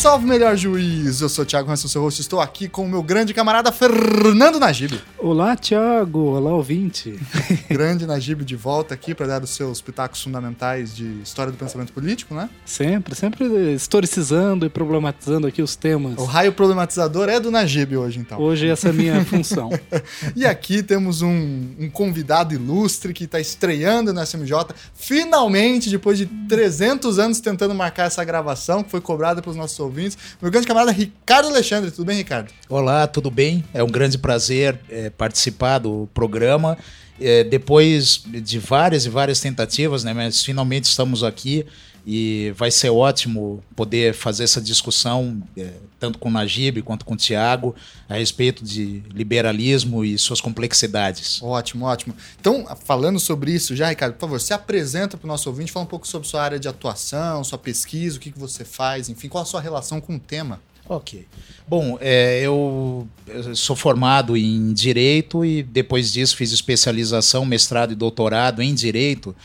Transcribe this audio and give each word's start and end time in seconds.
Salve 0.00 0.26
Melhor 0.26 0.56
Juiz. 0.56 1.20
Eu 1.20 1.28
sou 1.28 1.44
o 1.44 1.46
Thiago 1.46 1.70
Hanson, 1.70 1.86
seu 1.86 2.00
host. 2.00 2.22
Estou 2.22 2.40
aqui 2.40 2.70
com 2.70 2.86
o 2.86 2.88
meu 2.88 3.02
grande 3.02 3.34
camarada 3.34 3.70
Fernando 3.70 4.58
Najib. 4.58 4.98
Olá, 5.18 5.54
Thiago. 5.54 6.20
Olá, 6.20 6.54
ouvinte. 6.54 7.20
grande 7.68 8.06
Najib 8.06 8.42
de 8.42 8.56
volta 8.56 8.94
aqui 8.94 9.14
para 9.14 9.26
dar 9.26 9.42
os 9.42 9.50
seus 9.50 9.82
pitacos 9.82 10.22
fundamentais 10.22 10.96
de 10.96 11.04
história 11.20 11.52
do 11.52 11.58
pensamento 11.58 11.92
político, 11.92 12.34
né? 12.34 12.48
Sempre, 12.64 13.14
sempre 13.14 13.74
historicizando 13.74 14.64
e 14.64 14.70
problematizando 14.70 15.46
aqui 15.46 15.60
os 15.60 15.76
temas. 15.76 16.16
O 16.16 16.24
raio 16.24 16.54
problematizador 16.54 17.28
é 17.28 17.38
do 17.38 17.50
Najib 17.50 17.98
hoje, 17.98 18.20
então. 18.20 18.40
Hoje 18.40 18.68
essa 18.68 18.88
é 18.88 18.90
a 18.92 18.94
minha 18.94 19.22
função. 19.26 19.68
e 20.34 20.46
aqui 20.46 20.82
temos 20.82 21.20
um, 21.20 21.74
um 21.78 21.90
convidado 21.90 22.54
ilustre 22.54 23.12
que 23.12 23.24
está 23.24 23.38
estreando 23.38 24.14
no 24.14 24.22
SMJ. 24.22 24.54
Finalmente, 24.94 25.90
depois 25.90 26.16
de 26.16 26.24
300 26.24 27.18
anos 27.18 27.38
tentando 27.38 27.74
marcar 27.74 28.06
essa 28.06 28.24
gravação, 28.24 28.82
que 28.82 28.90
foi 28.90 29.02
cobrada 29.02 29.42
pelos 29.42 29.58
nossos 29.58 29.89
ouvintes. 29.90 30.16
Meu 30.40 30.50
grande 30.50 30.66
camarada 30.66 30.92
Ricardo 30.92 31.48
Alexandre. 31.48 31.90
Tudo 31.90 32.06
bem, 32.06 32.16
Ricardo? 32.16 32.50
Olá, 32.68 33.06
tudo 33.06 33.30
bem? 33.30 33.64
É 33.74 33.82
um 33.82 33.88
grande 33.88 34.16
prazer 34.16 34.78
é, 34.88 35.10
participar 35.10 35.78
do 35.78 36.08
programa. 36.14 36.78
É, 37.20 37.44
depois 37.44 38.22
de 38.24 38.58
várias 38.58 39.04
e 39.04 39.10
várias 39.10 39.40
tentativas, 39.40 40.04
né, 40.04 40.14
mas 40.14 40.42
finalmente 40.42 40.84
estamos 40.84 41.22
aqui 41.22 41.66
e 42.06 42.52
vai 42.56 42.70
ser 42.70 42.90
ótimo 42.90 43.62
poder 43.76 44.14
fazer 44.14 44.44
essa 44.44 44.60
discussão, 44.60 45.42
é, 45.56 45.72
tanto 45.98 46.18
com 46.18 46.28
o 46.28 46.32
Najib 46.32 46.82
quanto 46.82 47.04
com 47.04 47.14
o 47.14 47.16
Tiago, 47.16 47.74
a 48.08 48.14
respeito 48.14 48.64
de 48.64 49.02
liberalismo 49.12 50.04
e 50.04 50.18
suas 50.18 50.40
complexidades. 50.40 51.42
Ótimo, 51.42 51.84
ótimo. 51.84 52.14
Então, 52.40 52.66
falando 52.84 53.18
sobre 53.20 53.52
isso 53.52 53.76
já, 53.76 53.88
Ricardo, 53.88 54.14
por 54.14 54.20
favor, 54.20 54.40
se 54.40 54.52
apresenta 54.52 55.16
para 55.16 55.26
o 55.26 55.28
nosso 55.28 55.48
ouvinte, 55.48 55.70
fala 55.70 55.84
um 55.84 55.88
pouco 55.88 56.06
sobre 56.06 56.26
sua 56.26 56.42
área 56.42 56.58
de 56.58 56.68
atuação, 56.68 57.44
sua 57.44 57.58
pesquisa, 57.58 58.16
o 58.16 58.20
que, 58.20 58.30
que 58.30 58.38
você 58.38 58.64
faz, 58.64 59.08
enfim, 59.08 59.28
qual 59.28 59.42
a 59.42 59.46
sua 59.46 59.60
relação 59.60 60.00
com 60.00 60.16
o 60.16 60.18
tema. 60.18 60.60
Ok. 60.88 61.24
Bom, 61.68 61.96
é, 62.00 62.40
eu, 62.40 63.06
eu 63.28 63.54
sou 63.54 63.76
formado 63.76 64.36
em 64.36 64.72
Direito 64.72 65.44
e 65.44 65.62
depois 65.62 66.12
disso 66.12 66.36
fiz 66.36 66.50
especialização, 66.50 67.44
mestrado 67.44 67.92
e 67.92 67.94
doutorado 67.94 68.60
em 68.60 68.74
Direito 68.74 69.36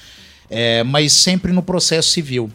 é, 0.50 0.84
mas 0.84 1.14
sempre 1.14 1.52
no 1.52 1.62
processo 1.62 2.10
civil. 2.10 2.50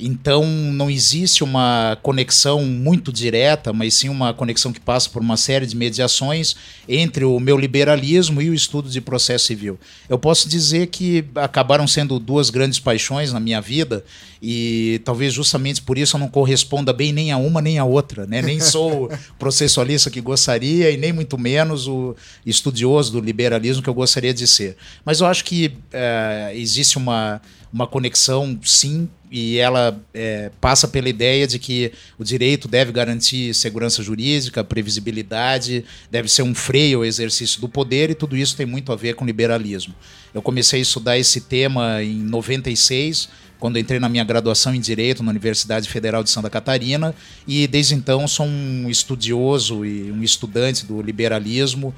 Então 0.00 0.44
não 0.44 0.90
existe 0.90 1.44
uma 1.44 1.98
conexão 2.02 2.64
muito 2.64 3.12
direta, 3.12 3.72
mas 3.72 3.94
sim 3.94 4.08
uma 4.08 4.32
conexão 4.32 4.72
que 4.72 4.80
passa 4.80 5.08
por 5.08 5.20
uma 5.20 5.36
série 5.36 5.66
de 5.66 5.76
mediações 5.76 6.56
entre 6.88 7.24
o 7.24 7.38
meu 7.38 7.58
liberalismo 7.58 8.40
e 8.40 8.48
o 8.50 8.54
estudo 8.54 8.88
de 8.88 9.00
processo 9.00 9.46
civil. 9.46 9.78
Eu 10.08 10.18
posso 10.18 10.48
dizer 10.48 10.86
que 10.88 11.24
acabaram 11.34 11.86
sendo 11.86 12.18
duas 12.18 12.50
grandes 12.50 12.78
paixões 12.78 13.32
na 13.32 13.40
minha 13.40 13.60
vida 13.60 14.04
e 14.42 15.00
talvez 15.04 15.34
justamente 15.34 15.82
por 15.82 15.98
isso 15.98 16.16
eu 16.16 16.20
não 16.20 16.28
corresponda 16.28 16.92
bem 16.92 17.12
nem 17.12 17.30
a 17.30 17.36
uma 17.36 17.60
nem 17.60 17.78
a 17.78 17.84
outra, 17.84 18.26
né? 18.26 18.40
Nem 18.40 18.58
sou 18.58 19.04
o 19.04 19.10
processualista 19.38 20.10
que 20.10 20.20
gostaria 20.20 20.90
e 20.90 20.96
nem 20.96 21.12
muito 21.12 21.36
menos 21.36 21.86
o 21.86 22.16
estudioso 22.44 23.12
do 23.12 23.20
liberalismo 23.20 23.82
que 23.82 23.88
eu 23.88 23.94
gostaria 23.94 24.32
de 24.32 24.46
ser. 24.46 24.76
Mas 25.04 25.20
eu 25.20 25.26
acho 25.26 25.44
que 25.44 25.72
é, 25.92 26.52
existe 26.54 26.96
uma 26.96 27.40
uma 27.72 27.86
conexão, 27.86 28.58
sim, 28.62 29.08
e 29.30 29.58
ela 29.58 29.98
é, 30.12 30.50
passa 30.60 30.88
pela 30.88 31.08
ideia 31.08 31.46
de 31.46 31.58
que 31.58 31.92
o 32.18 32.24
direito 32.24 32.66
deve 32.66 32.90
garantir 32.90 33.54
segurança 33.54 34.02
jurídica, 34.02 34.64
previsibilidade, 34.64 35.84
deve 36.10 36.28
ser 36.28 36.42
um 36.42 36.54
freio 36.54 36.98
ao 36.98 37.04
exercício 37.04 37.60
do 37.60 37.68
poder, 37.68 38.10
e 38.10 38.14
tudo 38.14 38.36
isso 38.36 38.56
tem 38.56 38.66
muito 38.66 38.92
a 38.92 38.96
ver 38.96 39.14
com 39.14 39.24
liberalismo. 39.24 39.94
Eu 40.34 40.42
comecei 40.42 40.80
a 40.80 40.82
estudar 40.82 41.16
esse 41.16 41.42
tema 41.42 42.02
em 42.02 42.16
96, 42.16 43.28
quando 43.60 43.78
entrei 43.78 44.00
na 44.00 44.08
minha 44.08 44.24
graduação 44.24 44.74
em 44.74 44.80
Direito 44.80 45.22
na 45.22 45.30
Universidade 45.30 45.88
Federal 45.88 46.24
de 46.24 46.30
Santa 46.30 46.50
Catarina, 46.50 47.14
e 47.46 47.68
desde 47.68 47.94
então 47.94 48.26
sou 48.26 48.46
um 48.46 48.90
estudioso 48.90 49.84
e 49.84 50.10
um 50.10 50.22
estudante 50.24 50.84
do 50.86 51.00
liberalismo 51.00 51.94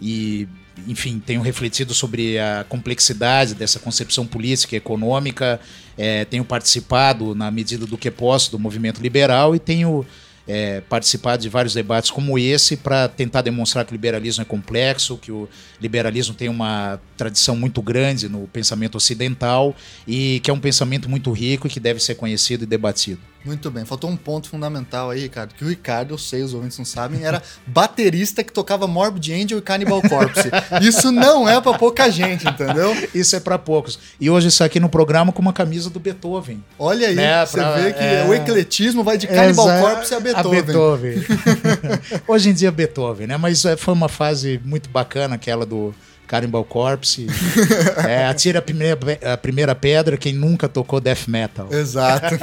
e 0.00 0.48
enfim, 0.86 1.18
tenho 1.18 1.40
refletido 1.40 1.94
sobre 1.94 2.38
a 2.38 2.64
complexidade 2.68 3.54
dessa 3.54 3.78
concepção 3.78 4.26
política 4.26 4.74
e 4.74 4.78
econômica, 4.78 5.60
é, 5.96 6.24
tenho 6.24 6.44
participado, 6.44 7.34
na 7.34 7.50
medida 7.50 7.86
do 7.86 7.98
que 7.98 8.10
posso, 8.10 8.50
do 8.50 8.58
movimento 8.58 9.00
liberal 9.00 9.54
e 9.54 9.58
tenho 9.58 10.06
é, 10.48 10.80
participado 10.80 11.42
de 11.42 11.48
vários 11.48 11.74
debates 11.74 12.10
como 12.10 12.38
esse 12.38 12.76
para 12.76 13.06
tentar 13.06 13.42
demonstrar 13.42 13.84
que 13.84 13.92
o 13.92 13.94
liberalismo 13.94 14.42
é 14.42 14.44
complexo, 14.44 15.16
que 15.16 15.30
o 15.30 15.48
liberalismo 15.80 16.34
tem 16.34 16.48
uma 16.48 17.00
tradição 17.16 17.54
muito 17.54 17.80
grande 17.80 18.28
no 18.28 18.48
pensamento 18.48 18.96
ocidental 18.96 19.76
e 20.08 20.40
que 20.40 20.50
é 20.50 20.54
um 20.54 20.58
pensamento 20.58 21.08
muito 21.08 21.30
rico 21.30 21.66
e 21.66 21.70
que 21.70 21.78
deve 21.78 22.00
ser 22.00 22.16
conhecido 22.16 22.64
e 22.64 22.66
debatido. 22.66 23.20
Muito 23.44 23.70
bem, 23.70 23.84
faltou 23.86 24.10
um 24.10 24.16
ponto 24.16 24.48
fundamental 24.48 25.10
aí, 25.10 25.20
Ricardo, 25.20 25.54
que 25.54 25.64
o 25.64 25.68
Ricardo, 25.68 26.12
eu 26.12 26.18
sei, 26.18 26.42
os 26.42 26.52
ouvintes 26.52 26.76
não 26.76 26.84
sabem, 26.84 27.24
era 27.24 27.42
baterista 27.66 28.44
que 28.44 28.52
tocava 28.52 28.86
Morbid 28.86 29.32
Angel 29.32 29.58
e 29.58 29.62
Cannibal 29.62 30.02
Corpse. 30.02 30.50
Isso 30.82 31.10
não 31.10 31.48
é 31.48 31.58
para 31.60 31.78
pouca 31.78 32.10
gente, 32.10 32.46
entendeu? 32.46 32.94
Isso 33.14 33.34
é 33.34 33.40
para 33.40 33.58
poucos. 33.58 33.98
E 34.20 34.28
hoje 34.28 34.48
isso 34.48 34.62
aqui 34.62 34.78
no 34.78 34.88
programa 34.88 35.32
com 35.32 35.40
uma 35.40 35.52
camisa 35.52 35.88
do 35.88 35.98
Beethoven. 35.98 36.62
Olha 36.78 37.08
aí, 37.08 37.14
né? 37.14 37.46
você 37.46 37.56
pra, 37.56 37.72
vê 37.72 37.92
que 37.92 38.02
é... 38.02 38.26
o 38.28 38.34
ecletismo 38.34 39.02
vai 39.02 39.16
de 39.16 39.26
Cannibal 39.26 39.66
Corpse 39.80 40.14
a 40.14 40.20
Beethoven. 40.20 40.58
A 40.58 40.62
Beethoven. 40.62 41.24
hoje 42.28 42.50
em 42.50 42.52
dia 42.52 42.70
Beethoven, 42.70 43.26
né? 43.26 43.36
Mas 43.36 43.64
é, 43.64 43.76
foi 43.76 43.94
uma 43.94 44.08
fase 44.08 44.60
muito 44.64 44.90
bacana 44.90 45.36
aquela 45.36 45.64
do 45.64 45.94
Cannibal 46.30 46.64
Corpse. 46.64 47.26
é, 48.08 48.26
atira 48.26 48.60
a 48.60 48.62
primeira, 48.62 48.96
a 49.32 49.36
primeira 49.36 49.74
pedra 49.74 50.16
quem 50.16 50.32
nunca 50.32 50.68
tocou 50.68 51.00
death 51.00 51.26
metal. 51.26 51.66
Exato. 51.72 52.36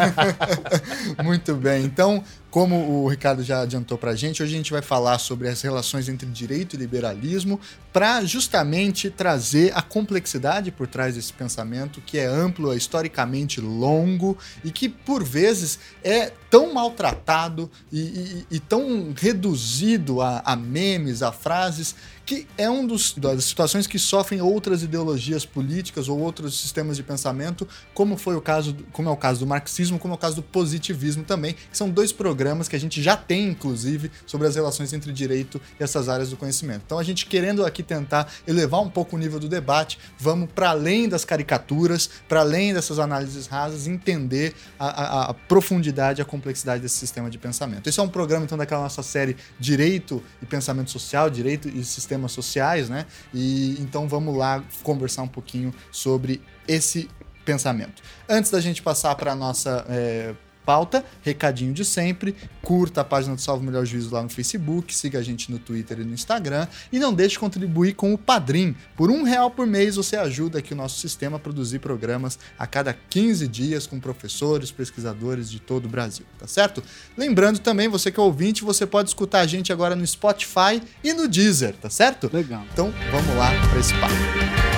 Muito 1.23 1.55
bem. 1.55 1.85
Então, 1.85 2.21
como 2.49 3.03
o 3.03 3.07
Ricardo 3.07 3.43
já 3.43 3.61
adiantou 3.61 3.97
para 3.97 4.11
a 4.11 4.15
gente, 4.15 4.43
hoje 4.43 4.53
a 4.53 4.57
gente 4.57 4.71
vai 4.71 4.81
falar 4.81 5.19
sobre 5.19 5.47
as 5.47 5.61
relações 5.61 6.09
entre 6.09 6.27
direito 6.27 6.75
e 6.75 6.77
liberalismo 6.79 7.59
para 7.93 8.25
justamente 8.25 9.09
trazer 9.09 9.71
a 9.73 9.81
complexidade 9.81 10.69
por 10.69 10.87
trás 10.87 11.15
desse 11.15 11.31
pensamento 11.31 12.01
que 12.05 12.17
é 12.17 12.25
amplo, 12.25 12.73
é 12.73 12.75
historicamente 12.75 13.61
longo 13.61 14.37
e 14.65 14.71
que 14.71 14.89
por 14.89 15.23
vezes 15.23 15.79
é 16.03 16.31
tão 16.49 16.73
maltratado 16.73 17.69
e, 17.91 17.99
e, 17.99 18.47
e 18.51 18.59
tão 18.59 19.13
reduzido 19.15 20.21
a, 20.21 20.41
a 20.43 20.55
memes, 20.55 21.21
a 21.21 21.31
frases 21.31 21.95
que 22.27 22.45
é 22.57 22.69
um 22.69 22.85
dos 22.85 23.13
das 23.13 23.45
situações 23.45 23.87
que 23.87 23.97
sofrem 23.97 24.41
outras 24.41 24.83
ideologias 24.83 25.45
políticas 25.45 26.09
ou 26.09 26.19
outros 26.19 26.59
sistemas 26.59 26.97
de 26.97 27.01
pensamento, 27.01 27.65
como 27.93 28.17
foi 28.17 28.35
o 28.35 28.41
caso, 28.41 28.75
como 28.91 29.07
é 29.07 29.11
o 29.11 29.15
caso 29.15 29.39
do 29.39 29.47
marxismo, 29.47 29.97
como 29.97 30.13
é 30.13 30.15
o 30.15 30.19
caso 30.19 30.35
do 30.35 30.43
positivismo 30.43 31.23
também, 31.23 31.53
que 31.53 31.77
são 31.77 31.89
dois 31.89 32.11
programas 32.11 32.67
que 32.67 32.75
a 32.75 32.79
gente 32.79 33.01
já 33.01 33.15
tem 33.15 33.47
inclusive 33.47 34.11
sobre 34.25 34.45
as 34.45 34.55
relações 34.55 34.91
entre 34.91 35.13
direito 35.13 35.61
e 35.79 35.83
essas 35.83 36.09
áreas 36.09 36.29
do 36.29 36.35
conhecimento. 36.35 36.81
Então 36.85 36.99
a 36.99 37.03
gente 37.03 37.25
querendo 37.25 37.65
aqui 37.65 37.81
tentar 37.81 38.29
elevar 38.45 38.81
um 38.81 38.89
pouco 38.89 39.15
o 39.15 39.19
nível 39.19 39.39
do 39.39 39.47
debate, 39.47 39.97
vamos 40.19 40.49
para 40.53 40.71
além 40.71 41.07
das 41.07 41.23
caricaturas, 41.23 42.09
para 42.27 42.41
além 42.41 42.73
dessas 42.73 42.99
análises 42.99 43.47
rasas, 43.47 43.87
entender 43.87 44.53
a, 44.77 44.87
a, 44.87 45.29
a 45.29 45.33
profundidade, 45.33 46.21
a 46.21 46.25
complexidade 46.25 46.81
desse 46.81 46.97
sistema 46.97 47.29
de 47.29 47.37
pensamento. 47.37 47.87
Esse 47.87 48.01
é 48.01 48.03
um 48.03 48.09
programa 48.09 48.43
então 48.43 48.57
daquela 48.57 48.81
nossa 48.81 49.01
série 49.01 49.37
Direito 49.57 50.21
e 50.41 50.45
Pensamento 50.45 50.91
Social, 50.91 51.29
Direito 51.29 51.69
e 51.69 51.85
Sistema 51.85 52.16
sistemas 52.17 52.31
sociais, 52.31 52.89
né? 52.89 53.05
E 53.33 53.77
então 53.79 54.07
vamos 54.07 54.35
lá 54.35 54.63
conversar 54.83 55.21
um 55.21 55.27
pouquinho 55.27 55.73
sobre 55.91 56.41
esse 56.67 57.09
pensamento. 57.45 58.01
Antes 58.27 58.51
da 58.51 58.59
gente 58.59 58.81
passar 58.81 59.15
para 59.15 59.31
a 59.31 59.35
nossa 59.35 59.85
é, 59.87 60.35
pauta, 60.67 61.05
recadinho 61.21 61.71
de 61.71 61.85
sempre, 61.85 62.35
curta 62.61 62.99
a 62.99 63.03
página 63.05 63.33
do 63.33 63.39
Salvo 63.39 63.63
Melhor 63.63 63.85
Juízo 63.85 64.13
lá 64.13 64.21
no 64.21 64.27
Facebook, 64.27 64.93
siga 64.93 65.19
a 65.19 65.23
gente 65.23 65.49
no 65.49 65.57
Twitter 65.57 66.01
e 66.01 66.03
no 66.03 66.13
Instagram 66.13 66.67
e 66.91 66.99
não 66.99 67.13
deixe 67.13 67.35
de 67.35 67.39
contribuir 67.39 67.93
com 67.93 68.13
o 68.13 68.17
Padrim. 68.17 68.75
Por 68.97 69.09
um 69.09 69.23
real 69.23 69.49
por 69.49 69.65
mês 69.65 69.95
você 69.95 70.17
ajuda 70.17 70.59
aqui 70.59 70.73
o 70.73 70.75
nosso 70.75 70.99
sistema 70.99 71.37
a 71.37 71.39
produzir 71.39 71.79
programas 71.79 72.37
a 72.59 72.67
cada 72.67 72.93
15 72.93 73.47
dias 73.47 73.87
com 73.87 73.97
professores, 73.97 74.69
pesquisadores 74.69 75.49
de 75.49 75.61
todo 75.61 75.85
o 75.85 75.89
Brasil, 75.89 76.25
tá 76.37 76.47
certo? 76.47 76.83
Lembrando 77.17 77.59
também, 77.59 77.87
você 77.87 78.11
que 78.11 78.19
é 78.19 78.23
ouvinte, 78.23 78.65
você 78.65 78.85
pode 78.85 79.07
escutar 79.07 79.39
a 79.39 79.47
gente 79.47 79.71
agora 79.71 79.95
no 79.95 80.05
Spotify 80.05 80.83
e 81.01 81.13
no 81.13 81.29
Deezer, 81.29 81.75
tá 81.75 81.89
certo? 81.89 82.29
Legal. 82.33 82.65
Então 82.73 82.93
vamos 83.09 83.35
lá 83.37 83.51
para 83.69 83.79
esse 83.79 83.93
papo. 83.93 84.76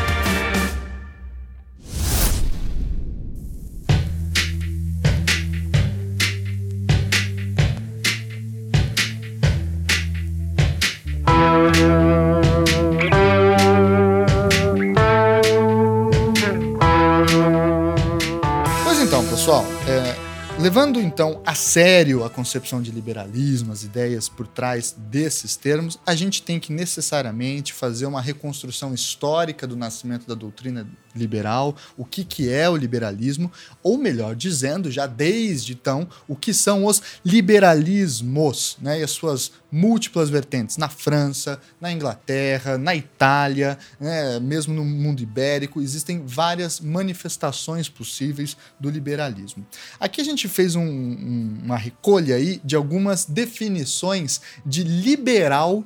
mundo 20.99 21.07
em 21.07 21.08
então 21.09 21.41
a 21.43 21.55
sério 21.55 22.23
a 22.23 22.29
concepção 22.29 22.81
de 22.81 22.91
liberalismo, 22.91 23.73
as 23.73 23.83
ideias 23.83 24.29
por 24.29 24.45
trás 24.45 24.95
desses 24.95 25.55
termos, 25.55 25.99
a 26.05 26.13
gente 26.13 26.43
tem 26.43 26.59
que 26.59 26.71
necessariamente 26.71 27.73
fazer 27.73 28.05
uma 28.05 28.21
reconstrução 28.21 28.93
histórica 28.93 29.65
do 29.65 29.75
nascimento 29.75 30.27
da 30.27 30.35
doutrina 30.35 30.87
liberal, 31.15 31.75
o 31.97 32.05
que, 32.05 32.23
que 32.23 32.49
é 32.49 32.69
o 32.69 32.75
liberalismo, 32.75 33.51
ou 33.81 33.97
melhor 33.97 34.35
dizendo, 34.35 34.91
já 34.91 35.07
desde 35.07 35.73
então, 35.73 36.07
o 36.27 36.35
que 36.35 36.53
são 36.53 36.85
os 36.85 37.01
liberalismos 37.25 38.77
né, 38.79 38.99
e 38.99 39.03
as 39.03 39.11
suas 39.11 39.51
múltiplas 39.71 40.29
vertentes 40.29 40.77
na 40.77 40.89
França, 40.89 41.59
na 41.79 41.91
Inglaterra, 41.91 42.77
na 42.77 42.95
Itália, 42.95 43.77
né, 43.99 44.39
mesmo 44.39 44.73
no 44.73 44.83
mundo 44.83 45.21
ibérico, 45.21 45.81
existem 45.81 46.23
várias 46.25 46.79
manifestações 46.79 47.89
possíveis 47.89 48.57
do 48.79 48.89
liberalismo. 48.89 49.65
Aqui 49.99 50.21
a 50.21 50.23
gente 50.23 50.47
fez 50.47 50.75
um, 50.75 50.98
um, 50.99 51.57
uma 51.65 51.77
recolha 51.77 52.35
aí 52.35 52.59
de 52.63 52.75
algumas 52.75 53.25
definições 53.25 54.41
de 54.65 54.83
liberal 54.83 55.83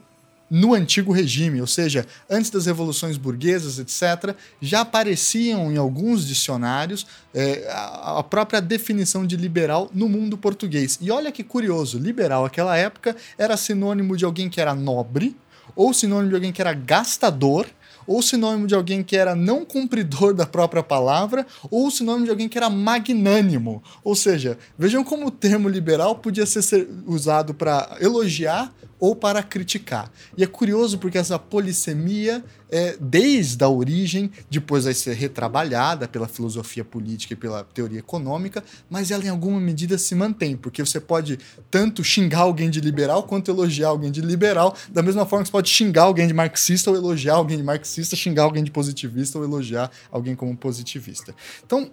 no 0.54 0.76
antigo 0.76 1.12
regime, 1.12 1.60
ou 1.60 1.66
seja, 1.66 2.06
antes 2.30 2.52
das 2.52 2.68
revoluções 2.68 3.18
burguesas, 3.18 3.80
etc., 3.80 4.36
já 4.62 4.82
apareciam 4.82 5.72
em 5.72 5.78
alguns 5.78 6.28
dicionários 6.28 7.08
é, 7.34 7.68
a 7.72 8.22
própria 8.22 8.62
definição 8.62 9.26
de 9.26 9.36
liberal 9.36 9.90
no 9.92 10.08
mundo 10.08 10.38
português. 10.38 11.00
E 11.02 11.10
olha 11.10 11.32
que 11.32 11.44
curioso, 11.44 11.98
liberal 11.98 12.44
naquela 12.44 12.78
época 12.78 13.16
era 13.36 13.58
sinônimo 13.58 14.16
de 14.16 14.26
alguém 14.26 14.48
que 14.48 14.62
era 14.62 14.76
nobre, 14.76 15.36
ou 15.76 15.92
sinônimo 15.92 16.30
de 16.30 16.36
alguém 16.36 16.52
que 16.52 16.62
era 16.62 16.74
gastador, 16.74 17.66
ou 18.08 18.22
sinônimo 18.22 18.68
de 18.68 18.76
alguém 18.76 19.04
que 19.04 19.16
era 19.16 19.36
não 19.36 19.66
cumpridor 19.66 20.34
da 20.34 20.46
própria 20.46 20.84
palavra, 20.84 21.46
ou 21.70 21.90
sinônimo 21.92 22.26
de 22.26 22.32
alguém 22.32 22.50
que 22.50 22.58
era 22.58 22.70
magnânimo. 22.70 23.84
Ou 24.04 24.16
seja, 24.16 24.58
vejam 24.78 25.04
como 25.04 25.28
o 25.28 25.32
termo 25.32 25.70
liberal 25.70 26.16
podia 26.16 26.46
ser 26.46 26.88
usado 27.06 27.54
para 27.54 27.98
elogiar 28.00 28.74
ou 29.00 29.16
para 29.16 29.44
criticar. 29.44 30.12
E 30.38 30.44
é 30.44 30.48
curioso 30.48 30.98
porque 30.98 31.18
essa 31.18 31.38
polissemia, 31.38 32.44
é, 32.70 32.96
desde 33.00 33.64
a 33.64 33.70
origem, 33.70 34.32
depois 34.50 34.86
vai 34.86 34.94
ser 34.94 35.14
retrabalhada 35.14 36.08
pela 36.08 36.28
filosofia 36.28 36.86
política 36.86 37.34
e 37.34 37.36
pela 37.36 37.64
teoria 37.64 38.00
econômica, 38.00 38.64
mas 38.90 39.12
ela 39.12 39.26
em 39.26 39.30
alguma 39.30 39.60
medida 39.60 39.98
se 39.98 40.16
mantém, 40.16 40.56
porque 40.56 40.84
você 40.84 41.00
pode 41.00 41.38
tanto 41.70 42.04
xingar 42.04 42.40
alguém 42.40 42.70
de 42.70 42.80
liberal 42.80 43.24
quanto 43.24 43.52
elogiar 43.52 43.90
alguém 43.90 44.12
de 44.12 44.22
liberal, 44.22 44.76
da 44.90 45.02
mesma 45.02 45.26
forma 45.26 45.44
que 45.44 45.50
você 45.50 45.52
pode 45.54 45.70
xingar 45.70 46.04
alguém 46.04 46.28
de 46.28 46.34
marxista 46.34 46.90
ou 46.90 46.96
elogiar 46.96 47.36
alguém 47.36 47.58
de 47.58 47.64
marxista, 47.64 48.16
xingar 48.16 48.44
alguém 48.44 48.64
de 48.64 48.72
positivista 48.72 49.38
ou 49.38 49.44
elogiar 49.44 49.92
alguém 50.12 50.36
como 50.36 50.56
positivista. 50.56 51.36
Então, 51.66 51.92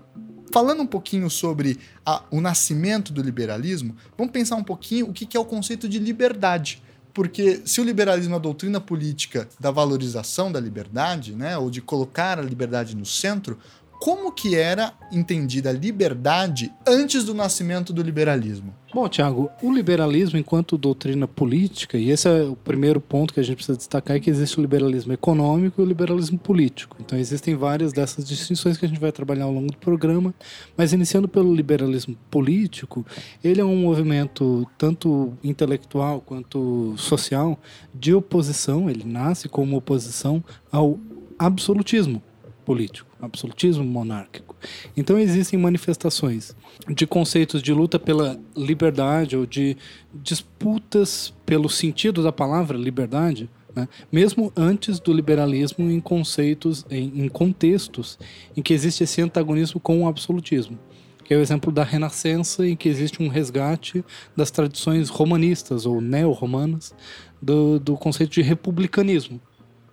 falando 0.52 0.82
um 0.82 0.86
pouquinho 0.86 1.30
sobre 1.30 1.78
a, 2.04 2.22
o 2.30 2.40
nascimento 2.40 3.12
do 3.12 3.22
liberalismo, 3.22 3.96
vamos 4.16 4.32
pensar 4.32 4.56
um 4.56 4.64
pouquinho 4.64 5.08
o 5.08 5.12
que, 5.12 5.26
que 5.26 5.36
é 5.36 5.40
o 5.40 5.44
conceito 5.44 5.88
de 5.88 5.98
liberdade. 5.98 6.82
Porque 7.12 7.62
se 7.64 7.80
o 7.80 7.84
liberalismo 7.84 8.34
é 8.34 8.36
a 8.36 8.40
doutrina 8.40 8.80
política 8.80 9.48
da 9.58 9.70
valorização 9.70 10.50
da 10.50 10.60
liberdade, 10.60 11.34
né, 11.34 11.56
ou 11.58 11.70
de 11.70 11.80
colocar 11.80 12.38
a 12.38 12.42
liberdade 12.42 12.96
no 12.96 13.04
centro, 13.04 13.58
como 14.00 14.32
que 14.32 14.56
era 14.56 14.94
entendida 15.12 15.68
a 15.68 15.72
liberdade 15.74 16.72
antes 16.86 17.22
do 17.22 17.34
nascimento 17.34 17.92
do 17.92 18.02
liberalismo? 18.02 18.74
Bom, 18.94 19.06
Tiago, 19.08 19.50
o 19.62 19.70
liberalismo 19.70 20.38
enquanto 20.38 20.78
doutrina 20.78 21.28
política, 21.28 21.98
e 21.98 22.10
esse 22.10 22.26
é 22.26 22.42
o 22.44 22.56
primeiro 22.56 22.98
ponto 22.98 23.34
que 23.34 23.38
a 23.38 23.42
gente 23.42 23.56
precisa 23.56 23.76
destacar, 23.76 24.16
é 24.16 24.20
que 24.20 24.30
existe 24.30 24.58
o 24.58 24.62
liberalismo 24.62 25.12
econômico 25.12 25.80
e 25.80 25.84
o 25.84 25.86
liberalismo 25.86 26.38
político. 26.38 26.96
Então 26.98 27.18
existem 27.18 27.54
várias 27.54 27.92
dessas 27.92 28.26
distinções 28.26 28.78
que 28.78 28.86
a 28.86 28.88
gente 28.88 28.98
vai 28.98 29.12
trabalhar 29.12 29.44
ao 29.44 29.52
longo 29.52 29.70
do 29.70 29.76
programa, 29.76 30.34
mas 30.78 30.94
iniciando 30.94 31.28
pelo 31.28 31.54
liberalismo 31.54 32.16
político, 32.30 33.04
ele 33.44 33.60
é 33.60 33.64
um 33.64 33.76
movimento 33.76 34.66
tanto 34.78 35.34
intelectual 35.44 36.22
quanto 36.22 36.94
social 36.96 37.60
de 37.94 38.14
oposição, 38.14 38.88
ele 38.88 39.04
nasce 39.04 39.46
como 39.46 39.76
oposição 39.76 40.42
ao 40.72 40.98
absolutismo 41.38 42.22
político, 42.70 43.10
absolutismo 43.20 43.82
monárquico. 43.82 44.54
Então 44.96 45.18
existem 45.18 45.58
manifestações 45.58 46.54
de 46.88 47.04
conceitos 47.04 47.60
de 47.60 47.72
luta 47.72 47.98
pela 47.98 48.38
liberdade 48.56 49.36
ou 49.36 49.44
de 49.44 49.76
disputas 50.14 51.34
pelo 51.44 51.68
sentido 51.68 52.22
da 52.22 52.30
palavra 52.30 52.78
liberdade, 52.78 53.50
né? 53.74 53.88
mesmo 54.12 54.52
antes 54.56 55.00
do 55.00 55.12
liberalismo 55.12 55.90
em 55.90 55.98
conceitos, 55.98 56.86
em, 56.88 57.24
em 57.24 57.28
contextos 57.28 58.16
em 58.56 58.62
que 58.62 58.72
existe 58.72 59.02
esse 59.02 59.20
antagonismo 59.20 59.80
com 59.80 60.04
o 60.04 60.08
absolutismo 60.08 60.78
que 61.24 61.34
é 61.34 61.36
o 61.36 61.40
exemplo 61.40 61.70
da 61.70 61.84
Renascença, 61.84 62.66
em 62.66 62.74
que 62.74 62.88
existe 62.88 63.22
um 63.22 63.28
resgate 63.28 64.04
das 64.36 64.50
tradições 64.50 65.08
romanistas 65.08 65.86
ou 65.86 66.00
neo-romanas 66.00 66.92
do, 67.40 67.78
do 67.78 67.96
conceito 67.96 68.32
de 68.32 68.42
republicanismo. 68.42 69.40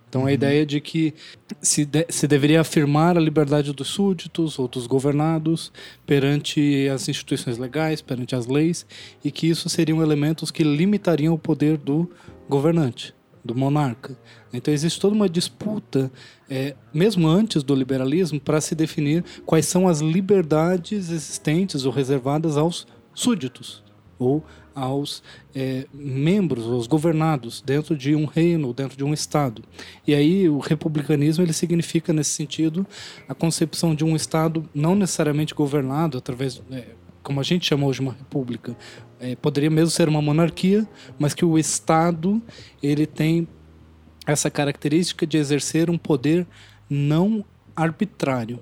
Então, 0.08 0.22
a 0.22 0.24
uhum. 0.24 0.30
ideia 0.30 0.64
de 0.64 0.80
que 0.80 1.12
se, 1.60 1.84
de, 1.84 2.06
se 2.08 2.26
deveria 2.26 2.60
afirmar 2.60 3.16
a 3.16 3.20
liberdade 3.20 3.72
dos 3.72 3.88
súditos 3.88 4.58
ou 4.58 4.66
dos 4.66 4.86
governados 4.86 5.70
perante 6.06 6.88
as 6.88 7.08
instituições 7.08 7.58
legais, 7.58 8.00
perante 8.00 8.34
as 8.34 8.46
leis, 8.46 8.86
e 9.22 9.30
que 9.30 9.46
isso 9.48 9.68
seriam 9.68 10.02
elementos 10.02 10.50
que 10.50 10.64
limitariam 10.64 11.34
o 11.34 11.38
poder 11.38 11.76
do 11.76 12.10
governante, 12.48 13.14
do 13.44 13.54
monarca. 13.54 14.16
Então, 14.52 14.72
existe 14.72 14.98
toda 14.98 15.14
uma 15.14 15.28
disputa, 15.28 16.10
é, 16.48 16.74
mesmo 16.92 17.28
antes 17.28 17.62
do 17.62 17.74
liberalismo, 17.74 18.40
para 18.40 18.62
se 18.62 18.74
definir 18.74 19.22
quais 19.44 19.66
são 19.66 19.86
as 19.86 20.00
liberdades 20.00 21.10
existentes 21.10 21.84
ou 21.84 21.92
reservadas 21.92 22.56
aos 22.56 22.86
súditos 23.14 23.84
ou 24.18 24.42
aos 24.78 25.22
é, 25.54 25.86
membros, 25.92 26.64
aos 26.64 26.86
governados 26.86 27.60
dentro 27.60 27.96
de 27.96 28.14
um 28.14 28.24
reino, 28.24 28.72
dentro 28.72 28.96
de 28.96 29.04
um 29.04 29.12
estado. 29.12 29.62
E 30.06 30.14
aí 30.14 30.48
o 30.48 30.58
republicanismo 30.58 31.44
ele 31.44 31.52
significa 31.52 32.12
nesse 32.12 32.30
sentido 32.30 32.86
a 33.28 33.34
concepção 33.34 33.94
de 33.94 34.04
um 34.04 34.14
estado 34.14 34.68
não 34.74 34.94
necessariamente 34.94 35.54
governado 35.54 36.16
através 36.18 36.62
é, 36.70 36.84
como 37.22 37.40
a 37.40 37.42
gente 37.42 37.66
chama 37.66 37.86
hoje 37.86 38.00
uma 38.00 38.12
república, 38.12 38.76
é, 39.20 39.36
poderia 39.36 39.68
mesmo 39.68 39.90
ser 39.90 40.08
uma 40.08 40.22
monarquia, 40.22 40.88
mas 41.18 41.34
que 41.34 41.44
o 41.44 41.58
estado 41.58 42.40
ele 42.82 43.06
tem 43.06 43.46
essa 44.26 44.50
característica 44.50 45.26
de 45.26 45.36
exercer 45.36 45.90
um 45.90 45.98
poder 45.98 46.46
não 46.88 47.44
arbitrário. 47.76 48.60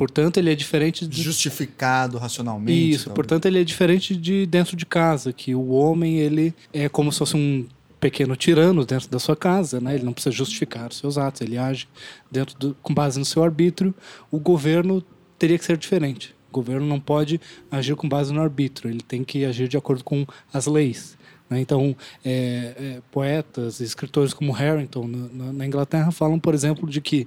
Portanto, 0.00 0.38
ele 0.38 0.50
é 0.50 0.54
diferente 0.54 1.06
de... 1.06 1.20
Justificado 1.20 2.16
racionalmente. 2.16 2.90
Isso, 2.90 3.10
portanto, 3.10 3.44
ele 3.44 3.60
é 3.60 3.64
diferente 3.64 4.16
de 4.16 4.46
dentro 4.46 4.74
de 4.74 4.86
casa, 4.86 5.30
que 5.30 5.54
o 5.54 5.72
homem, 5.72 6.16
ele 6.16 6.54
é 6.72 6.88
como 6.88 7.12
se 7.12 7.18
fosse 7.18 7.36
um 7.36 7.66
pequeno 8.00 8.34
tirano 8.34 8.86
dentro 8.86 9.10
da 9.10 9.18
sua 9.18 9.36
casa, 9.36 9.78
né? 9.78 9.94
Ele 9.94 10.04
não 10.04 10.14
precisa 10.14 10.34
justificar 10.34 10.88
os 10.88 10.96
seus 10.96 11.18
atos, 11.18 11.42
ele 11.42 11.58
age 11.58 11.86
dentro 12.30 12.58
do, 12.58 12.74
com 12.82 12.94
base 12.94 13.18
no 13.18 13.26
seu 13.26 13.44
arbítrio. 13.44 13.94
O 14.30 14.40
governo 14.40 15.04
teria 15.38 15.58
que 15.58 15.66
ser 15.66 15.76
diferente. 15.76 16.34
O 16.48 16.52
governo 16.54 16.86
não 16.86 16.98
pode 16.98 17.38
agir 17.70 17.94
com 17.94 18.08
base 18.08 18.32
no 18.32 18.40
arbítrio, 18.40 18.90
ele 18.90 19.02
tem 19.02 19.22
que 19.22 19.44
agir 19.44 19.68
de 19.68 19.76
acordo 19.76 20.02
com 20.02 20.26
as 20.50 20.66
leis. 20.66 21.14
Né? 21.50 21.60
Então, 21.60 21.94
é, 22.24 22.30
é, 22.78 23.02
poetas, 23.12 23.80
escritores 23.80 24.32
como 24.32 24.50
Harrington 24.50 25.06
na, 25.06 25.52
na, 25.52 25.66
Inglaterra 25.66 26.10
falam, 26.10 26.40
por 26.40 26.54
exemplo, 26.54 26.88
de 26.88 27.02
que 27.02 27.26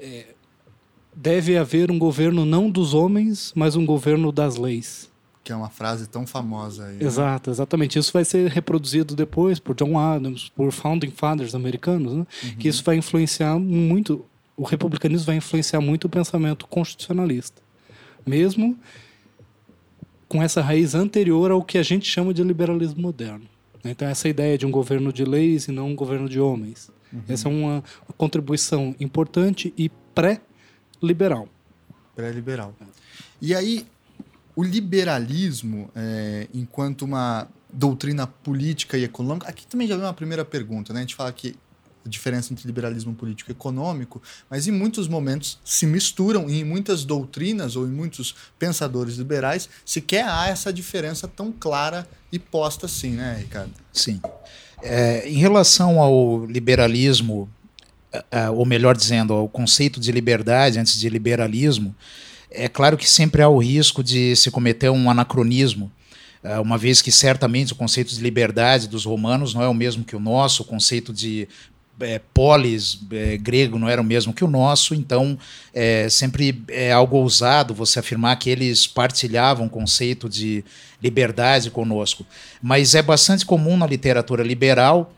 é, 0.00 0.31
deve 1.14 1.56
haver 1.56 1.90
um 1.90 1.98
governo 1.98 2.44
não 2.44 2.70
dos 2.70 2.94
homens, 2.94 3.52
mas 3.54 3.76
um 3.76 3.84
governo 3.84 4.32
das 4.32 4.56
leis. 4.56 5.10
Que 5.44 5.52
é 5.52 5.56
uma 5.56 5.70
frase 5.70 6.08
tão 6.08 6.26
famosa 6.26 6.86
aí. 6.86 6.96
Né? 6.96 7.04
Exato, 7.04 7.50
exatamente. 7.50 7.98
Isso 7.98 8.12
vai 8.12 8.24
ser 8.24 8.48
reproduzido 8.50 9.14
depois 9.14 9.58
por 9.58 9.74
John 9.74 9.98
Adams, 9.98 10.48
por 10.50 10.70
founding 10.70 11.10
fathers 11.10 11.54
americanos, 11.54 12.12
né? 12.12 12.26
uhum. 12.44 12.56
que 12.56 12.68
isso 12.68 12.82
vai 12.84 12.96
influenciar 12.96 13.58
muito, 13.58 14.24
o 14.56 14.62
republicanismo 14.62 15.26
vai 15.26 15.36
influenciar 15.36 15.80
muito 15.80 16.04
o 16.04 16.08
pensamento 16.08 16.66
constitucionalista. 16.66 17.60
Mesmo 18.24 18.78
com 20.28 20.42
essa 20.42 20.62
raiz 20.62 20.94
anterior 20.94 21.50
ao 21.50 21.62
que 21.62 21.76
a 21.76 21.82
gente 21.82 22.08
chama 22.08 22.32
de 22.32 22.42
liberalismo 22.42 23.02
moderno. 23.02 23.44
Então, 23.84 24.08
essa 24.08 24.28
ideia 24.28 24.56
de 24.56 24.64
um 24.64 24.70
governo 24.70 25.12
de 25.12 25.24
leis 25.24 25.66
e 25.66 25.72
não 25.72 25.88
um 25.88 25.96
governo 25.96 26.28
de 26.28 26.40
homens. 26.40 26.90
Uhum. 27.12 27.20
Essa 27.28 27.48
é 27.48 27.52
uma, 27.52 27.84
uma 28.08 28.14
contribuição 28.16 28.94
importante 29.00 29.74
e 29.76 29.90
pré 30.14 30.40
liberal. 31.06 31.48
Pré-liberal. 32.14 32.74
E 33.40 33.54
aí, 33.54 33.86
o 34.54 34.62
liberalismo, 34.62 35.90
é, 35.96 36.46
enquanto 36.52 37.02
uma 37.02 37.48
doutrina 37.72 38.26
política 38.26 38.98
e 38.98 39.04
econômica, 39.04 39.48
aqui 39.48 39.66
também 39.66 39.88
já 39.88 39.96
vem 39.96 40.04
uma 40.04 40.12
primeira 40.12 40.44
pergunta, 40.44 40.92
né? 40.92 41.00
A 41.00 41.02
gente 41.02 41.14
fala 41.14 41.32
que 41.32 41.56
a 42.04 42.08
diferença 42.08 42.52
entre 42.52 42.66
liberalismo 42.66 43.14
político 43.14 43.50
e 43.50 43.52
econômico, 43.52 44.20
mas 44.50 44.66
em 44.66 44.72
muitos 44.72 45.06
momentos 45.06 45.58
se 45.64 45.86
misturam 45.86 46.50
e 46.50 46.60
em 46.60 46.64
muitas 46.64 47.04
doutrinas 47.04 47.76
ou 47.76 47.86
em 47.86 47.90
muitos 47.90 48.34
pensadores 48.58 49.16
liberais 49.16 49.68
sequer 49.84 50.26
há 50.28 50.48
essa 50.48 50.72
diferença 50.72 51.28
tão 51.28 51.52
clara 51.52 52.06
e 52.30 52.38
posta 52.38 52.86
assim, 52.86 53.12
né, 53.12 53.36
Ricardo? 53.38 53.72
Sim. 53.92 54.20
É, 54.82 55.28
em 55.28 55.36
relação 55.36 56.00
ao 56.00 56.44
liberalismo 56.44 57.48
ou 58.54 58.66
melhor 58.66 58.96
dizendo, 58.96 59.32
ao 59.32 59.48
conceito 59.48 59.98
de 59.98 60.12
liberdade 60.12 60.78
antes 60.78 60.98
de 60.98 61.08
liberalismo, 61.08 61.94
é 62.54 62.68
claro 62.68 62.96
que 62.96 63.08
sempre 63.08 63.42
há 63.42 63.48
o 63.48 63.58
risco 63.58 64.02
de 64.02 64.36
se 64.36 64.50
cometer 64.50 64.90
um 64.90 65.10
anacronismo, 65.10 65.90
uh, 66.44 66.60
uma 66.60 66.76
vez 66.76 67.00
que 67.00 67.10
certamente 67.10 67.72
o 67.72 67.76
conceito 67.76 68.14
de 68.14 68.20
liberdade 68.20 68.88
dos 68.88 69.04
romanos 69.04 69.54
não 69.54 69.62
é 69.62 69.68
o 69.68 69.74
mesmo 69.74 70.04
que 70.04 70.14
o 70.14 70.20
nosso, 70.20 70.62
o 70.62 70.66
conceito 70.66 71.12
de 71.12 71.48
é, 72.00 72.20
polis 72.32 72.98
é, 73.10 73.36
grego 73.36 73.78
não 73.78 73.88
era 73.88 74.00
o 74.00 74.04
mesmo 74.04 74.32
que 74.32 74.44
o 74.44 74.48
nosso, 74.48 74.94
então 74.94 75.38
é, 75.72 76.08
sempre 76.08 76.62
é 76.68 76.92
algo 76.92 77.16
ousado 77.16 77.74
você 77.74 77.98
afirmar 77.98 78.36
que 78.36 78.50
eles 78.50 78.86
partilhavam 78.86 79.66
o 79.66 79.70
conceito 79.70 80.28
de 80.28 80.64
liberdade 81.02 81.70
conosco. 81.70 82.26
Mas 82.60 82.94
é 82.94 83.02
bastante 83.02 83.46
comum 83.46 83.76
na 83.76 83.86
literatura 83.86 84.42
liberal, 84.42 85.12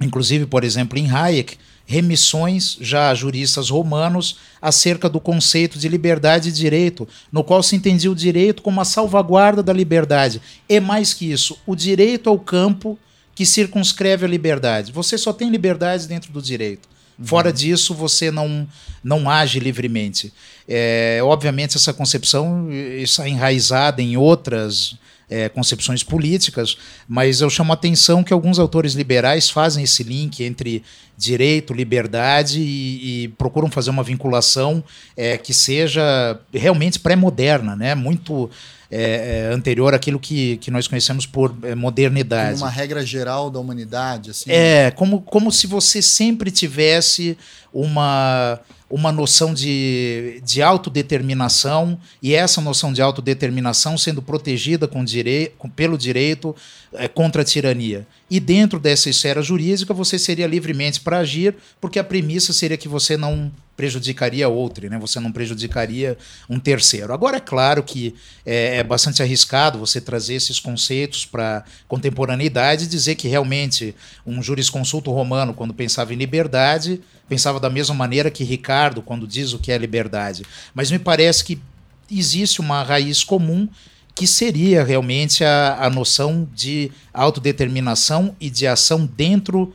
inclusive, 0.00 0.46
por 0.46 0.62
exemplo, 0.62 0.98
em 0.98 1.10
Hayek, 1.10 1.56
remissões 1.90 2.78
já 2.80 3.10
a 3.10 3.14
juristas 3.16 3.68
romanos 3.68 4.36
acerca 4.62 5.08
do 5.08 5.18
conceito 5.18 5.76
de 5.76 5.88
liberdade 5.88 6.48
e 6.48 6.52
direito, 6.52 7.08
no 7.32 7.42
qual 7.42 7.64
se 7.64 7.74
entendia 7.74 8.12
o 8.12 8.14
direito 8.14 8.62
como 8.62 8.80
a 8.80 8.84
salvaguarda 8.84 9.60
da 9.60 9.72
liberdade. 9.72 10.40
E 10.68 10.78
mais 10.78 11.12
que 11.12 11.32
isso, 11.32 11.58
o 11.66 11.74
direito 11.74 12.30
ao 12.30 12.38
campo 12.38 12.96
que 13.34 13.44
circunscreve 13.44 14.24
a 14.24 14.28
liberdade. 14.28 14.92
Você 14.92 15.18
só 15.18 15.32
tem 15.32 15.50
liberdade 15.50 16.06
dentro 16.06 16.30
do 16.30 16.40
direito. 16.40 16.88
Uhum. 17.18 17.26
Fora 17.26 17.52
disso, 17.52 17.92
você 17.92 18.30
não, 18.30 18.68
não 19.02 19.28
age 19.28 19.58
livremente. 19.58 20.32
É, 20.68 21.18
obviamente, 21.24 21.76
essa 21.76 21.92
concepção 21.92 22.70
está 22.70 23.28
enraizada 23.28 24.00
em 24.00 24.16
outras 24.16 24.94
é, 25.30 25.48
concepções 25.48 26.02
políticas, 26.02 26.76
mas 27.08 27.40
eu 27.40 27.48
chamo 27.48 27.72
a 27.72 27.74
atenção 27.74 28.24
que 28.24 28.32
alguns 28.32 28.58
autores 28.58 28.94
liberais 28.94 29.48
fazem 29.48 29.84
esse 29.84 30.02
link 30.02 30.42
entre 30.42 30.82
direito, 31.16 31.72
liberdade 31.72 32.60
e, 32.60 33.24
e 33.24 33.28
procuram 33.28 33.70
fazer 33.70 33.90
uma 33.90 34.02
vinculação 34.02 34.82
é, 35.16 35.38
que 35.38 35.54
seja 35.54 36.38
realmente 36.52 36.98
pré-moderna, 36.98 37.76
né? 37.76 37.94
muito 37.94 38.50
é, 38.90 39.46
é, 39.50 39.54
anterior 39.54 39.94
àquilo 39.94 40.18
que, 40.18 40.56
que 40.56 40.70
nós 40.70 40.88
conhecemos 40.88 41.24
por 41.24 41.54
é, 41.62 41.76
modernidade. 41.76 42.54
Como 42.54 42.64
uma 42.64 42.70
regra 42.70 43.06
geral 43.06 43.48
da 43.48 43.60
humanidade. 43.60 44.30
Assim. 44.30 44.50
É, 44.50 44.90
como, 44.90 45.20
como 45.20 45.52
se 45.52 45.68
você 45.68 46.02
sempre 46.02 46.50
tivesse 46.50 47.38
uma 47.72 48.60
uma 48.90 49.12
noção 49.12 49.54
de, 49.54 50.42
de 50.44 50.60
autodeterminação 50.60 51.96
e 52.20 52.34
essa 52.34 52.60
noção 52.60 52.92
de 52.92 53.00
autodeterminação 53.00 53.96
sendo 53.96 54.20
protegida 54.20 54.88
com 54.88 55.04
direi 55.04 55.52
com, 55.56 55.70
pelo 55.70 55.96
direito 55.96 56.54
é, 56.92 57.06
contra 57.06 57.42
a 57.42 57.44
tirania. 57.44 58.04
E 58.28 58.40
dentro 58.40 58.80
dessa 58.80 59.08
esfera 59.08 59.40
jurídica 59.40 59.94
você 59.94 60.18
seria 60.18 60.46
livremente 60.46 61.00
para 61.00 61.18
agir, 61.18 61.54
porque 61.80 62.00
a 62.00 62.04
premissa 62.04 62.52
seria 62.52 62.76
que 62.76 62.88
você 62.88 63.16
não 63.16 63.52
prejudicaria 63.76 64.46
outro, 64.46 64.90
né? 64.90 64.98
você 64.98 65.18
não 65.18 65.32
prejudicaria 65.32 66.18
um 66.50 66.58
terceiro. 66.58 67.14
Agora, 67.14 67.38
é 67.38 67.40
claro 67.40 67.82
que 67.82 68.14
é, 68.44 68.76
é 68.76 68.84
bastante 68.84 69.22
arriscado 69.22 69.78
você 69.78 70.02
trazer 70.02 70.34
esses 70.34 70.60
conceitos 70.60 71.24
para 71.24 71.64
contemporaneidade 71.88 72.84
e 72.84 72.88
dizer 72.88 73.14
que 73.14 73.26
realmente 73.26 73.94
um 74.26 74.42
jurisconsulto 74.42 75.10
romano, 75.10 75.54
quando 75.54 75.72
pensava 75.72 76.12
em 76.12 76.16
liberdade, 76.16 77.00
pensava 77.30 77.60
da 77.60 77.70
mesma 77.70 77.94
maneira 77.94 78.28
que 78.28 78.42
Ricardo, 78.42 79.00
quando 79.00 79.24
diz 79.24 79.52
o 79.52 79.58
que 79.60 79.70
é 79.70 79.78
liberdade. 79.78 80.42
Mas 80.74 80.90
me 80.90 80.98
parece 80.98 81.44
que 81.44 81.62
existe 82.10 82.60
uma 82.60 82.82
raiz 82.82 83.22
comum 83.22 83.68
que 84.16 84.26
seria 84.26 84.82
realmente 84.82 85.44
a, 85.44 85.78
a 85.80 85.88
noção 85.88 86.46
de 86.52 86.90
autodeterminação 87.14 88.34
e 88.40 88.50
de 88.50 88.66
ação 88.66 89.06
dentro 89.06 89.72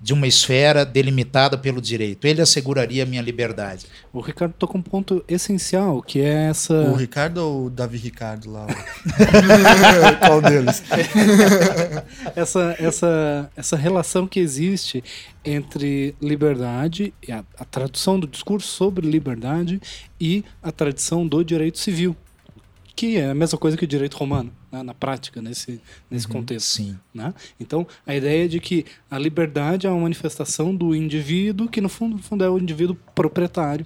de 0.00 0.12
uma 0.12 0.26
esfera 0.26 0.84
delimitada 0.84 1.56
pelo 1.56 1.80
direito. 1.80 2.26
Ele 2.26 2.42
asseguraria 2.42 3.02
a 3.02 3.06
minha 3.06 3.22
liberdade. 3.22 3.86
O 4.12 4.20
Ricardo 4.20 4.52
tocou 4.52 4.78
um 4.78 4.82
ponto 4.82 5.24
essencial, 5.26 6.02
que 6.02 6.20
é 6.20 6.48
essa. 6.48 6.74
O 6.74 6.94
Ricardo 6.94 7.38
ou 7.38 7.66
o 7.66 7.70
Davi 7.70 7.98
Ricardo 7.98 8.50
lá? 8.50 8.66
Qual 10.26 10.42
deles? 10.42 10.82
essa, 12.36 12.76
essa, 12.78 13.50
essa 13.56 13.76
relação 13.76 14.26
que 14.26 14.40
existe 14.40 15.02
entre 15.44 16.14
liberdade, 16.20 17.12
a, 17.30 17.44
a 17.58 17.64
tradução 17.64 18.18
do 18.18 18.26
discurso 18.26 18.68
sobre 18.68 19.08
liberdade 19.08 19.80
e 20.20 20.44
a 20.62 20.70
tradição 20.70 21.26
do 21.26 21.44
direito 21.44 21.78
civil 21.78 22.16
que 22.96 23.16
é 23.16 23.30
a 23.30 23.34
mesma 23.34 23.58
coisa 23.58 23.76
que 23.76 23.84
o 23.84 23.88
direito 23.88 24.16
romano, 24.16 24.52
né, 24.70 24.82
na 24.82 24.94
prática, 24.94 25.42
nesse, 25.42 25.80
nesse 26.10 26.26
uhum, 26.26 26.32
contexto. 26.32 26.66
Sim. 26.66 26.98
Né? 27.12 27.34
Então, 27.58 27.86
a 28.06 28.14
ideia 28.14 28.48
de 28.48 28.60
que 28.60 28.84
a 29.10 29.18
liberdade 29.18 29.86
é 29.86 29.90
uma 29.90 30.02
manifestação 30.02 30.74
do 30.74 30.94
indivíduo, 30.94 31.68
que 31.68 31.80
no 31.80 31.88
fundo, 31.88 32.16
no 32.16 32.22
fundo 32.22 32.44
é 32.44 32.50
o 32.50 32.58
indivíduo 32.58 32.96
proprietário. 33.14 33.84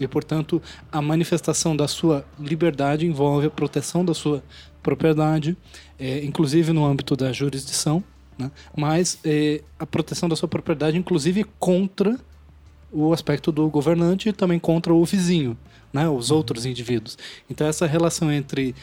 E, 0.00 0.08
portanto, 0.08 0.60
a 0.90 1.00
manifestação 1.00 1.76
da 1.76 1.86
sua 1.86 2.24
liberdade 2.38 3.06
envolve 3.06 3.46
a 3.46 3.50
proteção 3.50 4.04
da 4.04 4.12
sua 4.12 4.42
propriedade, 4.82 5.56
é, 5.98 6.24
inclusive 6.24 6.72
no 6.72 6.84
âmbito 6.84 7.16
da 7.16 7.32
jurisdição, 7.32 8.02
né? 8.36 8.50
mas 8.76 9.18
é, 9.24 9.62
a 9.78 9.86
proteção 9.86 10.28
da 10.28 10.34
sua 10.34 10.48
propriedade, 10.48 10.98
inclusive 10.98 11.44
contra 11.60 12.18
o 12.92 13.12
aspecto 13.12 13.52
do 13.52 13.68
governante 13.68 14.28
e 14.28 14.32
também 14.32 14.58
contra 14.58 14.92
o 14.92 15.04
vizinho 15.04 15.56
né, 15.94 16.08
os 16.08 16.32
outros 16.32 16.66
indivíduos. 16.66 17.16
Então 17.48 17.64
essa 17.66 17.86
relação 17.86 18.30
entre 18.30 18.74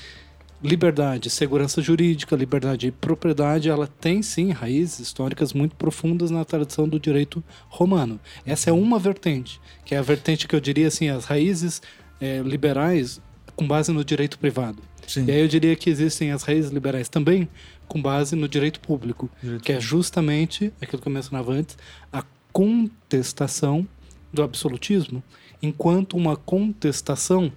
liberdade, 0.63 1.29
segurança 1.29 1.81
jurídica, 1.81 2.35
liberdade 2.35 2.87
e 2.87 2.91
propriedade, 2.91 3.69
ela 3.69 3.87
tem 3.87 4.21
sim 4.21 4.51
raízes 4.51 4.99
históricas 4.99 5.53
muito 5.53 5.75
profundas 5.75 6.31
na 6.31 6.45
tradição 6.45 6.87
do 6.87 6.99
direito 6.99 7.43
romano. 7.67 8.19
Essa 8.45 8.69
é 8.69 8.73
uma 8.73 8.97
vertente, 8.97 9.59
que 9.83 9.93
é 9.93 9.97
a 9.97 10.03
vertente 10.03 10.47
que 10.47 10.55
eu 10.55 10.61
diria 10.61 10.87
assim, 10.87 11.09
as 11.09 11.25
raízes 11.25 11.81
é, 12.21 12.39
liberais 12.39 13.19
com 13.55 13.67
base 13.67 13.91
no 13.91 14.05
direito 14.05 14.39
privado. 14.39 14.81
Sim. 15.07 15.25
E 15.25 15.31
aí 15.31 15.41
eu 15.41 15.47
diria 15.47 15.75
que 15.75 15.89
existem 15.89 16.31
as 16.31 16.43
raízes 16.43 16.71
liberais 16.71 17.09
também 17.09 17.49
com 17.87 18.01
base 18.01 18.35
no 18.35 18.47
direito 18.47 18.79
público, 18.79 19.29
direito 19.41 19.63
que 19.63 19.73
é 19.73 19.81
justamente 19.81 20.71
aquilo 20.79 21.01
que 21.01 21.07
eu 21.07 21.11
mencionava 21.11 21.51
antes, 21.51 21.77
a 22.13 22.23
contestação 22.53 23.85
do 24.31 24.43
absolutismo 24.43 25.21
enquanto 25.61 26.17
uma 26.17 26.35
contestação 26.35 27.51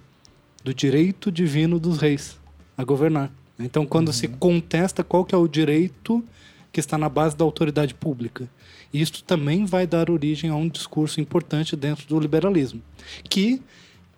do 0.63 0.73
direito 0.73 1.31
divino 1.31 1.79
dos 1.79 1.97
reis 1.97 2.39
a 2.77 2.83
governar. 2.83 3.31
Então, 3.57 3.85
quando 3.85 4.07
uhum. 4.07 4.13
se 4.13 4.27
contesta 4.27 5.03
qual 5.03 5.23
que 5.23 5.33
é 5.33 5.37
o 5.37 5.47
direito 5.47 6.23
que 6.71 6.79
está 6.79 6.97
na 6.97 7.07
base 7.07 7.37
da 7.37 7.45
autoridade 7.45 7.93
pública, 7.93 8.49
isto 8.93 9.23
também 9.23 9.65
vai 9.65 9.87
dar 9.87 10.09
origem 10.09 10.49
a 10.49 10.55
um 10.55 10.67
discurso 10.67 11.21
importante 11.21 11.75
dentro 11.75 12.05
do 12.07 12.19
liberalismo, 12.19 12.81
que 13.29 13.61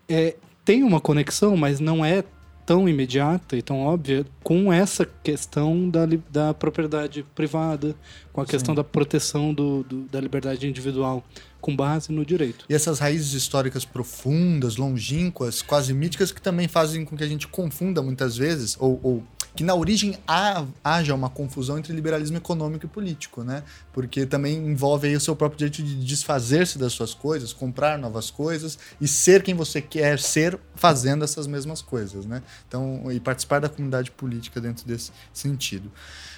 é, 0.09 0.35
tem 0.65 0.83
uma 0.83 0.99
conexão, 0.99 1.55
mas 1.55 1.79
não 1.79 2.03
é 2.03 2.23
tão 2.67 2.87
imediata 2.89 3.55
e 3.55 3.61
tão 3.61 3.79
óbvia 3.79 4.25
com 4.43 4.73
essa 4.73 5.05
questão 5.23 5.89
da, 5.89 6.05
da 6.29 6.53
propriedade 6.53 7.25
privada, 7.33 7.95
com 8.33 8.41
a 8.41 8.45
Sim. 8.45 8.51
questão 8.51 8.75
da 8.75 8.83
proteção 8.83 9.53
do, 9.53 9.83
do, 9.83 10.01
da 10.01 10.19
liberdade 10.19 10.67
individual 10.67 11.23
com 11.61 11.73
base 11.73 12.11
no 12.11 12.25
direito. 12.25 12.65
E 12.67 12.73
essas 12.73 12.99
raízes 12.99 13.31
históricas 13.31 13.85
profundas, 13.85 14.75
longínquas, 14.75 15.61
quase 15.61 15.93
míticas, 15.93 16.29
que 16.29 16.41
também 16.41 16.67
fazem 16.67 17.05
com 17.05 17.15
que 17.15 17.23
a 17.23 17.27
gente 17.27 17.47
confunda 17.47 18.01
muitas 18.01 18.35
vezes, 18.35 18.75
ou, 18.77 18.99
ou 19.01 19.23
que 19.57 19.63
na 19.63 19.73
origem 19.73 20.15
haja 20.83 21.15
uma 21.15 21.31
confusão 21.31 21.79
entre 21.79 21.91
liberalismo 21.91 22.37
econômico 22.37 22.85
e 22.85 22.87
político, 22.87 23.43
né? 23.43 23.63
Porque 23.91 24.23
também 24.23 24.55
envolve 24.55 25.07
aí 25.07 25.15
o 25.15 25.19
seu 25.19 25.35
próprio 25.35 25.57
direito 25.57 25.81
de 25.81 25.95
desfazer-se 26.05 26.77
das 26.77 26.93
suas 26.93 27.15
coisas, 27.15 27.53
comprar 27.53 27.97
novas 27.97 28.29
coisas 28.29 28.77
e 29.01 29.07
ser 29.07 29.41
quem 29.41 29.55
você 29.55 29.81
quer 29.81 30.19
ser 30.19 30.59
fazendo 30.75 31.23
essas 31.23 31.47
mesmas 31.47 31.81
coisas, 31.81 32.23
né? 32.27 32.43
Então, 32.67 33.11
e 33.11 33.19
participar 33.19 33.59
da 33.59 33.67
comunidade 33.67 34.11
política 34.11 34.61
dentro 34.61 34.85
desse 34.85 35.11
sentido. 35.33 35.91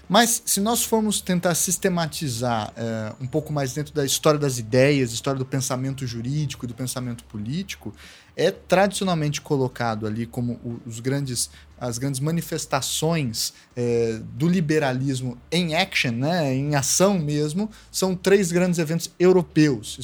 Mas 0.09 0.41
se 0.43 0.59
nós 0.59 0.83
formos 0.83 1.21
tentar 1.21 1.53
sistematizar 1.53 2.73
é, 2.75 3.13
um 3.21 3.27
pouco 3.27 3.53
mais 3.53 3.73
dentro 3.73 3.93
da 3.93 4.03
história 4.03 4.39
das 4.39 4.57
ideias, 4.57 5.13
história 5.13 5.37
do 5.37 5.45
pensamento 5.45 6.07
jurídico 6.07 6.65
do 6.65 6.73
pensamento 6.73 7.23
político, 7.25 7.93
é 8.35 8.49
tradicionalmente 8.49 9.39
colocado 9.39 10.07
ali 10.07 10.25
como 10.25 10.81
os 10.83 10.99
grandes, 10.99 11.51
as 11.79 11.99
grandes 11.99 12.19
manifestações 12.19 13.53
é, 13.75 14.19
do 14.33 14.47
liberalismo 14.47 15.37
em 15.51 15.75
action, 15.75 16.13
né, 16.13 16.55
em 16.55 16.73
ação 16.73 17.19
mesmo, 17.19 17.69
são 17.91 18.15
três 18.15 18.51
grandes 18.51 18.79
eventos 18.79 19.11
europeus, 19.19 19.99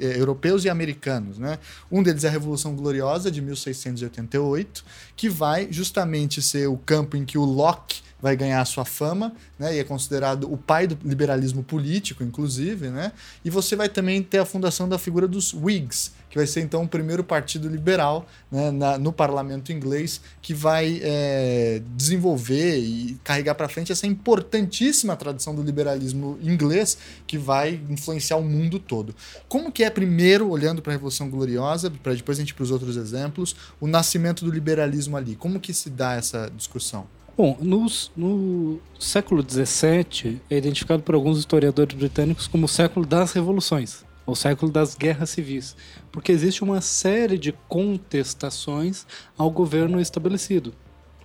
é, 0.00 0.20
europeus 0.20 0.64
e 0.64 0.68
americanos. 0.68 1.36
Né? 1.36 1.58
Um 1.90 2.00
deles 2.00 2.22
é 2.22 2.28
a 2.28 2.30
Revolução 2.30 2.76
Gloriosa 2.76 3.28
de 3.28 3.42
1688, 3.42 4.84
que 5.16 5.28
vai 5.28 5.66
justamente 5.68 6.40
ser 6.40 6.68
o 6.68 6.76
campo 6.76 7.16
em 7.16 7.24
que 7.24 7.36
o 7.36 7.44
Locke 7.44 8.06
vai 8.20 8.36
ganhar 8.36 8.64
sua 8.64 8.84
fama, 8.84 9.32
né? 9.58 9.76
E 9.76 9.78
é 9.78 9.84
considerado 9.84 10.52
o 10.52 10.56
pai 10.56 10.86
do 10.86 10.98
liberalismo 11.04 11.62
político, 11.62 12.24
inclusive, 12.24 12.88
né? 12.88 13.12
E 13.44 13.50
você 13.50 13.76
vai 13.76 13.88
também 13.88 14.22
ter 14.22 14.38
a 14.38 14.44
fundação 14.44 14.88
da 14.88 14.98
figura 14.98 15.28
dos 15.28 15.54
Whigs, 15.54 16.12
que 16.28 16.36
vai 16.36 16.46
ser 16.46 16.60
então 16.60 16.82
o 16.82 16.88
primeiro 16.88 17.24
partido 17.24 17.68
liberal 17.68 18.26
né, 18.50 18.70
na, 18.70 18.98
no 18.98 19.12
parlamento 19.12 19.72
inglês 19.72 20.20
que 20.42 20.52
vai 20.52 21.00
é, 21.02 21.80
desenvolver 21.96 22.78
e 22.78 23.18
carregar 23.24 23.54
para 23.54 23.68
frente 23.68 23.92
essa 23.92 24.06
importantíssima 24.06 25.16
tradição 25.16 25.54
do 25.54 25.62
liberalismo 25.62 26.38
inglês 26.42 26.98
que 27.26 27.38
vai 27.38 27.80
influenciar 27.88 28.36
o 28.36 28.42
mundo 28.42 28.78
todo. 28.78 29.14
Como 29.48 29.72
que 29.72 29.84
é 29.84 29.90
primeiro, 29.90 30.50
olhando 30.50 30.82
para 30.82 30.92
a 30.92 30.96
Revolução 30.96 31.30
Gloriosa, 31.30 31.90
para 31.90 32.14
depois 32.14 32.38
a 32.38 32.42
gente 32.42 32.52
para 32.52 32.64
os 32.64 32.70
outros 32.70 32.96
exemplos, 32.96 33.56
o 33.80 33.86
nascimento 33.86 34.44
do 34.44 34.50
liberalismo 34.50 35.16
ali? 35.16 35.34
Como 35.34 35.60
que 35.60 35.72
se 35.72 35.88
dá 35.88 36.14
essa 36.14 36.50
discussão? 36.54 37.06
Bom, 37.38 37.56
no 37.60 38.80
século 38.98 39.46
XVII 39.48 40.40
é 40.50 40.56
identificado 40.56 41.04
por 41.04 41.14
alguns 41.14 41.38
historiadores 41.38 41.96
britânicos 41.96 42.48
como 42.48 42.64
o 42.64 42.68
século 42.68 43.06
das 43.06 43.30
revoluções, 43.30 44.04
ou 44.26 44.34
século 44.34 44.72
das 44.72 44.96
guerras 44.96 45.30
civis, 45.30 45.76
porque 46.10 46.32
existe 46.32 46.64
uma 46.64 46.80
série 46.80 47.38
de 47.38 47.52
contestações 47.68 49.06
ao 49.36 49.52
governo 49.52 50.00
estabelecido. 50.00 50.74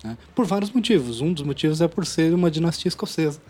Né? 0.04 0.16
Por 0.36 0.46
vários 0.46 0.70
motivos. 0.70 1.20
Um 1.20 1.32
dos 1.32 1.42
motivos 1.42 1.80
é 1.80 1.88
por 1.88 2.06
ser 2.06 2.32
uma 2.32 2.48
dinastia 2.48 2.88
escocesa 2.88 3.40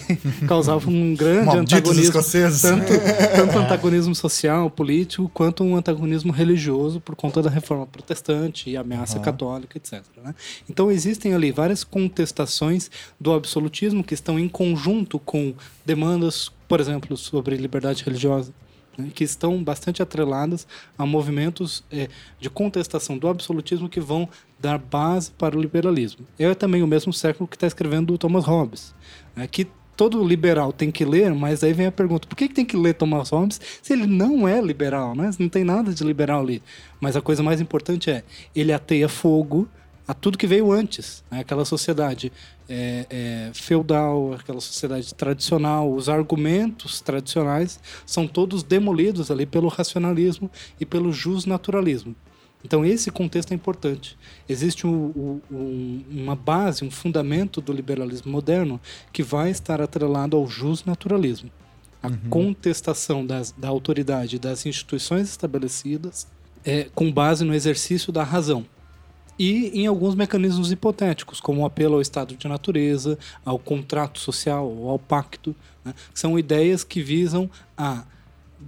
que 0.00 0.16
causava 0.46 0.88
um 0.88 1.14
grande 1.14 1.46
Malditos 1.46 1.74
antagonismo, 1.74 2.04
escoceses. 2.04 2.62
tanto, 2.62 2.92
tanto 3.36 3.58
antagonismo 3.58 4.14
social, 4.14 4.70
político, 4.70 5.30
quanto 5.32 5.62
um 5.62 5.76
antagonismo 5.76 6.32
religioso 6.32 7.00
por 7.00 7.14
conta 7.14 7.42
da 7.42 7.50
reforma 7.50 7.86
protestante 7.86 8.70
e 8.70 8.76
ameaça 8.76 9.18
católica, 9.20 9.76
etc. 9.76 10.02
né? 10.24 10.34
Então 10.68 10.90
existem 10.90 11.34
ali 11.34 11.52
várias 11.52 11.84
contestações 11.84 12.90
do 13.20 13.32
absolutismo 13.32 14.02
que 14.02 14.14
estão 14.14 14.38
em 14.38 14.48
conjunto 14.48 15.18
com 15.18 15.54
demandas, 15.84 16.50
por 16.68 16.80
exemplo, 16.80 17.16
sobre 17.16 17.56
liberdade 17.56 18.02
religiosa, 18.04 18.52
né, 18.96 19.10
que 19.14 19.24
estão 19.24 19.62
bastante 19.62 20.02
atreladas 20.02 20.66
a 20.96 21.06
movimentos 21.06 21.82
eh, 21.90 22.08
de 22.38 22.50
contestação 22.50 23.16
do 23.16 23.26
absolutismo 23.28 23.88
que 23.88 24.00
vão 24.00 24.28
dar 24.58 24.78
base 24.78 25.30
para 25.32 25.56
o 25.56 25.60
liberalismo. 25.60 26.26
É 26.38 26.54
também 26.54 26.82
o 26.82 26.86
mesmo 26.86 27.12
século 27.12 27.48
que 27.48 27.56
está 27.56 27.66
escrevendo 27.66 28.12
o 28.12 28.18
Thomas 28.18 28.44
Hobbes, 28.44 28.94
né, 29.34 29.46
que 29.46 29.66
todo 30.02 30.24
liberal 30.24 30.72
tem 30.72 30.90
que 30.90 31.04
ler, 31.04 31.32
mas 31.32 31.62
aí 31.62 31.72
vem 31.72 31.86
a 31.86 31.92
pergunta: 31.92 32.26
por 32.26 32.34
que, 32.34 32.48
que 32.48 32.54
tem 32.54 32.64
que 32.64 32.76
ler 32.76 32.92
Thomas 32.94 33.30
Hobbes 33.30 33.60
se 33.80 33.92
ele 33.92 34.04
não 34.04 34.48
é 34.48 34.60
liberal? 34.60 35.14
Né? 35.14 35.30
Não 35.38 35.48
tem 35.48 35.62
nada 35.62 35.94
de 35.94 36.02
liberal 36.02 36.40
ali. 36.40 36.60
Mas 37.00 37.14
a 37.14 37.20
coisa 37.20 37.40
mais 37.40 37.60
importante 37.60 38.10
é 38.10 38.24
ele 38.52 38.72
ateia 38.72 39.08
fogo 39.08 39.68
a 40.08 40.12
tudo 40.12 40.36
que 40.36 40.44
veio 40.44 40.72
antes, 40.72 41.22
né? 41.30 41.38
aquela 41.38 41.64
sociedade 41.64 42.32
é, 42.68 43.06
é, 43.08 43.50
feudal, 43.54 44.32
aquela 44.32 44.60
sociedade 44.60 45.14
tradicional, 45.14 45.92
os 45.92 46.08
argumentos 46.08 47.00
tradicionais 47.00 47.78
são 48.04 48.26
todos 48.26 48.64
demolidos 48.64 49.30
ali 49.30 49.46
pelo 49.46 49.68
racionalismo 49.68 50.50
e 50.80 50.84
pelo 50.84 51.12
justnaturalismo. 51.12 52.16
Então 52.64 52.84
esse 52.84 53.10
contexto 53.10 53.52
é 53.52 53.54
importante. 53.54 54.16
Existe 54.48 54.86
um, 54.86 55.12
um, 55.16 55.40
um, 55.50 56.04
uma 56.10 56.36
base, 56.36 56.84
um 56.84 56.90
fundamento 56.90 57.60
do 57.60 57.72
liberalismo 57.72 58.30
moderno 58.30 58.80
que 59.12 59.22
vai 59.22 59.50
estar 59.50 59.80
atrelado 59.80 60.36
ao 60.36 60.46
justnaturalismo. 60.46 61.50
A 62.02 62.10
contestação 62.28 63.24
das, 63.24 63.52
da 63.52 63.68
autoridade 63.68 64.38
das 64.38 64.66
instituições 64.66 65.28
estabelecidas 65.28 66.26
é, 66.64 66.88
com 66.94 67.12
base 67.12 67.44
no 67.44 67.54
exercício 67.54 68.12
da 68.12 68.24
razão 68.24 68.66
e 69.38 69.80
em 69.80 69.86
alguns 69.86 70.14
mecanismos 70.14 70.70
hipotéticos, 70.70 71.40
como 71.40 71.62
o 71.62 71.66
apelo 71.66 71.94
ao 71.94 72.00
estado 72.00 72.36
de 72.36 72.46
natureza, 72.46 73.18
ao 73.44 73.58
contrato 73.58 74.18
social 74.18 74.88
ao 74.88 74.98
pacto, 74.98 75.54
né? 75.84 75.94
são 76.14 76.38
ideias 76.38 76.84
que 76.84 77.02
visam 77.02 77.50
a 77.76 78.04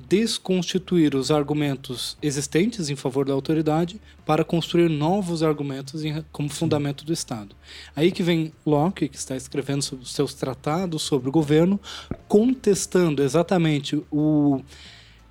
desconstituir 0.08 1.14
os 1.14 1.30
argumentos 1.30 2.16
existentes 2.22 2.90
em 2.90 2.96
favor 2.96 3.24
da 3.26 3.32
autoridade 3.32 4.00
para 4.26 4.44
construir 4.44 4.88
novos 4.88 5.42
argumentos 5.42 6.04
em- 6.04 6.24
como 6.32 6.48
fundamento 6.48 7.04
do 7.04 7.12
Estado. 7.12 7.54
Aí 7.94 8.10
que 8.10 8.22
vem 8.22 8.52
Locke, 8.66 9.08
que 9.08 9.16
está 9.16 9.36
escrevendo 9.36 9.82
sobre 9.82 10.06
seus 10.06 10.34
tratados 10.34 11.02
sobre 11.02 11.28
o 11.28 11.32
governo, 11.32 11.80
contestando 12.28 13.22
exatamente 13.22 14.02
o 14.10 14.60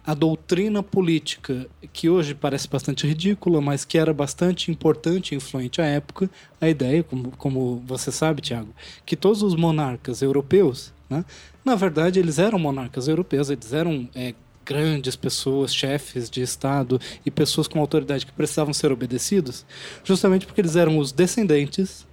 a 0.05 0.13
doutrina 0.13 0.84
política, 0.84 1.65
que 1.93 2.10
hoje 2.10 2.36
parece 2.36 2.67
bastante 2.67 3.08
ridícula, 3.08 3.62
mas 3.62 3.86
que 3.86 3.98
era 3.98 4.13
bastante 4.13 4.70
importante 4.70 5.32
e 5.32 5.38
influente 5.38 5.82
à 5.82 5.86
época, 5.86 6.29
a 6.60 6.67
ideia, 6.67 7.01
como, 7.03 7.31
como 7.37 7.81
você 7.87 8.11
sabe, 8.11 8.42
Tiago, 8.42 8.68
que 9.05 9.16
todos 9.16 9.42
os 9.42 9.55
monarcas 9.55 10.22
europeus, 10.22 10.92
né, 11.09 11.24
na 11.64 11.75
verdade, 11.75 12.20
eles 12.20 12.37
eram 12.37 12.59
monarcas 12.59 13.07
europeus, 13.07 13.50
eles 13.50 13.72
eram 13.72 14.09
é, 14.14 14.35
grandes 14.65 15.15
pessoas, 15.15 15.73
chefes 15.73 16.29
de 16.29 16.41
Estado 16.41 16.99
e 17.25 17.31
pessoas 17.31 17.67
com 17.67 17.79
autoridade 17.79 18.25
que 18.25 18.31
precisavam 18.31 18.73
ser 18.73 18.91
obedecidos, 18.91 19.65
justamente 20.03 20.45
porque 20.45 20.61
eles 20.61 20.75
eram 20.75 20.97
os 20.97 21.11
descendentes 21.11 22.07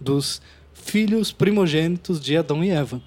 dos 0.00 0.40
filhos 0.72 1.32
primogênitos 1.32 2.20
de 2.20 2.36
Adão 2.36 2.62
e 2.62 2.70
Eva. 2.70 3.00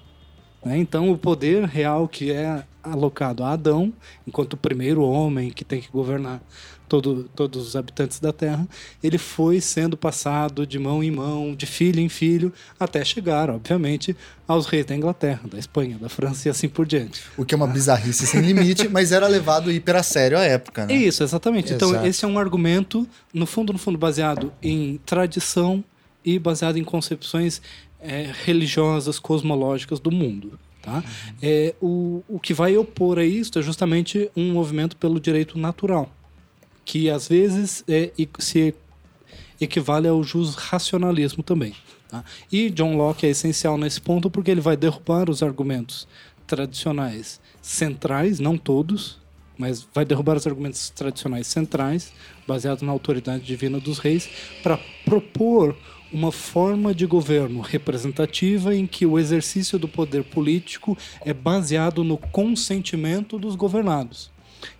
Né? 0.64 0.78
Então, 0.78 1.10
o 1.10 1.18
poder 1.18 1.64
real 1.64 2.06
que 2.06 2.30
é 2.30 2.64
alocado 2.82 3.44
a 3.44 3.52
Adão, 3.52 3.92
enquanto 4.26 4.54
o 4.54 4.56
primeiro 4.56 5.02
homem 5.02 5.50
que 5.50 5.64
tem 5.64 5.80
que 5.80 5.90
governar 5.90 6.40
todo, 6.90 7.30
todos 7.36 7.68
os 7.68 7.76
habitantes 7.76 8.18
da 8.18 8.32
Terra, 8.32 8.66
ele 9.02 9.16
foi 9.16 9.60
sendo 9.60 9.96
passado 9.96 10.66
de 10.66 10.78
mão 10.78 11.04
em 11.04 11.10
mão, 11.10 11.54
de 11.54 11.64
filho 11.64 12.00
em 12.00 12.08
filho, 12.08 12.52
até 12.78 13.04
chegar, 13.04 13.48
obviamente, 13.48 14.16
aos 14.46 14.66
reis 14.66 14.84
da 14.84 14.96
Inglaterra, 14.96 15.42
da 15.48 15.58
Espanha, 15.58 15.96
da 15.98 16.08
França 16.08 16.48
e 16.48 16.50
assim 16.50 16.68
por 16.68 16.84
diante. 16.84 17.22
O 17.36 17.44
que 17.44 17.54
é 17.54 17.56
uma 17.56 17.68
bizarrice 17.68 18.26
sem 18.26 18.40
limite, 18.40 18.88
mas 18.88 19.12
era 19.12 19.28
levado 19.28 19.70
hiper 19.70 19.94
a 19.94 20.02
sério 20.02 20.36
à 20.36 20.42
época, 20.42 20.86
né? 20.86 20.94
Isso, 20.94 21.22
exatamente. 21.22 21.72
Então, 21.72 21.90
Exato. 21.90 22.06
esse 22.06 22.24
é 22.24 22.28
um 22.28 22.38
argumento, 22.38 23.06
no 23.32 23.46
fundo, 23.46 23.72
no 23.72 23.78
fundo, 23.78 23.96
baseado 23.96 24.52
em 24.60 25.00
tradição 25.06 25.84
e 26.24 26.38
baseado 26.38 26.76
em 26.76 26.84
concepções 26.84 27.62
eh, 28.02 28.32
religiosas, 28.44 29.18
cosmológicas 29.18 30.00
do 30.00 30.10
mundo. 30.10 30.58
Tá? 30.82 31.04
É, 31.42 31.74
o, 31.80 32.22
o 32.26 32.40
que 32.40 32.54
vai 32.54 32.76
opor 32.76 33.18
a 33.18 33.24
isso 33.24 33.58
é 33.58 33.62
justamente 33.62 34.30
um 34.34 34.52
movimento 34.52 34.96
pelo 34.96 35.20
direito 35.20 35.58
natural, 35.58 36.10
que 36.84 37.10
às 37.10 37.28
vezes 37.28 37.84
é, 37.86 38.10
se 38.38 38.74
equivale 39.60 40.08
ao 40.08 40.22
jus 40.24 40.54
racionalismo 40.54 41.42
também. 41.42 41.74
Tá? 42.08 42.24
E 42.50 42.70
John 42.70 42.96
Locke 42.96 43.26
é 43.26 43.30
essencial 43.30 43.76
nesse 43.76 44.00
ponto 44.00 44.30
porque 44.30 44.50
ele 44.50 44.60
vai 44.60 44.76
derrubar 44.76 45.28
os 45.28 45.42
argumentos 45.42 46.08
tradicionais 46.46 47.40
centrais, 47.60 48.40
não 48.40 48.56
todos, 48.56 49.18
mas 49.56 49.86
vai 49.94 50.04
derrubar 50.06 50.36
os 50.36 50.46
argumentos 50.46 50.88
tradicionais 50.88 51.46
centrais, 51.46 52.12
baseados 52.48 52.82
na 52.82 52.90
autoridade 52.90 53.44
divina 53.44 53.78
dos 53.78 53.98
reis, 53.98 54.28
para 54.62 54.78
propor 55.04 55.76
uma 56.12 56.32
forma 56.32 56.94
de 56.94 57.06
governo 57.06 57.60
representativa 57.60 58.74
em 58.74 58.86
que 58.86 59.06
o 59.06 59.18
exercício 59.18 59.78
do 59.78 59.88
poder 59.88 60.24
político 60.24 60.96
é 61.24 61.32
baseado 61.32 62.02
no 62.02 62.16
consentimento 62.16 63.38
dos 63.38 63.54
governados. 63.54 64.30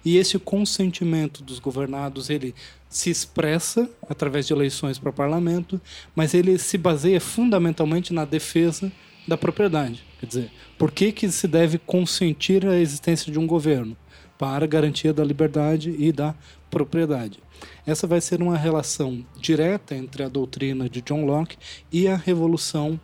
E 0.05 0.17
esse 0.17 0.39
consentimento 0.39 1.43
dos 1.43 1.59
governados, 1.59 2.31
ele 2.31 2.55
se 2.89 3.09
expressa 3.11 3.89
através 4.09 4.47
de 4.47 4.53
eleições 4.53 4.99
para 4.99 5.13
parlamento, 5.13 5.81
mas 6.15 6.35
ele 6.35 6.59
se 6.59 6.77
baseia 6.77 7.21
fundamentalmente 7.21 8.13
na 8.13 8.25
defesa 8.25 8.91
da 9.27 9.39
propriedade. 9.39 10.03
Quer 10.19 10.27
dizer, 10.27 10.51
por 10.77 10.91
que, 10.91 11.13
que 11.13 11.31
se 11.31 11.47
deve 11.47 11.79
consentir 11.79 12.67
a 12.67 12.79
existência 12.79 13.31
de 13.31 13.39
um 13.39 13.47
governo? 13.47 13.97
Para 14.37 14.67
garantia 14.67 15.13
da 15.13 15.23
liberdade 15.23 15.95
e 15.99 16.11
da 16.11 16.35
propriedade. 16.71 17.39
Essa 17.87 18.07
vai 18.07 18.21
ser 18.21 18.43
uma 18.43 18.57
relação 18.57 19.25
direta 19.37 19.95
entre 19.95 20.23
a 20.23 20.29
doutrina 20.29 20.89
de 20.89 21.01
John 21.01 21.25
Locke 21.25 21.57
e 21.93 22.07
a 22.09 22.17
Revolução 22.17 23.01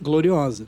Gloriosa. 0.00 0.66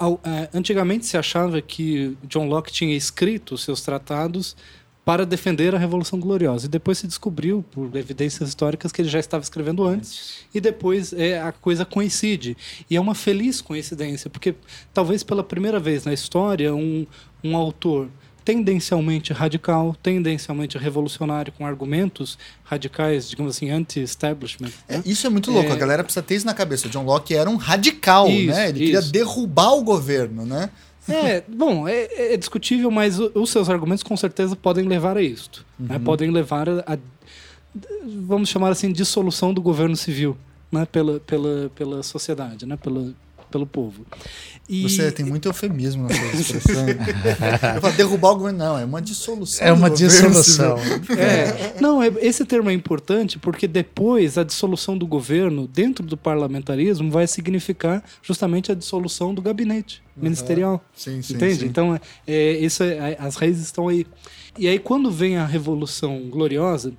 Eh, 0.00 0.48
antigamente 0.54 1.04
se 1.06 1.16
achava 1.16 1.60
que 1.60 2.16
John 2.24 2.48
Locke 2.48 2.72
tinha 2.72 2.96
escrito 2.96 3.58
seus 3.58 3.82
tratados 3.82 4.56
para 5.04 5.26
defender 5.26 5.74
a 5.74 5.78
Revolução 5.78 6.20
Gloriosa. 6.20 6.66
E 6.66 6.68
depois 6.68 6.98
se 6.98 7.06
descobriu, 7.06 7.64
por 7.70 7.94
evidências 7.96 8.48
históricas, 8.48 8.92
que 8.92 9.02
ele 9.02 9.08
já 9.08 9.18
estava 9.18 9.42
escrevendo 9.42 9.84
antes. 9.84 10.44
E 10.54 10.60
depois 10.60 11.12
é, 11.12 11.40
a 11.40 11.52
coisa 11.52 11.84
coincide. 11.84 12.56
E 12.88 12.96
é 12.96 13.00
uma 13.00 13.14
feliz 13.14 13.60
coincidência, 13.60 14.30
porque 14.30 14.54
talvez 14.94 15.22
pela 15.22 15.42
primeira 15.42 15.80
vez 15.80 16.04
na 16.04 16.12
história, 16.12 16.74
um, 16.74 17.06
um 17.42 17.56
autor 17.56 18.08
tendencialmente 18.54 19.32
radical, 19.32 19.94
tendencialmente 20.02 20.76
revolucionário, 20.76 21.52
com 21.52 21.64
argumentos 21.64 22.36
radicais, 22.64 23.28
digamos 23.30 23.54
assim, 23.56 23.70
anti-establishment. 23.70 24.70
É, 24.88 24.96
né? 24.98 25.02
isso 25.06 25.26
é 25.26 25.30
muito 25.30 25.50
louco, 25.50 25.70
É. 25.70 25.72
a 25.72 25.76
galera 25.76 26.02
precisa 26.02 26.22
ter 26.22 26.34
isso 26.34 26.46
na 26.46 26.54
cabeça. 26.54 26.88
John 26.88 27.04
Locke 27.04 27.34
era 27.34 27.48
um 27.48 27.56
radical, 27.56 28.28
Isso, 28.28 28.46
né? 28.54 28.68
Ele 28.70 28.78
queria 28.80 28.98
isso. 28.98 29.12
derrubar 29.12 29.72
o 29.74 29.84
governo, 29.84 30.44
né? 30.44 30.70
É, 31.08 31.42
bom, 31.48 31.88
é, 31.88 32.34
é 32.34 32.36
discutível, 32.36 32.90
mas 32.90 33.18
o- 33.18 33.30
os 33.34 33.50
seus 33.50 33.68
argumentos 33.68 34.02
com 34.02 34.16
certeza 34.16 34.54
podem 34.54 34.86
levar 34.86 35.16
a 35.16 35.22
isto. 35.22 35.64
né? 35.78 35.98
Podem 35.98 36.30
levar 36.30 36.68
a, 36.68 36.94
a- 36.94 36.98
vamos 38.26 38.48
chamar 38.48 38.70
assim, 38.70 38.92
dissolução 38.92 39.52
do 39.54 39.62
governo 39.62 39.96
civil 39.96 40.36
né? 40.70 40.86
pela, 40.86 41.18
pela, 41.20 41.70
pela 41.74 42.02
sociedade, 42.02 42.66
né? 42.66 42.76
pela, 42.76 43.12
pelo 43.50 43.66
povo. 43.66 44.04
E, 44.68 44.82
Você 44.82 45.10
tem 45.10 45.24
muito 45.26 45.48
eufemismo 45.48 46.04
na 46.04 46.14
sua 46.14 46.40
expressão. 46.40 46.86
Eu 47.74 47.80
falo, 47.80 47.94
derrubar 47.94 48.30
o 48.30 48.36
governo, 48.36 48.58
não, 48.58 48.78
é 48.78 48.84
uma 48.84 49.02
dissolução. 49.02 49.66
É 49.66 49.72
uma 49.72 49.90
dissolução. 49.90 50.76
É, 51.18 51.80
não, 51.80 52.00
é- 52.02 52.12
esse 52.20 52.44
termo 52.44 52.70
é 52.70 52.72
importante 52.72 53.38
porque 53.38 53.66
depois 53.66 54.38
a 54.38 54.44
dissolução 54.44 54.96
do 54.96 55.06
governo 55.06 55.66
dentro 55.66 56.06
do 56.06 56.16
parlamentarismo 56.16 57.10
vai 57.10 57.26
significar 57.26 58.02
justamente 58.22 58.70
a 58.70 58.74
dissolução 58.74 59.34
do 59.34 59.42
gabinete 59.42 60.02
ministerial. 60.16 60.84
Sim, 60.94 61.20
sim. 61.20 61.34
Entende? 61.34 61.60
sim. 61.60 61.66
Então, 61.66 61.94
é, 61.94 62.00
é, 62.26 62.52
isso 62.58 62.82
é- 62.84 63.16
as 63.18 63.34
raízes 63.34 63.64
estão 63.64 63.88
aí. 63.88 64.06
E 64.56 64.68
aí, 64.68 64.78
quando 64.78 65.10
vem 65.10 65.36
a 65.36 65.46
Revolução 65.46 66.28
Gloriosa, 66.28 66.92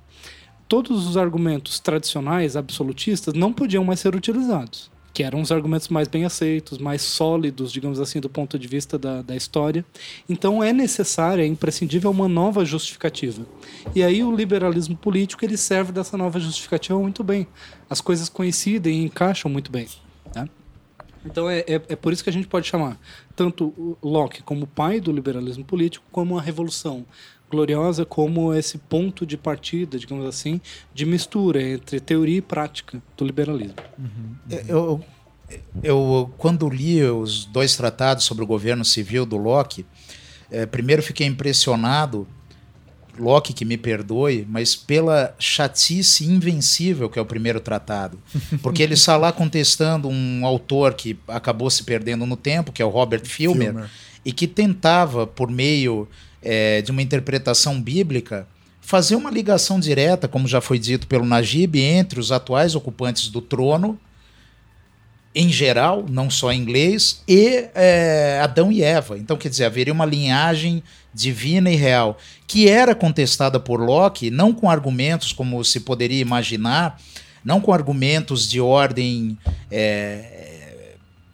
todos 0.68 1.06
os 1.06 1.16
argumentos 1.16 1.80
tradicionais, 1.80 2.54
absolutistas, 2.56 3.32
não 3.34 3.52
podiam 3.52 3.82
mais 3.84 4.00
ser 4.00 4.14
utilizados. 4.14 4.90
Que 5.12 5.22
eram 5.22 5.40
os 5.40 5.52
argumentos 5.52 5.88
mais 5.88 6.08
bem 6.08 6.24
aceitos, 6.24 6.78
mais 6.78 7.02
sólidos, 7.02 7.70
digamos 7.70 8.00
assim, 8.00 8.20
do 8.20 8.30
ponto 8.30 8.58
de 8.58 8.66
vista 8.66 8.98
da, 8.98 9.20
da 9.20 9.36
história. 9.36 9.84
Então 10.28 10.62
é 10.62 10.72
necessária, 10.72 11.42
é 11.42 11.46
imprescindível 11.46 12.10
uma 12.10 12.28
nova 12.28 12.64
justificativa. 12.64 13.46
E 13.94 14.02
aí 14.02 14.24
o 14.24 14.34
liberalismo 14.34 14.96
político 14.96 15.44
ele 15.44 15.56
serve 15.56 15.92
dessa 15.92 16.16
nova 16.16 16.40
justificativa 16.40 16.98
muito 16.98 17.22
bem. 17.22 17.46
As 17.90 18.00
coisas 18.00 18.28
coincidem 18.28 19.02
e 19.02 19.04
encaixam 19.04 19.50
muito 19.50 19.70
bem. 19.70 19.86
Né? 20.34 20.48
Então 21.24 21.48
é, 21.48 21.60
é, 21.60 21.74
é, 21.74 21.96
por 21.96 22.12
isso 22.12 22.24
que 22.24 22.30
a 22.30 22.32
gente 22.32 22.48
pode 22.48 22.66
chamar 22.66 22.98
tanto 23.36 23.96
Locke 24.02 24.42
como 24.42 24.66
pai 24.66 25.00
do 25.00 25.12
liberalismo 25.12 25.64
político 25.64 26.04
como 26.10 26.38
a 26.38 26.42
revolução 26.42 27.04
gloriosa 27.52 28.06
como 28.06 28.54
esse 28.54 28.78
ponto 28.78 29.26
de 29.26 29.36
partida, 29.36 29.98
digamos 29.98 30.26
assim, 30.26 30.60
de 30.94 31.04
mistura 31.04 31.62
entre 31.62 32.00
teoria 32.00 32.38
e 32.38 32.42
prática 32.42 33.00
do 33.14 33.24
liberalismo. 33.24 33.76
Uhum, 33.98 34.06
uhum. 34.50 34.60
Eu, 34.66 35.04
eu, 35.82 36.34
quando 36.38 36.68
li 36.70 37.02
os 37.04 37.44
dois 37.44 37.76
tratados 37.76 38.24
sobre 38.24 38.42
o 38.42 38.46
governo 38.46 38.84
civil 38.84 39.26
do 39.26 39.36
Locke, 39.36 39.84
é, 40.50 40.64
primeiro 40.64 41.02
fiquei 41.02 41.26
impressionado, 41.26 42.26
Locke 43.18 43.52
que 43.52 43.64
me 43.64 43.76
perdoe, 43.76 44.46
mas 44.48 44.74
pela 44.74 45.34
chatice 45.38 46.24
invencível 46.24 47.10
que 47.10 47.18
é 47.18 47.22
o 47.22 47.26
primeiro 47.26 47.60
tratado. 47.60 48.18
Porque 48.62 48.82
ele 48.82 48.94
está 48.94 49.16
lá 49.18 49.30
contestando 49.30 50.08
um 50.08 50.46
autor 50.46 50.94
que 50.94 51.18
acabou 51.28 51.68
se 51.68 51.84
perdendo 51.84 52.24
no 52.24 52.36
tempo, 52.36 52.72
que 52.72 52.80
é 52.80 52.84
o 52.84 52.88
Robert 52.88 53.26
Filmer, 53.26 53.72
Filmer. 53.72 53.90
e 54.24 54.32
que 54.32 54.46
tentava, 54.46 55.26
por 55.26 55.50
meio 55.50 56.08
é, 56.42 56.82
de 56.82 56.90
uma 56.90 57.02
interpretação 57.02 57.80
bíblica, 57.80 58.46
fazer 58.80 59.14
uma 59.14 59.30
ligação 59.30 59.78
direta, 59.78 60.26
como 60.26 60.48
já 60.48 60.60
foi 60.60 60.78
dito 60.78 61.06
pelo 61.06 61.24
Najib, 61.24 61.80
entre 61.80 62.18
os 62.18 62.32
atuais 62.32 62.74
ocupantes 62.74 63.28
do 63.28 63.40
trono, 63.40 63.98
em 65.34 65.48
geral, 65.48 66.04
não 66.08 66.28
só 66.28 66.52
em 66.52 66.60
inglês, 66.60 67.22
e 67.26 67.68
é, 67.74 68.40
Adão 68.42 68.70
e 68.70 68.82
Eva. 68.82 69.16
Então, 69.16 69.36
quer 69.36 69.48
dizer, 69.48 69.64
haveria 69.64 69.92
uma 69.92 70.04
linhagem 70.04 70.82
divina 71.14 71.70
e 71.70 71.76
real, 71.76 72.18
que 72.46 72.68
era 72.68 72.94
contestada 72.94 73.58
por 73.58 73.80
Locke, 73.80 74.30
não 74.30 74.52
com 74.52 74.68
argumentos 74.68 75.32
como 75.32 75.64
se 75.64 75.80
poderia 75.80 76.20
imaginar, 76.20 77.00
não 77.44 77.60
com 77.60 77.72
argumentos 77.72 78.48
de 78.48 78.60
ordem 78.60 79.38
é, 79.70 80.51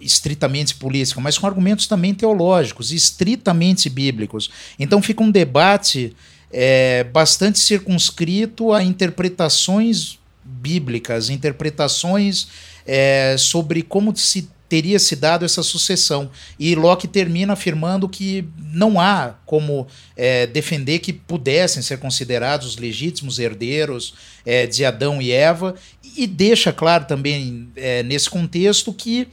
estritamente 0.00 0.74
política, 0.74 1.20
mas 1.20 1.36
com 1.36 1.46
argumentos 1.46 1.86
também 1.86 2.14
teológicos, 2.14 2.92
estritamente 2.92 3.88
bíblicos. 3.88 4.50
Então 4.78 5.02
fica 5.02 5.22
um 5.22 5.30
debate 5.30 6.14
é, 6.52 7.04
bastante 7.04 7.58
circunscrito 7.58 8.72
a 8.72 8.82
interpretações 8.82 10.18
bíblicas, 10.44 11.30
interpretações 11.30 12.48
é, 12.86 13.36
sobre 13.38 13.82
como 13.82 14.16
se 14.16 14.48
teria 14.68 14.98
se 14.98 15.16
dado 15.16 15.44
essa 15.44 15.62
sucessão. 15.62 16.30
E 16.58 16.74
Locke 16.74 17.08
termina 17.08 17.54
afirmando 17.54 18.08
que 18.08 18.46
não 18.58 19.00
há 19.00 19.34
como 19.46 19.86
é, 20.16 20.46
defender 20.46 20.98
que 20.98 21.12
pudessem 21.12 21.82
ser 21.82 21.98
considerados 21.98 22.66
os 22.66 22.76
legítimos 22.76 23.38
herdeiros 23.38 24.14
é, 24.44 24.66
de 24.66 24.84
Adão 24.84 25.22
e 25.22 25.32
Eva, 25.32 25.74
e 26.16 26.26
deixa 26.26 26.72
claro 26.72 27.06
também 27.06 27.68
é, 27.76 28.02
nesse 28.02 28.28
contexto 28.28 28.92
que 28.92 29.28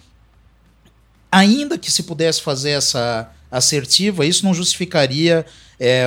ainda 1.35 1.77
que 1.77 1.91
se 1.91 2.03
pudesse 2.03 2.41
fazer 2.41 2.71
essa 2.71 3.29
assertiva, 3.51 4.25
isso 4.25 4.45
não 4.45 4.53
justificaria 4.53 5.45
é, 5.77 6.05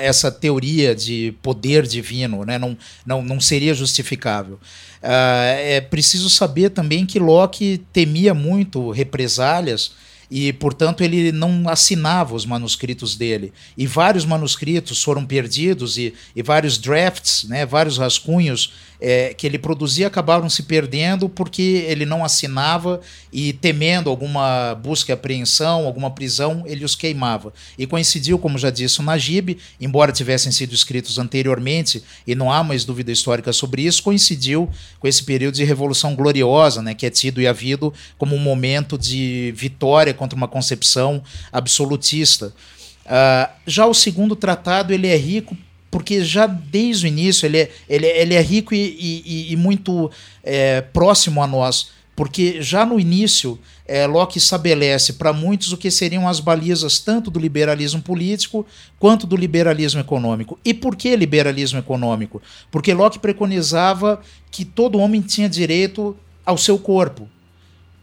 essa 0.00 0.30
teoria 0.30 0.94
de 0.94 1.34
poder 1.42 1.84
divino, 1.84 2.44
né? 2.44 2.58
não, 2.58 2.78
não, 3.04 3.20
não 3.20 3.40
seria 3.40 3.74
justificável. 3.74 4.54
Uh, 5.02 5.58
é 5.58 5.80
preciso 5.80 6.30
saber 6.30 6.70
também 6.70 7.04
que 7.04 7.18
Locke 7.18 7.84
temia 7.92 8.34
muito 8.34 8.90
represálias 8.90 9.92
e, 10.30 10.52
portanto, 10.52 11.02
ele 11.02 11.32
não 11.32 11.68
assinava 11.68 12.34
os 12.34 12.44
manuscritos 12.44 13.16
dele. 13.16 13.52
E 13.76 13.86
vários 13.86 14.24
manuscritos 14.24 15.02
foram 15.02 15.24
perdidos 15.24 15.98
e, 15.98 16.14
e 16.36 16.42
vários 16.42 16.78
drafts, 16.78 17.44
né, 17.44 17.64
vários 17.64 17.96
rascunhos 17.98 18.72
é, 19.00 19.32
que 19.34 19.46
ele 19.46 19.58
produzia 19.58 20.06
acabaram 20.06 20.48
se 20.48 20.64
perdendo 20.64 21.28
porque 21.28 21.84
ele 21.86 22.04
não 22.04 22.24
assinava 22.24 23.00
e, 23.32 23.52
temendo 23.52 24.10
alguma 24.10 24.74
busca 24.74 25.12
e 25.12 25.14
apreensão, 25.14 25.86
alguma 25.86 26.10
prisão, 26.10 26.64
ele 26.66 26.84
os 26.84 26.94
queimava. 26.94 27.52
E 27.78 27.86
coincidiu, 27.86 28.38
como 28.38 28.58
já 28.58 28.70
disse 28.70 29.00
o 29.00 29.02
Najib, 29.02 29.58
embora 29.80 30.12
tivessem 30.12 30.50
sido 30.50 30.74
escritos 30.74 31.18
anteriormente, 31.18 32.02
e 32.26 32.34
não 32.34 32.50
há 32.50 32.62
mais 32.62 32.84
dúvida 32.84 33.12
histórica 33.12 33.52
sobre 33.52 33.82
isso, 33.82 34.02
coincidiu 34.02 34.68
com 34.98 35.06
esse 35.06 35.22
período 35.22 35.54
de 35.54 35.64
Revolução 35.64 36.14
Gloriosa, 36.14 36.82
né, 36.82 36.94
que 36.94 37.06
é 37.06 37.10
tido 37.10 37.40
e 37.40 37.46
havido 37.46 37.92
como 38.16 38.34
um 38.34 38.40
momento 38.40 38.98
de 38.98 39.52
vitória 39.56 40.12
contra 40.12 40.36
uma 40.36 40.48
concepção 40.48 41.22
absolutista. 41.52 42.52
Uh, 43.06 43.50
já 43.66 43.86
o 43.86 43.94
segundo 43.94 44.36
tratado 44.36 44.92
ele 44.92 45.06
é 45.06 45.16
rico 45.16 45.56
porque 45.90 46.22
já 46.22 46.46
desde 46.46 47.06
o 47.06 47.08
início 47.08 47.46
ele 47.46 47.58
é, 47.58 47.70
ele, 47.88 48.06
é, 48.06 48.22
ele 48.22 48.34
é 48.34 48.40
rico 48.40 48.74
e, 48.74 49.22
e, 49.24 49.52
e 49.52 49.56
muito 49.56 50.10
é, 50.42 50.80
próximo 50.80 51.42
a 51.42 51.46
nós, 51.46 51.90
porque 52.14 52.60
já 52.60 52.84
no 52.84 52.98
início 52.98 53.58
é, 53.86 54.06
Locke 54.06 54.38
estabelece 54.38 55.14
para 55.14 55.32
muitos 55.32 55.72
o 55.72 55.76
que 55.76 55.90
seriam 55.90 56.28
as 56.28 56.40
balizas 56.40 56.98
tanto 56.98 57.30
do 57.30 57.40
liberalismo 57.40 58.02
político 58.02 58.66
quanto 58.98 59.26
do 59.26 59.36
liberalismo 59.36 60.00
econômico. 60.00 60.58
E 60.64 60.74
por 60.74 60.94
que 60.94 61.14
liberalismo 61.16 61.78
econômico? 61.78 62.42
Porque 62.70 62.92
Locke 62.92 63.18
preconizava 63.18 64.20
que 64.50 64.64
todo 64.64 64.98
homem 64.98 65.22
tinha 65.22 65.48
direito 65.48 66.16
ao 66.44 66.58
seu 66.58 66.78
corpo. 66.78 67.28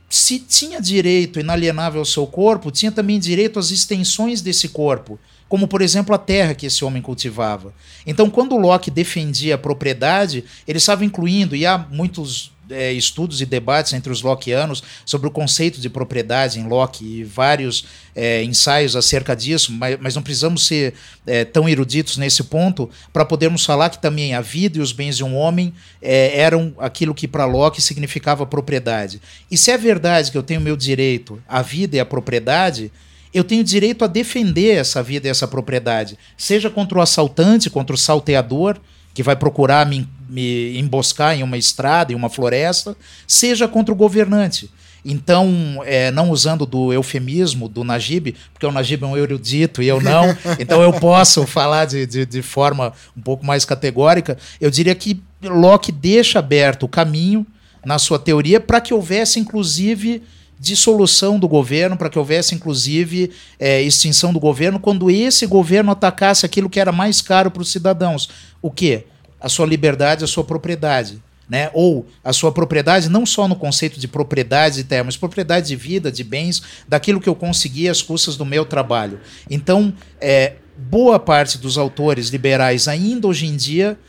Se 0.09 0.39
tinha 0.39 0.79
direito 0.79 1.39
inalienável 1.39 1.99
ao 1.99 2.05
seu 2.05 2.25
corpo, 2.25 2.71
tinha 2.71 2.91
também 2.91 3.19
direito 3.19 3.59
às 3.59 3.69
extensões 3.69 4.41
desse 4.41 4.69
corpo 4.69 5.19
como 5.47 5.67
por 5.67 5.81
exemplo 5.81 6.13
a 6.15 6.17
terra 6.17 6.55
que 6.55 6.65
esse 6.65 6.83
homem 6.83 7.01
cultivava. 7.01 7.73
Então, 8.05 8.29
quando 8.29 8.57
Locke 8.57 8.89
defendia 8.89 9.55
a 9.55 9.57
propriedade, 9.57 10.43
ele 10.67 10.77
estava 10.77 11.05
incluindo, 11.05 11.55
e 11.55 11.65
há 11.65 11.77
muitos 11.77 12.51
é, 12.69 12.91
estudos 12.91 13.41
e 13.41 13.45
debates 13.45 13.93
entre 13.93 14.11
os 14.11 14.21
Lockeanos 14.21 14.83
sobre 15.05 15.27
o 15.27 15.31
conceito 15.31 15.79
de 15.79 15.89
propriedade 15.89 16.59
em 16.59 16.67
Locke 16.67 17.05
e 17.05 17.23
vários 17.23 17.85
é, 18.15 18.43
ensaios 18.43 18.95
acerca 18.95 19.35
disso, 19.35 19.71
mas, 19.71 19.97
mas 19.99 20.15
não 20.15 20.23
precisamos 20.23 20.65
ser 20.65 20.93
é, 21.25 21.45
tão 21.45 21.67
eruditos 21.67 22.17
nesse 22.17 22.43
ponto 22.43 22.89
para 23.13 23.25
podermos 23.25 23.65
falar 23.65 23.89
que 23.89 24.01
também 24.01 24.33
a 24.33 24.41
vida 24.41 24.77
e 24.77 24.81
os 24.81 24.91
bens 24.91 25.17
de 25.17 25.23
um 25.23 25.35
homem 25.35 25.73
é, 26.01 26.39
eram 26.39 26.73
aquilo 26.79 27.13
que 27.13 27.27
para 27.27 27.45
Locke 27.45 27.81
significava 27.81 28.45
propriedade. 28.45 29.21
E 29.49 29.57
se 29.57 29.71
é 29.71 29.77
verdade 29.77 30.31
que 30.31 30.37
eu 30.37 30.43
tenho 30.43 30.61
meu 30.61 30.75
direito 30.75 31.41
à 31.47 31.61
vida 31.61 31.97
e 31.97 31.99
à 31.99 32.05
propriedade, 32.05 32.91
eu 33.35 33.43
tenho 33.43 33.65
direito 33.65 34.05
a 34.05 34.07
defender 34.07 34.77
essa 34.77 35.03
vida 35.03 35.27
e 35.27 35.29
essa 35.29 35.45
propriedade, 35.45 36.17
seja 36.37 36.69
contra 36.69 36.97
o 36.97 37.01
assaltante, 37.01 37.69
contra 37.69 37.93
o 37.93 37.99
salteador, 37.99 38.77
que 39.13 39.21
vai 39.21 39.35
procurar 39.35 39.85
me, 39.85 40.07
me 40.29 40.79
emboscar 40.79 41.35
em 41.35 41.43
uma 41.43 41.57
estrada, 41.57 42.13
em 42.13 42.15
uma 42.15 42.29
floresta, 42.29 42.95
seja 43.27 43.67
contra 43.67 43.93
o 43.93 43.97
governante. 43.97 44.71
Então, 45.03 45.81
é, 45.85 46.11
não 46.11 46.29
usando 46.29 46.65
do 46.65 46.93
eufemismo 46.93 47.67
do 47.67 47.83
Najib, 47.83 48.33
porque 48.53 48.65
o 48.65 48.71
Najib 48.71 49.03
é 49.03 49.07
um 49.07 49.17
erudito 49.17 49.83
e 49.83 49.87
eu 49.89 50.01
não, 50.01 50.35
então 50.57 50.81
eu 50.81 50.93
posso 50.93 51.45
falar 51.45 51.83
de, 51.83 52.05
de, 52.05 52.25
de, 52.25 52.41
forma 52.41 52.93
um 53.15 53.21
pouco 53.21 53.45
mais 53.45 53.65
categórica, 53.65 54.37
eu 54.61 54.71
diria 54.71 54.95
que 54.95 55.21
Locke 55.43 55.91
deixa 55.91 56.39
aberto 56.39 56.83
o 56.83 56.89
caminho 56.89 57.45
na 57.85 57.99
sua 57.99 58.17
teoria 58.17 58.61
para 58.61 58.79
que 58.79 58.93
houvesse, 58.93 59.41
inclusive, 59.41 60.23
dissolução 60.65 61.37
do 61.37 61.47
governo, 61.47 61.95
para 61.95 62.09
que 62.09 62.17
houvesse, 62.17 62.55
inclusive, 62.55 63.31
é, 63.59 63.83
extinção 63.83 64.33
do 64.33 64.39
governo, 64.39 64.79
quando 64.79 65.11
esse 65.11 65.45
governo 65.45 65.91
atacasse 65.91 66.43
aquilo 66.43 66.71
que 66.71 66.79
era 66.79 66.91
mais 66.91 67.21
caro 67.21 67.51
para 67.51 67.61
os 67.61 67.71
cidadãos. 67.71 68.27
O 68.63 68.71
quê? 68.71 69.05
A 69.39 69.47
sua 69.47 69.67
liberdade, 69.67 70.23
a 70.23 70.27
sua 70.27 70.43
propriedade. 70.43 71.21
Né? 71.47 71.69
Ou 71.71 72.07
a 72.23 72.33
sua 72.33 72.51
propriedade, 72.51 73.07
não 73.09 73.27
só 73.27 73.47
no 73.47 73.55
conceito 73.55 73.99
de 73.99 74.07
propriedade 74.07 74.77
de 74.77 74.85
terra, 74.85 75.03
mas 75.03 75.15
propriedade 75.15 75.67
de 75.67 75.75
vida, 75.75 76.11
de 76.11 76.23
bens, 76.23 76.63
daquilo 76.87 77.21
que 77.21 77.29
eu 77.29 77.35
consegui 77.35 77.87
às 77.87 78.01
custas 78.01 78.35
do 78.35 78.43
meu 78.43 78.65
trabalho. 78.65 79.19
Então, 79.47 79.93
é, 80.19 80.53
boa 80.75 81.19
parte 81.19 81.59
dos 81.59 81.77
autores 81.77 82.29
liberais, 82.29 82.87
ainda 82.87 83.27
hoje 83.27 83.45
em 83.45 83.55
dia, 83.55 83.99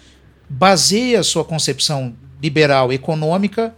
baseia 0.49 1.21
a 1.21 1.23
sua 1.23 1.45
concepção 1.45 2.15
liberal 2.43 2.91
econômica 2.91 3.75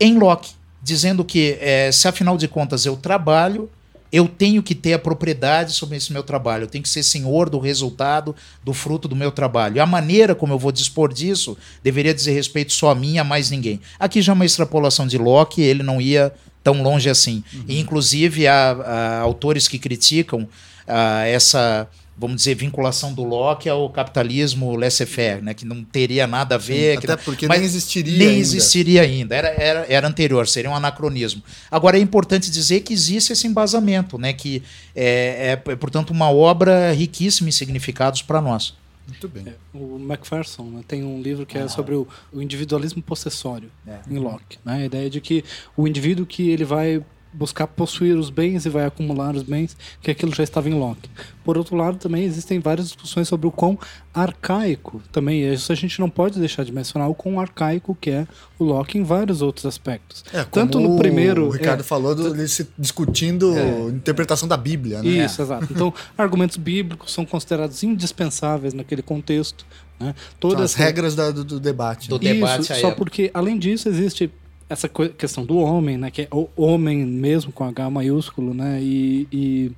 em 0.00 0.18
Locke 0.18 0.60
dizendo 0.82 1.24
que 1.24 1.58
é, 1.60 1.90
se 1.92 2.08
afinal 2.08 2.36
de 2.36 2.48
contas 2.48 2.84
eu 2.84 2.96
trabalho, 2.96 3.70
eu 4.12 4.28
tenho 4.28 4.62
que 4.62 4.74
ter 4.74 4.92
a 4.92 4.98
propriedade 4.98 5.72
sobre 5.72 5.96
esse 5.96 6.12
meu 6.12 6.22
trabalho, 6.22 6.64
eu 6.64 6.68
tenho 6.68 6.82
que 6.82 6.88
ser 6.88 7.02
senhor 7.02 7.48
do 7.48 7.58
resultado, 7.58 8.36
do 8.62 8.74
fruto 8.74 9.08
do 9.08 9.16
meu 9.16 9.32
trabalho. 9.32 9.76
E 9.76 9.80
a 9.80 9.86
maneira 9.86 10.34
como 10.34 10.52
eu 10.52 10.58
vou 10.58 10.70
dispor 10.70 11.10
disso 11.12 11.56
deveria 11.82 12.12
dizer 12.12 12.32
respeito 12.32 12.74
só 12.74 12.90
a 12.90 12.94
mim 12.94 13.14
e 13.14 13.18
a 13.18 13.24
mais 13.24 13.50
ninguém. 13.50 13.80
Aqui 13.98 14.20
já 14.20 14.32
é 14.32 14.34
uma 14.34 14.44
extrapolação 14.44 15.06
de 15.06 15.16
Locke, 15.16 15.62
ele 15.62 15.82
não 15.82 15.98
ia 15.98 16.30
tão 16.62 16.82
longe 16.82 17.08
assim. 17.08 17.42
Uhum. 17.54 17.64
E, 17.68 17.80
inclusive, 17.80 18.46
há, 18.46 18.72
há, 18.72 19.18
autores 19.20 19.66
que 19.66 19.78
criticam 19.78 20.42
uh, 20.42 21.24
essa 21.26 21.88
vamos 22.16 22.36
dizer, 22.36 22.54
vinculação 22.54 23.12
do 23.12 23.24
Locke 23.24 23.68
ao 23.68 23.88
capitalismo 23.90 24.76
laissez-faire, 24.76 25.42
né? 25.42 25.54
Que 25.54 25.64
não 25.64 25.82
teria 25.82 26.26
nada 26.26 26.56
a 26.56 26.58
ver. 26.58 26.92
Sim, 26.92 26.98
até 26.98 27.16
não, 27.16 27.24
porque 27.24 27.48
nem 27.48 27.62
existiria 27.62 28.18
Nem 28.18 28.28
ainda. 28.28 28.40
existiria 28.40 29.02
ainda. 29.02 29.34
Era, 29.34 29.48
era, 29.48 29.86
era 29.88 30.08
anterior, 30.08 30.46
seria 30.46 30.70
um 30.70 30.74
anacronismo. 30.74 31.42
Agora 31.70 31.98
é 31.98 32.00
importante 32.00 32.50
dizer 32.50 32.80
que 32.80 32.92
existe 32.92 33.32
esse 33.32 33.46
embasamento, 33.46 34.18
né? 34.18 34.32
Que 34.32 34.62
é, 34.94 35.58
é 35.66 35.76
portanto, 35.76 36.10
uma 36.10 36.30
obra 36.30 36.92
riquíssima 36.92 37.48
em 37.48 37.52
significados 37.52 38.22
para 38.22 38.40
nós. 38.40 38.74
Muito 39.06 39.28
bem. 39.28 39.44
É, 39.48 39.54
o 39.74 39.98
Macpherson 39.98 40.64
né, 40.64 40.84
tem 40.86 41.02
um 41.02 41.20
livro 41.20 41.44
que 41.44 41.58
é 41.58 41.66
sobre 41.66 41.94
o, 41.94 42.06
o 42.32 42.40
individualismo 42.40 43.02
possessório 43.02 43.70
é. 43.86 43.98
em 44.08 44.18
Locke. 44.18 44.58
Né? 44.64 44.74
A 44.74 44.84
ideia 44.84 45.10
de 45.10 45.20
que 45.20 45.44
o 45.76 45.88
indivíduo 45.88 46.24
que 46.24 46.50
ele 46.50 46.64
vai 46.64 47.02
buscar 47.32 47.66
possuir 47.66 48.16
os 48.16 48.30
bens 48.30 48.66
e 48.66 48.68
vai 48.68 48.84
acumular 48.84 49.34
os 49.34 49.42
bens, 49.42 49.76
que 50.00 50.10
aquilo 50.10 50.34
já 50.34 50.42
estava 50.42 50.68
em 50.68 50.74
Locke. 50.74 51.08
Por 51.44 51.58
outro 51.58 51.74
lado, 51.76 51.98
também 51.98 52.24
existem 52.24 52.60
várias 52.60 52.86
discussões 52.86 53.26
sobre 53.26 53.46
o 53.46 53.50
quão 53.50 53.78
arcaico 54.14 55.02
também 55.10 55.44
é. 55.44 55.54
Isso 55.54 55.72
a 55.72 55.74
gente 55.74 55.98
não 55.98 56.08
pode 56.08 56.38
deixar 56.38 56.64
de 56.64 56.72
mencionar 56.72 57.08
o 57.08 57.14
quão 57.14 57.40
arcaico 57.40 57.96
que 58.00 58.10
é 58.10 58.26
o 58.58 58.64
Locke 58.64 58.98
em 58.98 59.02
vários 59.02 59.42
outros 59.42 59.66
aspectos. 59.66 60.24
É, 60.32 60.44
Tanto 60.44 60.78
no 60.78 60.96
primeiro. 60.96 61.46
O 61.46 61.50
Ricardo 61.50 61.80
é, 61.80 61.84
falou 61.84 62.14
do, 62.14 62.34
discutindo 62.78 63.56
é, 63.56 63.88
interpretação 63.88 64.46
da 64.46 64.56
Bíblia, 64.56 65.02
né? 65.02 65.08
Isso, 65.08 65.42
exato. 65.42 65.66
Então, 65.70 65.92
argumentos 66.16 66.56
bíblicos 66.56 67.12
são 67.12 67.24
considerados 67.24 67.82
indispensáveis 67.82 68.74
naquele 68.74 69.02
contexto. 69.02 69.64
Né? 69.98 70.14
Todas 70.38 70.72
as 70.72 70.74
regras 70.74 71.14
da, 71.14 71.30
do, 71.30 71.44
do, 71.44 71.60
debate. 71.60 72.08
Do 72.08 72.18
né? 72.18 72.34
debate 72.34 72.72
Isso, 72.72 72.80
só 72.80 72.90
porque, 72.90 73.30
além 73.32 73.58
disso, 73.58 73.88
existe 73.88 74.30
essa 74.72 74.88
questão 74.88 75.44
do 75.44 75.58
homem, 75.58 75.98
né, 75.98 76.10
que 76.10 76.22
é 76.22 76.28
o 76.30 76.48
homem 76.56 77.04
mesmo 77.04 77.52
com 77.52 77.62
H 77.64 77.90
maiúsculo, 77.90 78.54
né, 78.54 78.80
e, 78.82 79.28
e, 79.30 79.72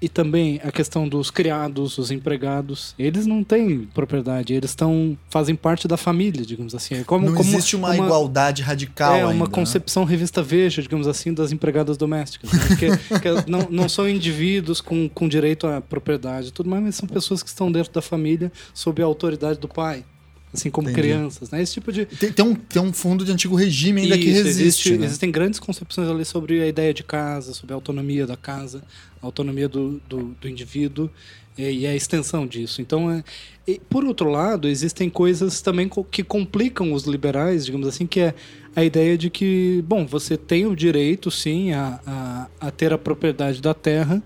e 0.00 0.08
também 0.08 0.58
a 0.64 0.72
questão 0.72 1.06
dos 1.06 1.30
criados, 1.30 1.98
os 1.98 2.10
empregados, 2.10 2.94
eles 2.98 3.26
não 3.26 3.44
têm 3.44 3.86
propriedade, 3.92 4.54
eles 4.54 4.70
estão 4.70 5.16
fazem 5.28 5.54
parte 5.54 5.86
da 5.86 5.98
família, 5.98 6.44
digamos 6.46 6.74
assim. 6.74 6.94
É 6.94 7.04
como, 7.04 7.26
não 7.26 7.34
como 7.34 7.50
existe 7.50 7.76
uma, 7.76 7.90
uma, 7.90 8.06
igualdade 8.06 8.62
radical. 8.62 9.14
É 9.14 9.24
uma 9.24 9.32
ainda, 9.32 9.46
concepção 9.48 10.04
né? 10.04 10.10
revista 10.10 10.42
Veja, 10.42 10.80
digamos 10.80 11.06
assim, 11.06 11.34
das 11.34 11.52
empregadas 11.52 11.98
domésticas, 11.98 12.52
né, 12.52 12.76
que, 12.76 13.18
que 13.20 13.50
não, 13.50 13.68
não 13.70 13.88
são 13.88 14.08
indivíduos 14.08 14.80
com, 14.80 15.08
com 15.10 15.28
direito 15.28 15.66
à 15.66 15.80
propriedade, 15.82 16.52
tudo 16.52 16.70
mais, 16.70 16.82
mas 16.82 16.94
são 16.94 17.06
pessoas 17.06 17.42
que 17.42 17.50
estão 17.50 17.70
dentro 17.70 17.92
da 17.92 18.00
família 18.00 18.50
sob 18.72 19.02
a 19.02 19.04
autoridade 19.04 19.58
do 19.58 19.68
pai 19.68 20.04
assim 20.54 20.70
como 20.70 20.88
Entendi. 20.88 21.08
crianças, 21.08 21.50
né? 21.50 21.60
Esse 21.60 21.74
tipo 21.74 21.92
de 21.92 22.06
tem, 22.06 22.32
tem, 22.32 22.44
um, 22.44 22.54
tem 22.54 22.80
um 22.80 22.92
fundo 22.92 23.24
de 23.24 23.32
antigo 23.32 23.56
regime 23.56 24.02
ainda 24.02 24.16
Isso, 24.16 24.24
que 24.24 24.30
resiste. 24.30 24.62
Existe, 24.62 24.96
né? 24.96 25.06
Existem 25.06 25.30
grandes 25.30 25.60
concepções 25.60 26.08
ali 26.08 26.24
sobre 26.24 26.62
a 26.62 26.66
ideia 26.66 26.94
de 26.94 27.02
casa, 27.02 27.52
sobre 27.52 27.72
a 27.72 27.76
autonomia 27.76 28.26
da 28.26 28.36
casa, 28.36 28.82
a 29.20 29.26
autonomia 29.26 29.68
do, 29.68 30.00
do, 30.08 30.36
do 30.40 30.48
indivíduo 30.48 31.10
e, 31.58 31.86
a 31.86 31.94
extensão 31.94 32.46
disso. 32.46 32.80
Então, 32.80 33.10
é, 33.10 33.22
e, 33.66 33.80
por 33.88 34.04
outro 34.04 34.30
lado, 34.30 34.68
existem 34.68 35.10
coisas 35.10 35.60
também 35.60 35.90
que 36.10 36.22
complicam 36.22 36.92
os 36.92 37.04
liberais, 37.04 37.64
digamos 37.64 37.86
assim, 37.86 38.06
que 38.06 38.20
é 38.20 38.34
a 38.74 38.84
ideia 38.84 39.16
de 39.16 39.30
que, 39.30 39.84
bom, 39.86 40.06
você 40.06 40.36
tem 40.36 40.66
o 40.66 40.74
direito, 40.74 41.30
sim, 41.30 41.72
a, 41.72 42.00
a, 42.06 42.48
a 42.68 42.70
ter 42.70 42.92
a 42.92 42.98
propriedade 42.98 43.60
da 43.60 43.74
terra 43.74 44.22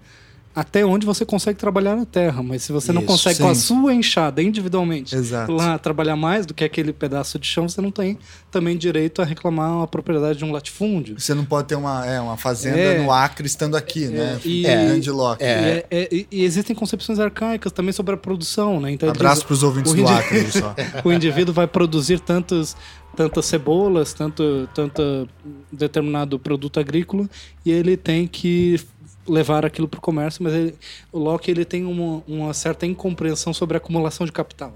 até 0.59 0.85
onde 0.85 1.07
você 1.07 1.25
consegue 1.25 1.57
trabalhar 1.57 1.95
na 1.95 2.05
terra, 2.05 2.43
mas 2.43 2.65
se 2.65 2.73
você 2.73 2.93
não 2.93 3.05
consegue 3.05 3.37
sim. 3.37 3.45
com 3.45 3.49
a 3.49 3.55
sua 3.55 3.95
enxada 3.95 4.43
individualmente 4.43 5.15
Exato. 5.15 5.53
lá 5.53 5.79
trabalhar 5.79 6.17
mais 6.17 6.45
do 6.45 6.53
que 6.53 6.65
aquele 6.65 6.93
pedaço 6.93 7.39
de 7.39 7.47
chão, 7.47 7.69
você 7.69 7.81
não 7.81 7.93
tem 7.93 8.19
também 8.51 8.77
direito 8.77 9.23
a 9.23 9.25
reclamar 9.25 9.85
a 9.85 9.87
propriedade 9.87 10.41
de 10.41 10.45
um 10.45 10.51
latifúndio. 10.51 11.15
Você 11.17 11.33
não 11.33 11.45
pode 11.45 11.69
ter 11.69 11.77
uma, 11.77 12.05
é, 12.05 12.21
uma 12.21 12.37
fazenda 12.37 12.77
é, 12.77 13.01
no 13.01 13.13
Acre 13.13 13.47
estando 13.47 13.77
aqui, 13.77 14.07
é, 14.07 14.09
né? 14.09 14.41
E, 14.45 14.67
é, 14.67 14.73
é, 14.73 15.39
é, 15.39 15.87
é, 15.89 16.09
e, 16.11 16.27
e, 16.29 16.45
existem 16.45 16.75
concepções 16.75 17.21
arcaicas 17.21 17.71
também 17.71 17.93
sobre 17.93 18.15
a 18.15 18.19
produção, 18.19 18.81
né? 18.81 18.91
Então, 18.91 19.09
Abraço 19.09 19.47
para 19.47 19.55
os 19.55 19.63
ouvintes 19.63 19.95
do 19.95 20.09
Acre. 20.09 20.51
Só. 20.51 20.75
o 21.05 21.13
indivíduo 21.13 21.55
vai 21.55 21.69
produzir 21.69 22.19
tantos 22.19 22.75
tantas 23.17 23.47
cebolas, 23.47 24.13
tanto, 24.13 24.69
tanto 24.73 25.29
determinado 25.73 26.39
produto 26.39 26.79
agrícola, 26.79 27.29
e 27.65 27.71
ele 27.73 27.97
tem 27.97 28.29
que 28.29 28.81
levar 29.29 29.65
aquilo 29.65 29.87
para 29.87 29.99
o 29.99 30.01
comércio, 30.01 30.43
mas 30.43 30.53
ele, 30.55 30.75
o 31.13 31.19
Locke 31.19 31.51
ele 31.51 31.65
tem 31.65 31.85
uma, 31.85 32.23
uma, 32.27 32.55
certa 32.55 32.87
incompreensão 32.87 33.53
sobre 33.53 33.77
a 33.77 33.79
acumulação 33.79 34.25
de 34.27 34.33
capital. 34.33 34.73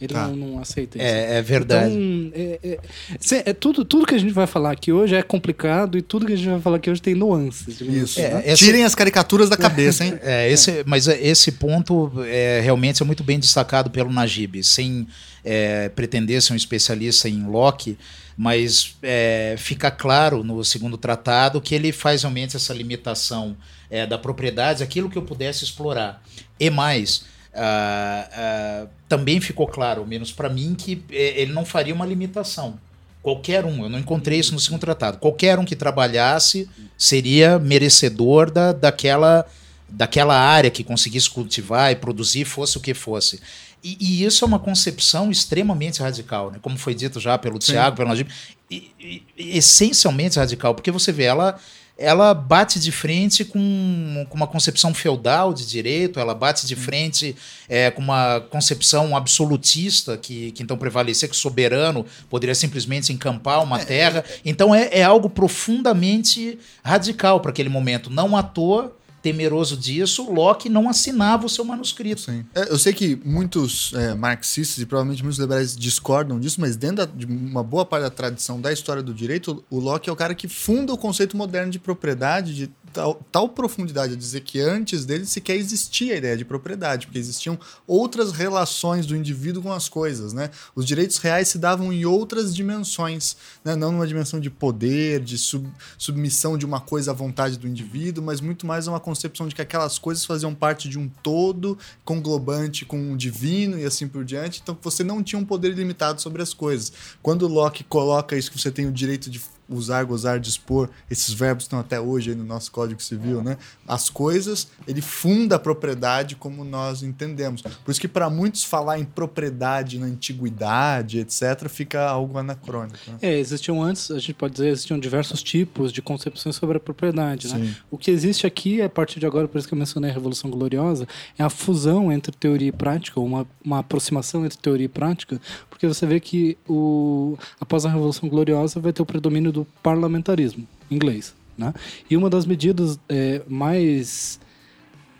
Ele 0.00 0.12
tá. 0.12 0.26
não, 0.26 0.36
não, 0.36 0.58
aceita 0.60 0.98
isso. 0.98 1.06
É, 1.06 1.38
é 1.38 1.42
verdade. 1.42 1.94
Então, 1.94 2.32
é, 2.34 2.58
é, 2.62 3.50
é, 3.50 3.52
tudo, 3.52 3.84
tudo 3.84 4.04
que 4.04 4.14
a 4.14 4.18
gente 4.18 4.32
vai 4.32 4.46
falar 4.46 4.72
aqui 4.72 4.92
hoje 4.92 5.14
é 5.14 5.22
complicado 5.22 5.96
e 5.96 6.02
tudo 6.02 6.26
que 6.26 6.32
a 6.32 6.36
gente 6.36 6.48
vai 6.48 6.60
falar 6.60 6.76
aqui 6.76 6.90
hoje 6.90 7.00
tem 7.00 7.14
nuances. 7.14 7.80
Isso. 7.80 8.20
Assim, 8.20 8.28
né? 8.28 8.42
esse... 8.44 8.64
Tirem 8.64 8.84
as 8.84 8.94
caricaturas 8.94 9.48
da 9.48 9.56
cabeça, 9.56 10.04
hein? 10.04 10.18
É, 10.20 10.50
esse, 10.50 10.82
mas 10.84 11.06
esse 11.06 11.52
ponto 11.52 12.10
é, 12.26 12.60
realmente 12.60 13.02
é 13.02 13.06
muito 13.06 13.22
bem 13.22 13.38
destacado 13.38 13.88
pelo 13.88 14.12
Najib. 14.12 14.62
Sem 14.64 15.06
é, 15.44 15.88
pretender 15.90 16.42
ser 16.42 16.54
um 16.54 16.56
especialista 16.56 17.28
em 17.28 17.46
Locke, 17.46 17.96
mas 18.36 18.96
é, 19.02 19.54
fica 19.58 19.90
claro 19.90 20.42
no 20.42 20.64
segundo 20.64 20.98
tratado 20.98 21.60
que 21.60 21.74
ele 21.74 21.92
faz 21.92 22.22
realmente 22.22 22.56
essa 22.56 22.74
limitação 22.74 23.56
é, 23.90 24.06
da 24.06 24.18
propriedade, 24.18 24.82
aquilo 24.82 25.10
que 25.10 25.16
eu 25.16 25.22
pudesse 25.22 25.64
explorar. 25.64 26.22
E 26.58 26.70
mais, 26.70 27.24
uh, 27.54 28.84
uh, 28.84 28.88
também 29.08 29.40
ficou 29.40 29.66
claro, 29.66 30.06
menos 30.06 30.32
para 30.32 30.48
mim, 30.48 30.74
que 30.74 31.02
é, 31.10 31.40
ele 31.40 31.52
não 31.52 31.64
faria 31.64 31.94
uma 31.94 32.06
limitação. 32.06 32.78
Qualquer 33.22 33.64
um, 33.64 33.84
eu 33.84 33.88
não 33.88 33.98
encontrei 33.98 34.38
isso 34.38 34.52
no 34.52 34.60
segundo 34.60 34.80
tratado, 34.80 35.18
qualquer 35.18 35.58
um 35.58 35.64
que 35.64 35.74
trabalhasse 35.74 36.68
seria 36.98 37.58
merecedor 37.58 38.50
da, 38.50 38.72
daquela, 38.72 39.46
daquela 39.88 40.38
área 40.38 40.70
que 40.70 40.84
conseguisse 40.84 41.30
cultivar 41.30 41.90
e 41.90 41.96
produzir, 41.96 42.44
fosse 42.44 42.76
o 42.76 42.80
que 42.80 42.92
fosse. 42.92 43.40
E, 43.84 43.98
e, 44.00 44.24
isso 44.24 44.44
é 44.44 44.48
uma 44.48 44.58
concepção 44.58 45.30
extremamente 45.30 46.00
radical, 46.00 46.50
né? 46.50 46.58
como 46.60 46.78
foi 46.78 46.94
dito 46.94 47.20
já 47.20 47.36
pelo. 47.36 47.58
Tiago, 47.58 47.96
pelo 47.96 48.08
Najib, 48.08 48.30
e, 48.70 48.90
e, 48.98 49.22
essencialmente 49.58 50.38
radical, 50.38 50.74
porque 50.74 50.90
você 50.90 51.12
vê, 51.12 51.24
ela, 51.24 51.60
ela 51.96 52.34
bate 52.34 52.80
de 52.80 52.90
frente 52.90 53.44
com, 53.44 54.26
com 54.28 54.36
uma 54.36 54.46
concepção 54.46 54.92
feudal 54.92 55.54
de 55.54 55.64
direito, 55.66 56.18
ela 56.18 56.34
bate 56.34 56.66
de 56.66 56.74
frente 56.74 57.36
é, 57.68 57.90
com 57.90 58.02
uma 58.02 58.40
concepção 58.50 59.16
absolutista 59.16 60.16
que, 60.16 60.50
que 60.52 60.62
então 60.62 60.76
prevalecia 60.76 61.28
que 61.28 61.34
o 61.34 61.38
soberano 61.38 62.04
poderia 62.28 62.54
simplesmente 62.54 63.12
encampar 63.12 63.62
uma 63.62 63.80
é, 63.80 63.84
terra. 63.84 64.24
Então 64.44 64.74
é, 64.74 64.88
é 64.90 65.04
algo 65.04 65.30
profundamente 65.30 66.58
radical 66.82 67.38
para 67.38 67.50
aquele 67.50 67.68
momento. 67.68 68.10
Não 68.10 68.36
à 68.36 68.42
toa 68.42 68.96
temeroso 69.24 69.74
disso, 69.74 70.30
Locke 70.30 70.68
não 70.68 70.86
assinava 70.86 71.46
o 71.46 71.48
seu 71.48 71.64
manuscrito. 71.64 72.20
Sim. 72.20 72.44
É, 72.54 72.70
eu 72.70 72.78
sei 72.78 72.92
que 72.92 73.18
muitos 73.24 73.94
é, 73.94 74.14
marxistas 74.14 74.76
e 74.82 74.84
provavelmente 74.84 75.22
muitos 75.22 75.40
liberais 75.40 75.74
discordam 75.74 76.38
disso, 76.38 76.60
mas 76.60 76.76
dentro 76.76 76.96
da, 76.96 77.06
de 77.06 77.24
uma 77.24 77.62
boa 77.62 77.86
parte 77.86 78.02
da 78.02 78.10
tradição 78.10 78.60
da 78.60 78.70
história 78.70 79.02
do 79.02 79.14
direito, 79.14 79.64
o 79.70 79.80
Locke 79.80 80.10
é 80.10 80.12
o 80.12 80.16
cara 80.16 80.34
que 80.34 80.46
funda 80.46 80.92
o 80.92 80.98
conceito 80.98 81.38
moderno 81.38 81.72
de 81.72 81.78
propriedade, 81.78 82.54
de 82.54 82.70
tal, 82.94 83.20
tal 83.30 83.48
profundidade 83.48 84.14
a 84.14 84.16
dizer 84.16 84.40
que 84.42 84.60
antes 84.60 85.04
dele 85.04 85.26
sequer 85.26 85.56
existia 85.56 86.14
a 86.14 86.16
ideia 86.16 86.36
de 86.36 86.44
propriedade, 86.44 87.06
porque 87.06 87.18
existiam 87.18 87.58
outras 87.86 88.30
relações 88.30 89.04
do 89.04 89.16
indivíduo 89.16 89.62
com 89.62 89.72
as 89.72 89.88
coisas, 89.88 90.32
né? 90.32 90.50
Os 90.74 90.86
direitos 90.86 91.18
reais 91.18 91.48
se 91.48 91.58
davam 91.58 91.92
em 91.92 92.04
outras 92.04 92.54
dimensões, 92.54 93.36
né? 93.64 93.74
não 93.74 93.90
numa 93.90 94.06
dimensão 94.06 94.38
de 94.38 94.48
poder, 94.48 95.20
de 95.20 95.36
sub, 95.36 95.68
submissão 95.98 96.56
de 96.56 96.64
uma 96.64 96.80
coisa 96.80 97.10
à 97.10 97.14
vontade 97.14 97.58
do 97.58 97.66
indivíduo, 97.66 98.24
mas 98.24 98.40
muito 98.40 98.64
mais 98.66 98.86
uma 98.86 99.00
concepção 99.00 99.48
de 99.48 99.54
que 99.54 99.62
aquelas 99.62 99.98
coisas 99.98 100.24
faziam 100.24 100.54
parte 100.54 100.88
de 100.88 100.98
um 100.98 101.08
todo 101.22 101.76
conglobante 102.04 102.84
com 102.84 103.12
o 103.12 103.16
divino 103.16 103.78
e 103.78 103.84
assim 103.84 104.06
por 104.06 104.24
diante, 104.24 104.60
então 104.62 104.78
você 104.80 105.02
não 105.02 105.22
tinha 105.22 105.38
um 105.38 105.44
poder 105.44 105.72
ilimitado 105.72 106.22
sobre 106.22 106.40
as 106.40 106.54
coisas. 106.54 106.92
Quando 107.20 107.48
Locke 107.48 107.82
coloca 107.82 108.36
isso 108.36 108.50
que 108.50 108.60
você 108.60 108.70
tem 108.70 108.86
o 108.86 108.92
direito 108.92 109.28
de 109.28 109.40
usar, 109.68 110.04
gozar, 110.04 110.38
dispor, 110.38 110.88
esses 111.10 111.32
verbos 111.32 111.64
estão 111.64 111.78
até 111.78 112.00
hoje 112.00 112.34
no 112.34 112.44
nosso 112.44 112.70
Código 112.70 113.02
Civil, 113.02 113.42
né? 113.42 113.56
As 113.86 114.10
coisas, 114.10 114.68
ele 114.86 115.00
funda 115.00 115.56
a 115.56 115.58
propriedade 115.58 116.36
como 116.36 116.64
nós 116.64 117.02
entendemos. 117.02 117.62
Por 117.62 117.90
isso 117.90 118.00
que 118.00 118.08
para 118.08 118.28
muitos 118.28 118.64
falar 118.64 118.98
em 118.98 119.04
propriedade 119.04 119.98
na 119.98 120.06
antiguidade, 120.06 121.18
etc, 121.18 121.68
fica 121.68 122.06
algo 122.06 122.38
anacrônico. 122.38 122.98
Né? 123.06 123.18
É, 123.22 123.38
existiam 123.38 123.82
antes, 123.82 124.10
a 124.10 124.18
gente 124.18 124.34
pode 124.34 124.54
dizer, 124.54 124.68
existiam 124.68 124.98
diversos 124.98 125.42
tipos 125.42 125.92
de 125.92 126.02
concepções 126.02 126.56
sobre 126.56 126.76
a 126.76 126.80
propriedade, 126.80 127.48
né? 127.52 127.74
O 127.90 127.96
que 127.96 128.10
existe 128.10 128.46
aqui, 128.46 128.82
a 128.82 128.88
partir 128.88 129.20
de 129.20 129.26
agora, 129.26 129.48
por 129.48 129.58
isso 129.58 129.66
que 129.66 129.74
eu 129.74 129.78
mencionei 129.78 130.10
a 130.10 130.14
Revolução 130.14 130.50
Gloriosa, 130.50 131.06
é 131.38 131.42
a 131.42 131.50
fusão 131.50 132.12
entre 132.12 132.32
teoria 132.32 132.68
e 132.68 132.72
prática, 132.72 133.20
uma, 133.20 133.46
uma 133.64 133.78
aproximação 133.78 134.44
entre 134.44 134.58
teoria 134.58 134.86
e 134.86 134.88
prática, 134.88 135.40
porque 135.70 135.86
você 135.86 136.06
vê 136.06 136.20
que 136.20 136.56
o, 136.68 137.36
após 137.60 137.86
a 137.86 137.90
Revolução 137.90 138.28
Gloriosa 138.28 138.80
vai 138.80 138.92
ter 138.92 139.02
o 139.02 139.06
predomínio 139.06 139.52
do 139.54 139.66
parlamentarismo 139.82 140.66
inglês. 140.90 141.34
Né? 141.56 141.72
E 142.10 142.16
uma 142.16 142.28
das 142.28 142.44
medidas 142.44 142.98
é, 143.08 143.40
mais 143.48 144.40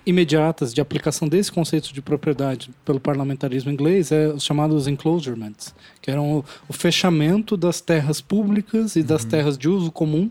imediatas 0.07 0.75
de 0.75 0.81
aplicação 0.81 1.27
desse 1.27 1.51
conceito 1.51 1.95
de 1.95 2.03
propriedade 2.03 2.71
pelo 2.85 3.01
parlamentarismo 3.01 3.71
inglês 3.71 4.13
é 4.13 4.29
os 4.29 4.45
chamados 4.45 4.87
enclosurements, 4.87 5.75
que 6.03 6.11
eram 6.11 6.39
o, 6.39 6.45
o 6.69 6.73
fechamento 6.73 7.57
das 7.57 7.81
terras 7.81 8.21
públicas 8.21 8.97
e 8.97 9.03
das 9.03 9.23
uhum. 9.23 9.31
terras 9.31 9.57
de 9.57 9.69
uso 9.69 9.91
comum 9.91 10.31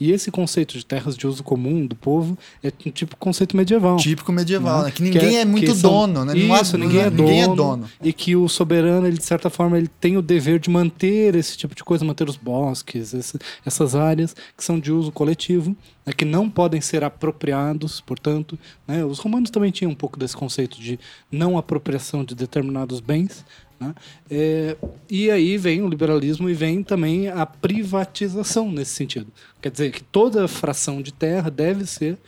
E 0.00 0.12
esse 0.12 0.30
conceito 0.30 0.78
de 0.78 0.84
terras 0.84 1.14
de 1.14 1.26
uso 1.26 1.44
comum 1.44 1.84
do 1.84 1.94
povo 1.94 2.38
é 2.64 2.72
um 2.86 2.90
tipo 2.90 3.14
conceito 3.16 3.54
medieval. 3.54 3.98
Típico 3.98 4.32
medieval, 4.32 4.84
né? 4.84 4.90
Que 4.90 5.02
ninguém 5.02 5.20
que 5.20 5.36
é, 5.36 5.40
é, 5.42 5.44
muito 5.44 5.74
dono, 5.74 6.24
né? 6.24 6.32
Isso, 6.36 6.78
ninguém, 6.78 7.00
é, 7.00 7.10
ninguém 7.10 7.42
dono, 7.42 7.52
é 7.52 7.56
dono. 7.56 7.90
E 8.02 8.10
que 8.10 8.34
o 8.34 8.48
soberano, 8.48 9.06
ele, 9.06 9.18
de 9.18 9.24
certa 9.24 9.50
forma, 9.50 9.76
ele 9.76 9.88
tem 10.00 10.16
o 10.16 10.22
dever 10.22 10.58
de 10.58 10.70
manter 10.70 11.34
esse 11.34 11.54
tipo 11.54 11.74
de 11.74 11.84
coisa, 11.84 12.02
manter 12.02 12.30
os 12.30 12.36
bosques, 12.36 13.12
esse, 13.12 13.38
essas 13.64 13.94
áreas 13.94 14.34
que 14.56 14.64
são 14.64 14.80
de 14.80 14.90
uso 14.90 15.12
coletivo, 15.12 15.76
né? 16.06 16.14
que 16.14 16.24
não 16.24 16.48
podem 16.48 16.80
ser 16.80 17.04
apropriados, 17.04 18.00
portanto. 18.00 18.58
Né? 18.88 19.04
Os 19.04 19.18
romanos 19.18 19.50
também 19.50 19.70
tinham 19.70 19.92
um 19.92 19.94
pouco 19.94 20.18
desse 20.18 20.34
conceito 20.34 20.80
de 20.80 20.98
não 21.30 21.58
apropriação 21.58 22.24
de 22.24 22.34
determinados 22.34 23.00
bens. 23.00 23.44
Né? 23.80 23.94
É, 24.30 24.76
e 25.08 25.30
aí 25.30 25.56
vem 25.56 25.82
o 25.82 25.88
liberalismo 25.88 26.48
e 26.48 26.54
vem 26.54 26.82
também 26.82 27.28
a 27.28 27.46
privatização 27.46 28.70
nesse 28.70 28.92
sentido. 28.92 29.28
Quer 29.60 29.70
dizer 29.70 29.90
que 29.90 30.02
toda 30.02 30.46
fração 30.46 31.00
de 31.00 31.12
terra 31.12 31.50
deve 31.50 31.86
ser, 31.86 32.18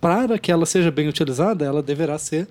para 0.00 0.38
que 0.38 0.50
ela 0.50 0.66
seja 0.66 0.90
bem 0.90 1.08
utilizada, 1.08 1.64
ela 1.64 1.82
deverá 1.82 2.18
ser 2.18 2.48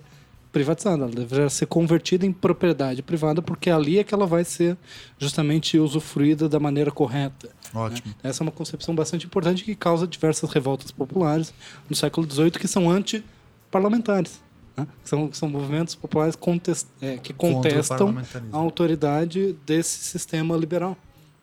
privatizada, 0.51 1.03
ela 1.03 1.11
deverá 1.11 1.49
ser 1.49 1.65
convertida 1.65 2.25
em 2.25 2.31
propriedade 2.31 3.03
privada, 3.03 3.41
porque 3.41 3.69
ali 3.69 3.99
é 3.99 4.05
que 4.05 4.13
ela 4.13 4.25
vai 4.25 4.45
ser 4.45 4.77
justamente 5.19 5.77
usufruída 5.77 6.47
da 6.47 6.61
maneira 6.61 6.91
correta. 6.91 7.47
Né? 7.47 7.81
Ótimo. 7.81 8.07
Né? 8.07 8.15
Essa 8.23 8.41
é 8.41 8.43
uma 8.45 8.53
concepção 8.53 8.95
bastante 8.95 9.25
importante 9.25 9.65
que 9.65 9.75
causa 9.75 10.07
diversas 10.07 10.49
revoltas 10.49 10.91
populares 10.91 11.53
no 11.89 11.95
século 11.95 12.25
XVIII 12.29 12.51
que 12.51 12.69
são 12.69 12.89
anti-parlamentares. 12.89 14.44
Né? 14.75 14.87
São, 15.03 15.31
são 15.31 15.49
movimentos 15.49 15.95
populares 15.95 16.35
contest, 16.35 16.87
é, 17.01 17.17
que 17.17 17.33
contestam 17.33 18.15
a 18.51 18.57
autoridade 18.57 19.53
desse 19.65 19.99
sistema 20.03 20.55
liberal. 20.55 20.97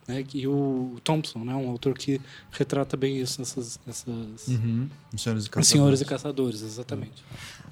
Né? 0.06 0.24
E 0.34 0.46
o 0.46 0.96
Thompson, 1.02 1.40
né? 1.40 1.54
um 1.54 1.70
autor 1.70 1.94
que 1.94 2.20
retrata 2.50 2.96
bem 2.96 3.18
isso 3.18 3.40
nessas. 3.40 3.78
nessas 3.86 4.48
uhum. 4.48 4.88
Senhores, 5.16 5.46
e 5.46 5.50
Caçadores. 5.50 5.68
Senhores 5.68 6.00
e 6.00 6.04
Caçadores, 6.04 6.62
exatamente. 6.62 7.24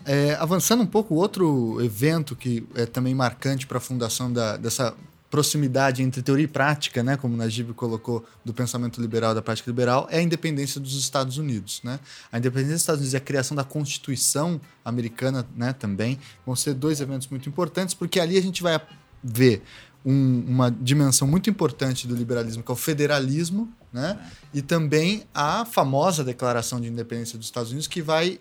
É, 0.05 0.35
avançando 0.37 0.83
um 0.83 0.87
pouco, 0.87 1.15
outro 1.15 1.83
evento 1.83 2.35
que 2.35 2.67
é 2.75 2.87
também 2.87 3.15
marcante 3.15 3.67
para 3.67 3.79
a 3.79 3.81
fundação 3.81 4.33
da, 4.33 4.57
dessa 4.57 4.95
proximidade 5.31 6.03
entre 6.03 6.23
teoria 6.23 6.45
e 6.45 6.49
prática, 6.49 7.03
né, 7.03 7.17
como 7.17 7.37
Najib 7.37 7.73
colocou, 7.73 8.25
do 8.45 8.53
pensamento 8.53 9.01
liberal 9.01 9.35
da 9.35 9.41
prática 9.41 9.71
liberal, 9.71 10.09
é 10.11 10.19
a 10.19 10.23
independência 10.23 10.81
dos 10.81 10.99
Estados 10.99 11.39
Unidos. 11.39 11.81
Né? 11.85 12.01
A 12.33 12.39
independência 12.39 12.75
dos 12.75 12.83
Estados 12.83 13.01
Unidos 13.01 13.15
e 13.15 13.17
a 13.17 13.21
criação 13.21 13.57
da 13.57 13.63
Constituição 13.63 14.61
americana 14.85 15.47
né, 15.57 15.73
também 15.73 16.19
vão 16.45 16.57
ser 16.57 16.75
dois 16.75 17.01
eventos 17.01 17.29
muito 17.29 17.49
importantes, 17.49 17.95
porque 17.95 18.19
ali 18.19 18.37
a 18.37 18.43
gente 18.43 18.63
vai 18.63 18.81
ver 19.23 19.63
um, 20.05 20.45
uma 20.49 20.71
dimensão 20.71 21.29
muito 21.29 21.49
importante 21.49 22.09
do 22.09 22.17
liberalismo, 22.17 22.63
que 22.63 22.71
é 22.71 22.75
o 22.75 22.77
federalismo, 22.77 23.69
né? 23.93 24.19
e 24.53 24.63
também 24.63 25.25
a 25.33 25.65
famosa 25.65 26.25
Declaração 26.25 26.81
de 26.81 26.89
Independência 26.89 27.39
dos 27.39 27.47
Estados 27.47 27.71
Unidos, 27.71 27.87
que 27.87 28.03
vai 28.03 28.41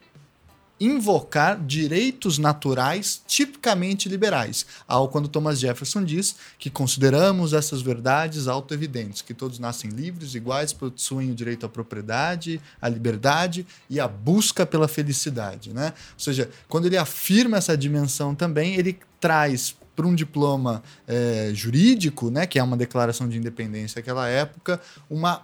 invocar 0.80 1.60
direitos 1.64 2.38
naturais 2.38 3.22
tipicamente 3.28 4.08
liberais, 4.08 4.66
ao 4.88 5.10
quando 5.10 5.28
Thomas 5.28 5.60
Jefferson 5.60 6.04
diz 6.04 6.36
que 6.58 6.70
consideramos 6.70 7.54
essas 7.54 7.82
verdades 7.82 8.48
autoevidentes, 8.48 9.22
que 9.22 9.34
todos 9.34 9.60
nascem 9.60 9.90
livres, 9.90 10.36
iguais, 10.36 10.72
possuem 10.72 11.32
o 11.32 11.36
direito 11.36 11.66
à 11.66 11.70
propriedade, 11.70 12.62
à 12.82 12.88
liberdade 12.88 13.68
e 13.90 14.00
à 14.00 14.08
busca 14.08 14.66
pela 14.66 14.88
felicidade, 14.88 15.74
né? 15.74 15.94
Ou 16.14 16.20
seja, 16.20 16.50
quando 16.68 16.86
ele 16.86 16.98
afirma 16.98 17.58
essa 17.58 17.78
dimensão 17.78 18.34
também, 18.34 18.76
ele 18.76 18.98
traz 19.20 19.76
para 19.96 20.08
um 20.08 20.16
diploma 20.16 20.82
é, 21.06 21.52
jurídico, 21.54 22.30
né, 22.32 22.48
que 22.48 22.58
é 22.58 22.64
uma 22.64 22.78
declaração 22.78 23.28
de 23.28 23.38
independência 23.38 24.00
naquela 24.00 24.30
época, 24.30 24.80
uma 25.10 25.44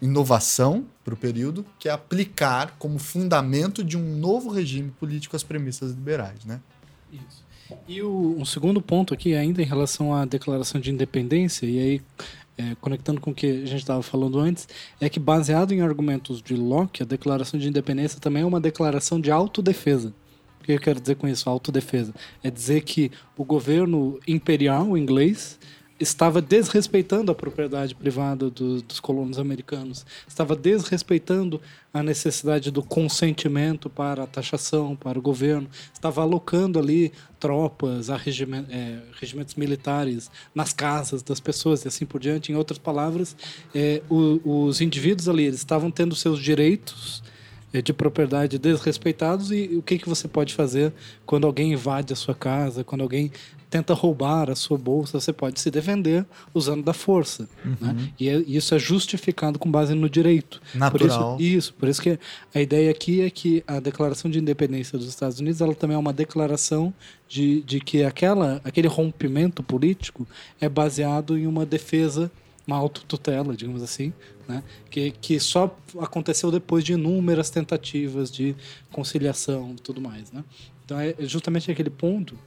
inovação 0.00 0.84
para 1.04 1.14
o 1.14 1.16
período, 1.16 1.64
que 1.78 1.88
é 1.88 1.92
aplicar 1.92 2.76
como 2.78 2.98
fundamento 2.98 3.82
de 3.82 3.96
um 3.96 4.16
novo 4.16 4.50
regime 4.50 4.90
político 4.90 5.36
as 5.36 5.42
premissas 5.42 5.92
liberais. 5.92 6.44
Né? 6.44 6.60
Isso. 7.12 7.44
E 7.88 8.02
o, 8.02 8.36
um 8.38 8.44
segundo 8.44 8.80
ponto 8.80 9.12
aqui, 9.12 9.34
ainda 9.34 9.62
em 9.62 9.64
relação 9.64 10.14
à 10.14 10.24
declaração 10.24 10.80
de 10.80 10.90
independência, 10.90 11.66
e 11.66 11.78
aí 11.78 12.02
é, 12.58 12.74
conectando 12.80 13.20
com 13.20 13.30
o 13.30 13.34
que 13.34 13.46
a 13.46 13.66
gente 13.66 13.80
estava 13.80 14.02
falando 14.02 14.38
antes, 14.38 14.68
é 15.00 15.08
que 15.08 15.20
baseado 15.20 15.72
em 15.72 15.82
argumentos 15.82 16.40
de 16.40 16.54
Locke, 16.54 17.02
a 17.02 17.06
declaração 17.06 17.58
de 17.58 17.68
independência 17.68 18.20
também 18.20 18.42
é 18.42 18.46
uma 18.46 18.60
declaração 18.60 19.20
de 19.20 19.30
autodefesa. 19.30 20.12
O 20.60 20.64
que 20.64 20.72
eu 20.72 20.80
quero 20.80 21.00
dizer 21.00 21.16
com 21.16 21.28
isso, 21.28 21.48
autodefesa? 21.48 22.14
É 22.42 22.50
dizer 22.50 22.82
que 22.82 23.10
o 23.36 23.44
governo 23.44 24.18
imperial 24.26 24.96
inglês 24.96 25.58
estava 25.98 26.42
desrespeitando 26.42 27.32
a 27.32 27.34
propriedade 27.34 27.94
privada 27.94 28.50
do, 28.50 28.82
dos 28.82 29.00
colonos 29.00 29.38
americanos, 29.38 30.04
estava 30.28 30.54
desrespeitando 30.54 31.60
a 31.92 32.02
necessidade 32.02 32.70
do 32.70 32.82
consentimento 32.82 33.88
para 33.88 34.24
a 34.24 34.26
taxação, 34.26 34.94
para 34.94 35.18
o 35.18 35.22
governo, 35.22 35.68
estava 35.92 36.20
alocando 36.20 36.78
ali 36.78 37.12
tropas, 37.40 38.08
regime, 38.08 38.66
é, 38.68 38.98
regimentos 39.18 39.54
militares 39.54 40.30
nas 40.54 40.72
casas 40.72 41.22
das 41.22 41.40
pessoas 41.40 41.84
e 41.84 41.88
assim 41.88 42.04
por 42.04 42.20
diante. 42.20 42.52
Em 42.52 42.54
outras 42.54 42.78
palavras, 42.78 43.34
é, 43.74 44.02
o, 44.10 44.66
os 44.66 44.80
indivíduos 44.80 45.28
ali 45.28 45.46
estavam 45.46 45.90
tendo 45.90 46.14
seus 46.14 46.38
direitos 46.38 47.22
de 47.82 47.92
propriedade 47.92 48.58
desrespeitados 48.58 49.50
e 49.50 49.76
o 49.76 49.82
que, 49.82 49.98
que 49.98 50.08
você 50.08 50.26
pode 50.28 50.54
fazer 50.54 50.92
quando 51.24 51.46
alguém 51.46 51.72
invade 51.72 52.12
a 52.12 52.16
sua 52.16 52.34
casa, 52.34 52.84
quando 52.84 53.02
alguém 53.02 53.30
tenta 53.68 53.92
roubar 53.92 54.48
a 54.50 54.54
sua 54.54 54.78
bolsa, 54.78 55.20
você 55.20 55.32
pode 55.32 55.60
se 55.60 55.70
defender 55.70 56.24
usando 56.54 56.82
da 56.82 56.92
força. 56.92 57.48
Uhum. 57.64 57.76
Né? 57.80 58.12
E 58.18 58.28
é, 58.28 58.36
isso 58.46 58.74
é 58.74 58.78
justificado 58.78 59.58
com 59.58 59.70
base 59.70 59.94
no 59.94 60.08
direito. 60.08 60.60
Natural. 60.74 61.36
Por 61.36 61.42
isso, 61.42 61.56
isso, 61.56 61.74
por 61.74 61.88
isso 61.88 62.00
que 62.00 62.18
a 62.54 62.60
ideia 62.60 62.90
aqui 62.90 63.20
é 63.20 63.30
que 63.30 63.62
a 63.66 63.80
Declaração 63.80 64.30
de 64.30 64.38
Independência 64.38 64.98
dos 64.98 65.08
Estados 65.08 65.40
Unidos 65.40 65.60
ela 65.60 65.74
também 65.74 65.96
é 65.96 65.98
uma 65.98 66.12
declaração 66.12 66.92
de, 67.28 67.62
de 67.62 67.80
que 67.80 68.04
aquela, 68.04 68.60
aquele 68.64 68.88
rompimento 68.88 69.62
político 69.62 70.26
é 70.60 70.68
baseado 70.68 71.36
em 71.36 71.46
uma 71.46 71.66
defesa, 71.66 72.30
uma 72.66 72.76
autotutela, 72.76 73.56
digamos 73.56 73.82
assim, 73.82 74.12
né? 74.48 74.62
que, 74.90 75.10
que 75.10 75.40
só 75.40 75.76
aconteceu 76.00 76.50
depois 76.50 76.84
de 76.84 76.92
inúmeras 76.92 77.50
tentativas 77.50 78.30
de 78.30 78.54
conciliação 78.92 79.74
e 79.76 79.80
tudo 79.80 80.00
mais. 80.00 80.30
Né? 80.32 80.44
Então 80.84 80.98
é 80.98 81.14
justamente 81.20 81.70
aquele 81.70 81.90
ponto 81.90 82.38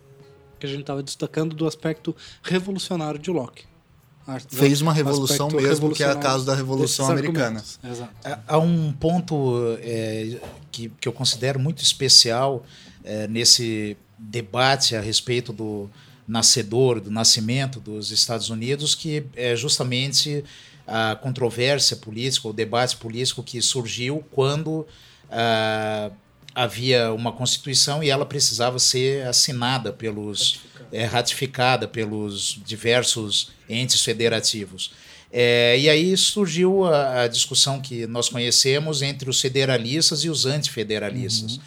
que 0.60 0.66
a 0.66 0.70
gente 0.70 0.82
estava 0.82 1.02
destacando 1.02 1.56
do 1.56 1.66
aspecto 1.68 2.16
revolucionário 2.44 3.20
de 3.20 3.32
Locke. 3.32 3.64
Fez 4.50 4.80
uma 4.82 4.94
revolução 4.94 5.50
mesmo, 5.50 5.92
que 5.92 6.04
é 6.04 6.14
o 6.14 6.20
caso 6.20 6.46
da 6.46 6.54
Revolução 6.54 7.10
Americana. 7.10 7.64
É, 8.24 8.38
há 8.48 8.60
um 8.60 8.92
ponto 8.92 9.78
é, 9.82 10.40
que, 10.72 10.90
que 11.02 11.08
eu 11.08 11.14
considero 11.14 11.60
muito 11.60 11.82
especial 11.82 12.64
é, 13.04 13.28
nesse 13.28 13.98
debate 14.20 14.96
a 14.96 15.02
respeito 15.02 15.52
do 15.52 15.90
nascedor, 16.28 17.00
do 17.00 17.10
nascimento 17.10 17.80
dos 17.80 18.12
Estados 18.12 18.52
Unidos, 18.52 18.94
que 18.94 19.26
é 19.36 19.56
justamente 19.56 20.44
a 20.90 21.16
controvérsia 21.16 21.96
política, 21.96 22.48
o 22.48 22.54
debate 22.54 22.98
político 22.98 23.44
que 23.44 23.62
surgiu 23.62 24.26
quando 24.32 24.88
ah, 25.30 26.12
havia 26.54 27.14
uma 27.14 27.32
Constituição 27.32 28.04
e 28.04 28.10
ela 28.10 28.26
precisava 28.26 28.80
ser 28.80 29.28
assinada 29.28 29.94
pelos. 29.94 30.54
Ratificada, 30.54 30.70
é, 30.92 31.06
ratificada 31.06 31.88
pelos 31.88 32.60
diversos 32.66 33.52
entes 33.70 34.02
federativos. 34.02 34.92
É, 35.32 35.78
e 35.78 35.88
aí 35.88 36.18
surgiu 36.18 36.86
a, 36.86 37.24
a, 37.24 37.28
discussão 37.28 37.80
que 37.80 38.08
nós 38.08 38.30
conhecemos 38.30 39.04
entre 39.04 39.30
os 39.30 39.40
federalistas 39.40 40.24
e 40.24 40.30
os 40.30 40.48
antifederalistas. 40.48 41.58
Uhum. 41.58 41.62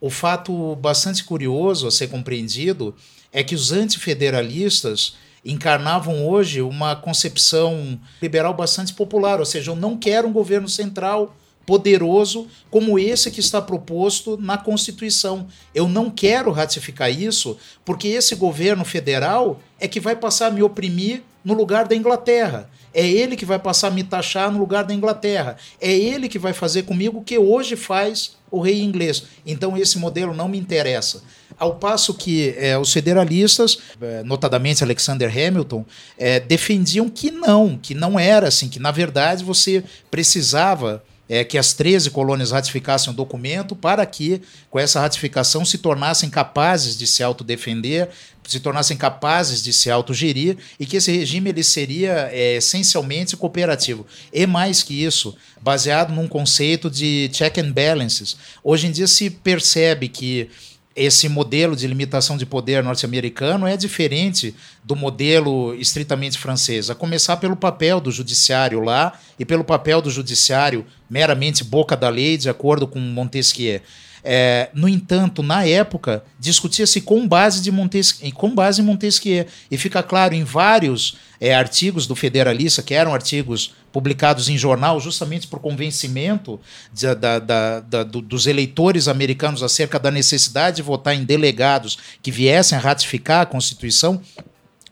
O 0.00 0.10
fato 0.10 0.74
bastante 0.76 1.22
curioso 1.22 1.86
a 1.86 1.90
ser 1.90 2.08
compreendido 2.08 2.94
é 3.32 3.44
que 3.44 3.54
os 3.54 3.70
antifederalistas 3.70 5.16
encarnavam 5.46 6.26
hoje 6.26 6.60
uma 6.60 6.96
concepção 6.96 7.98
liberal 8.20 8.52
bastante 8.52 8.92
popular, 8.92 9.38
ou 9.38 9.46
seja, 9.46 9.70
eu 9.70 9.76
não 9.76 9.96
quero 9.96 10.26
um 10.26 10.32
governo 10.32 10.68
central 10.68 11.34
poderoso 11.64 12.46
como 12.70 12.98
esse 12.98 13.30
que 13.30 13.40
está 13.40 13.60
proposto 13.60 14.38
na 14.40 14.56
Constituição. 14.56 15.48
Eu 15.74 15.88
não 15.88 16.10
quero 16.10 16.52
ratificar 16.52 17.10
isso 17.10 17.58
porque 17.84 18.08
esse 18.08 18.36
governo 18.36 18.84
federal 18.84 19.60
é 19.80 19.88
que 19.88 19.98
vai 19.98 20.14
passar 20.14 20.46
a 20.46 20.50
me 20.50 20.62
oprimir 20.62 21.22
no 21.44 21.54
lugar 21.54 21.86
da 21.86 21.94
Inglaterra. 21.94 22.70
É 22.94 23.06
ele 23.06 23.36
que 23.36 23.44
vai 23.44 23.58
passar 23.58 23.88
a 23.88 23.90
me 23.90 24.02
taxar 24.02 24.50
no 24.50 24.58
lugar 24.58 24.84
da 24.84 24.94
Inglaterra. 24.94 25.56
É 25.80 25.92
ele 25.92 26.28
que 26.28 26.38
vai 26.38 26.52
fazer 26.52 26.84
comigo 26.84 27.18
o 27.18 27.22
que 27.22 27.36
hoje 27.36 27.76
faz 27.76 28.36
o 28.50 28.60
rei 28.60 28.80
inglês. 28.80 29.24
Então 29.44 29.76
esse 29.76 29.98
modelo 29.98 30.32
não 30.34 30.48
me 30.48 30.58
interessa. 30.58 31.22
Ao 31.58 31.76
passo 31.76 32.12
que 32.12 32.54
é, 32.58 32.76
os 32.78 32.92
federalistas, 32.92 33.78
é, 34.00 34.22
notadamente 34.22 34.84
Alexander 34.84 35.30
Hamilton, 35.30 35.84
é, 36.18 36.38
defendiam 36.38 37.08
que 37.08 37.30
não, 37.30 37.78
que 37.78 37.94
não 37.94 38.18
era 38.18 38.48
assim, 38.48 38.68
que 38.68 38.78
na 38.78 38.90
verdade 38.90 39.42
você 39.42 39.82
precisava 40.10 41.02
é, 41.28 41.44
que 41.44 41.58
as 41.58 41.72
13 41.72 42.10
colônias 42.10 42.52
ratificassem 42.52 43.12
o 43.12 43.16
documento 43.16 43.74
para 43.74 44.04
que, 44.06 44.40
com 44.70 44.78
essa 44.78 45.00
ratificação, 45.00 45.64
se 45.64 45.78
tornassem 45.78 46.30
capazes 46.30 46.96
de 46.96 47.06
se 47.06 47.22
autodefender, 47.22 48.08
se 48.46 48.60
tornassem 48.60 48.96
capazes 48.96 49.62
de 49.62 49.72
se 49.72 49.90
autogerir 49.90 50.56
e 50.78 50.86
que 50.86 50.96
esse 50.96 51.10
regime 51.10 51.50
ele 51.50 51.64
seria 51.64 52.28
é, 52.32 52.56
essencialmente 52.56 53.36
cooperativo. 53.36 54.06
E 54.32 54.46
mais 54.46 54.82
que 54.82 55.04
isso, 55.04 55.34
baseado 55.60 56.14
num 56.14 56.28
conceito 56.28 56.88
de 56.88 57.28
check 57.32 57.58
and 57.58 57.72
balances. 57.72 58.36
Hoje 58.62 58.86
em 58.86 58.92
dia 58.92 59.08
se 59.08 59.28
percebe 59.30 60.08
que 60.08 60.48
esse 60.96 61.28
modelo 61.28 61.76
de 61.76 61.86
limitação 61.86 62.38
de 62.38 62.46
poder 62.46 62.82
norte-americano 62.82 63.66
é 63.66 63.76
diferente 63.76 64.54
do 64.82 64.96
modelo 64.96 65.74
estritamente 65.74 66.38
francês, 66.38 66.88
a 66.88 66.94
começar 66.94 67.36
pelo 67.36 67.54
papel 67.54 68.00
do 68.00 68.10
judiciário 68.10 68.80
lá 68.80 69.12
e 69.38 69.44
pelo 69.44 69.62
papel 69.62 70.00
do 70.00 70.10
judiciário 70.10 70.86
meramente 71.08 71.62
boca 71.62 71.94
da 71.94 72.08
lei, 72.08 72.38
de 72.38 72.48
acordo 72.48 72.86
com 72.86 72.98
Montesquieu. 72.98 73.82
É, 74.28 74.70
no 74.74 74.88
entanto, 74.88 75.40
na 75.40 75.64
época, 75.64 76.24
discutia-se 76.36 77.00
com 77.00 77.28
base, 77.28 77.62
de 77.62 77.70
Montesquieu, 77.70 78.32
com 78.32 78.52
base 78.52 78.82
em 78.82 78.84
Montesquieu. 78.84 79.46
E 79.70 79.78
fica 79.78 80.02
claro 80.02 80.34
em 80.34 80.42
vários 80.42 81.16
é, 81.40 81.54
artigos 81.54 82.08
do 82.08 82.16
Federalista, 82.16 82.82
que 82.82 82.92
eram 82.92 83.14
artigos 83.14 83.72
publicados 83.92 84.48
em 84.48 84.58
jornal, 84.58 84.98
justamente 84.98 85.46
por 85.46 85.60
convencimento 85.60 86.60
de, 86.92 87.14
da, 87.14 87.38
da, 87.38 87.78
da, 87.78 88.02
dos 88.02 88.48
eleitores 88.48 89.06
americanos 89.06 89.62
acerca 89.62 89.96
da 89.96 90.10
necessidade 90.10 90.76
de 90.76 90.82
votar 90.82 91.14
em 91.14 91.24
delegados 91.24 91.96
que 92.20 92.32
viessem 92.32 92.76
a 92.76 92.80
ratificar 92.80 93.42
a 93.42 93.46
Constituição. 93.46 94.20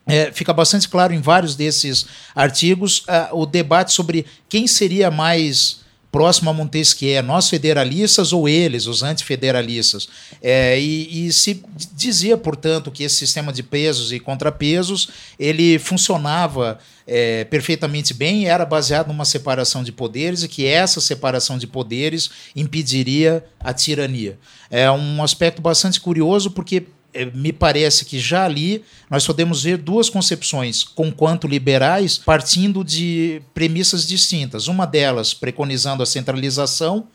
É, 0.06 0.30
fica 0.30 0.52
bastante 0.52 0.88
claro 0.88 1.12
em 1.12 1.20
vários 1.20 1.56
desses 1.56 2.06
artigos 2.36 3.00
uh, 3.00 3.36
o 3.36 3.46
debate 3.46 3.92
sobre 3.92 4.26
quem 4.48 4.68
seria 4.68 5.10
mais 5.10 5.82
próximo 6.14 6.48
a 6.48 6.52
Montesquieu, 6.52 7.20
nós 7.24 7.48
federalistas 7.48 8.32
ou 8.32 8.48
eles, 8.48 8.86
os 8.86 9.02
antifederalistas. 9.02 10.08
É, 10.40 10.78
e, 10.78 11.26
e, 11.26 11.32
se 11.32 11.60
dizia, 11.92 12.36
portanto, 12.36 12.92
que 12.92 13.02
esse 13.02 13.16
sistema 13.16 13.52
de 13.52 13.64
pesos 13.64 14.12
e 14.12 14.20
contrapesos 14.20 15.08
ele 15.40 15.76
funcionava 15.76 16.78
é, 17.04 17.42
perfeitamente 17.42 18.14
bem 18.14 18.46
era 18.46 18.64
baseado 18.64 19.08
numa 19.08 19.24
separação 19.24 19.82
de 19.82 19.90
poderes 19.90 20.44
e 20.44 20.48
que 20.48 20.64
essa 20.64 21.00
separação 21.00 21.58
de 21.58 21.66
poderes 21.66 22.30
impediria 22.54 23.44
a 23.58 23.74
tirania. 23.74 24.38
É 24.70 24.88
um 24.92 25.20
aspecto 25.20 25.60
bastante 25.60 26.00
curioso 26.00 26.48
porque 26.52 26.76
é, 26.76 26.84
me 27.34 27.52
parece 27.52 28.04
que 28.04 28.18
já 28.18 28.44
ali 28.44 28.84
nós 29.10 29.26
podemos 29.26 29.62
ver 29.62 29.78
duas 29.78 30.10
concepções, 30.10 30.82
conquanto 30.82 31.46
liberais, 31.46 32.18
partindo 32.18 32.82
de 32.82 33.40
premissas 33.52 34.06
distintas. 34.06 34.66
Uma 34.66 34.86
delas 34.86 35.32
preconizando 35.32 36.02
a 36.02 36.06
centralização 36.06 37.06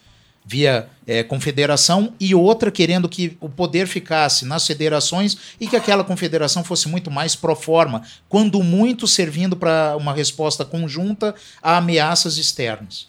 via 0.46 0.90
é, 1.06 1.22
confederação 1.22 2.14
e 2.20 2.34
outra 2.34 2.72
querendo 2.72 3.08
que 3.08 3.38
o 3.40 3.50
poder 3.50 3.88
ficasse 3.88 4.46
nas 4.46 4.66
federações 4.66 5.38
e 5.60 5.68
que 5.68 5.76
aquela 5.76 6.04
confederação 6.04 6.64
fosse 6.64 6.88
muito 6.88 7.12
mais 7.12 7.36
pro 7.36 7.56
forma, 7.56 8.02
quando 8.28 8.64
muito 8.64 9.08
servindo 9.08 9.56
para 9.56 9.96
uma 9.98 10.14
resposta 10.14 10.66
conjunta 10.66 11.36
a 11.62 11.78
ameaças 11.78 12.38
externas. 12.38 13.08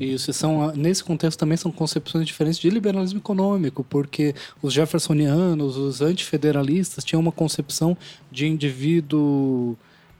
Isso, 0.00 0.32
são, 0.32 0.74
nesse 0.74 1.04
contexto 1.04 1.38
também 1.38 1.56
são 1.56 1.70
concepções 1.70 2.26
diferentes 2.26 2.58
de 2.58 2.68
liberalismo 2.68 3.18
econômico, 3.18 3.84
porque 3.84 4.34
os 4.62 4.72
jeffersonianos, 4.72 5.76
os 5.76 6.00
antifederalistas, 6.00 7.04
tinham 7.04 7.20
uma 7.20 7.32
concepção 7.32 7.96
de 8.30 8.46
indivíduo 8.46 9.76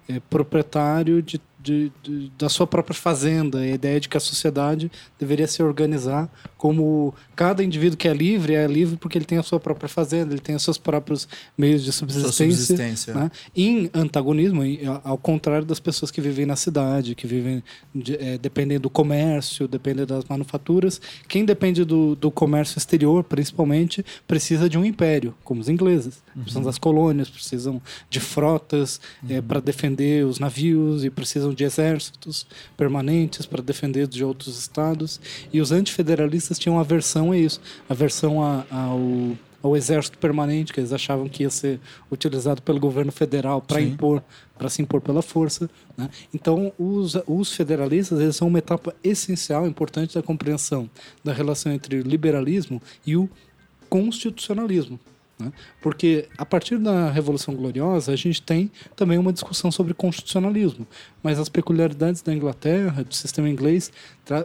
é, 0.09 0.21
proprietário 0.21 1.23
de 1.23 1.41
de, 1.61 1.93
de, 2.03 2.33
da 2.39 2.49
sua 2.49 2.67
própria 2.67 2.95
fazenda, 2.95 3.59
a 3.59 3.67
ideia 3.67 3.99
de 4.01 4.09
que 4.09 4.17
a 4.17 4.21
sociedade 4.21 4.91
deveria 5.19 5.47
se 5.47 5.63
organizar 5.63 6.31
como 6.59 7.15
cada 7.35 7.65
indivíduo 7.65 7.97
que 7.97 8.07
é 8.07 8.13
livre 8.13 8.55
é 8.55 8.67
livre 8.67 8.97
porque 8.97 9.17
ele 9.17 9.25
tem 9.25 9.39
a 9.39 9.43
sua 9.43 9.59
própria 9.59 9.89
fazenda, 9.89 10.35
ele 10.35 10.41
tem 10.41 10.55
os 10.55 10.63
seus 10.63 10.77
próprios 10.77 11.27
meios 11.57 11.83
de 11.83 11.93
subsistência. 11.93 12.51
subsistência. 12.51 13.15
Né? 13.15 13.31
Em 13.57 13.91
antagonismo, 13.95 14.63
ao 15.03 15.17
contrário 15.17 15.65
das 15.65 15.81
pessoas 15.81 16.11
que 16.11 16.21
vivem 16.21 16.45
na 16.45 16.57
cidade, 16.57 17.15
que 17.15 17.27
vivem 17.27 17.63
de, 17.95 18.17
é, 18.17 18.37
dependendo 18.37 18.83
do 18.83 18.91
comércio, 18.91 19.67
dependendo 19.67 20.15
das 20.15 20.25
manufaturas, 20.27 21.01
quem 21.27 21.45
depende 21.45 21.85
do, 21.85 22.15
do 22.15 22.31
comércio 22.31 22.79
exterior, 22.79 23.25
principalmente, 23.25 24.05
precisa 24.27 24.69
de 24.69 24.77
um 24.77 24.85
império, 24.85 25.35
como 25.45 25.61
os 25.61 25.69
ingleses. 25.69 26.23
Uhum. 26.35 26.43
Precisam 26.43 26.63
das 26.63 26.79
colônias, 26.79 27.31
precisam 27.31 27.81
de 28.11 28.21
frotas 28.21 29.01
é, 29.23 29.33
uhum. 29.33 29.39
é, 29.39 29.43
para 29.43 29.61
defender 29.61 30.27
os 30.27 30.39
navios 30.39 31.05
e 31.05 31.11
precisam 31.11 31.39
precisam 31.39 31.53
de 31.53 31.65
exércitos 31.65 32.47
permanentes 32.77 33.47
para 33.47 33.63
defender 33.63 34.07
de 34.07 34.25
outros 34.25 34.59
estados. 34.59 35.21
E 35.53 35.61
os 35.61 35.71
antifederalistas 35.73 36.48
tinham 36.57 36.79
aversão 36.79 37.33
a 37.33 37.37
isso, 37.37 37.61
aversão 37.89 38.41
a, 38.41 38.65
ao, 38.71 39.01
ao 39.61 39.77
exército 39.77 40.17
permanente, 40.19 40.73
que 40.73 40.79
eles 40.79 40.93
achavam 40.93 41.29
que 41.29 41.43
ia 41.43 41.51
ser 41.51 41.81
utilizado 42.13 42.63
pelo 42.63 42.79
governo 42.79 43.11
federal 43.11 43.61
para 43.61 43.81
impor, 43.81 44.23
para 44.57 44.69
se 44.69 44.81
impor 44.81 45.01
pela 45.01 45.21
força. 45.21 45.69
Né? 45.97 46.09
Então, 46.33 46.73
os, 46.79 47.17
os 47.27 47.53
federalistas 47.53 48.21
eles 48.21 48.37
são 48.37 48.47
uma 48.47 48.61
etapa 48.61 48.95
essencial, 49.03 49.67
importante 49.67 50.15
da 50.15 50.23
compreensão 50.23 50.89
da 51.25 51.33
relação 51.33 51.73
entre 51.73 51.97
o 51.97 52.03
liberalismo 52.03 52.81
e 53.05 53.17
o 53.17 53.29
constitucionalismo. 53.89 55.01
Né? 55.39 55.53
Porque 55.81 56.29
a 56.37 56.45
partir 56.45 56.79
da 56.79 57.11
Revolução 57.11 57.55
Gloriosa, 57.55 58.13
a 58.13 58.17
gente 58.17 58.43
tem 58.43 58.71
também 58.97 59.19
uma 59.19 59.33
discussão 59.33 59.71
sobre 59.71 59.95
constitucionalismo, 59.95 60.87
mas 61.23 61.39
as 61.39 61.49
peculiaridades 61.49 62.23
da 62.23 62.35
Inglaterra, 62.35 63.05
do 63.05 63.15
sistema 63.15 63.49
inglês, 63.49 63.93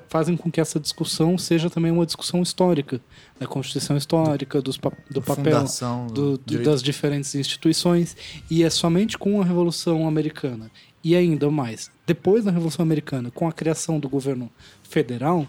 fazem 0.08 0.38
com 0.38 0.52
que 0.52 0.62
essa 0.62 0.80
discussão 0.80 1.38
seja 1.38 1.70
também 1.70 1.92
uma 1.92 2.06
discussão 2.06 2.42
histórica, 2.42 3.02
da 3.40 3.48
Constituição 3.48 3.98
histórica, 3.98 4.62
dos 4.62 4.78
pa 4.78 4.92
do 5.10 5.22
papel 5.22 5.66
do, 6.14 6.38
do, 6.38 6.64
das 6.64 6.84
diferentes 6.84 7.34
instituições, 7.34 8.16
e 8.50 8.64
é 8.64 8.70
somente 8.70 9.18
com 9.18 9.42
a 9.42 9.46
Revolução 9.46 10.08
Americana, 10.08 10.70
e 11.04 11.16
ainda 11.16 11.50
mais, 11.50 11.92
depois 12.06 12.46
da 12.46 12.52
Revolução 12.52 12.84
Americana, 12.84 13.32
com 13.32 13.48
a 13.48 13.52
criação 13.52 14.00
do 14.00 14.08
governo 14.08 14.50
federal, 14.84 15.48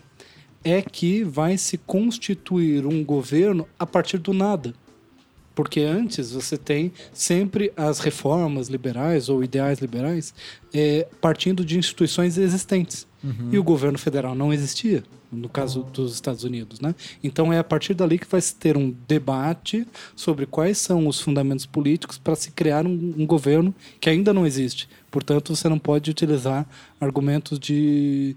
é 0.65 0.81
que 0.81 1.23
vai 1.23 1.59
se 1.59 1.77
constituir 1.77 2.87
um 2.87 3.05
governo 3.05 3.69
a 3.79 3.85
partir 3.85 4.17
do 4.17 4.33
nada 4.33 4.75
porque 5.55 5.81
antes 5.81 6.33
você 6.33 6.57
tem 6.57 6.93
sempre 7.13 7.73
as 7.77 8.01
reformas 8.01 8.69
liberais 8.69 9.29
ou 9.29 9.45
ideais 9.45 9.79
liberais 9.79 10.35
é, 10.73 11.07
partindo 11.21 11.65
de 11.65 11.79
instituições 11.79 12.37
existentes. 12.37 13.07
Uhum. 13.23 13.51
E 13.53 13.59
o 13.59 13.65
governo 13.65 13.97
federal 13.97 14.35
não 14.35 14.53
existia, 14.53 15.03
no 15.33 15.49
caso 15.49 15.83
dos 15.85 16.13
Estados 16.13 16.45
Unidos. 16.45 16.81
Né? 16.81 16.95
Então 17.23 17.53
é 17.53 17.59
a 17.59 17.65
partir 17.65 17.95
dali 17.95 18.19
que 18.19 18.27
vai 18.27 18.41
se 18.41 18.55
ter 18.55 18.77
um 18.77 18.95
debate 19.09 19.87
sobre 20.15 20.45
quais 20.45 20.79
são 20.79 21.07
os 21.07 21.21
fundamentos 21.21 21.65
políticos 21.65 22.19
para 22.19 22.35
se 22.35 22.51
criar 22.51 22.87
um, 22.87 23.15
um 23.17 23.27
governo 23.27 23.75
que 24.01 24.11
ainda 24.11 24.33
não 24.33 24.47
existe. 24.47 24.89
Portanto, 25.11 25.55
você 25.55 25.69
não 25.69 25.79
pode 25.79 26.11
utilizar 26.11 26.67
argumentos 27.01 27.59
de 27.59 28.37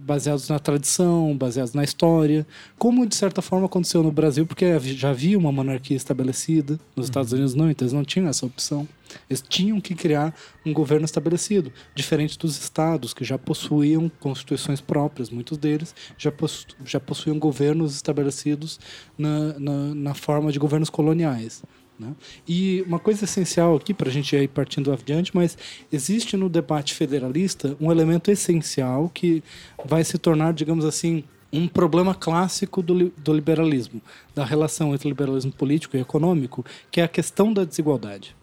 baseados 0.00 0.48
na 0.48 0.58
tradição, 0.58 1.36
baseados 1.36 1.74
na 1.74 1.82
história, 1.82 2.46
como 2.78 3.06
de 3.06 3.16
certa 3.16 3.42
forma 3.42 3.66
aconteceu 3.66 4.02
no 4.02 4.12
Brasil, 4.12 4.46
porque 4.46 4.78
já 4.80 5.10
havia 5.10 5.36
uma 5.36 5.50
monarquia 5.50 5.96
estabelecida, 5.96 6.74
nos 6.94 6.96
uhum. 6.96 7.02
Estados 7.04 7.32
Unidos 7.32 7.54
não, 7.54 7.70
então 7.70 7.84
eles 7.84 7.92
não 7.92 8.04
tinham 8.04 8.28
essa 8.28 8.46
opção. 8.46 8.86
Eles 9.30 9.42
tinham 9.46 9.80
que 9.80 9.94
criar 9.94 10.34
um 10.64 10.72
governo 10.72 11.04
estabelecido, 11.04 11.72
diferente 11.94 12.38
dos 12.38 12.58
estados 12.58 13.14
que 13.14 13.24
já 13.24 13.38
possuíam 13.38 14.10
constituições 14.20 14.80
próprias, 14.80 15.30
muitos 15.30 15.58
deles 15.58 15.94
já, 16.18 16.32
possu 16.32 16.66
já 16.84 16.98
possuíam 16.98 17.38
governos 17.38 17.94
estabelecidos 17.94 18.80
na, 19.16 19.58
na, 19.58 19.94
na 19.94 20.14
forma 20.14 20.50
de 20.50 20.58
governos 20.58 20.90
coloniais. 20.90 21.62
Né? 21.98 22.14
E 22.46 22.82
uma 22.86 22.98
coisa 22.98 23.24
essencial 23.24 23.74
aqui, 23.74 23.94
para 23.94 24.08
a 24.08 24.12
gente 24.12 24.36
ir 24.36 24.48
partindo 24.48 24.92
adiante, 24.92 25.34
mas 25.34 25.56
existe 25.90 26.36
no 26.36 26.48
debate 26.48 26.94
federalista 26.94 27.76
um 27.80 27.90
elemento 27.90 28.30
essencial 28.30 29.08
que 29.08 29.42
vai 29.84 30.04
se 30.04 30.18
tornar, 30.18 30.52
digamos 30.52 30.84
assim, 30.84 31.24
um 31.52 31.66
problema 31.66 32.14
clássico 32.14 32.82
do, 32.82 33.10
do 33.10 33.32
liberalismo, 33.32 34.02
da 34.34 34.44
relação 34.44 34.94
entre 34.94 35.08
liberalismo 35.08 35.52
político 35.52 35.96
e 35.96 36.00
econômico, 36.00 36.64
que 36.90 37.00
é 37.00 37.04
a 37.04 37.08
questão 37.08 37.52
da 37.52 37.64
desigualdade. 37.64 38.36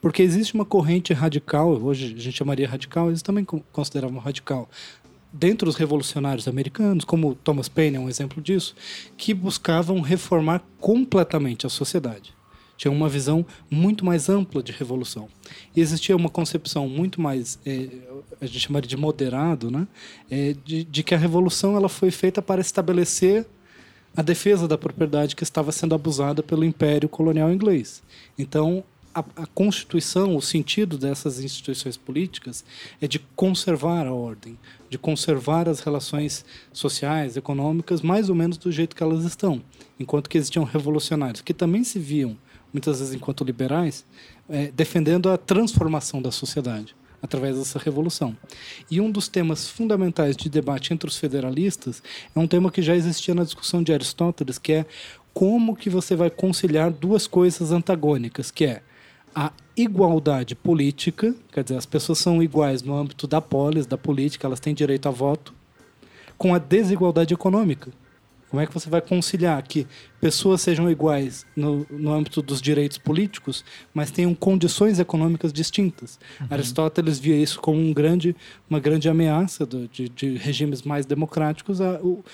Porque 0.00 0.22
existe 0.22 0.54
uma 0.54 0.64
corrente 0.64 1.12
radical, 1.12 1.70
hoje 1.72 2.14
a 2.16 2.20
gente 2.20 2.36
chamaria 2.36 2.66
radical, 2.66 3.08
eles 3.08 3.20
também 3.20 3.44
consideravam 3.44 4.18
radical, 4.18 4.70
dentro 5.30 5.66
dos 5.66 5.76
revolucionários 5.76 6.48
americanos, 6.48 7.04
como 7.04 7.34
Thomas 7.34 7.68
Paine 7.68 7.98
é 7.98 8.00
um 8.00 8.08
exemplo 8.08 8.40
disso, 8.40 8.74
que 9.18 9.34
buscavam 9.34 10.00
reformar 10.00 10.62
completamente 10.80 11.66
a 11.66 11.68
sociedade 11.68 12.34
tinha 12.76 12.92
uma 12.92 13.08
visão 13.08 13.44
muito 13.70 14.04
mais 14.04 14.28
ampla 14.28 14.62
de 14.62 14.72
revolução. 14.72 15.28
E 15.74 15.80
existia 15.80 16.16
uma 16.16 16.28
concepção 16.28 16.88
muito 16.88 17.20
mais, 17.20 17.58
é, 17.64 17.88
a 18.40 18.46
gente 18.46 18.60
chamaria 18.60 18.88
de 18.88 18.96
moderado, 18.96 19.70
né? 19.70 19.86
É, 20.30 20.54
de, 20.64 20.84
de, 20.84 21.02
que 21.02 21.14
a 21.14 21.18
revolução 21.18 21.76
ela 21.76 21.88
foi 21.88 22.10
feita 22.10 22.42
para 22.42 22.60
estabelecer 22.60 23.46
a 24.16 24.22
defesa 24.22 24.66
da 24.66 24.78
propriedade 24.78 25.36
que 25.36 25.42
estava 25.42 25.70
sendo 25.72 25.94
abusada 25.94 26.42
pelo 26.42 26.64
Império 26.64 27.08
Colonial 27.08 27.52
Inglês. 27.52 28.02
Então, 28.38 28.82
a, 29.14 29.20
a, 29.20 29.46
Constituição, 29.46 30.36
o 30.36 30.42
sentido 30.42 30.98
dessas 30.98 31.42
instituições 31.42 31.96
políticas 31.96 32.64
é 33.00 33.08
de 33.08 33.18
conservar 33.34 34.06
a 34.06 34.12
ordem, 34.12 34.58
de 34.90 34.98
conservar 34.98 35.68
as 35.68 35.80
relações 35.80 36.44
sociais, 36.70 37.36
econômicas, 37.36 38.02
mais 38.02 38.28
ou 38.28 38.34
menos 38.34 38.58
do 38.58 38.70
jeito 38.70 38.94
que 38.94 39.02
elas 39.02 39.24
estão. 39.24 39.62
Enquanto 39.98 40.28
que 40.28 40.36
existiam 40.36 40.64
revolucionários 40.64 41.40
que 41.40 41.54
também 41.54 41.82
se 41.82 41.98
viam, 41.98 42.36
muitas 42.76 42.98
vezes 42.98 43.14
enquanto 43.14 43.42
liberais, 43.42 44.04
é, 44.50 44.70
defendendo 44.70 45.30
a 45.30 45.38
transformação 45.38 46.20
da 46.20 46.30
sociedade 46.30 46.94
através 47.22 47.56
dessa 47.56 47.78
revolução. 47.78 48.36
E 48.90 49.00
um 49.00 49.10
dos 49.10 49.28
temas 49.28 49.66
fundamentais 49.66 50.36
de 50.36 50.50
debate 50.50 50.92
entre 50.92 51.08
os 51.08 51.16
federalistas 51.16 52.02
é 52.34 52.38
um 52.38 52.46
tema 52.46 52.70
que 52.70 52.82
já 52.82 52.94
existia 52.94 53.34
na 53.34 53.44
discussão 53.44 53.82
de 53.82 53.94
Aristóteles, 53.94 54.58
que 54.58 54.74
é 54.74 54.86
como 55.32 55.74
que 55.74 55.88
você 55.88 56.14
vai 56.14 56.28
conciliar 56.28 56.90
duas 56.90 57.26
coisas 57.26 57.72
antagônicas, 57.72 58.50
que 58.50 58.66
é 58.66 58.82
a 59.34 59.50
igualdade 59.74 60.54
política, 60.54 61.34
quer 61.50 61.64
dizer, 61.64 61.78
as 61.78 61.86
pessoas 61.86 62.18
são 62.18 62.42
iguais 62.42 62.82
no 62.82 62.94
âmbito 62.94 63.26
da 63.26 63.40
polis, 63.40 63.86
da 63.86 63.96
política, 63.96 64.46
elas 64.46 64.60
têm 64.60 64.74
direito 64.74 65.08
a 65.08 65.10
voto, 65.10 65.54
com 66.36 66.54
a 66.54 66.58
desigualdade 66.58 67.32
econômica. 67.32 67.90
Como 68.56 68.62
é 68.62 68.66
que 68.66 68.72
você 68.72 68.88
vai 68.88 69.02
conciliar 69.02 69.62
que 69.62 69.86
pessoas 70.18 70.62
sejam 70.62 70.90
iguais 70.90 71.44
no, 71.54 71.86
no 71.90 72.10
âmbito 72.10 72.40
dos 72.40 72.62
direitos 72.62 72.96
políticos, 72.96 73.62
mas 73.92 74.10
tenham 74.10 74.34
condições 74.34 74.98
econômicas 74.98 75.52
distintas? 75.52 76.18
Uhum. 76.40 76.46
Aristóteles 76.48 77.18
via 77.18 77.36
isso 77.36 77.60
como 77.60 77.78
um 77.78 77.92
grande, 77.92 78.34
uma 78.70 78.80
grande 78.80 79.10
ameaça 79.10 79.66
do, 79.66 79.86
de, 79.88 80.08
de, 80.08 80.38
regimes 80.38 80.80
mais 80.80 81.04
democráticos. 81.04 81.82
A, 81.82 82.00
o, 82.00 82.24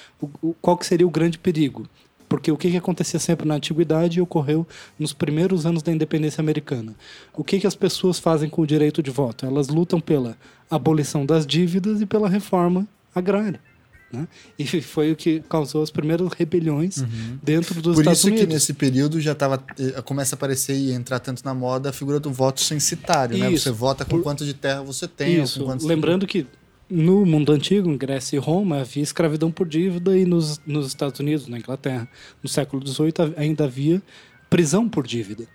o, 0.40 0.54
qual 0.62 0.76
que 0.76 0.86
seria 0.86 1.04
o 1.04 1.10
grande 1.10 1.40
perigo? 1.40 1.88
Porque 2.28 2.52
o 2.52 2.56
que, 2.56 2.70
que 2.70 2.76
acontecia 2.76 3.18
sempre 3.18 3.44
na 3.48 3.56
antiguidade 3.56 4.20
ocorreu 4.20 4.64
nos 4.96 5.12
primeiros 5.12 5.66
anos 5.66 5.82
da 5.82 5.90
independência 5.90 6.40
americana. 6.40 6.94
O 7.34 7.42
que, 7.42 7.58
que 7.58 7.66
as 7.66 7.74
pessoas 7.74 8.20
fazem 8.20 8.48
com 8.48 8.62
o 8.62 8.66
direito 8.66 9.02
de 9.02 9.10
voto? 9.10 9.44
Elas 9.44 9.66
lutam 9.66 10.00
pela 10.00 10.38
abolição 10.70 11.26
das 11.26 11.44
dívidas 11.44 12.00
e 12.00 12.06
pela 12.06 12.28
reforma 12.28 12.86
agrária. 13.12 13.71
Né? 14.12 14.28
E 14.58 14.64
foi 14.82 15.10
o 15.12 15.16
que 15.16 15.40
causou 15.48 15.82
as 15.82 15.90
primeiras 15.90 16.28
rebeliões 16.32 16.98
uhum. 16.98 17.38
dentro 17.42 17.80
dos 17.80 17.94
Por 17.94 18.00
Estados 18.02 18.24
Unidos. 18.24 18.40
Por 18.40 18.44
isso 18.44 18.46
que 18.46 18.54
nesse 18.54 18.74
período 18.74 19.20
já 19.20 19.34
tava, 19.34 19.64
eh, 19.78 20.02
começa 20.02 20.34
a 20.34 20.36
aparecer 20.36 20.76
e 20.76 20.92
entrar 20.92 21.18
tanto 21.18 21.42
na 21.44 21.54
moda 21.54 21.90
a 21.90 21.92
figura 21.92 22.20
do 22.20 22.30
voto 22.30 22.60
censitário. 22.60 23.38
Né? 23.38 23.50
Você 23.50 23.70
vota 23.70 24.04
com 24.04 24.16
Por... 24.16 24.22
quanto 24.22 24.44
de 24.44 24.52
terra 24.52 24.82
você 24.82 25.08
tem. 25.08 25.42
Isso. 25.42 25.64
Lembrando 25.82 26.26
que 26.26 26.46
no 26.90 27.24
mundo 27.24 27.52
antigo, 27.52 27.88
em 27.88 27.96
Grécia 27.96 28.36
e 28.36 28.38
Roma, 28.38 28.80
havia 28.80 29.02
escravidão 29.02 29.50
por 29.50 29.66
dívida 29.66 30.16
e 30.16 30.26
nos, 30.26 30.60
nos 30.66 30.86
Estados 30.86 31.18
Unidos, 31.18 31.48
na 31.48 31.56
Inglaterra, 31.58 32.06
no 32.42 32.48
século 32.48 32.86
XVIII, 32.86 33.34
ainda 33.36 33.64
havia 33.64 34.02
prisão 34.50 34.86
por 34.86 35.06
dívida. 35.06 35.48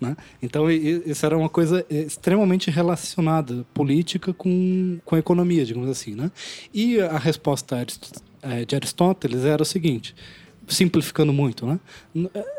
Né? 0.00 0.16
Então, 0.42 0.70
isso 0.70 1.24
era 1.24 1.36
uma 1.36 1.48
coisa 1.48 1.84
extremamente 1.88 2.70
relacionada, 2.70 3.64
política, 3.72 4.32
com, 4.32 4.98
com 5.04 5.16
economia, 5.16 5.64
digamos 5.64 5.88
assim. 5.88 6.14
Né? 6.14 6.30
E 6.72 7.00
a 7.00 7.18
resposta 7.18 7.86
é, 8.42 8.64
de 8.64 8.74
Aristóteles 8.74 9.44
era 9.44 9.62
o 9.62 9.66
seguinte, 9.66 10.14
simplificando 10.66 11.32
muito, 11.32 11.66
né? 11.66 11.78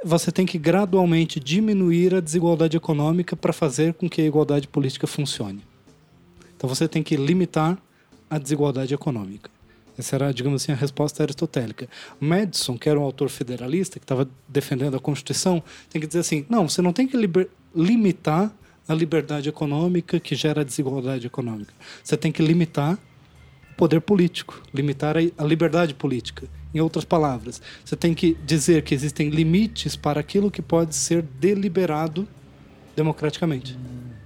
você 0.03 0.31
tem 0.31 0.45
que 0.45 0.57
gradualmente 0.57 1.39
diminuir 1.39 2.15
a 2.15 2.19
desigualdade 2.19 2.77
econômica 2.77 3.35
para 3.35 3.53
fazer 3.53 3.93
com 3.93 4.09
que 4.09 4.21
a 4.21 4.25
igualdade 4.25 4.67
política 4.67 5.07
funcione. 5.07 5.61
Então, 6.55 6.69
você 6.69 6.87
tem 6.87 7.03
que 7.03 7.15
limitar 7.15 7.77
a 8.29 8.37
desigualdade 8.37 8.93
econômica. 8.93 9.54
Essa 9.97 10.15
era, 10.15 10.33
digamos 10.33 10.61
assim, 10.61 10.71
a 10.71 10.75
resposta 10.75 11.23
aristotélica. 11.23 11.87
Madison, 12.19 12.77
que 12.77 12.89
era 12.89 12.99
um 12.99 13.03
autor 13.03 13.29
federalista, 13.29 13.99
que 13.99 14.03
estava 14.03 14.29
defendendo 14.47 14.95
a 14.95 14.99
Constituição, 14.99 15.63
tem 15.89 16.01
que 16.01 16.07
dizer 16.07 16.19
assim: 16.19 16.45
não, 16.49 16.67
você 16.67 16.81
não 16.81 16.91
tem 16.91 17.07
que 17.07 17.17
limitar 17.75 18.53
a 18.87 18.93
liberdade 18.93 19.49
econômica 19.49 20.19
que 20.19 20.35
gera 20.35 20.63
desigualdade 20.63 21.25
econômica. 21.25 21.73
Você 22.03 22.15
tem 22.15 22.31
que 22.31 22.41
limitar 22.41 22.99
o 23.71 23.75
poder 23.75 24.01
político, 24.01 24.61
limitar 24.73 25.15
a 25.17 25.43
liberdade 25.43 25.93
política. 25.93 26.47
Em 26.73 26.81
outras 26.81 27.05
palavras, 27.05 27.61
você 27.83 27.95
tem 27.95 28.13
que 28.13 28.37
dizer 28.45 28.83
que 28.83 28.93
existem 28.93 29.29
limites 29.29 29.95
para 29.95 30.19
aquilo 30.19 30.51
que 30.51 30.61
pode 30.61 30.93
ser 30.93 31.21
deliberado 31.21 32.27
democraticamente. 32.95 33.77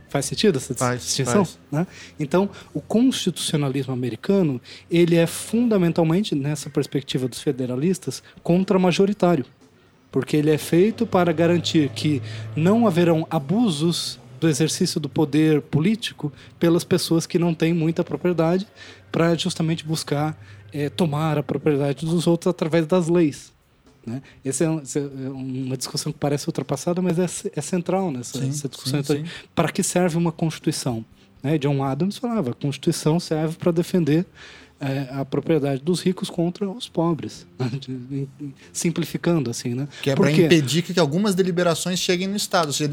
Faz 0.09 0.25
sentido 0.25 0.57
essa 0.57 0.73
faz, 0.73 1.01
distinção? 1.01 1.45
Faz. 1.45 1.59
Né? 1.71 1.87
Então, 2.19 2.49
o 2.73 2.81
constitucionalismo 2.81 3.93
americano 3.93 4.59
ele 4.89 5.15
é 5.15 5.27
fundamentalmente, 5.27 6.33
nessa 6.33 6.69
perspectiva 6.69 7.27
dos 7.27 7.39
federalistas, 7.39 8.23
contra-majoritário. 8.41 9.45
Porque 10.11 10.35
ele 10.35 10.49
é 10.49 10.57
feito 10.57 11.05
para 11.05 11.31
garantir 11.31 11.89
que 11.89 12.21
não 12.55 12.87
haverão 12.87 13.27
abusos 13.29 14.19
do 14.39 14.47
exercício 14.47 14.99
do 14.99 15.07
poder 15.07 15.61
político 15.61 16.31
pelas 16.57 16.83
pessoas 16.83 17.27
que 17.27 17.37
não 17.37 17.53
têm 17.53 17.73
muita 17.73 18.03
propriedade, 18.03 18.65
para 19.11 19.35
justamente 19.35 19.85
buscar 19.85 20.37
é, 20.73 20.89
tomar 20.89 21.37
a 21.37 21.43
propriedade 21.43 22.05
dos 22.05 22.25
outros 22.25 22.49
através 22.49 22.87
das 22.87 23.07
leis. 23.07 23.51
Né? 24.09 24.21
Essa 24.43 24.63
é, 24.63 24.67
é 24.67 25.29
uma 25.29 25.77
discussão 25.77 26.11
que 26.11 26.17
parece 26.17 26.47
ultrapassada, 26.47 27.01
mas 27.01 27.19
é, 27.19 27.51
é 27.55 27.61
central 27.61 28.11
nessa, 28.11 28.39
sim, 28.39 28.49
discussão. 28.49 29.03
Sim, 29.03 29.17
sim. 29.17 29.25
Para 29.53 29.71
que 29.71 29.83
serve 29.83 30.17
uma 30.17 30.31
Constituição? 30.31 31.05
Né? 31.43 31.59
John 31.59 31.83
Adams 31.83 32.17
falava: 32.17 32.49
a 32.49 32.53
Constituição 32.53 33.19
serve 33.19 33.55
para 33.55 33.71
defender 33.71 34.25
é, 34.79 35.07
a 35.11 35.25
propriedade 35.25 35.81
dos 35.81 36.01
ricos 36.01 36.29
contra 36.29 36.67
os 36.69 36.87
pobres, 36.87 37.45
né? 37.59 37.69
simplificando 38.71 39.49
assim, 39.49 39.75
né? 39.75 39.87
Que 40.01 40.11
é 40.11 40.15
para 40.15 40.31
impedir 40.31 40.81
que 40.81 40.97
algumas 40.99 41.35
deliberações 41.35 41.99
cheguem 41.99 42.27
no 42.27 42.37
Estado. 42.37 42.67
Ou 42.67 42.73
seja, 42.73 42.89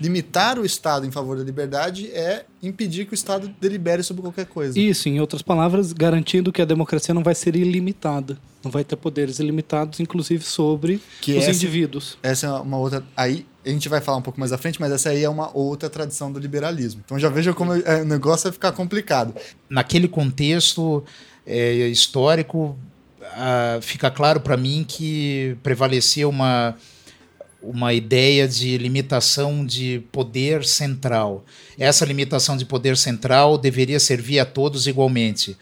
limitar 0.00 0.58
o 0.58 0.66
Estado 0.66 1.06
em 1.06 1.10
favor 1.10 1.38
da 1.38 1.44
liberdade 1.44 2.08
é 2.08 2.44
impedir 2.62 3.06
que 3.06 3.12
o 3.12 3.14
Estado 3.14 3.54
delibere 3.60 4.02
sobre 4.02 4.22
qualquer 4.22 4.46
coisa. 4.46 4.78
Isso, 4.78 5.08
em 5.08 5.20
outras 5.20 5.40
palavras, 5.40 5.92
garantindo 5.92 6.52
que 6.52 6.60
a 6.60 6.64
democracia 6.64 7.14
não 7.14 7.22
vai 7.22 7.34
ser 7.34 7.54
ilimitada, 7.54 8.36
não 8.68 8.70
vai 8.70 8.84
ter 8.84 8.96
poderes 8.96 9.38
ilimitados, 9.38 9.98
inclusive 9.98 10.44
sobre 10.44 11.00
que 11.20 11.32
os 11.32 11.44
essa, 11.44 11.50
indivíduos. 11.50 12.18
Essa 12.22 12.46
é 12.46 12.50
uma 12.50 12.76
outra. 12.76 13.02
Aí 13.16 13.46
a 13.64 13.70
gente 13.70 13.88
vai 13.88 14.00
falar 14.00 14.18
um 14.18 14.22
pouco 14.22 14.38
mais 14.38 14.52
à 14.52 14.58
frente, 14.58 14.78
mas 14.80 14.92
essa 14.92 15.08
aí 15.08 15.24
é 15.24 15.28
uma 15.28 15.50
outra 15.56 15.88
tradição 15.88 16.30
do 16.30 16.38
liberalismo. 16.38 17.02
Então 17.04 17.18
já 17.18 17.28
veja 17.28 17.52
como 17.54 17.72
é, 17.72 18.02
o 18.02 18.04
negócio 18.04 18.44
vai 18.44 18.52
ficar 18.52 18.72
complicado. 18.72 19.34
Naquele 19.68 20.06
contexto 20.06 21.02
é, 21.46 21.72
histórico, 21.88 22.78
fica 23.80 24.10
claro 24.10 24.40
para 24.40 24.56
mim 24.56 24.84
que 24.86 25.56
prevalecia 25.62 26.28
uma, 26.28 26.76
uma 27.62 27.92
ideia 27.92 28.46
de 28.46 28.76
limitação 28.78 29.64
de 29.64 30.02
poder 30.12 30.64
central. 30.64 31.44
Essa 31.78 32.04
limitação 32.04 32.56
de 32.56 32.64
poder 32.64 32.96
central 32.96 33.56
deveria 33.56 34.00
servir 34.00 34.38
a 34.38 34.44
todos 34.44 34.86
igualmente. 34.86 35.56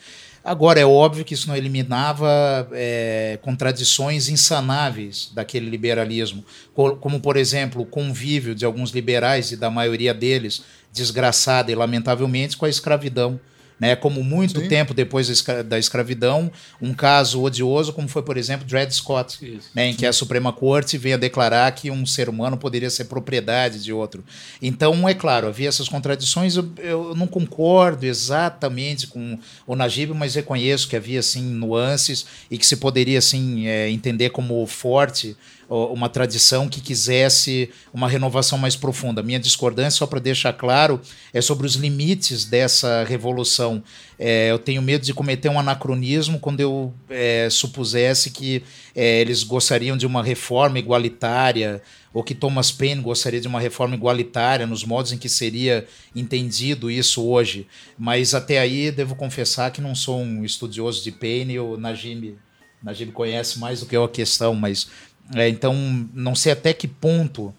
Agora, 0.46 0.78
é 0.78 0.86
óbvio 0.86 1.24
que 1.24 1.34
isso 1.34 1.48
não 1.48 1.56
eliminava 1.56 2.68
é, 2.70 3.36
contradições 3.42 4.28
insanáveis 4.28 5.28
daquele 5.34 5.68
liberalismo, 5.68 6.44
como, 6.72 7.18
por 7.18 7.36
exemplo, 7.36 7.82
o 7.82 7.84
convívio 7.84 8.54
de 8.54 8.64
alguns 8.64 8.92
liberais 8.92 9.50
e 9.50 9.56
da 9.56 9.68
maioria 9.68 10.14
deles, 10.14 10.62
desgraçada 10.92 11.72
e 11.72 11.74
lamentavelmente, 11.74 12.56
com 12.56 12.64
a 12.64 12.68
escravidão 12.68 13.40
né? 13.78 13.94
Como 13.94 14.22
muito 14.24 14.60
Sim. 14.60 14.68
tempo 14.68 14.94
depois 14.94 15.44
da 15.64 15.78
escravidão, 15.78 16.50
um 16.80 16.94
caso 16.94 17.42
odioso, 17.42 17.92
como 17.92 18.08
foi, 18.08 18.22
por 18.22 18.36
exemplo, 18.36 18.66
Dred 18.66 18.90
Scott, 18.92 19.38
né? 19.74 19.88
em 19.88 19.94
que 19.94 20.06
a 20.06 20.12
Suprema 20.12 20.52
Corte 20.52 20.96
veio 20.96 21.16
a 21.16 21.18
declarar 21.18 21.70
que 21.72 21.90
um 21.90 22.06
ser 22.06 22.28
humano 22.28 22.56
poderia 22.56 22.90
ser 22.90 23.04
propriedade 23.04 23.82
de 23.82 23.92
outro. 23.92 24.24
Então, 24.60 25.08
é 25.08 25.14
claro, 25.14 25.46
havia 25.46 25.68
essas 25.68 25.88
contradições. 25.88 26.56
Eu, 26.56 26.68
eu 26.78 27.14
não 27.14 27.26
concordo 27.26 28.06
exatamente 28.06 29.06
com 29.06 29.38
o 29.66 29.76
Najib, 29.76 30.12
mas 30.14 30.34
reconheço 30.34 30.88
que 30.88 30.96
havia 30.96 31.20
assim 31.20 31.42
nuances 31.42 32.26
e 32.50 32.56
que 32.56 32.66
se 32.66 32.76
poderia 32.76 33.18
assim 33.18 33.66
é, 33.66 33.90
entender 33.90 34.30
como 34.30 34.66
forte 34.66 35.36
uma 35.68 36.08
tradição 36.08 36.68
que 36.68 36.80
quisesse 36.80 37.70
uma 37.92 38.08
renovação 38.08 38.56
mais 38.56 38.76
profunda. 38.76 39.22
Minha 39.22 39.40
discordância, 39.40 39.98
só 39.98 40.06
para 40.06 40.20
deixar 40.20 40.52
claro, 40.52 41.00
é 41.32 41.40
sobre 41.40 41.66
os 41.66 41.74
limites 41.74 42.44
dessa 42.44 43.04
revolução. 43.04 43.82
É, 44.18 44.50
eu 44.50 44.58
tenho 44.58 44.80
medo 44.80 45.04
de 45.04 45.12
cometer 45.12 45.48
um 45.48 45.58
anacronismo 45.58 46.38
quando 46.38 46.60
eu 46.60 46.94
é, 47.10 47.48
supusesse 47.50 48.30
que 48.30 48.62
é, 48.94 49.20
eles 49.20 49.42
gostariam 49.42 49.96
de 49.96 50.06
uma 50.06 50.22
reforma 50.22 50.78
igualitária 50.78 51.82
ou 52.14 52.24
que 52.24 52.34
Thomas 52.34 52.72
Paine 52.72 53.02
gostaria 53.02 53.40
de 53.42 53.46
uma 53.46 53.60
reforma 53.60 53.94
igualitária 53.94 54.66
nos 54.66 54.84
modos 54.84 55.12
em 55.12 55.18
que 55.18 55.28
seria 55.28 55.86
entendido 56.14 56.90
isso 56.90 57.22
hoje. 57.22 57.66
Mas 57.98 58.32
até 58.32 58.58
aí 58.58 58.90
devo 58.90 59.14
confessar 59.14 59.70
que 59.70 59.82
não 59.82 59.94
sou 59.94 60.18
um 60.20 60.42
estudioso 60.42 61.04
de 61.04 61.12
Paine, 61.12 61.58
o 61.58 61.76
Najib, 61.76 62.38
Najib 62.82 63.12
conhece 63.12 63.58
mais 63.58 63.80
do 63.80 63.86
que 63.86 63.94
eu 63.94 64.04
a 64.04 64.08
questão, 64.08 64.54
mas 64.54 64.88
é, 65.34 65.48
então, 65.48 65.74
não 66.14 66.34
sei 66.34 66.52
até 66.52 66.72
que 66.72 66.86
ponto 66.86 67.52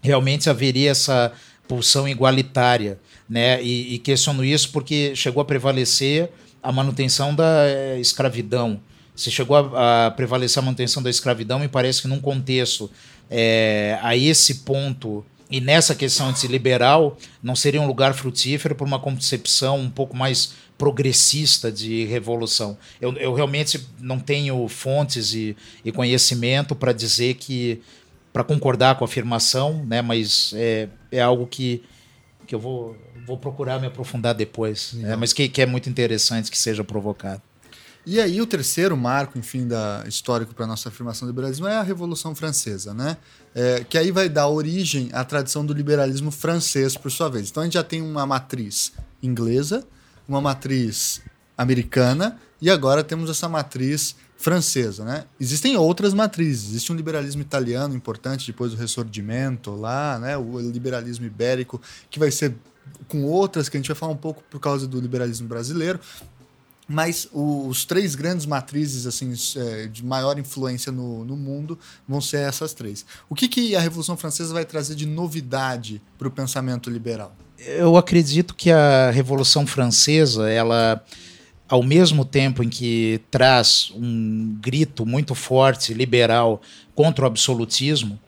realmente 0.00 0.48
haveria 0.48 0.90
essa 0.90 1.32
pulsão 1.68 2.08
igualitária. 2.08 2.98
Né? 3.28 3.62
E, 3.62 3.94
e 3.94 3.98
questiono 3.98 4.44
isso 4.44 4.70
porque 4.70 5.14
chegou 5.16 5.40
a 5.40 5.44
prevalecer 5.44 6.30
a 6.62 6.70
manutenção 6.72 7.34
da 7.34 7.64
é, 7.66 7.98
escravidão. 8.00 8.80
Se 9.14 9.30
chegou 9.30 9.56
a, 9.56 10.06
a, 10.06 10.10
prevalecer 10.10 10.62
a 10.62 10.64
manutenção 10.64 11.02
da 11.02 11.10
escravidão, 11.10 11.58
me 11.58 11.68
parece 11.68 12.02
que 12.02 12.08
num 12.08 12.20
contexto 12.20 12.90
é, 13.30 13.98
a 14.02 14.16
esse 14.16 14.56
ponto 14.56 15.24
E 15.50 15.60
nessa 15.60 15.94
questão 15.94 16.32
de 16.32 16.48
liberal, 16.48 17.16
não 17.42 17.54
seria 17.54 17.80
um 17.80 17.86
lugar 17.86 18.14
frutífero 18.14 18.74
para 18.74 18.86
uma 18.86 18.98
concepção 18.98 19.78
um 19.78 19.90
pouco 19.90 20.16
mais 20.16 20.54
progressista 20.84 21.72
de 21.72 22.04
revolução. 22.04 22.76
Eu, 23.00 23.14
eu 23.14 23.32
realmente 23.32 23.88
não 23.98 24.18
tenho 24.18 24.68
fontes 24.68 25.32
e, 25.32 25.56
e 25.82 25.90
conhecimento 25.90 26.74
para 26.74 26.92
dizer 26.92 27.36
que, 27.36 27.80
para 28.30 28.44
concordar 28.44 28.98
com 28.98 29.02
a 29.02 29.06
afirmação, 29.06 29.82
né, 29.86 30.02
mas 30.02 30.52
é, 30.54 30.90
é 31.10 31.22
algo 31.22 31.46
que, 31.46 31.82
que 32.46 32.54
eu 32.54 32.60
vou, 32.60 32.94
vou 33.26 33.38
procurar 33.38 33.80
me 33.80 33.86
aprofundar 33.86 34.34
depois, 34.34 34.94
é, 35.04 35.16
mas 35.16 35.32
que, 35.32 35.48
que 35.48 35.62
é 35.62 35.66
muito 35.66 35.88
interessante 35.88 36.50
que 36.50 36.58
seja 36.58 36.84
provocado. 36.84 37.40
E 38.04 38.20
aí 38.20 38.38
o 38.42 38.46
terceiro 38.46 38.94
marco, 38.94 39.38
enfim, 39.38 39.66
da 39.66 40.04
histórico 40.06 40.54
para 40.54 40.66
nossa 40.66 40.90
afirmação 40.90 41.26
do 41.26 41.30
liberalismo 41.30 41.66
é 41.66 41.76
a 41.76 41.82
Revolução 41.82 42.34
Francesa, 42.34 42.92
né? 42.92 43.16
É, 43.54 43.82
que 43.88 43.96
aí 43.96 44.10
vai 44.10 44.28
dar 44.28 44.48
origem 44.48 45.08
à 45.14 45.24
tradição 45.24 45.64
do 45.64 45.72
liberalismo 45.72 46.30
francês, 46.30 46.94
por 46.94 47.10
sua 47.10 47.30
vez. 47.30 47.48
Então 47.48 47.62
a 47.62 47.64
gente 47.64 47.72
já 47.72 47.82
tem 47.82 48.02
uma 48.02 48.26
matriz 48.26 48.92
inglesa, 49.22 49.82
uma 50.28 50.40
matriz 50.40 51.22
americana 51.56 52.38
e 52.60 52.70
agora 52.70 53.04
temos 53.04 53.28
essa 53.30 53.48
matriz 53.48 54.16
francesa, 54.36 55.04
né? 55.04 55.24
Existem 55.40 55.76
outras 55.76 56.12
matrizes. 56.12 56.70
Existe 56.70 56.92
um 56.92 56.96
liberalismo 56.96 57.40
italiano 57.42 57.94
importante 57.94 58.46
depois 58.46 58.72
do 58.72 58.76
ressurgimento 58.76 59.70
lá, 59.70 60.18
né? 60.18 60.36
O 60.36 60.58
liberalismo 60.60 61.24
ibérico 61.24 61.80
que 62.10 62.18
vai 62.18 62.30
ser 62.30 62.54
com 63.08 63.24
outras 63.24 63.68
que 63.68 63.76
a 63.76 63.80
gente 63.80 63.88
vai 63.88 63.96
falar 63.96 64.12
um 64.12 64.16
pouco 64.16 64.42
por 64.50 64.60
causa 64.60 64.86
do 64.86 65.00
liberalismo 65.00 65.48
brasileiro, 65.48 65.98
mas 66.86 67.26
os 67.32 67.84
três 67.84 68.14
grandes 68.14 68.44
matrizes 68.44 69.06
assim 69.06 69.32
é, 69.56 69.86
de 69.86 70.04
maior 70.04 70.38
influência 70.38 70.92
no, 70.92 71.24
no 71.24 71.36
mundo 71.36 71.78
vão 72.06 72.20
ser 72.20 72.38
essas 72.38 72.74
três. 72.74 73.06
O 73.28 73.34
que, 73.34 73.48
que 73.48 73.74
a 73.74 73.80
Revolução 73.80 74.16
Francesa 74.16 74.52
vai 74.52 74.64
trazer 74.64 74.94
de 74.94 75.06
novidade 75.06 76.02
para 76.18 76.28
o 76.28 76.30
pensamento 76.30 76.90
liberal? 76.90 77.34
Eu 77.66 77.96
acredito 77.96 78.54
que 78.54 78.70
a 78.70 79.10
Revolução 79.10 79.66
Francesa, 79.66 80.50
ela, 80.50 81.02
ao 81.68 81.82
mesmo 81.82 82.24
tempo 82.24 82.62
em 82.62 82.68
que 82.68 83.20
traz 83.30 83.90
um 83.96 84.56
grito 84.60 85.06
muito 85.06 85.34
forte 85.34 85.94
liberal 85.94 86.60
contra 86.94 87.24
o 87.24 87.26
absolutismo, 87.26 88.18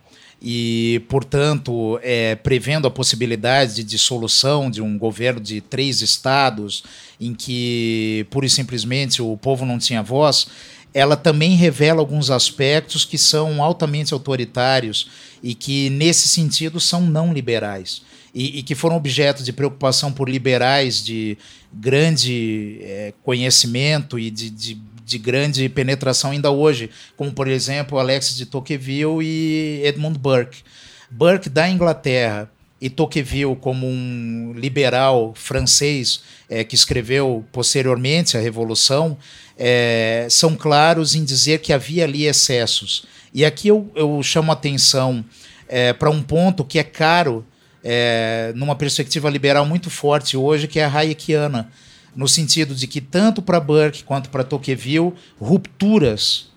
e, 0.41 1.03
portanto, 1.09 1.99
é, 2.03 2.35
prevendo 2.35 2.87
a 2.87 2.91
possibilidade 2.91 3.77
de 3.77 3.85
dissolução 3.85 4.71
de 4.71 4.83
um 4.83 4.99
governo 4.99 5.41
de 5.41 5.61
três 5.61 6.03
estados, 6.03 6.85
em 7.21 7.35
que, 7.35 8.27
pura 8.31 8.47
e 8.47 8.51
simplesmente, 8.51 9.23
o 9.23 9.37
povo 9.37 9.65
não 9.65 9.79
tinha 9.79 10.03
voz, 10.03 10.47
ela 10.93 11.17
também 11.17 11.57
revela 11.57 12.01
alguns 12.01 12.31
aspectos 12.31 13.05
que 13.05 13.19
são 13.19 13.63
altamente 13.63 14.15
autoritários 14.15 15.09
e 15.43 15.55
que, 15.55 15.91
nesse 15.91 16.29
sentido, 16.29 16.81
são 16.81 17.03
não 17.03 17.33
liberais. 17.33 18.03
E, 18.39 18.59
e 18.59 18.63
que 18.63 18.75
foram 18.75 18.97
objeto 18.97 19.43
de 19.43 19.51
preocupação 19.51 20.13
por 20.13 20.29
liberais 20.29 21.03
de 21.03 21.39
grande 21.73 22.81
é, 22.83 23.15
conhecimento 23.23 24.19
e 24.19 24.31
de, 24.31 24.51
de 24.51 24.87
de 25.07 25.19
grande 25.19 25.69
penetração 25.69 26.33
ainda 26.33 26.51
hoje, 26.51 26.91
como 27.17 27.33
por 27.33 27.47
exemplo 27.47 27.97
Alexis 27.97 28.37
de 28.37 28.45
Tocqueville 28.45 29.23
e 29.23 29.81
Edmund 29.85 30.19
Burke. 30.19 30.65
Burke 31.09 31.49
da 31.49 31.71
Inglaterra 31.71 32.51
e 32.81 32.91
Tocqueville 32.91 33.55
como 33.55 33.87
um 33.87 34.53
liberal 34.57 35.33
francês 35.37 36.23
é, 36.49 36.65
que 36.65 36.75
escreveu 36.75 37.45
posteriormente 37.53 38.37
a 38.37 38.41
Revolução, 38.41 39.17
é, 39.57 40.27
são 40.29 40.57
claros 40.57 41.15
em 41.15 41.25
dizer 41.25 41.61
que 41.61 41.73
havia 41.73 42.03
ali 42.03 42.27
excessos. 42.27 43.07
E 43.33 43.45
aqui 43.45 43.69
eu, 43.69 43.89
eu 43.95 44.21
chamo 44.25 44.51
atenção 44.51 45.25
é, 45.69 45.93
para 45.93 46.11
um 46.11 46.21
ponto 46.21 46.65
que 46.65 46.81
é 46.81 46.85
caro 46.85 47.47
é, 47.89 48.53
numa 48.57 48.75
perspectiva 48.75 49.31
liberal 49.31 49.65
muito 49.65 49.89
forte 49.89 50.37
hoje, 50.37 50.67
que 50.67 50.81
é 50.81 50.85
a 50.85 50.93
Hayekiana 50.93 51.71
no 52.17 52.27
sentido 52.27 52.75
de 52.75 52.89
que 52.89 53.01
tanto 53.01 53.41
para 53.41 53.61
Burke 53.61 54.03
quanto 54.03 54.29
para 54.29 54.43
Tocqueville, 54.43 55.13
rupturas 55.39 56.49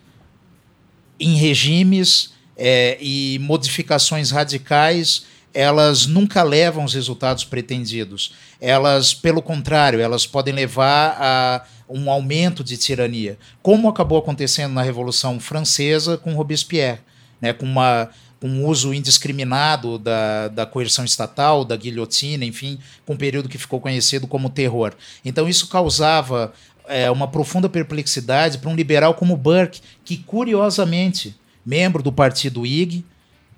em 1.20 1.36
regimes 1.36 2.34
é, 2.58 2.98
e 3.00 3.38
modificações 3.42 4.32
radicais 4.32 5.26
elas 5.54 6.06
nunca 6.06 6.44
levam 6.44 6.84
os 6.84 6.94
resultados 6.94 7.44
pretendidos. 7.44 8.34
Elas, 8.62 9.14
pelo 9.14 9.42
contrário, 9.42 10.00
elas 10.00 10.26
podem 10.26 10.54
levar 10.54 11.18
a 11.20 11.64
um 11.90 12.10
aumento 12.10 12.64
de 12.64 12.78
tirania, 12.78 13.38
como 13.64 13.90
acabou 13.90 14.20
acontecendo 14.20 14.74
na 14.74 14.84
Revolução 14.84 15.40
Francesa 15.40 16.18
com 16.18 16.34
Robespierre, 16.34 17.00
né, 17.42 17.52
com 17.52 17.66
uma 17.66 18.10
um 18.42 18.66
uso 18.66 18.94
indiscriminado 18.94 19.98
da, 19.98 20.48
da 20.48 20.66
coerção 20.66 21.04
estatal, 21.04 21.66
da 21.66 21.76
guilhotina, 21.76 22.46
enfim, 22.46 22.80
com 23.06 23.14
um 23.14 23.18
período 23.18 23.50
que 23.50 23.58
ficou 23.58 23.82
conhecido 23.82 24.28
como 24.28 24.50
terror. 24.50 24.94
Então 25.26 25.48
isso 25.48 25.68
causava 25.68 26.54
é, 26.88 27.12
uma 27.12 27.28
profunda 27.28 27.68
perplexidade 27.68 28.58
para 28.58 28.70
um 28.70 28.76
liberal 28.76 29.14
como 29.14 29.36
Burke, 29.36 29.82
que 30.06 30.18
curiosamente, 30.18 31.36
membro 31.66 32.02
do 32.02 32.12
partido 32.12 32.62
Whig, 32.62 33.04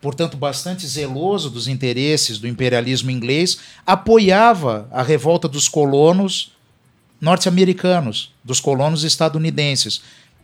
portanto 0.01 0.35
bastante 0.35 0.87
zeloso 0.87 1.49
dos 1.49 1.67
interesses 1.67 2.39
do 2.39 2.47
imperialismo 2.47 3.11
inglês, 3.11 3.59
apoiava 3.85 4.87
a 4.91 5.03
revolta 5.03 5.47
dos 5.47 5.69
colonos 5.69 6.51
norte-americanos, 7.21 8.33
dos 8.43 8.59
colonos 8.59 9.03
estadunidenses 9.03 10.01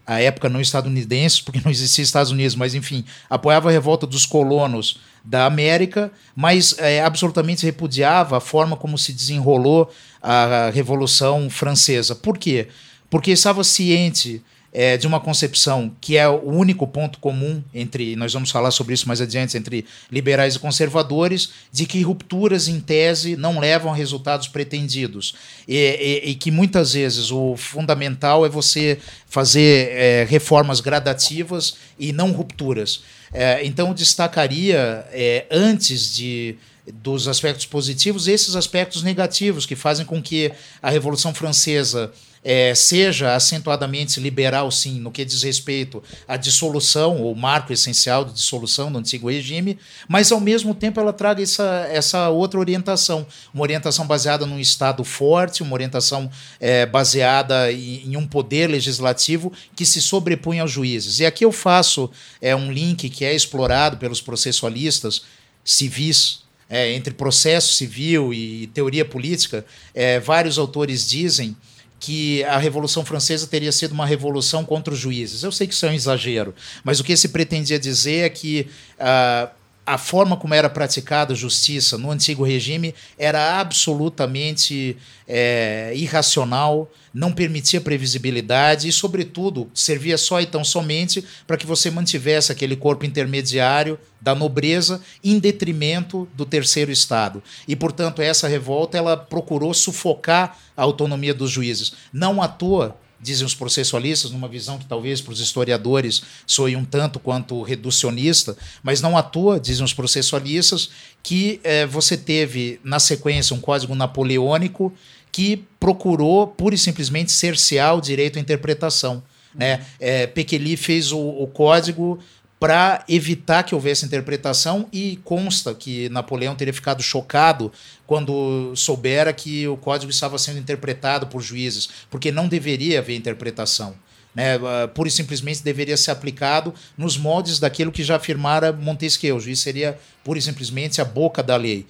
à 0.08 0.22
época 0.22 0.48
não 0.48 0.62
estadunidenses, 0.62 1.42
porque 1.42 1.62
não 1.64 1.70
existia 1.70 2.04
Estados 2.04 2.32
Unidos, 2.32 2.56
mas 2.56 2.74
enfim, 2.74 3.04
apoiava 3.30 3.68
a 3.68 3.72
revolta 3.72 4.08
dos 4.08 4.26
colonos 4.26 5.02
da 5.24 5.46
América, 5.46 6.10
mas 6.34 6.74
é, 6.80 7.04
absolutamente 7.04 7.66
repudiava 7.66 8.38
a 8.38 8.40
forma 8.40 8.78
como 8.78 8.98
se 8.98 9.12
desenrolou 9.12 9.92
a 10.24 10.72
Revolução 10.74 11.50
Francesa. 11.50 12.16
Por 12.16 12.38
quê? 12.38 12.70
Porque 13.10 13.32
estava 13.32 13.64
ciente 13.66 14.42
é, 14.74 14.98
de 14.98 15.08
uma 15.08 15.20
concepção 15.20 15.92
que 16.00 16.18
é 16.18 16.28
o 16.28 16.50
único 16.52 16.86
ponto 16.86 17.20
comum 17.20 17.64
entre, 17.74 18.16
nós 18.16 18.34
vamos 18.34 18.52
falar 18.52 18.72
sobre 18.72 18.94
isso 18.94 19.08
mais 19.08 19.22
adiante, 19.22 19.58
entre 19.58 19.86
liberais 20.12 20.56
e 20.56 20.60
conservadores, 20.60 21.50
de 21.72 21.86
que 21.86 22.02
rupturas 22.02 22.68
em 22.68 22.80
tese 22.80 23.36
não 23.36 23.60
levam 23.60 23.92
a 23.92 23.96
resultados 23.96 24.48
pretendidos. 24.48 25.36
E, 25.68 26.22
e, 26.26 26.32
e 26.32 26.36
que 26.36 26.52
muitas 26.52 26.94
vezes 26.94 27.32
o 27.32 27.56
fundamental 27.56 28.46
é 28.46 28.50
você 28.50 29.00
fazer 29.28 29.90
é, 29.92 30.28
reformas 30.30 30.80
gradativas 30.80 31.78
e 31.98 32.12
não 32.12 32.32
rupturas. 32.32 33.02
É, 33.34 33.66
então, 33.66 33.94
destacaria, 33.94 35.06
é, 35.12 35.46
antes 35.52 36.14
de 36.16 36.56
dos 36.94 37.28
aspectos 37.28 37.66
positivos, 37.66 38.28
esses 38.30 38.56
aspectos 38.56 39.04
negativos 39.04 39.66
que 39.66 39.76
fazem 39.76 40.06
com 40.06 40.22
que 40.22 40.52
a 40.82 40.90
Revolução 40.90 41.34
Francesa 41.34 42.14
é, 42.44 42.74
seja 42.76 43.36
acentuadamente 43.36 44.20
liberal, 44.20 44.72
sim, 44.72 45.00
no 45.00 45.12
que 45.12 45.26
diz 45.26 45.44
respeito 45.44 46.02
à 46.28 46.38
dissolução, 46.38 47.22
ou 47.22 47.36
marco 47.36 47.74
essencial 47.74 48.24
de 48.24 48.34
dissolução 48.34 48.92
do 48.92 49.00
antigo 49.00 49.30
regime, 49.30 49.78
mas 50.08 50.32
ao 50.32 50.40
mesmo 50.40 50.74
tempo 50.74 51.00
ela 51.00 51.14
traga 51.14 51.42
essa, 51.42 51.88
essa 51.92 52.30
outra 52.30 52.60
orientação, 52.60 53.26
uma 53.54 53.64
orientação 53.64 54.06
baseada 54.08 54.46
num 54.46 54.60
Estado 54.60 55.04
forte, 55.04 55.64
uma 55.64 55.74
orientação 55.74 56.30
é, 56.60 56.86
baseada 56.86 57.72
em, 57.72 58.12
em, 58.12 58.18
um 58.18 58.26
poder 58.28 58.68
legislativo 58.68 59.52
que 59.76 59.86
se 59.86 60.02
sobrepõe 60.02 60.60
aos 60.60 60.72
juízes. 60.72 61.20
E 61.20 61.26
aqui 61.26 61.44
eu 61.44 61.52
faço 61.52 62.10
é, 62.42 62.56
um 62.56 62.72
link 62.72 63.10
que 63.10 63.26
é 63.26 63.36
explorado 63.36 63.98
pelos 63.98 64.22
processualistas 64.22 65.24
civis 65.64 66.48
é, 66.70 66.94
entre 66.94 67.14
processo 67.14 67.74
civil 67.74 68.34
e 68.34 68.68
teoria 68.68 69.06
política, 69.06 69.66
é, 69.94 70.20
vários 70.20 70.58
autores 70.58 71.08
dizem 71.08 71.56
que 72.00 72.44
a 72.44 72.58
Revolução 72.58 73.04
Francesa 73.04 73.48
teria 73.48 73.72
sido 73.72 73.92
uma 73.92 74.06
revolução 74.06 74.64
contra 74.64 74.94
os 74.94 75.00
juízes. 75.00 75.44
Eu 75.44 75.52
sei 75.52 75.68
que 75.68 75.74
isso 75.74 75.86
é 75.86 75.90
um 75.90 75.94
exagero, 75.94 76.54
mas 76.84 77.00
o 77.00 77.04
que 77.04 77.16
se 77.18 77.30
pretendia 77.30 77.80
dizer 77.80 78.26
é 78.26 78.30
que 78.30 78.68
uh, 79.00 79.50
a 79.88 79.98
forma 79.98 80.36
como 80.36 80.54
era 80.54 80.70
praticada 80.70 81.32
a 81.32 81.36
justiça 81.36 81.98
no 81.98 82.12
antigo 82.12 82.44
regime 82.44 82.94
era 83.18 83.58
absolutamente 83.58 84.98
é, 85.26 85.94
irracional, 85.96 86.92
não 87.14 87.32
permitia 87.32 87.80
previsibilidade 87.80 88.90
e, 88.90 88.92
sobretudo, 88.92 89.72
servia 89.74 90.18
só 90.18 90.42
e 90.42 90.46
tão 90.46 90.62
somente 90.62 91.24
para 91.48 91.56
que 91.56 91.66
você 91.66 91.90
mantivesse 91.90 92.52
aquele 92.52 92.76
corpo 92.76 93.06
intermediário 93.06 93.98
da 94.20 94.36
nobreza 94.36 95.02
em 95.24 95.40
detrimento 95.40 96.28
do 96.36 96.46
terceiro 96.46 96.92
estado. 96.92 97.42
E, 97.66 97.74
portanto, 97.74 98.22
essa 98.22 98.46
revolta 98.46 98.98
ela 98.98 99.16
procurou 99.16 99.74
sufocar 99.74 100.60
a 100.76 100.84
autonomia 100.84 101.34
dos 101.34 101.50
juízes. 101.50 101.94
Não 102.12 102.42
à 102.42 102.48
toa 102.50 102.98
dizem 103.20 103.46
os 103.46 103.56
processualistas, 103.56 104.32
numa 104.32 104.48
visão 104.48 104.78
que 104.78 104.86
talvez 104.86 105.22
para 105.22 105.34
os 105.34 105.40
historiadores 105.40 106.22
soe 106.46 106.76
um 106.76 106.86
tanto 106.86 107.20
quanto 107.20 107.62
reducionista, 107.62 108.56
mas 108.84 109.02
não 109.02 109.18
à 109.18 109.24
toa, 109.24 109.60
dizem 109.60 109.84
os 109.84 109.94
processualistas, 109.94 110.90
que 111.24 111.60
eh, 111.64 111.86
você 111.86 112.16
teve 112.16 112.80
na 112.84 113.00
sequência 113.00 113.56
um 113.56 113.60
código 113.60 113.96
napoleônico 113.96 114.94
que 115.32 115.64
procurou 115.80 116.48
pura 116.48 116.76
e 116.76 116.78
simplesmente 116.78 117.32
cercear 117.32 117.96
o 117.96 118.02
direito 118.02 118.38
à 118.38 118.42
interpretação. 118.42 119.22
Né? 119.54 119.84
É, 120.00 120.28
Pequeli 120.28 120.78
fez 120.78 121.12
o, 121.12 121.20
o 121.20 121.48
código 121.48 122.20
para 122.60 123.04
evitar 123.08 123.64
que 123.64 123.76
houvesse 123.76 124.06
interpretação 124.06 124.88
e 124.92 125.20
consta 125.24 125.76
que 125.76 126.10
Napoleão 126.10 126.56
teria 126.56 126.74
ficado 126.74 127.04
chocado 127.04 127.72
quando 128.06 128.76
soubera 128.76 129.32
que 129.32 129.68
o 129.68 129.78
código 129.78 130.10
estava 130.10 130.38
sendo 130.38 130.60
interpretado 130.60 131.28
por 131.28 131.42
juízes, 131.42 131.90
porque 132.10 132.32
não 132.32 132.48
deveria 132.48 133.00
haver 133.00 133.16
interpretação. 133.16 133.96
Né, 134.34 134.56
uh, 134.58 134.88
pura 134.94 135.10
e 135.10 135.12
simplesmente 135.12 135.64
deveria 135.64 135.98
ser 135.98 136.12
aplicado 136.12 136.72
nos 136.96 137.18
moldes 137.18 137.58
daquilo 137.58 137.92
que 137.92 138.04
já 138.04 138.18
afirmara 138.18 138.72
Montesquieu. 138.72 139.38
O 139.38 139.40
juiz 139.40 139.60
seria 139.60 139.98
pura 140.24 140.38
e 140.38 140.42
simplesmente 140.44 141.02
a 141.02 141.06
boca 141.06 141.42
da 141.42 141.56
lei. 141.56 141.88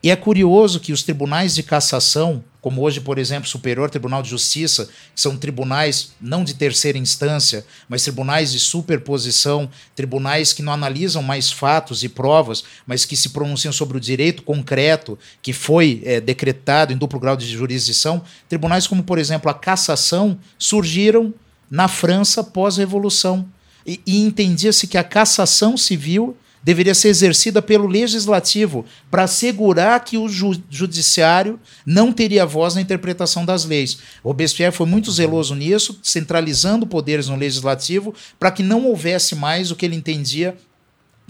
E 0.00 0.10
é 0.10 0.16
curioso 0.16 0.78
que 0.78 0.92
os 0.92 1.02
tribunais 1.02 1.56
de 1.56 1.62
cassação, 1.62 2.44
como 2.60 2.82
hoje, 2.82 3.00
por 3.00 3.18
exemplo, 3.18 3.48
Superior 3.48 3.90
Tribunal 3.90 4.22
de 4.22 4.30
Justiça, 4.30 4.86
que 5.12 5.20
são 5.20 5.36
tribunais 5.36 6.12
não 6.20 6.44
de 6.44 6.54
terceira 6.54 6.96
instância, 6.96 7.66
mas 7.88 8.04
tribunais 8.04 8.52
de 8.52 8.60
superposição, 8.60 9.68
tribunais 9.96 10.52
que 10.52 10.62
não 10.62 10.72
analisam 10.72 11.20
mais 11.20 11.50
fatos 11.50 12.04
e 12.04 12.08
provas, 12.08 12.62
mas 12.86 13.04
que 13.04 13.16
se 13.16 13.30
pronunciam 13.30 13.72
sobre 13.72 13.96
o 13.96 14.00
direito 14.00 14.44
concreto 14.44 15.18
que 15.42 15.52
foi 15.52 16.00
é, 16.04 16.20
decretado 16.20 16.92
em 16.92 16.96
duplo 16.96 17.18
grau 17.18 17.36
de 17.36 17.46
jurisdição, 17.48 18.22
tribunais 18.48 18.86
como, 18.86 19.02
por 19.02 19.18
exemplo, 19.18 19.50
a 19.50 19.54
cassação, 19.54 20.38
surgiram 20.56 21.34
na 21.68 21.88
França 21.88 22.44
pós-revolução. 22.44 23.48
E, 23.84 24.00
e 24.06 24.20
entendia-se 24.20 24.86
que 24.86 24.98
a 24.98 25.02
cassação 25.02 25.76
civil 25.76 26.36
deveria 26.62 26.94
ser 26.94 27.08
exercida 27.08 27.62
pelo 27.62 27.86
legislativo 27.86 28.84
para 29.10 29.24
assegurar 29.24 30.02
que 30.04 30.16
o 30.16 30.28
ju 30.28 30.60
judiciário 30.68 31.58
não 31.84 32.12
teria 32.12 32.46
voz 32.46 32.74
na 32.74 32.80
interpretação 32.80 33.44
das 33.44 33.64
leis. 33.64 33.98
Robespierre 34.24 34.74
foi 34.74 34.86
muito 34.86 35.10
zeloso 35.10 35.54
nisso, 35.54 35.98
centralizando 36.02 36.86
poderes 36.86 37.28
no 37.28 37.36
legislativo 37.36 38.14
para 38.38 38.50
que 38.50 38.62
não 38.62 38.86
houvesse 38.86 39.34
mais 39.34 39.70
o 39.70 39.76
que 39.76 39.86
ele 39.86 39.96
entendia 39.96 40.56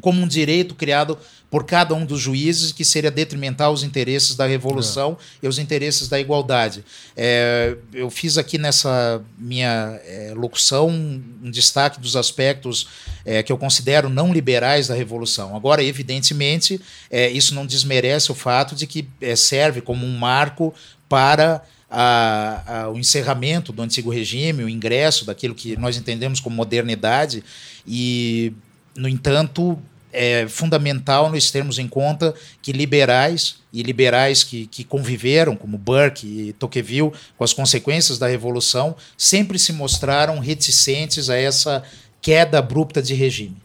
como 0.01 0.23
um 0.23 0.29
direito 0.29 0.75
criado 0.75 1.19
por 1.51 1.65
cada 1.65 1.95
um 1.95 2.05
dos 2.05 2.21
juízes 2.21 2.73
que 2.73 2.85
seria 2.85 3.11
detrimental 3.11 3.71
aos 3.71 3.83
interesses 3.83 4.35
da 4.35 4.47
revolução 4.47 5.17
é. 5.43 5.47
e 5.47 5.49
os 5.49 5.59
interesses 5.59 6.09
da 6.09 6.21
igualdade. 6.21 6.85
É, 7.17 7.75
eu 7.93 8.11
fiz 8.11 8.37
aqui 8.37 8.59
nessa 8.59 9.23
minha 9.39 9.99
é, 10.05 10.33
locução 10.37 10.89
um 10.89 11.51
destaque 11.51 12.01
dos 12.01 12.17
aspectos 12.17 12.89
é, 13.25 13.43
que 13.43 13.51
eu 13.51 13.57
considero 13.57 14.11
não 14.11 14.33
liberais 14.33 14.89
da 14.89 14.95
revolução. 14.95 15.57
Agora, 15.57 15.83
evidentemente, 15.83 16.81
é, 17.11 17.31
isso 17.31 17.55
não 17.55 17.65
desmerece 17.65 18.31
o 18.31 18.35
fato 18.35 18.75
de 18.75 18.87
que 18.87 19.09
é, 19.21 19.35
serve 19.35 19.81
como 19.81 20.05
um 20.05 20.19
marco 20.19 20.75
para 21.09 21.63
a, 21.91 22.83
a, 22.83 22.91
o 22.91 22.99
encerramento 22.99 23.73
do 23.73 23.81
antigo 23.81 24.11
regime, 24.11 24.65
o 24.65 24.69
ingresso 24.69 25.25
daquilo 25.25 25.55
que 25.55 25.77
nós 25.79 25.97
entendemos 25.97 26.41
como 26.41 26.55
modernidade 26.55 27.43
e 27.87 28.53
no 28.95 29.09
entanto, 29.09 29.79
é 30.13 30.47
fundamental 30.49 31.31
nós 31.31 31.51
termos 31.51 31.79
em 31.79 31.89
conta 31.89 32.35
que 32.63 32.73
liberais 32.73 33.57
e 33.73 33.83
liberais 33.83 34.43
que, 34.43 34.67
que 34.67 34.85
conviveram, 34.85 35.55
como 35.55 35.77
Burke 35.77 36.27
e 36.27 36.53
Tocqueville, 36.55 37.13
com 37.37 37.45
as 37.45 37.53
consequências 37.53 38.19
da 38.19 38.27
Revolução, 38.27 38.97
sempre 39.17 39.59
se 39.59 39.73
mostraram 39.73 40.39
reticentes 40.39 41.29
a 41.29 41.37
essa 41.37 41.83
queda 42.21 42.59
abrupta 42.59 43.03
de 43.03 43.15
regime. 43.15 43.57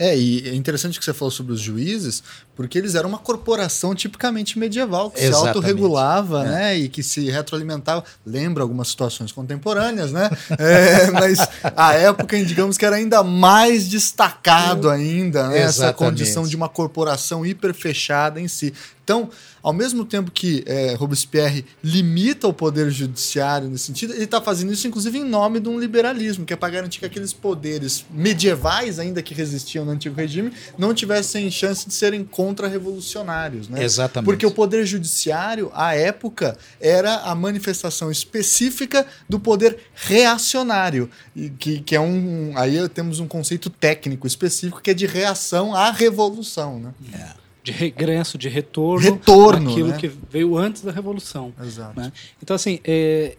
É, 0.00 0.16
e 0.16 0.48
é 0.48 0.54
interessante 0.54 0.98
que 0.98 1.04
você 1.04 1.12
falou 1.12 1.30
sobre 1.30 1.52
os 1.52 1.60
juízes, 1.60 2.22
porque 2.56 2.78
eles 2.78 2.94
eram 2.94 3.10
uma 3.10 3.18
corporação 3.18 3.94
tipicamente 3.94 4.58
medieval, 4.58 5.10
que 5.10 5.20
Exatamente. 5.20 5.42
se 5.42 5.48
autorregulava, 5.48 6.46
é. 6.46 6.48
né, 6.48 6.78
e 6.78 6.88
que 6.88 7.02
se 7.02 7.28
retroalimentava. 7.28 8.02
Lembra 8.24 8.62
algumas 8.62 8.88
situações 8.88 9.30
contemporâneas, 9.30 10.10
né? 10.10 10.30
É, 10.58 11.10
mas 11.10 11.38
a 11.76 11.94
época, 11.94 12.42
digamos 12.42 12.78
que 12.78 12.84
era 12.86 12.96
ainda 12.96 13.22
mais 13.22 13.88
destacado 13.88 14.88
ainda, 14.88 15.48
né, 15.48 15.58
essa 15.58 15.92
condição 15.92 16.44
de 16.46 16.56
uma 16.56 16.68
corporação 16.68 17.44
hiper 17.44 17.74
fechada 17.74 18.40
em 18.40 18.48
si. 18.48 18.72
Então, 19.04 19.28
ao 19.62 19.72
mesmo 19.72 20.04
tempo 20.04 20.30
que 20.30 20.62
é, 20.66 20.94
Robespierre 20.94 21.64
limita 21.82 22.48
o 22.48 22.52
poder 22.52 22.90
judiciário 22.90 23.68
nesse 23.68 23.84
sentido, 23.84 24.14
ele 24.14 24.24
está 24.24 24.40
fazendo 24.40 24.72
isso, 24.72 24.86
inclusive, 24.86 25.18
em 25.18 25.24
nome 25.24 25.60
de 25.60 25.68
um 25.68 25.78
liberalismo, 25.78 26.44
que 26.44 26.52
é 26.52 26.56
para 26.56 26.70
garantir 26.70 27.00
que 27.00 27.06
aqueles 27.06 27.32
poderes 27.32 28.04
medievais, 28.10 28.98
ainda 28.98 29.22
que 29.22 29.34
resistiam 29.34 29.84
no 29.84 29.92
antigo 29.92 30.14
regime, 30.14 30.52
não 30.78 30.94
tivessem 30.94 31.50
chance 31.50 31.86
de 31.86 31.94
serem 31.94 32.24
contra-revolucionários. 32.24 33.68
Né? 33.68 33.82
Exatamente. 33.84 34.26
Porque 34.26 34.46
o 34.46 34.50
poder 34.50 34.84
judiciário, 34.86 35.70
à 35.74 35.94
época, 35.94 36.56
era 36.80 37.16
a 37.16 37.34
manifestação 37.34 38.10
específica 38.10 39.06
do 39.28 39.38
poder 39.38 39.78
reacionário, 39.94 41.10
que, 41.58 41.80
que 41.80 41.94
é 41.94 42.00
um. 42.00 42.52
Aí 42.56 42.88
temos 42.88 43.20
um 43.20 43.28
conceito 43.28 43.70
técnico 43.70 44.26
específico 44.26 44.80
que 44.80 44.90
é 44.90 44.94
de 44.94 45.06
reação 45.06 45.74
à 45.74 45.90
revolução. 45.90 46.80
Né? 46.80 46.94
É 47.12 47.39
de 47.62 47.72
regresso, 47.72 48.38
de 48.38 48.48
retorno, 48.48 49.04
retorno 49.04 49.70
aquilo 49.70 49.88
né? 49.88 49.98
que 49.98 50.08
veio 50.08 50.56
antes 50.56 50.82
da 50.82 50.90
Revolução. 50.90 51.52
Exato. 51.62 51.98
Né? 51.98 52.12
Então, 52.42 52.54
assim, 52.54 52.80
é, 52.84 53.36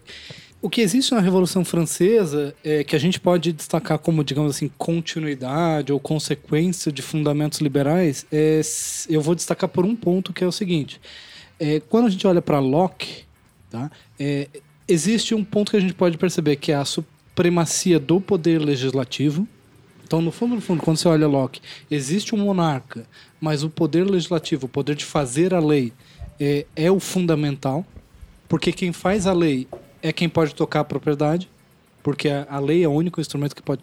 o 0.61 0.69
que 0.69 0.81
existe 0.81 1.13
na 1.13 1.19
Revolução 1.19 1.65
Francesa, 1.65 2.53
é, 2.63 2.83
que 2.83 2.95
a 2.95 2.99
gente 2.99 3.19
pode 3.19 3.51
destacar 3.51 3.97
como, 3.97 4.23
digamos 4.23 4.55
assim, 4.55 4.69
continuidade 4.77 5.91
ou 5.91 5.99
consequência 5.99 6.91
de 6.91 7.01
fundamentos 7.01 7.59
liberais, 7.59 8.27
é, 8.31 8.61
eu 9.09 9.21
vou 9.21 9.33
destacar 9.33 9.67
por 9.67 9.85
um 9.85 9.95
ponto 9.95 10.31
que 10.31 10.43
é 10.43 10.47
o 10.47 10.51
seguinte: 10.51 11.01
é, 11.59 11.79
quando 11.79 12.05
a 12.05 12.09
gente 12.09 12.27
olha 12.27 12.43
para 12.43 12.59
Locke, 12.59 13.23
tá, 13.71 13.89
é, 14.19 14.47
existe 14.87 15.33
um 15.33 15.43
ponto 15.43 15.71
que 15.71 15.77
a 15.77 15.81
gente 15.81 15.95
pode 15.95 16.17
perceber 16.17 16.57
que 16.57 16.71
é 16.71 16.75
a 16.75 16.85
supremacia 16.85 17.99
do 17.99 18.21
poder 18.21 18.59
legislativo. 18.59 19.47
Então, 20.05 20.21
no 20.21 20.31
fundo, 20.31 20.55
no 20.55 20.61
fundo, 20.61 20.83
quando 20.83 20.97
você 20.97 21.07
olha 21.07 21.25
Locke, 21.25 21.61
existe 21.89 22.35
um 22.35 22.37
monarca, 22.37 23.07
mas 23.41 23.63
o 23.63 23.69
poder 23.69 24.03
legislativo, 24.03 24.67
o 24.67 24.69
poder 24.69 24.95
de 24.95 25.03
fazer 25.03 25.51
a 25.53 25.59
lei, 25.59 25.91
é, 26.39 26.65
é 26.75 26.91
o 26.91 26.99
fundamental, 26.99 27.83
porque 28.47 28.71
quem 28.71 28.93
faz 28.93 29.25
a 29.25 29.33
lei 29.33 29.67
é 30.01 30.13
quem 30.13 30.29
pode 30.29 30.53
tocar 30.53 30.81
a 30.81 30.83
propriedade, 30.83 31.49
porque 32.03 32.29
a, 32.29 32.45
a 32.47 32.59
lei 32.59 32.83
é 32.83 32.87
o 32.87 32.91
único 32.91 33.19
instrumento 33.19 33.55
que 33.55 33.61
pode 33.61 33.81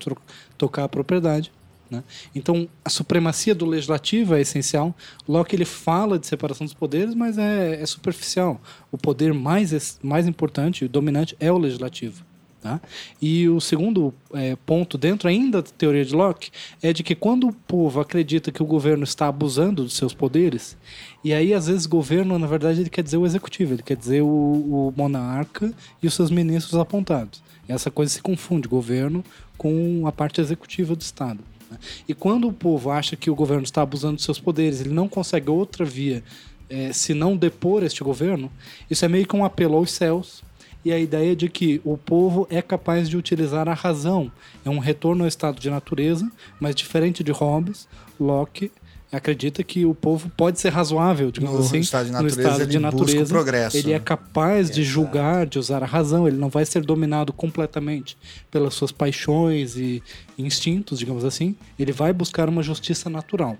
tocar 0.56 0.84
a 0.84 0.88
propriedade. 0.88 1.52
Né? 1.90 2.04
Então, 2.34 2.68
a 2.84 2.90
supremacia 2.90 3.54
do 3.54 3.64
legislativo 3.64 4.34
é 4.34 4.40
essencial. 4.40 4.94
Locke 5.26 5.56
ele 5.56 5.64
fala 5.64 6.18
de 6.18 6.26
separação 6.26 6.64
dos 6.66 6.74
poderes, 6.74 7.14
mas 7.14 7.38
é, 7.38 7.80
é 7.80 7.86
superficial. 7.86 8.60
O 8.92 8.98
poder 8.98 9.32
mais, 9.32 9.98
mais 10.02 10.26
importante 10.26 10.84
e 10.84 10.88
dominante 10.88 11.36
é 11.40 11.50
o 11.50 11.58
legislativo. 11.58 12.27
Tá? 12.60 12.80
E 13.22 13.48
o 13.48 13.60
segundo 13.60 14.12
é, 14.32 14.56
ponto, 14.66 14.98
dentro 14.98 15.28
ainda 15.28 15.62
da 15.62 15.68
teoria 15.70 16.04
de 16.04 16.12
Locke, 16.12 16.50
é 16.82 16.92
de 16.92 17.04
que 17.04 17.14
quando 17.14 17.48
o 17.48 17.52
povo 17.52 18.00
acredita 18.00 18.50
que 18.50 18.62
o 18.62 18.66
governo 18.66 19.04
está 19.04 19.28
abusando 19.28 19.84
dos 19.84 19.96
seus 19.96 20.12
poderes, 20.12 20.76
e 21.22 21.32
aí 21.32 21.54
às 21.54 21.68
vezes 21.68 21.86
governo, 21.86 22.36
na 22.36 22.48
verdade, 22.48 22.80
ele 22.80 22.90
quer 22.90 23.02
dizer 23.02 23.16
o 23.16 23.24
executivo, 23.24 23.74
ele 23.74 23.82
quer 23.82 23.96
dizer 23.96 24.22
o, 24.22 24.26
o 24.26 24.94
monarca 24.96 25.72
e 26.02 26.06
os 26.08 26.14
seus 26.14 26.30
ministros 26.32 26.74
apontados. 26.74 27.40
E 27.68 27.72
essa 27.72 27.92
coisa 27.92 28.12
se 28.12 28.20
confunde, 28.20 28.66
governo 28.66 29.24
com 29.56 30.04
a 30.06 30.10
parte 30.10 30.40
executiva 30.40 30.96
do 30.96 31.02
Estado. 31.02 31.40
Né? 31.70 31.78
E 32.08 32.14
quando 32.14 32.48
o 32.48 32.52
povo 32.52 32.90
acha 32.90 33.14
que 33.14 33.30
o 33.30 33.36
governo 33.36 33.64
está 33.64 33.82
abusando 33.82 34.16
dos 34.16 34.24
seus 34.24 34.40
poderes, 34.40 34.80
ele 34.80 34.94
não 34.94 35.08
consegue 35.08 35.48
outra 35.48 35.84
via 35.84 36.24
é, 36.68 36.92
se 36.92 37.14
não 37.14 37.36
depor 37.36 37.82
este 37.82 38.02
governo, 38.04 38.50
isso 38.90 39.04
é 39.04 39.08
meio 39.08 39.26
que 39.26 39.36
um 39.36 39.44
apelo 39.44 39.76
aos 39.76 39.90
céus 39.90 40.42
e 40.88 40.92
a 40.92 40.98
ideia 40.98 41.36
de 41.36 41.50
que 41.50 41.82
o 41.84 41.98
povo 41.98 42.46
é 42.50 42.62
capaz 42.62 43.10
de 43.10 43.16
utilizar 43.16 43.68
a 43.68 43.74
razão. 43.74 44.32
É 44.64 44.70
um 44.70 44.78
retorno 44.78 45.24
ao 45.24 45.28
estado 45.28 45.60
de 45.60 45.68
natureza, 45.68 46.30
mas 46.58 46.74
diferente 46.74 47.22
de 47.22 47.30
Hobbes, 47.30 47.86
Locke 48.18 48.72
acredita 49.12 49.62
que 49.62 49.84
o 49.84 49.94
povo 49.94 50.30
pode 50.34 50.58
ser 50.58 50.70
razoável, 50.70 51.30
digamos 51.30 51.58
no 51.58 51.64
assim, 51.66 51.80
estado 51.80 52.06
de 52.06 52.12
natureza, 52.12 52.36
no 52.36 52.48
estado 52.48 52.66
de 52.70 52.78
natureza, 52.78 53.34
progresso, 53.34 53.76
ele 53.76 53.90
é 53.90 53.98
né? 53.98 54.02
capaz 54.02 54.70
de 54.70 54.82
julgar, 54.82 55.46
de 55.46 55.58
usar 55.58 55.82
a 55.82 55.86
razão, 55.86 56.26
ele 56.26 56.36
não 56.38 56.48
vai 56.48 56.64
ser 56.64 56.82
dominado 56.82 57.34
completamente 57.34 58.16
pelas 58.50 58.72
suas 58.72 58.92
paixões 58.92 59.76
e 59.76 60.02
instintos, 60.38 60.98
digamos 60.98 61.24
assim, 61.24 61.54
ele 61.78 61.92
vai 61.92 62.14
buscar 62.14 62.48
uma 62.48 62.62
justiça 62.62 63.10
natural. 63.10 63.58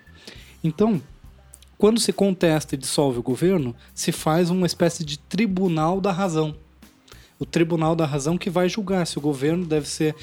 Então, 0.65 1.01
quando 1.77 2.01
se 2.01 2.13
contesta 2.13 2.75
e 2.75 2.79
dissolve 2.79 3.19
o 3.19 3.23
governo, 3.23 3.75
se 3.95 4.13
faz 4.13 4.49
uma 4.49 4.67
espécie 4.67 5.05
de 5.05 5.19
tribunal 5.19 6.01
da 6.01 6.11
razão 6.11 6.57
o 7.39 7.47
Tribunal 7.47 7.95
da 7.95 8.05
Razão 8.05 8.37
que 8.37 8.51
vai 8.51 8.69
julgar 8.69 9.07
se 9.07 9.19
o 9.19 9.21
governo 9.21 9.65
deve 9.65 9.89
ser 9.89 10.15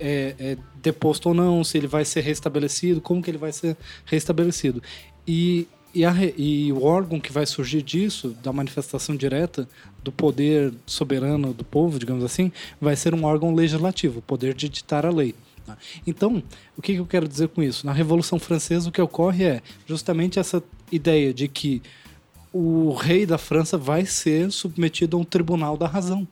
é, 0.00 0.34
é, 0.38 0.58
deposto 0.82 1.28
ou 1.28 1.34
não, 1.34 1.62
se 1.62 1.76
ele 1.76 1.86
vai 1.86 2.04
ser 2.04 2.22
restabelecido, 2.22 3.00
como 3.00 3.22
que 3.22 3.30
ele 3.30 3.38
vai 3.38 3.52
ser 3.52 3.76
restabelecido. 4.06 4.82
E, 5.26 5.68
e, 5.94 6.04
a, 6.04 6.14
e 6.36 6.72
o 6.72 6.82
órgão 6.82 7.20
que 7.20 7.30
vai 7.30 7.44
surgir 7.44 7.82
disso, 7.82 8.36
da 8.42 8.52
manifestação 8.52 9.14
direta 9.14 9.68
do 10.02 10.10
poder 10.10 10.72
soberano 10.86 11.52
do 11.52 11.64
povo, 11.64 11.98
digamos 11.98 12.24
assim, 12.24 12.50
vai 12.80 12.96
ser 12.96 13.14
um 13.14 13.24
órgão 13.24 13.54
legislativo, 13.54 14.20
o 14.20 14.22
poder 14.22 14.54
de 14.54 14.68
ditar 14.68 15.04
a 15.04 15.10
lei. 15.10 15.34
Então, 16.06 16.42
o 16.76 16.82
que 16.82 16.94
eu 16.94 17.06
quero 17.06 17.28
dizer 17.28 17.48
com 17.48 17.62
isso? 17.62 17.86
Na 17.86 17.92
Revolução 17.92 18.38
Francesa, 18.38 18.88
o 18.88 18.92
que 18.92 19.00
ocorre 19.00 19.44
é 19.44 19.62
justamente 19.86 20.38
essa 20.38 20.62
ideia 20.90 21.32
de 21.32 21.46
que 21.46 21.80
o 22.52 22.92
rei 22.92 23.24
da 23.24 23.38
França 23.38 23.78
vai 23.78 24.04
ser 24.04 24.50
submetido 24.50 25.16
a 25.16 25.20
um 25.20 25.24
tribunal 25.24 25.76
da 25.76 25.86
razão. 25.86 26.26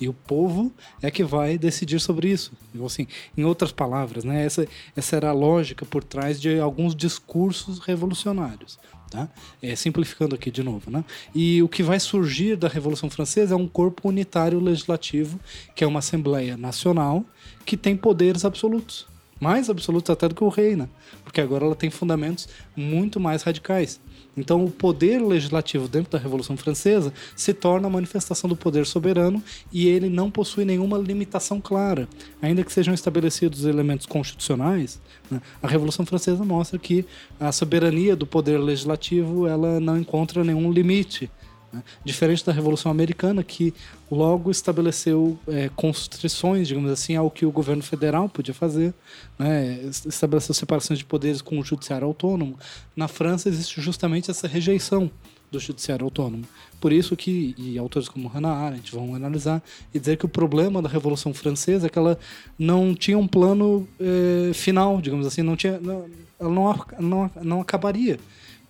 E 0.00 0.08
o 0.08 0.12
povo 0.12 0.72
é 1.00 1.10
que 1.10 1.22
vai 1.22 1.56
decidir 1.56 2.00
sobre 2.00 2.28
isso. 2.28 2.52
Então, 2.74 2.86
assim, 2.86 3.06
em 3.36 3.44
outras 3.44 3.70
palavras, 3.70 4.24
né, 4.24 4.44
essa, 4.44 4.66
essa 4.96 5.16
era 5.16 5.30
a 5.30 5.32
lógica 5.32 5.84
por 5.84 6.02
trás 6.02 6.40
de 6.40 6.58
alguns 6.58 6.94
discursos 6.94 7.78
revolucionários. 7.78 8.78
Tá? 9.10 9.28
É, 9.60 9.76
simplificando 9.76 10.34
aqui 10.34 10.50
de 10.50 10.62
novo. 10.62 10.90
Né? 10.90 11.04
E 11.34 11.62
o 11.62 11.68
que 11.68 11.82
vai 11.82 12.00
surgir 12.00 12.56
da 12.56 12.66
Revolução 12.66 13.10
Francesa 13.10 13.52
é 13.52 13.56
um 13.56 13.68
corpo 13.68 14.08
unitário 14.08 14.58
legislativo, 14.58 15.38
que 15.74 15.84
é 15.84 15.86
uma 15.86 15.98
Assembleia 15.98 16.56
Nacional, 16.56 17.22
que 17.66 17.76
tem 17.76 17.94
poderes 17.94 18.42
absolutos. 18.46 19.06
Mais 19.38 19.68
absolutos 19.68 20.08
até 20.08 20.28
do 20.28 20.34
que 20.34 20.42
o 20.42 20.48
rei, 20.48 20.76
né? 20.76 20.88
porque 21.24 21.40
agora 21.40 21.64
ela 21.64 21.74
tem 21.74 21.90
fundamentos 21.90 22.48
muito 22.76 23.20
mais 23.20 23.42
radicais. 23.42 24.00
Então, 24.36 24.64
o 24.64 24.70
poder 24.70 25.20
legislativo 25.20 25.86
dentro 25.86 26.12
da 26.12 26.18
Revolução 26.18 26.56
Francesa 26.56 27.12
se 27.36 27.52
torna 27.52 27.86
a 27.86 27.90
manifestação 27.90 28.48
do 28.48 28.56
poder 28.56 28.86
soberano 28.86 29.42
e 29.70 29.86
ele 29.88 30.08
não 30.08 30.30
possui 30.30 30.64
nenhuma 30.64 30.96
limitação 30.96 31.60
clara. 31.60 32.08
Ainda 32.40 32.64
que 32.64 32.72
sejam 32.72 32.94
estabelecidos 32.94 33.64
elementos 33.64 34.06
constitucionais, 34.06 35.00
né, 35.30 35.40
a 35.62 35.68
Revolução 35.68 36.06
Francesa 36.06 36.44
mostra 36.44 36.78
que 36.78 37.04
a 37.38 37.52
soberania 37.52 38.16
do 38.16 38.26
poder 38.26 38.58
legislativo 38.58 39.46
ela 39.46 39.78
não 39.78 39.98
encontra 39.98 40.42
nenhum 40.42 40.72
limite. 40.72 41.30
Né? 41.72 41.82
Diferente 42.04 42.44
da 42.44 42.52
Revolução 42.52 42.90
Americana, 42.90 43.42
que 43.42 43.72
logo 44.10 44.50
estabeleceu 44.50 45.38
é, 45.48 45.70
constrições, 45.74 46.68
digamos 46.68 46.90
assim, 46.90 47.16
ao 47.16 47.30
que 47.30 47.46
o 47.46 47.50
governo 47.50 47.82
federal 47.82 48.28
podia 48.28 48.54
fazer, 48.54 48.92
né? 49.38 49.80
estabeleceu 49.84 50.54
separações 50.54 50.98
de 50.98 51.04
poderes 51.04 51.40
com 51.40 51.58
o 51.58 51.64
judiciário 51.64 52.06
autônomo. 52.06 52.58
Na 52.94 53.08
França 53.08 53.48
existe 53.48 53.80
justamente 53.80 54.30
essa 54.30 54.46
rejeição 54.46 55.10
do 55.50 55.60
judiciário 55.60 56.04
autônomo. 56.04 56.44
Por 56.80 56.92
isso 56.92 57.14
que, 57.14 57.54
e 57.58 57.78
autores 57.78 58.08
como 58.08 58.26
Hannah 58.26 58.54
Arendt 58.54 58.90
vão 58.90 59.14
analisar 59.14 59.62
e 59.92 60.00
dizer 60.00 60.16
que 60.16 60.24
o 60.24 60.28
problema 60.28 60.80
da 60.80 60.88
Revolução 60.88 61.32
Francesa 61.34 61.86
é 61.86 61.90
que 61.90 61.98
ela 61.98 62.18
não 62.58 62.94
tinha 62.94 63.18
um 63.18 63.28
plano 63.28 63.86
é, 64.00 64.52
final, 64.54 65.00
digamos 65.00 65.26
assim, 65.26 65.42
não 65.42 65.54
tinha, 65.54 65.78
não, 65.78 66.06
ela 66.40 66.50
não, 66.50 66.86
não, 66.98 67.30
não 67.42 67.60
acabaria 67.60 68.18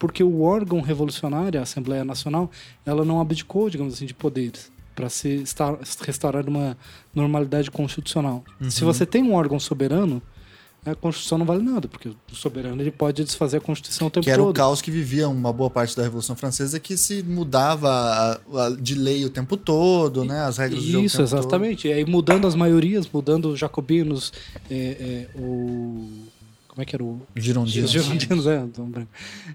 porque 0.03 0.25
o 0.25 0.43
órgão 0.43 0.81
revolucionário, 0.81 1.61
a 1.61 1.63
Assembleia 1.63 2.05
Nacional, 2.05 2.51
ela 2.85 3.05
não 3.05 3.21
abdicou, 3.21 3.71
digamos 3.71 3.95
assim, 3.95 4.05
de 4.05 4.13
poderes 4.13 4.69
para 4.97 5.09
se 5.09 5.45
restaurar 6.01 6.49
uma 6.49 6.77
normalidade 7.15 7.71
constitucional. 7.71 8.43
Uhum. 8.61 8.69
Se 8.69 8.83
você 8.83 9.07
tem 9.07 9.23
um 9.23 9.33
órgão 9.33 9.61
soberano, 9.61 10.21
a 10.85 10.93
Constituição 10.97 11.39
não 11.39 11.47
vale 11.47 11.63
nada, 11.63 11.87
porque 11.87 12.09
o 12.09 12.35
soberano 12.35 12.83
ele 12.83 12.91
pode 12.91 13.23
desfazer 13.23 13.59
a 13.59 13.61
Constituição 13.61 14.09
o 14.09 14.11
tempo 14.11 14.25
todo. 14.25 14.25
Que 14.25 14.31
era 14.31 14.43
todo. 14.43 14.51
o 14.51 14.53
caos 14.53 14.83
que 14.83 14.91
vivia 14.91 15.29
uma 15.29 15.53
boa 15.53 15.71
parte 15.71 15.97
da 15.97 16.03
Revolução 16.03 16.35
Francesa, 16.35 16.81
que 16.81 16.97
se 16.97 17.23
mudava 17.23 18.41
de 18.81 18.97
lei 18.97 19.25
o 19.25 19.31
tempo 19.31 19.57
todo, 19.57 20.25
né? 20.25 20.41
As 20.41 20.59
regras 20.59 20.81
Isso, 20.81 20.89
do 20.89 20.93
jogo 20.95 21.07
Isso, 21.07 21.23
exatamente. 21.23 21.83
Todo. 21.83 21.93
E 21.93 21.95
aí 21.95 22.05
mudando 22.05 22.49
as 22.49 22.57
maiorias, 22.57 23.09
mudando 23.09 23.51
os 23.51 23.59
jacobinos, 23.61 24.33
é, 24.69 25.29
é, 25.37 25.39
o 25.39 26.27
como 26.73 26.81
é 26.81 26.87
que 26.87 26.97
era 26.97 27.05
o. 27.05 27.21
Girondinos. 27.37 27.91
Girondinos, 27.91 28.47
é, 28.47 28.65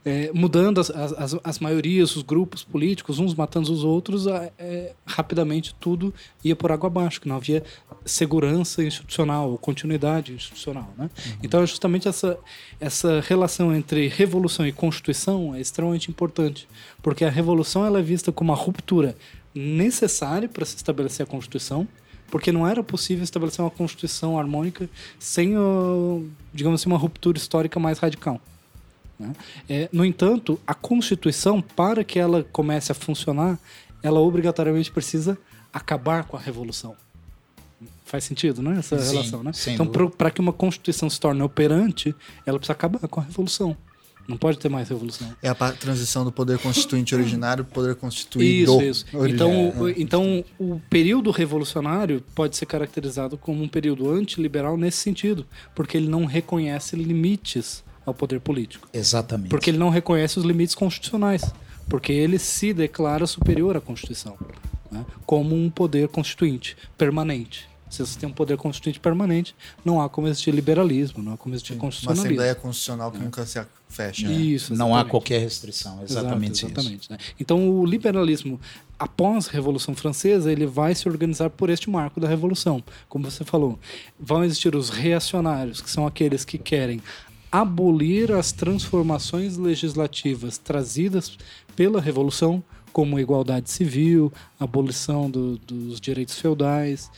é. 0.06 0.32
Mudando 0.36 0.80
as, 0.80 0.92
as, 0.92 1.36
as 1.44 1.58
maiorias, 1.58 2.16
os 2.16 2.22
grupos 2.22 2.64
políticos, 2.64 3.18
uns 3.18 3.34
matando 3.34 3.74
os 3.74 3.84
outros, 3.84 4.28
é, 4.28 4.94
rapidamente 5.04 5.74
tudo 5.80 6.14
ia 6.44 6.56
por 6.56 6.72
água 6.72 6.86
abaixo, 6.86 7.20
que 7.20 7.28
não 7.28 7.36
havia 7.36 7.64
segurança 8.06 8.84
institucional 8.84 9.58
continuidade 9.58 10.32
institucional. 10.32 10.94
Né? 10.96 11.10
Uhum. 11.26 11.32
Então, 11.42 11.64
é 11.64 11.66
justamente 11.66 12.08
essa, 12.08 12.38
essa 12.80 13.20
relação 13.22 13.76
entre 13.76 14.08
revolução 14.08 14.68
e 14.68 14.72
constituição 14.72 15.56
é 15.56 15.60
extremamente 15.60 16.12
importante, 16.12 16.68
porque 17.02 17.26
a 17.26 17.32
revolução 17.32 17.84
ela 17.84 17.98
é 17.98 18.04
vista 18.04 18.32
como 18.32 18.52
uma 18.52 18.58
ruptura 18.58 19.18
necessária 19.56 20.48
para 20.48 20.64
se 20.66 20.76
estabelecer 20.76 21.24
a 21.24 21.28
Constituição 21.28 21.88
porque 22.30 22.52
não 22.52 22.68
era 22.68 22.84
possível 22.84 23.24
estabelecer 23.24 23.64
uma 23.64 23.72
constituição 23.72 24.38
harmônica 24.38 24.90
sem, 25.20 25.54
digamos 26.54 26.82
assim, 26.82 26.90
uma 26.90 26.98
ruptura 26.98 27.38
histórica 27.38 27.80
mais 27.80 28.00
radical. 28.00 28.42
Né? 29.20 29.34
É, 29.68 29.90
no 29.92 30.06
entanto, 30.06 30.60
a 30.66 30.74
Constituição, 30.74 31.62
para 31.62 32.04
que 32.04 32.20
ela 32.20 32.44
comece 32.52 32.92
a 32.92 32.96
funcionar, 32.96 33.58
ela 34.04 34.20
obrigatoriamente 34.20 34.92
precisa 34.92 35.38
acabar 35.74 36.24
com 36.24 36.38
a 36.38 36.40
Revolução. 36.40 36.96
Faz 38.06 38.24
sentido, 38.24 38.62
né? 38.62 38.78
Essa 38.80 38.98
Sim, 39.00 39.12
relação, 39.12 39.44
né? 39.44 39.52
Então, 39.68 39.86
para 40.10 40.32
que 40.32 40.40
uma 40.40 40.54
Constituição 40.54 41.10
se 41.10 41.20
torne 41.20 41.42
operante, 41.42 42.16
ela 42.46 42.58
precisa 42.58 42.74
acabar 42.74 43.06
com 43.08 43.20
a 43.20 43.24
Revolução. 43.24 43.76
Não 44.28 44.38
pode 44.38 44.60
ter 44.60 44.68
mais 44.68 44.90
revolução. 44.90 45.28
É 45.42 45.48
a 45.48 45.56
transição 45.56 46.26
do 46.26 46.32
poder 46.32 46.60
constituinte 46.60 47.16
originário 47.16 47.64
para 47.64 47.72
o 47.72 47.74
poder 47.74 47.96
constituído. 47.96 48.82
Isso, 48.82 49.06
isso. 49.14 49.28
Então, 49.28 49.70
o, 49.70 49.90
então, 49.90 50.44
o 50.60 50.82
período 50.90 51.32
revolucionário 51.32 52.22
pode 52.36 52.58
ser 52.58 52.66
caracterizado 52.66 53.38
como 53.38 53.64
um 53.64 53.68
período 53.70 54.12
antiliberal 54.12 54.76
nesse 54.76 54.98
sentido, 54.98 55.46
porque 55.74 55.96
ele 55.96 56.10
não 56.10 56.26
reconhece 56.26 56.96
limites 56.98 57.84
ao 58.06 58.14
poder 58.14 58.42
político. 58.42 58.90
Exatamente. 58.94 59.50
Porque 59.50 59.70
ele 59.70 59.78
não 59.78 59.90
reconhece 59.90 60.38
os 60.38 60.46
limites 60.46 60.76
constitucionais. 60.76 61.44
Porque 61.90 62.12
ele 62.12 62.38
se 62.38 62.74
declara 62.74 63.26
superior 63.26 63.78
à 63.78 63.82
Constituição, 63.82 64.38
né? 64.92 65.06
como 65.26 65.56
um 65.56 65.70
poder 65.70 66.10
constituinte 66.10 66.76
permanente. 66.98 67.70
Se 67.90 68.06
você 68.06 68.20
tem 68.20 68.28
um 68.28 68.34
poder 68.34 68.58
constituinte 68.58 69.00
permanente, 69.00 69.56
não 69.86 70.02
há 70.02 70.10
como 70.10 70.28
existir 70.28 70.54
liberalismo, 70.54 71.24
não 71.24 71.34
há 71.34 71.38
como 71.38 71.56
existir 71.56 71.74
Sim, 71.74 71.80
constitucionalismo. 71.80 72.26
Uma 72.26 72.32
Assembleia 72.32 72.56
Constitucional 72.56 73.12
que 73.12 73.18
é. 73.18 73.22
nunca 73.22 73.46
se 73.46 73.58
fecha. 73.88 74.28
Né? 74.28 74.36
Isso, 74.36 74.76
não 74.76 74.96
há 74.96 75.06
qualquer 75.06 75.40
restrição, 75.40 76.04
exatamente, 76.04 76.66
Exato, 76.66 76.74
exatamente 76.74 77.02
isso. 77.02 77.12
Né? 77.12 77.18
Então, 77.40 77.70
o 77.70 77.86
liberalismo, 77.86 78.60
após 78.98 79.48
a 79.48 79.52
Revolução 79.52 79.96
Francesa, 79.96 80.52
ele 80.52 80.66
vai 80.66 80.94
se 80.94 81.08
organizar 81.08 81.50
por 81.50 81.70
este 81.70 81.90
marco 81.90 82.20
da 82.20 82.28
Revolução. 82.28 82.84
Como 83.08 83.30
você 83.30 83.44
falou, 83.44 83.80
vão 84.20 84.44
existir 84.44 84.76
os 84.76 84.90
reacionários, 84.90 85.82
que 85.82 85.90
são 85.90 86.06
aqueles 86.06 86.44
que 86.44 86.58
querem 86.58 87.02
abolir 87.52 88.32
as 88.32 88.52
transformações 88.52 89.58
legislativas 89.58 90.58
trazidas 90.58 91.38
pela 91.76 92.02
Revolução, 92.02 92.64
como 92.92 93.18
a 93.18 93.22
igualdade 93.22 93.70
civil, 93.70 94.34
abolição 94.60 95.30
do, 95.30 95.58
dos 95.58 96.02
direitos 96.02 96.40
feudais, 96.40 97.10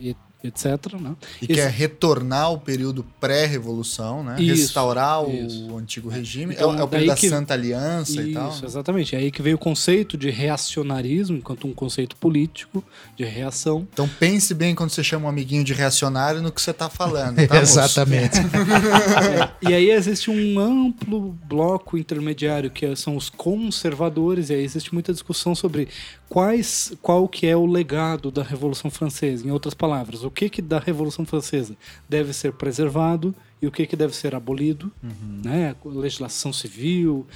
e, 0.00 0.16
etc. 0.42 0.94
Né? 1.00 1.14
E 1.40 1.44
Esse... 1.44 1.54
quer 1.54 1.70
retornar 1.70 2.44
ao 2.44 2.58
período 2.58 3.04
pré-revolução, 3.20 4.24
né? 4.24 4.36
Isso, 4.40 4.62
restaurar 4.62 5.28
isso. 5.28 5.70
o 5.70 5.76
antigo 5.76 6.08
regime. 6.08 6.54
Então, 6.54 6.78
é, 6.78 6.82
o 6.82 6.88
período 6.88 7.08
da 7.08 7.14
que... 7.14 7.28
Santa 7.28 7.54
Aliança 7.54 8.12
isso, 8.12 8.22
e 8.22 8.32
tal. 8.32 8.50
Isso, 8.50 8.62
né? 8.62 8.68
exatamente. 8.68 9.14
É 9.14 9.18
aí 9.18 9.30
que 9.30 9.42
veio 9.42 9.56
o 9.56 9.58
conceito 9.58 10.16
de 10.16 10.30
reacionarismo, 10.30 11.36
enquanto 11.36 11.66
um 11.66 11.72
conceito 11.72 12.16
político 12.16 12.82
de 13.16 13.24
reação. 13.24 13.86
Então 13.92 14.08
pense 14.18 14.54
bem 14.54 14.74
quando 14.74 14.90
você 14.90 15.04
chama 15.04 15.26
um 15.26 15.28
amiguinho 15.28 15.62
de 15.62 15.74
reacionário 15.74 16.40
no 16.42 16.50
que 16.50 16.60
você 16.60 16.70
está 16.70 16.88
falando. 16.88 17.40
Tá, 17.50 17.60
exatamente. 17.60 18.38
é, 18.38 19.50
e 19.70 19.74
aí 19.74 19.90
existe 19.90 20.30
um 20.30 20.60
amplo 20.60 21.36
bloco 21.48 21.98
intermediário 21.98 22.70
que 22.70 22.94
são 22.94 23.16
os 23.16 23.28
conservadores, 23.28 24.50
e 24.50 24.54
aí 24.54 24.62
existe 24.62 24.94
muita 24.94 25.12
discussão 25.12 25.54
sobre 25.54 25.88
quais, 26.30 26.92
qual 27.02 27.26
que 27.28 27.46
é 27.46 27.56
o 27.56 27.66
legado 27.66 28.30
da 28.30 28.42
Revolução 28.42 28.90
Francesa. 28.90 29.46
Em 29.46 29.50
outras 29.50 29.74
palavras, 29.74 30.22
o 30.22 30.29
que, 30.30 30.48
que 30.48 30.62
da 30.62 30.78
Revolução 30.78 31.24
Francesa 31.24 31.76
deve 32.08 32.32
ser 32.32 32.52
preservado 32.52 33.34
e 33.60 33.66
o 33.66 33.70
que, 33.70 33.86
que 33.86 33.96
deve 33.96 34.14
ser 34.14 34.34
abolido, 34.34 34.90
uhum. 35.02 35.40
né? 35.44 35.74
A 35.84 35.88
legislação 35.88 36.52
civil, 36.52 37.26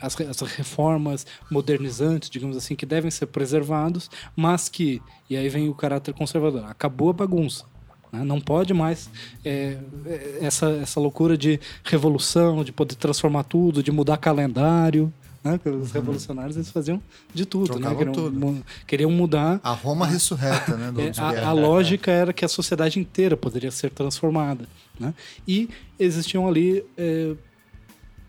as, 0.00 0.18
as, 0.20 0.40
reformas 0.40 1.26
modernizantes, 1.50 2.30
digamos 2.30 2.56
assim, 2.56 2.74
que 2.74 2.86
devem 2.86 3.10
ser 3.10 3.26
preservados, 3.26 4.10
mas 4.34 4.68
que, 4.68 5.02
e 5.28 5.36
aí 5.36 5.48
vem 5.48 5.68
o 5.68 5.74
caráter 5.74 6.14
conservador, 6.14 6.64
acabou 6.64 7.10
a 7.10 7.12
bagunça. 7.12 7.64
Né? 8.12 8.24
Não 8.24 8.40
pode 8.40 8.74
mais 8.74 9.10
é, 9.44 9.78
é 10.06 10.38
essa, 10.40 10.70
essa 10.70 10.98
loucura 10.98 11.36
de 11.36 11.60
revolução, 11.84 12.64
de 12.64 12.72
poder 12.72 12.96
transformar 12.96 13.44
tudo, 13.44 13.82
de 13.82 13.92
mudar 13.92 14.16
calendário. 14.16 15.12
Né? 15.42 15.58
Os 15.64 15.72
uhum. 15.72 15.84
revolucionários 15.94 16.56
eles 16.56 16.70
faziam 16.70 17.02
de 17.32 17.46
tudo, 17.46 17.78
né? 17.78 17.94
queriam, 17.94 18.12
tudo. 18.12 18.64
queriam 18.86 19.10
mudar. 19.10 19.58
A 19.62 19.72
Roma 19.72 20.06
ressurreta, 20.06 20.76
né? 20.76 20.90
É, 21.00 21.20
a, 21.20 21.48
a, 21.48 21.52
lógica 21.52 22.10
era 22.10 22.32
que 22.32 22.44
a 22.44 22.48
sociedade 22.48 22.98
inteira 22.98 23.36
poderia 23.36 23.70
ser 23.70 23.90
transformada. 23.90 24.68
Né? 24.98 25.14
E 25.48 25.70
existiam 25.98 26.46
ali, 26.46 26.84
é, 26.96 27.34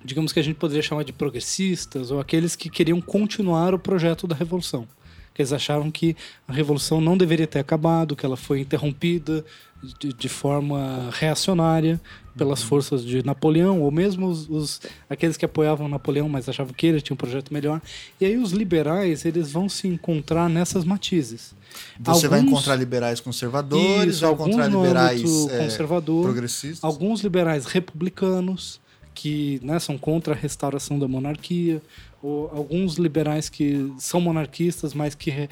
digamos 0.03 0.31
que 0.31 0.39
a 0.39 0.43
gente 0.43 0.55
poderia 0.55 0.81
chamar 0.81 1.03
de 1.03 1.11
progressistas, 1.11 2.11
ou 2.11 2.19
aqueles 2.19 2.55
que 2.55 2.69
queriam 2.69 3.01
continuar 3.01 3.73
o 3.73 3.79
projeto 3.79 4.25
da 4.25 4.35
revolução. 4.35 4.87
Que 5.33 5.41
eles 5.41 5.51
achavam 5.51 5.91
que 5.91 6.15
a 6.47 6.53
revolução 6.53 7.01
não 7.01 7.17
deveria 7.17 7.47
ter 7.47 7.59
acabado, 7.59 8.15
que 8.15 8.25
ela 8.25 8.37
foi 8.37 8.61
interrompida 8.61 9.43
de, 9.99 10.13
de 10.13 10.29
forma 10.29 11.09
reacionária 11.11 11.99
pelas 12.37 12.63
forças 12.63 13.03
de 13.05 13.25
Napoleão, 13.25 13.81
ou 13.81 13.91
mesmo 13.91 14.27
os, 14.27 14.49
os, 14.49 14.81
aqueles 15.09 15.37
que 15.37 15.45
apoiavam 15.45 15.87
Napoleão, 15.87 16.29
mas 16.29 16.47
achavam 16.47 16.73
que 16.73 16.87
ele 16.87 17.01
tinha 17.01 17.13
um 17.13 17.17
projeto 17.17 17.53
melhor. 17.53 17.81
E 18.19 18.25
aí 18.25 18.37
os 18.37 18.51
liberais 18.51 19.25
eles 19.25 19.51
vão 19.51 19.67
se 19.67 19.87
encontrar 19.87 20.49
nessas 20.49 20.83
matizes. 20.83 21.53
Você 21.99 22.25
alguns, 22.25 22.29
vai 22.29 22.39
encontrar 22.39 22.75
liberais 22.75 23.19
conservadores, 23.19 24.15
isso, 24.15 24.21
vai 24.21 24.33
encontrar 24.33 24.67
liberais 24.67 25.47
é, 25.49 25.85
progressistas. 26.21 26.83
Alguns 26.83 27.21
liberais 27.21 27.65
republicanos, 27.65 28.79
que 29.13 29.59
né, 29.63 29.79
são 29.79 29.97
contra 29.97 30.33
a 30.33 30.37
restauração 30.37 30.97
da 30.97 31.07
monarquia, 31.07 31.81
ou 32.21 32.49
alguns 32.53 32.95
liberais 32.95 33.49
que 33.49 33.91
são 33.97 34.21
monarquistas, 34.21 34.93
mas 34.93 35.15
que 35.15 35.49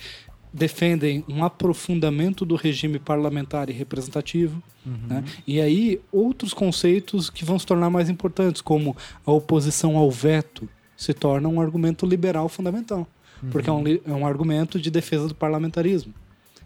defendem 0.52 1.24
um 1.28 1.44
aprofundamento 1.44 2.46
do 2.46 2.56
regime 2.56 3.00
parlamentar 3.00 3.70
e 3.70 3.74
representativo. 3.74 4.62
Uhum. 4.86 4.98
Né? 5.08 5.24
E 5.46 5.62
aí, 5.62 6.02
outros 6.12 6.54
conceitos 6.54 7.30
que 7.30 7.46
vão 7.46 7.60
se 7.60 7.66
tornar 7.66 7.90
mais 7.90 8.10
importantes, 8.10 8.62
como 8.62 8.96
a 9.26 9.32
oposição 9.32 9.98
ao 9.98 10.10
veto, 10.10 10.68
se 10.98 11.14
torna 11.14 11.48
um 11.48 11.62
argumento 11.62 12.06
liberal 12.06 12.50
fundamental. 12.50 13.08
Uhum. 13.42 13.50
Porque 13.50 13.70
é 13.70 13.74
um, 13.74 13.84
é 13.88 14.14
um 14.14 14.26
argumento 14.26 14.80
de 14.80 14.90
defesa 14.90 15.28
do 15.28 15.36
parlamentarismo. 15.36 16.14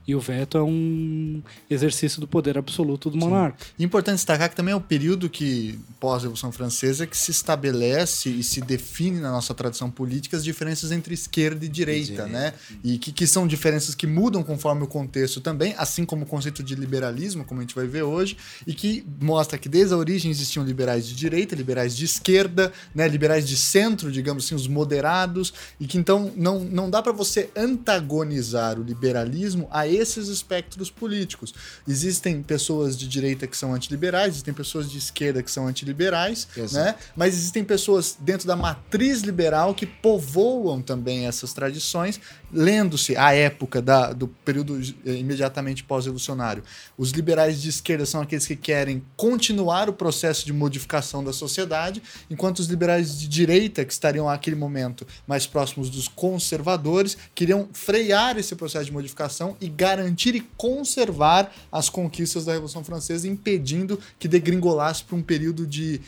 E 0.06 0.14
o 0.14 0.20
veto 0.20 0.58
é 0.58 0.64
um 0.64 1.42
exercício 1.70 2.20
do 2.20 2.28
poder 2.28 2.58
absoluto 2.58 3.10
do 3.10 3.18
monarca. 3.18 3.58
Sim. 3.78 3.84
Importante 3.86 4.16
destacar 4.16 4.50
que 4.50 4.56
também 4.56 4.74
é 4.74 4.76
o 4.76 4.82
período 4.82 5.30
que, 5.30 5.80
pós-Revolução 6.00 6.52
Francesa, 6.52 7.08
que 7.08 7.16
se 7.16 7.32
estabelece 7.32 8.30
e 8.30 8.44
se 8.44 8.60
define 8.60 9.20
na 9.20 9.32
nossa 9.32 9.54
tradição 9.54 9.90
política 9.90 10.36
as 10.36 10.44
diferenças 10.44 10.92
entre 10.92 11.14
esquerda 11.14 11.66
e 11.66 11.70
direita, 11.70 12.28
né? 12.28 12.54
E 12.84 12.98
que, 12.98 13.12
que 13.12 13.26
são 13.26 13.48
diferenças 13.48 13.96
que 13.96 14.06
mudam 14.06 14.44
conforme 14.44 14.84
o 14.84 14.88
contexto 14.88 15.40
também, 15.40 15.74
assim 15.78 16.06
como 16.06 16.24
o 16.24 16.26
conceito 16.26 16.62
de 16.62 16.76
liberalismo, 16.76 17.46
como 17.46 17.62
a 17.62 17.64
gente 17.64 17.76
vai 17.76 17.88
ver 17.88 18.04
hoje, 18.04 18.36
e 18.68 18.74
que 18.74 19.06
mostra 19.22 19.58
que 19.58 19.70
desde 19.70 19.94
a 19.94 19.98
origem 19.98 20.30
existiam 20.30 20.66
liberais 20.66 21.08
de 21.08 21.16
direita, 21.16 21.56
liberais 21.56 21.96
de 21.96 22.04
esquerda, 22.04 22.74
né? 22.94 23.08
liberais 23.08 23.48
de 23.48 23.56
centro, 23.56 24.12
digamos 24.12 24.46
assim, 24.46 24.56
os 24.56 24.68
moderados, 24.68 25.54
e 25.80 25.88
que 25.88 25.98
então 25.98 26.32
não, 26.36 26.60
não 26.60 26.90
dá 26.90 27.02
para 27.02 27.14
você 27.14 27.50
antagonizar 27.56 28.78
o 28.78 28.84
liberalismo 28.84 29.68
a 29.72 29.88
esses 29.96 30.28
espectros 30.28 30.90
políticos. 30.90 31.54
Existem 31.88 32.42
pessoas 32.42 32.98
de 32.98 33.08
direita 33.08 33.48
que 33.48 33.56
são 33.56 33.74
antiliberais, 33.74 34.30
existem 34.30 34.54
pessoas 34.54 34.90
de 34.90 34.98
esquerda 34.98 35.42
que 35.44 35.52
são 35.52 35.68
antiliberais, 35.68 36.48
né? 36.72 36.96
mas 37.16 37.34
existem 37.34 37.64
pessoas 37.64 38.16
dentro 38.20 38.48
da 38.48 38.56
matriz 38.56 39.22
liberal 39.22 39.74
que 39.74 39.86
povoam 39.86 40.82
também 40.82 41.26
essas 41.28 41.54
tradições, 41.54 42.20
lendo-se 42.54 43.18
a 43.18 43.34
época 43.34 43.82
da, 43.82 44.14
do 44.14 44.28
período 44.28 44.80
eh, 45.06 45.14
imediatamente 45.14 45.84
pós-revolucionário. 45.84 46.64
Os 46.98 47.12
liberais 47.12 47.62
de 47.62 47.70
esquerda 47.70 48.06
são 48.06 48.22
aqueles 48.22 48.46
que 48.46 48.56
querem 48.56 49.04
continuar 49.18 49.90
o 49.90 49.94
processo 49.94 50.46
de 50.46 50.54
modificação 50.54 51.24
da 51.24 51.34
sociedade, 51.34 52.02
enquanto 52.30 52.60
os 52.60 52.68
liberais 52.68 53.20
de 53.20 53.28
direita, 53.28 53.84
que 53.84 53.92
estariam 53.92 54.28
naquele 54.28 54.56
momento 54.56 55.06
mais 55.28 55.48
próximos 55.48 55.90
dos 55.90 56.08
conservadores, 56.08 57.18
queriam 57.34 57.68
frear 57.74 58.38
esse 58.38 58.56
processo 58.56 58.86
de 58.86 58.92
modificação 58.92 59.58
e 59.60 59.68
garantir 59.68 60.36
e 60.36 60.42
conservar 60.56 61.52
as 61.72 61.90
conquistas 61.90 62.46
da 62.46 62.52
Revolução 62.54 62.84
Francesa, 62.84 63.28
impedindo 63.28 64.00
que 64.20 64.28
degringolasse 64.28 65.04
para 65.04 65.16
um 65.16 65.22
período 65.22 65.66
de 65.66 66.00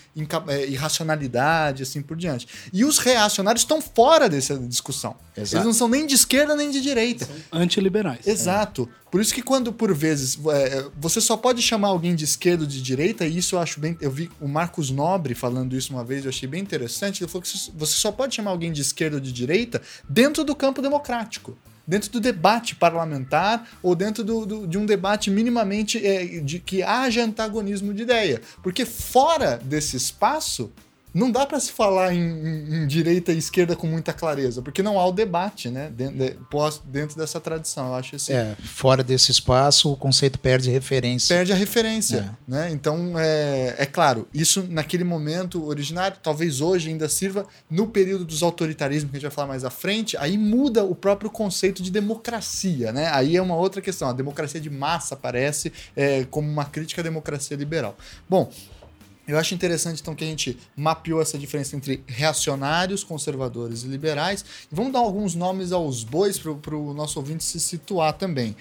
é, 0.47 0.67
irracionalidade, 0.67 1.83
assim 1.83 2.01
por 2.01 2.15
diante. 2.15 2.47
E 2.71 2.85
os 2.85 2.99
reacionários 2.99 3.63
estão 3.63 3.81
fora 3.81 4.29
dessa 4.29 4.57
discussão. 4.57 5.15
Exato. 5.35 5.57
Eles 5.57 5.65
não 5.65 5.73
são 5.73 5.87
nem 5.87 6.05
de 6.05 6.15
esquerda 6.15 6.34
nem 6.55 6.69
de 6.71 6.81
direita. 6.81 7.27
Antiliberais. 7.51 8.25
Exato. 8.27 8.89
É. 8.91 9.05
Por 9.09 9.21
isso 9.21 9.33
que 9.33 9.41
quando, 9.41 9.71
por 9.71 9.93
vezes, 9.93 10.37
é, 10.47 10.87
você 10.99 11.21
só 11.21 11.37
pode 11.37 11.61
chamar 11.61 11.87
alguém 11.89 12.15
de 12.15 12.25
esquerda 12.25 12.63
ou 12.63 12.69
de 12.69 12.81
direita, 12.81 13.25
e 13.25 13.37
isso 13.37 13.55
eu 13.55 13.59
acho 13.59 13.79
bem. 13.79 13.97
Eu 14.01 14.11
vi 14.11 14.29
o 14.41 14.47
Marcos 14.47 14.89
Nobre 14.89 15.33
falando 15.33 15.75
isso 15.75 15.93
uma 15.93 16.03
vez, 16.03 16.25
eu 16.25 16.29
achei 16.29 16.49
bem 16.49 16.61
interessante. 16.61 17.23
Ele 17.23 17.31
falou 17.31 17.43
que 17.43 17.49
você 17.49 17.93
só 17.93 18.11
pode 18.11 18.35
chamar 18.35 18.51
alguém 18.51 18.71
de 18.71 18.81
esquerda 18.81 19.15
ou 19.15 19.21
de 19.21 19.31
direita 19.31 19.81
dentro 20.09 20.43
do 20.43 20.55
campo 20.55 20.81
democrático 20.81 21.57
dentro 21.87 22.11
do 22.11 22.19
debate 22.19 22.75
parlamentar 22.75 23.67
ou 23.81 23.95
dentro 23.95 24.23
do, 24.23 24.45
do, 24.45 24.67
de 24.67 24.77
um 24.77 24.85
debate 24.85 25.29
minimamente 25.29 26.03
é, 26.05 26.39
de 26.39 26.59
que 26.59 26.81
haja 26.81 27.23
antagonismo 27.23 27.93
de 27.93 28.03
ideia. 28.03 28.41
Porque 28.63 28.85
fora 28.85 29.59
desse 29.63 29.95
espaço, 29.95 30.71
não 31.15 31.31
dá 31.31 31.45
para 31.45 31.57
se 31.61 31.71
falar 31.71 32.13
em, 32.13 32.19
em, 32.19 32.75
em, 32.75 32.87
direita 32.87 33.31
e 33.31 33.37
esquerda 33.37 33.73
com 33.73 33.87
muita 33.87 34.11
clareza, 34.11 34.61
porque 34.61 34.83
não 34.83 34.99
há 34.99 35.07
o 35.07 35.13
debate, 35.13 35.69
né? 35.69 35.89
Dentro, 35.89 36.17
de, 36.17 36.35
dentro 36.83 37.17
dessa 37.17 37.39
tradição, 37.39 37.87
eu 37.87 37.95
acho 37.95 38.17
assim. 38.17 38.33
É, 38.33 38.53
fora 38.61 39.01
desse 39.01 39.31
espaço, 39.31 39.93
o 39.93 39.95
conceito 39.95 40.37
perde 40.37 40.69
referência. 40.69 41.33
Perde 41.33 41.53
a 41.53 41.55
referência, 41.55 42.35
é. 42.47 42.51
né? 42.51 42.69
Então, 42.69 43.17
é, 43.17 43.75
é 43.77 43.85
claro, 43.85 44.27
isso 44.33 44.67
naquele 44.69 45.05
momento 45.05 45.65
originário, 45.65 46.17
talvez 46.21 46.59
hoje 46.59 46.89
ainda 46.89 47.07
sirva 47.07 47.47
no 47.69 47.87
período 47.87 48.25
dos 48.25 48.43
autoritarismos, 48.43 49.09
que 49.09 49.15
a 49.15 49.19
gente 49.21 49.29
vai 49.29 49.35
falar 49.35 49.47
mais 49.47 49.63
à 49.63 49.69
frente, 49.69 50.17
aí 50.17 50.37
muda 50.37 50.83
o 50.83 50.93
próprio 50.93 51.29
conceito 51.29 51.81
de 51.81 51.91
democracia, 51.91 52.91
né? 52.91 53.09
Aí 53.13 53.37
é 53.37 53.41
uma 53.41 53.55
outra 53.55 53.81
questão, 53.81 54.09
a 54.09 54.13
democracia 54.13 54.59
de 54.59 54.69
massa 54.69 55.15
aparece 55.15 55.71
é, 55.95 56.25
como 56.25 56.49
uma 56.49 56.65
crítica 56.65 56.99
à 56.99 57.03
democracia 57.03 57.55
liberal. 57.55 57.95
Bom, 58.29 58.51
eu 59.27 59.37
acho 59.39 59.55
interessante, 59.55 60.01
então, 60.01 60.13
que 60.13 60.23
a 60.23 60.27
gente 60.27 60.57
mapeou 60.75 61.21
essa 61.21 61.37
diferença 61.37 61.75
entre 61.75 62.03
reacionários, 62.05 63.03
conservadores 63.03 63.83
e 63.83 63.87
liberais. 63.87 64.45
Vamos 64.71 64.93
dar 64.93 64.99
alguns 64.99 65.33
nomes 65.33 65.71
aos 65.71 66.03
bois 66.03 66.37
para 66.37 66.75
o 66.75 66.93
nosso 66.93 67.19
ouvinte 67.19 67.43
se 67.43 67.59
situar 67.59 68.13
também. 68.13 68.55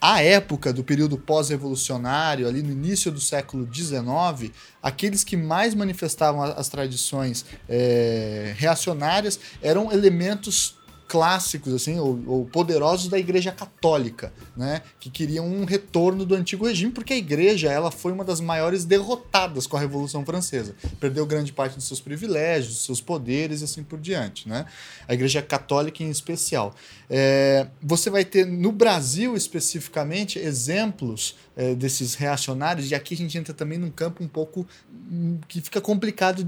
A 0.00 0.20
época 0.20 0.72
do 0.72 0.82
período 0.82 1.16
pós-revolucionário, 1.16 2.48
ali 2.48 2.62
no 2.62 2.72
início 2.72 3.10
do 3.10 3.20
século 3.20 3.68
XIX, 3.72 4.52
aqueles 4.82 5.22
que 5.22 5.36
mais 5.36 5.74
manifestavam 5.74 6.42
as 6.42 6.68
tradições 6.68 7.44
é, 7.68 8.52
reacionárias 8.56 9.38
eram 9.62 9.92
elementos 9.92 10.76
clássicos 11.06 11.72
assim 11.74 11.98
ou, 11.98 12.18
ou, 12.26 12.44
poderosos 12.46 13.08
da 13.08 13.18
Igreja 13.18 13.52
Católica, 13.52 14.32
né, 14.56 14.82
que 14.98 15.10
queriam 15.10 15.46
um 15.46 15.64
retorno 15.64 16.24
do 16.24 16.34
antigo 16.34 16.66
regime, 16.66 16.92
porque 16.92 17.12
a 17.12 17.16
Igreja 17.16 17.70
ela 17.70 17.90
foi 17.90 18.12
uma 18.12 18.24
das 18.24 18.40
maiores 18.40 18.84
derrotadas 18.84 19.66
com 19.66 19.76
a 19.76 19.80
Revolução 19.80 20.24
Francesa, 20.24 20.74
perdeu 20.98 21.26
grande 21.26 21.52
parte 21.52 21.76
dos 21.76 21.86
seus 21.86 22.00
privilégios, 22.00 22.74
dos 22.74 22.84
seus 22.84 23.00
poderes 23.00 23.60
e 23.60 23.64
assim 23.64 23.82
por 23.82 23.98
diante, 23.98 24.48
né? 24.48 24.66
A 25.06 25.14
Igreja 25.14 25.42
Católica 25.42 26.02
em 26.02 26.10
especial. 26.10 26.74
É, 27.08 27.66
você 27.82 28.08
vai 28.08 28.24
ter 28.24 28.46
no 28.46 28.72
Brasil 28.72 29.36
especificamente 29.36 30.38
exemplos 30.38 31.36
é, 31.56 31.74
desses 31.74 32.14
reacionários 32.14 32.90
e 32.90 32.94
aqui 32.94 33.14
a 33.14 33.16
gente 33.16 33.36
entra 33.38 33.54
também 33.54 33.78
num 33.78 33.90
campo 33.90 34.22
um 34.22 34.28
pouco 34.28 34.66
hum, 35.10 35.38
que 35.46 35.60
fica 35.60 35.80
complicado 35.80 36.46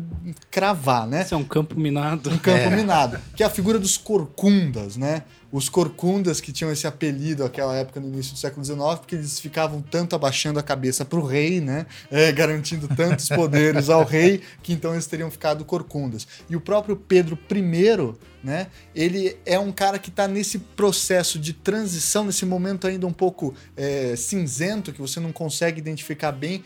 cravar, 0.50 1.06
né? 1.06 1.22
Isso 1.22 1.34
é 1.34 1.36
um 1.36 1.44
campo 1.44 1.78
minado. 1.78 2.30
Um 2.30 2.38
campo 2.38 2.58
é. 2.58 2.76
minado, 2.76 3.18
que 3.36 3.42
é 3.42 3.46
a 3.46 3.50
figura 3.50 3.78
dos 3.78 3.96
corcundas, 3.96 4.96
né? 4.96 5.22
Os 5.56 5.70
corcundas 5.70 6.38
que 6.38 6.52
tinham 6.52 6.70
esse 6.70 6.86
apelido 6.86 7.42
naquela 7.42 7.74
época 7.74 7.98
no 7.98 8.08
início 8.08 8.34
do 8.34 8.38
século 8.38 8.62
XIX, 8.62 8.78
porque 8.98 9.14
eles 9.14 9.40
ficavam 9.40 9.80
tanto 9.80 10.14
abaixando 10.14 10.58
a 10.58 10.62
cabeça 10.62 11.02
para 11.02 11.18
o 11.18 11.24
rei, 11.24 11.62
né? 11.62 11.86
É, 12.10 12.30
garantindo 12.30 12.86
tantos 12.94 13.26
poderes 13.30 13.88
ao 13.88 14.04
rei, 14.04 14.42
que 14.62 14.74
então 14.74 14.92
eles 14.92 15.06
teriam 15.06 15.30
ficado 15.30 15.64
corcundas. 15.64 16.28
E 16.50 16.54
o 16.54 16.60
próprio 16.60 16.94
Pedro 16.94 17.38
I, 17.50 18.14
né? 18.44 18.66
Ele 18.94 19.34
é 19.46 19.58
um 19.58 19.72
cara 19.72 19.98
que 19.98 20.10
está 20.10 20.28
nesse 20.28 20.58
processo 20.58 21.38
de 21.38 21.54
transição, 21.54 22.26
nesse 22.26 22.44
momento 22.44 22.86
ainda 22.86 23.06
um 23.06 23.12
pouco 23.12 23.54
é, 23.74 24.14
cinzento, 24.14 24.92
que 24.92 25.00
você 25.00 25.18
não 25.20 25.32
consegue 25.32 25.78
identificar 25.78 26.32
bem 26.32 26.64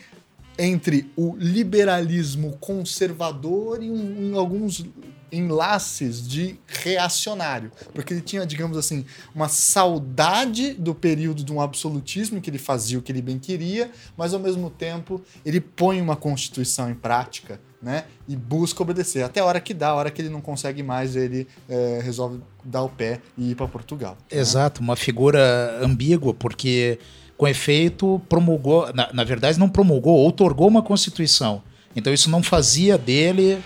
entre 0.63 1.09
o 1.15 1.35
liberalismo 1.35 2.55
conservador 2.59 3.81
e 3.81 3.89
um, 3.89 4.37
alguns 4.37 4.85
enlaces 5.31 6.27
de 6.27 6.59
reacionário, 6.67 7.71
porque 7.95 8.13
ele 8.13 8.21
tinha, 8.21 8.45
digamos 8.45 8.77
assim, 8.77 9.03
uma 9.33 9.47
saudade 9.47 10.73
do 10.73 10.93
período 10.93 11.43
de 11.43 11.51
um 11.51 11.59
absolutismo 11.59 12.37
em 12.37 12.41
que 12.41 12.49
ele 12.49 12.59
fazia 12.59 12.99
o 12.99 13.01
que 13.01 13.11
ele 13.11 13.23
bem 13.23 13.39
queria, 13.39 13.89
mas 14.15 14.35
ao 14.35 14.39
mesmo 14.39 14.69
tempo 14.69 15.19
ele 15.43 15.59
põe 15.59 15.99
uma 15.99 16.15
constituição 16.15 16.91
em 16.91 16.95
prática, 16.95 17.59
né? 17.81 18.03
E 18.27 18.35
busca 18.35 18.83
obedecer. 18.83 19.23
Até 19.23 19.39
a 19.39 19.45
hora 19.45 19.59
que 19.59 19.73
dá, 19.73 19.87
a 19.87 19.95
hora 19.95 20.11
que 20.11 20.21
ele 20.21 20.29
não 20.29 20.41
consegue 20.41 20.83
mais, 20.83 21.15
ele 21.15 21.47
é, 21.67 22.01
resolve 22.03 22.39
dar 22.63 22.83
o 22.83 22.89
pé 22.89 23.19
e 23.35 23.51
ir 23.51 23.55
para 23.55 23.67
Portugal. 23.67 24.15
Né? 24.31 24.37
Exato, 24.37 24.81
uma 24.81 24.95
figura 24.95 25.79
ambígua, 25.81 26.35
porque 26.35 26.99
com 27.41 27.47
efeito 27.47 28.21
promulgou, 28.29 28.93
na, 28.93 29.09
na 29.11 29.23
verdade 29.23 29.57
não 29.57 29.67
promulgou, 29.67 30.15
outorgou 30.19 30.67
uma 30.67 30.83
constituição. 30.83 31.63
Então 31.95 32.13
isso 32.13 32.29
não 32.29 32.43
fazia 32.43 32.99
dele 32.99 33.57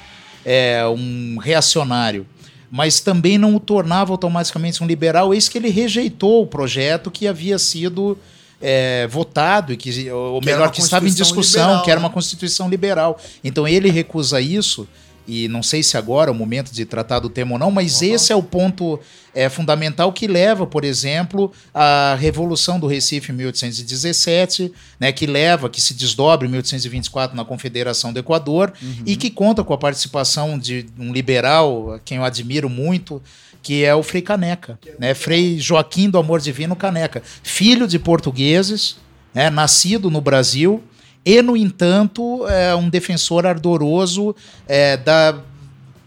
é, 0.45 0.87
um 0.87 1.37
reacionário, 1.37 2.25
mas 2.71 3.01
também 3.01 3.37
não 3.37 3.53
o 3.53 3.59
tornava 3.59 4.13
automaticamente 4.13 4.81
um 4.81 4.87
liberal, 4.87 5.33
eis 5.33 5.49
que 5.49 5.57
ele 5.57 5.67
rejeitou 5.67 6.43
o 6.43 6.47
projeto 6.47 7.11
que 7.11 7.27
havia 7.27 7.59
sido 7.59 8.17
é, 8.61 9.07
votado, 9.07 9.73
e 9.73 9.75
que, 9.75 10.09
ou 10.09 10.39
que 10.39 10.45
melhor, 10.45 10.71
que 10.71 10.79
estava 10.79 11.05
em 11.05 11.13
discussão, 11.13 11.63
liberal, 11.63 11.83
que 11.83 11.91
era 11.91 11.99
uma 11.99 12.07
né? 12.07 12.13
Constituição 12.13 12.69
liberal. 12.69 13.19
Então 13.43 13.67
ele 13.67 13.89
recusa 13.89 14.39
isso 14.39 14.87
e 15.27 15.47
não 15.47 15.63
sei 15.63 15.81
se 15.81 15.97
agora 15.97 16.29
é 16.29 16.31
o 16.31 16.35
momento 16.35 16.71
de 16.71 16.85
tratar 16.85 17.19
do 17.19 17.29
tema 17.29 17.53
ou 17.53 17.59
não, 17.59 17.71
mas 17.71 18.01
uhum. 18.01 18.13
esse 18.13 18.31
é 18.31 18.35
o 18.35 18.43
ponto 18.43 18.99
é, 19.33 19.49
fundamental 19.49 20.13
que 20.13 20.27
leva, 20.27 20.65
por 20.65 20.85
exemplo, 20.85 21.51
à 21.73 22.15
Revolução 22.15 22.79
do 22.79 22.87
Recife 22.87 23.31
em 23.31 23.35
1817, 23.35 24.71
né, 24.99 25.11
que 25.11 25.25
leva, 25.25 25.69
que 25.69 25.81
se 25.81 25.93
desdobra 25.93 26.47
em 26.47 26.49
1824 26.51 27.35
na 27.35 27.43
Confederação 27.43 28.13
do 28.13 28.19
Equador 28.19 28.71
uhum. 28.81 29.03
e 29.05 29.15
que 29.15 29.29
conta 29.29 29.63
com 29.63 29.73
a 29.73 29.77
participação 29.77 30.57
de 30.57 30.85
um 30.97 31.11
liberal, 31.11 31.93
a 31.93 31.99
quem 31.99 32.17
eu 32.17 32.23
admiro 32.23 32.69
muito, 32.69 33.21
que 33.61 33.83
é 33.83 33.95
o 33.95 34.03
Frei 34.03 34.21
Caneca, 34.21 34.79
né, 34.99 35.13
Frei 35.13 35.59
Joaquim 35.59 36.09
do 36.09 36.17
Amor 36.17 36.39
Divino 36.39 36.75
Caneca, 36.75 37.23
filho 37.43 37.87
de 37.87 37.97
portugueses, 37.97 38.97
né, 39.33 39.49
nascido 39.49 40.09
no 40.09 40.21
Brasil, 40.21 40.83
e, 41.25 41.41
no 41.41 41.57
entanto, 41.57 42.47
é 42.47 42.75
um 42.75 42.87
defensor 42.87 43.47
ardoroso 43.47 44.35
é, 44.67 44.95
da, 44.95 45.39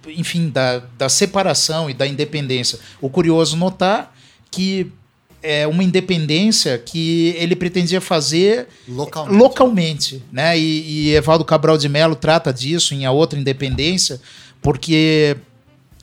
enfim, 0.07 0.49
da, 0.49 0.81
da 0.97 1.09
separação 1.09 1.91
e 1.91 1.95
da 1.95 2.07
independência. 2.07 2.79
O 3.01 3.11
curioso 3.11 3.57
notar 3.57 4.15
que 4.51 4.93
é, 5.43 5.67
uma 5.67 5.83
independência 5.83 6.79
que 6.79 7.35
ele 7.39 7.55
pretendia 7.57 8.01
fazer 8.01 8.69
Localmente. 8.89 9.37
localmente 9.37 10.23
né? 10.33 10.59
E, 10.59 11.09
e 11.09 11.15
Evaldo 11.15 11.45
Cabral 11.45 11.77
de 11.77 11.89
Mello 11.89 12.17
trata 12.17 12.53
disso 12.53 12.95
em 12.95 13.05
A 13.05 13.11
Outra 13.11 13.39
Independência, 13.39 14.21
porque 14.63 15.37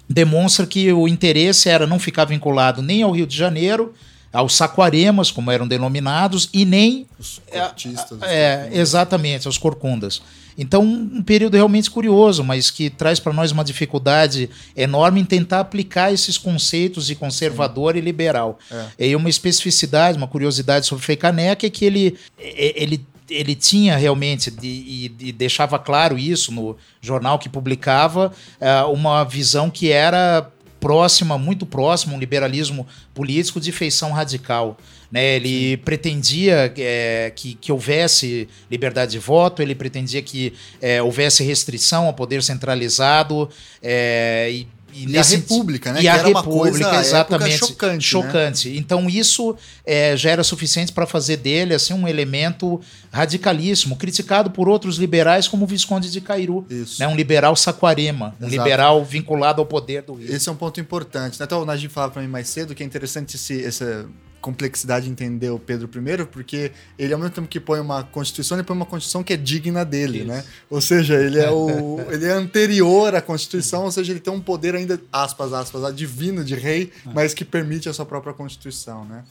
demonstra 0.09 0.65
que 0.65 0.91
o 0.93 1.07
interesse 1.07 1.69
era 1.69 1.87
não 1.87 1.99
ficar 1.99 2.25
vinculado 2.25 2.81
nem 2.81 3.01
ao 3.01 3.11
Rio 3.11 3.25
de 3.25 3.35
Janeiro, 3.35 3.93
aos 4.35 4.55
saquaremas, 4.55 5.31
como 5.31 5.49
eram 5.49 5.65
denominados, 5.65 6.49
e 6.53 6.65
nem 6.65 7.07
Os 7.17 7.41
cortistas. 7.49 8.21
é, 8.21 8.69
exatamente, 8.73 9.47
aos 9.47 9.57
corcundas. 9.57 10.21
Então, 10.57 10.83
um 10.83 11.21
período 11.21 11.55
realmente 11.55 11.89
curioso, 11.89 12.43
mas 12.43 12.69
que 12.71 12.89
traz 12.89 13.19
para 13.19 13.33
nós 13.33 13.51
uma 13.51 13.63
dificuldade 13.63 14.49
enorme 14.75 15.21
em 15.21 15.25
tentar 15.25 15.59
aplicar 15.59 16.13
esses 16.13 16.37
conceitos 16.37 17.07
de 17.07 17.15
conservador 17.15 17.95
e 17.95 18.01
liberal. 18.01 18.57
É. 18.99 19.07
E 19.07 19.15
uma 19.15 19.29
especificidade, 19.29 20.17
uma 20.17 20.27
curiosidade 20.27 20.85
sobre 20.85 21.03
Frei 21.03 21.17
Caneca 21.17 21.65
é 21.67 21.69
que 21.69 21.83
ele, 21.83 22.17
ele, 22.39 23.05
ele 23.29 23.53
tinha 23.53 23.97
realmente, 23.97 24.49
de, 24.49 25.09
e, 25.19 25.31
deixava 25.33 25.77
claro 25.77 26.17
isso 26.17 26.53
no 26.53 26.77
jornal 27.01 27.37
que 27.37 27.49
publicava, 27.49 28.31
eh, 28.61 28.83
uma 28.83 29.25
visão 29.25 29.69
que 29.69 29.91
era 29.91 30.49
próxima, 30.85 31.35
muito 31.35 31.65
próxima, 31.65 32.13
um 32.13 32.19
liberalismo 32.19 32.85
político 33.11 33.59
de 33.59 33.71
feição 33.71 34.11
radical. 34.11 34.77
Né? 35.11 35.37
Ele 35.37 35.77
pretendia 35.77 36.71
eh, 36.77 37.33
que, 37.35 37.55
que 37.55 37.71
houvesse 37.71 38.47
liberdade 38.69 39.13
de 39.13 39.17
voto, 39.17 39.63
ele 39.63 39.73
pretendia 39.73 40.21
que 40.21 40.53
eh, 40.79 41.01
houvesse 41.01 41.43
restrição 41.43 42.05
ao 42.05 42.13
poder 42.13 42.43
centralizado 42.43 43.49
eh, 43.81 44.47
e, 44.51 44.67
E, 44.95 45.17
a 45.17 45.21
República, 45.21 45.91
né? 45.91 45.99
e 45.99 46.01
que 46.03 46.07
a 46.07 46.15
era 46.15 46.29
uma 46.29 46.39
República, 46.39 46.89
coisa 46.89 47.01
exatamente, 47.01 47.57
chocante. 47.57 47.95
né? 47.95 47.99
chocante. 48.01 48.77
Então 48.77 49.09
isso 49.09 49.55
é, 49.85 50.15
já 50.15 50.31
era 50.31 50.43
suficiente 50.43 50.93
para 50.93 51.05
fazer 51.05 51.37
dele 51.37 51.73
assim 51.73 51.93
um 51.93 52.07
elemento 52.07 52.79
radicalíssimo, 53.11 53.97
criticado 53.97 54.49
por 54.51 54.69
outros 54.69 54.97
liberais 54.97 55.47
como 55.47 55.65
o 55.65 55.67
Visconde 55.67 56.09
de 56.09 56.21
Cairu, 56.21 56.65
Isso. 56.69 56.99
né, 56.99 57.07
um 57.07 57.15
liberal 57.15 57.55
saquarema, 57.55 58.35
um 58.39 58.47
Exato. 58.47 58.63
liberal 58.63 59.03
vinculado 59.03 59.61
ao 59.61 59.65
poder 59.65 60.01
do 60.03 60.13
Rio. 60.13 60.33
Esse 60.33 60.47
é 60.47 60.51
um 60.51 60.55
ponto 60.55 60.79
importante. 60.79 61.41
Até 61.41 61.55
o 61.55 61.65
Najim 61.65 61.89
falava 61.89 62.13
para 62.13 62.21
mim 62.21 62.27
mais 62.29 62.47
cedo 62.47 62.73
que 62.73 62.81
é 62.81 62.85
interessante 62.85 63.35
esse, 63.35 63.63
essa 63.63 64.07
complexidade 64.45 65.07
de 65.07 65.11
entender 65.11 65.49
o 65.49 65.57
Pedro 65.57 65.89
I, 65.89 66.25
porque 66.25 66.71
ele, 66.99 67.11
ao 67.11 67.19
mesmo 67.19 67.33
tempo 67.33 67.47
que 67.47 67.59
põe 67.59 67.79
uma 67.79 68.03
constituição, 68.03 68.55
ele 68.55 68.63
põe 68.63 68.75
uma 68.77 68.85
constituição 68.85 69.23
que 69.23 69.33
é 69.33 69.37
digna 69.37 69.83
dele, 69.83 70.19
Isso. 70.19 70.27
né? 70.27 70.43
Ou 70.69 70.79
seja, 70.79 71.15
ele 71.15 71.39
é, 71.39 71.49
o, 71.49 71.99
ele 72.11 72.25
é 72.25 72.31
anterior 72.31 73.15
à 73.15 73.21
constituição, 73.21 73.85
ou 73.85 73.91
seja, 73.91 74.11
ele 74.11 74.19
tem 74.19 74.31
um 74.31 74.39
poder 74.39 74.75
ainda, 74.75 75.01
aspas, 75.11 75.51
aspas, 75.51 75.95
divino 75.95 76.43
de 76.43 76.53
rei, 76.53 76.91
mas 77.11 77.33
que 77.33 77.43
permite 77.43 77.89
a 77.89 77.93
sua 77.93 78.05
própria 78.05 78.33
constituição, 78.33 79.03
né? 79.05 79.23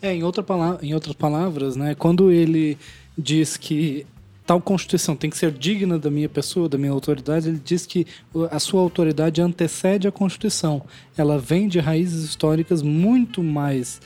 É, 0.00 0.14
em, 0.14 0.22
outra 0.22 0.42
pala- 0.42 0.78
em 0.80 0.94
outras 0.94 1.16
palavras, 1.16 1.74
né, 1.74 1.96
quando 1.96 2.30
ele 2.30 2.78
diz 3.18 3.56
que 3.56 4.06
tal 4.46 4.60
Constituição 4.60 5.14
tem 5.16 5.30
que 5.30 5.38
ser 5.38 5.50
digna 5.52 5.98
da 5.98 6.10
minha 6.10 6.28
pessoa, 6.28 6.68
da 6.68 6.78
minha 6.78 6.92
autoridade, 6.92 7.48
ele 7.48 7.60
diz 7.64 7.86
que 7.86 8.06
a 8.50 8.58
sua 8.58 8.80
autoridade 8.80 9.40
antecede 9.40 10.08
a 10.08 10.12
Constituição. 10.12 10.82
Ela 11.16 11.38
vem 11.38 11.68
de 11.68 11.78
raízes 11.78 12.24
históricas 12.24 12.82
muito 12.82 13.42
mais 13.42 14.00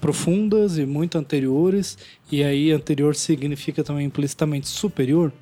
profundas 0.00 0.78
e 0.78 0.86
muito 0.86 1.18
anteriores, 1.18 1.98
e 2.30 2.42
aí 2.42 2.72
anterior 2.72 3.14
significa 3.14 3.84
também 3.84 4.06
implicitamente 4.06 4.68
superior 4.68 5.32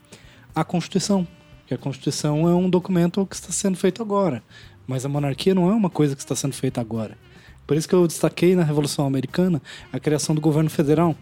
à 0.55 0.65
Constituição. 0.65 1.27
Que 1.67 1.75
a 1.75 1.79
Constituição 1.79 2.49
é 2.49 2.55
um 2.55 2.71
documento 2.71 3.27
que 3.27 3.35
está 3.35 3.51
sendo 3.51 3.77
feito 3.77 4.01
agora, 4.03 4.43
mas 4.87 5.05
a 5.05 5.09
monarquia 5.09 5.55
não 5.55 5.71
é 5.71 5.75
uma 5.75 5.91
coisa 5.91 6.15
que 6.15 6.23
está 6.23 6.37
sendo 6.37 6.55
feita 6.55 6.81
agora. 6.81 7.19
Por 7.67 7.77
isso 7.77 7.89
que 7.89 7.95
eu 7.95 8.07
destaquei 8.07 8.55
na 8.55 8.63
Revolução 8.63 9.05
Americana 9.05 9.61
a 9.93 9.99
criação 9.99 10.35
do 10.35 10.41
governo 10.41 10.71
federal. 10.71 11.17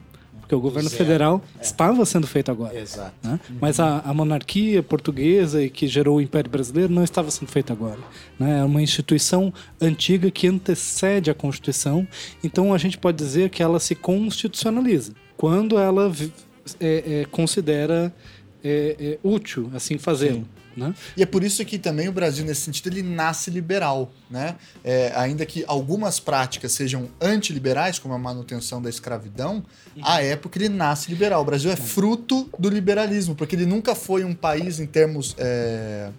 Porque 0.45 0.55
o 0.55 0.61
governo 0.61 0.91
é, 0.91 0.93
federal 0.93 1.43
estava 1.61 2.05
sendo 2.05 2.27
feito 2.27 2.51
agora. 2.51 2.79
Exato. 2.79 3.15
né? 3.23 3.41
Mas 3.59 3.81
a, 3.81 4.01
a 4.01 4.13
monarquia 4.13 4.83
portuguesa 4.83 5.63
e 5.63 5.71
que 5.71 5.87
gerou 5.87 6.19
o 6.19 6.21
Império 6.21 6.51
Brasileiro 6.51 6.93
não 6.93 7.03
estava 7.03 7.31
sendo 7.31 7.49
feita 7.49 7.73
agora. 7.73 7.99
Né? 8.39 8.61
É 8.61 8.65
uma 8.65 8.83
instituição 8.83 9.53
antiga 9.81 10.31
que 10.31 10.47
antecede 10.47 11.31
a 11.31 11.35
Constituição. 11.35 12.07
Então 12.43 12.75
a 12.75 12.79
gente 12.79 12.99
pode 12.99 13.17
dizer 13.17 13.49
que 13.49 13.63
ela 13.63 13.81
se 13.81 13.95
constitucionaliza 13.95 15.15
quando 15.35 15.79
ela 15.79 16.13
é, 16.79 17.21
é, 17.23 17.25
considera 17.31 18.15
é, 18.63 18.97
é, 18.99 19.19
útil 19.23 19.71
assim 19.75 19.97
fazê-lo. 19.97 20.47
Né? 20.77 20.95
E 21.17 21.23
é 21.23 21.27
por 21.27 21.45
isso 21.45 21.65
que 21.65 21.79
também 21.79 22.09
o 22.09 22.13
Brasil, 22.13 22.45
nesse 22.45 22.63
sentido, 22.63 22.89
ele 22.89 23.03
nasce 23.03 23.51
liberal, 23.51 24.13
né? 24.31 24.57
É, 24.83 25.13
ainda 25.15 25.47
que 25.47 25.65
algumas 25.67 26.19
práticas 26.19 26.73
sejam 26.73 27.09
antiliberais, 27.21 27.99
como 27.99 28.15
a 28.15 28.19
manutenção 28.19 28.83
da 28.83 28.91
escravidão, 28.91 29.65
à 30.03 30.21
época 30.23 30.59
ele 30.59 30.69
nasce 30.69 31.09
liberal. 31.11 31.43
O 31.43 31.45
Brasil 31.45 31.71
é 31.71 31.77
fruto 31.77 32.49
do 32.59 32.69
liberalismo, 32.69 33.35
porque 33.35 33.55
ele 33.55 33.67
nunca 33.67 33.95
foi 33.95 34.25
um 34.25 34.35
país, 34.35 34.81
em 34.81 34.87
termos 34.87 35.35
é, 35.39 36.11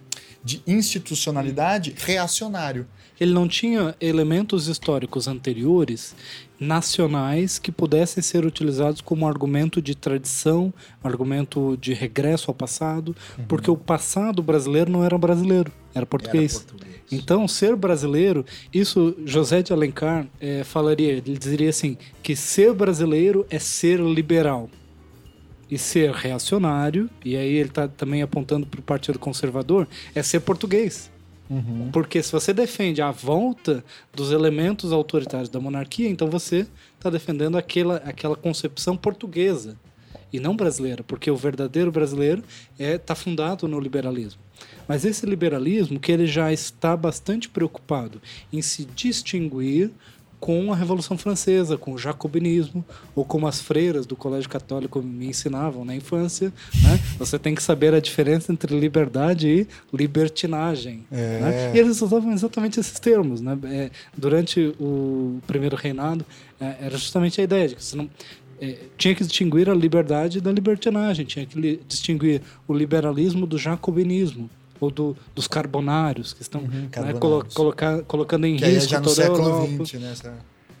de 0.42 0.62
institucionalidade, 0.66 1.94
reacionário. 1.96 2.86
Ele 3.18 3.32
não 3.32 3.48
tinha 3.48 3.94
elementos 4.00 4.68
históricos 4.68 5.26
anteriores 5.26 6.14
nacionais 6.58 7.58
que 7.58 7.70
pudessem 7.70 8.22
ser 8.22 8.44
utilizados 8.44 9.00
como 9.00 9.26
argumento 9.26 9.80
de 9.82 9.94
tradição, 9.94 10.72
argumento 11.02 11.76
de 11.80 11.92
regresso 11.92 12.50
ao 12.50 12.54
passado, 12.54 13.14
porque 13.46 13.70
o 13.70 13.76
passado 13.76 14.42
brasileiro 14.42 14.90
não 14.90 15.04
era 15.04 15.16
brasileiro, 15.18 15.70
era 15.94 16.06
português. 16.06 16.56
Era 16.56 16.64
português. 16.64 16.96
Então, 17.10 17.46
ser 17.46 17.76
brasileiro, 17.76 18.44
isso 18.72 19.16
José 19.24 19.62
de 19.62 19.72
Alencar 19.72 20.26
eh, 20.40 20.64
falaria, 20.64 21.12
ele 21.12 21.38
diria 21.38 21.70
assim, 21.70 21.96
que 22.22 22.34
ser 22.34 22.72
brasileiro 22.72 23.46
é 23.48 23.58
ser 23.58 24.00
liberal. 24.00 24.68
E 25.68 25.76
ser 25.76 26.12
reacionário, 26.12 27.10
e 27.24 27.36
aí 27.36 27.54
ele 27.54 27.68
está 27.68 27.88
também 27.88 28.22
apontando 28.22 28.66
para 28.66 28.78
o 28.78 28.82
Partido 28.82 29.18
Conservador, 29.18 29.88
é 30.14 30.22
ser 30.22 30.40
português. 30.40 31.10
Porque 31.92 32.22
se 32.22 32.32
você 32.32 32.52
defende 32.52 33.00
a 33.00 33.10
volta 33.10 33.84
dos 34.12 34.32
elementos 34.32 34.92
autoritários 34.92 35.48
da 35.48 35.60
monarquia, 35.60 36.08
então 36.08 36.28
você 36.28 36.66
está 36.96 37.08
defendendo 37.08 37.56
aquela, 37.56 37.96
aquela 37.98 38.36
concepção 38.36 38.96
portuguesa 38.96 39.76
e 40.32 40.40
não 40.40 40.56
brasileira, 40.56 41.04
porque 41.04 41.30
o 41.30 41.36
verdadeiro 41.36 41.92
brasileiro 41.92 42.42
está 42.78 43.14
fundado 43.14 43.68
no 43.68 43.78
liberalismo. 43.78 44.40
Mas 44.88 45.04
esse 45.04 45.26
liberalismo 45.26 46.00
que 46.00 46.10
ele 46.10 46.26
já 46.26 46.52
está 46.52 46.96
bastante 46.96 47.48
preocupado 47.48 48.20
em 48.52 48.62
se 48.62 48.84
distinguir 48.84 49.90
com 50.38 50.72
a 50.72 50.76
Revolução 50.76 51.16
Francesa, 51.16 51.76
com 51.76 51.92
o 51.92 51.98
jacobinismo, 51.98 52.84
ou 53.14 53.24
como 53.24 53.46
as 53.46 53.60
freiras 53.60 54.06
do 54.06 54.14
Colégio 54.14 54.48
Católico 54.48 55.02
me 55.02 55.26
ensinavam 55.26 55.84
na 55.84 55.94
infância, 55.94 56.52
né? 56.82 57.00
você 57.18 57.38
tem 57.38 57.54
que 57.54 57.62
saber 57.62 57.94
a 57.94 58.00
diferença 58.00 58.52
entre 58.52 58.78
liberdade 58.78 59.48
e 59.48 59.66
libertinagem. 59.92 61.04
É. 61.10 61.40
né? 61.40 61.72
E 61.74 61.78
eles 61.78 62.00
usavam 62.02 62.32
exatamente 62.32 62.78
esses 62.78 62.98
termos. 63.00 63.40
Né? 63.40 63.58
É, 63.64 63.90
durante 64.16 64.74
o 64.78 65.40
primeiro 65.46 65.76
reinado, 65.76 66.24
é, 66.60 66.76
era 66.80 66.96
justamente 66.96 67.40
a 67.40 67.44
ideia 67.44 67.68
de 67.68 67.76
que 67.76 67.84
você 67.84 67.96
não, 67.96 68.08
é, 68.60 68.76
tinha 68.96 69.14
que 69.14 69.24
distinguir 69.24 69.68
a 69.68 69.74
liberdade 69.74 70.40
da 70.40 70.52
libertinagem, 70.52 71.24
tinha 71.24 71.46
que 71.46 71.58
li- 71.58 71.80
distinguir 71.86 72.42
o 72.66 72.74
liberalismo 72.74 73.46
do 73.46 73.58
jacobinismo 73.58 74.48
ou 74.80 74.90
do, 74.90 75.16
dos 75.34 75.46
carbonários 75.48 76.32
que 76.32 76.42
estão 76.42 76.60
né, 76.62 76.88
carbonários. 76.90 77.20
colo- 77.20 77.46
colocar- 77.54 78.02
colocando 78.02 78.46
em 78.46 78.56
Que 78.56 78.64
é 78.64 78.68
risco 78.68 78.90
já 78.90 78.98
no 79.00 79.06
toda 79.06 79.22
a 79.22 79.24
século 79.26 79.48
Europa. 79.48 79.84
XX, 79.84 80.00
né? 80.22 80.34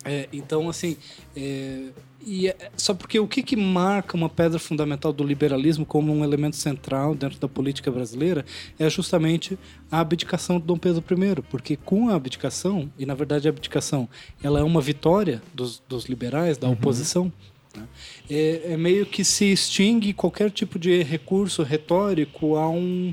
É, 0.08 0.28
então, 0.32 0.68
assim, 0.68 0.96
é, 1.36 1.86
e 2.24 2.46
é- 2.48 2.56
só 2.76 2.94
porque 2.94 3.18
o 3.18 3.26
que, 3.26 3.42
que 3.42 3.56
marca 3.56 4.16
uma 4.16 4.28
pedra 4.28 4.56
fundamental 4.56 5.12
do 5.12 5.24
liberalismo 5.24 5.84
como 5.84 6.12
um 6.14 6.22
elemento 6.22 6.54
central 6.54 7.12
dentro 7.12 7.40
da 7.40 7.48
política 7.48 7.90
brasileira 7.90 8.44
é 8.78 8.88
justamente 8.88 9.58
a 9.90 9.98
abdicação 9.98 10.60
de 10.60 10.64
Dom 10.66 10.78
Pedro 10.78 11.02
I, 11.10 11.42
porque 11.50 11.76
com 11.76 12.08
a 12.08 12.14
abdicação, 12.14 12.88
e 12.96 13.04
na 13.04 13.14
verdade 13.14 13.48
a 13.48 13.50
abdicação 13.50 14.08
ela 14.40 14.60
é 14.60 14.62
uma 14.62 14.80
vitória 14.80 15.42
dos, 15.52 15.82
dos 15.88 16.04
liberais, 16.04 16.56
da 16.56 16.68
oposição, 16.68 17.32
né? 17.76 17.82
é, 18.30 18.60
é 18.74 18.76
meio 18.76 19.06
que 19.06 19.24
se 19.24 19.46
extingue 19.52 20.12
qualquer 20.12 20.52
tipo 20.52 20.78
de 20.78 21.02
recurso 21.02 21.64
retórico 21.64 22.54
a 22.54 22.68
um 22.70 23.12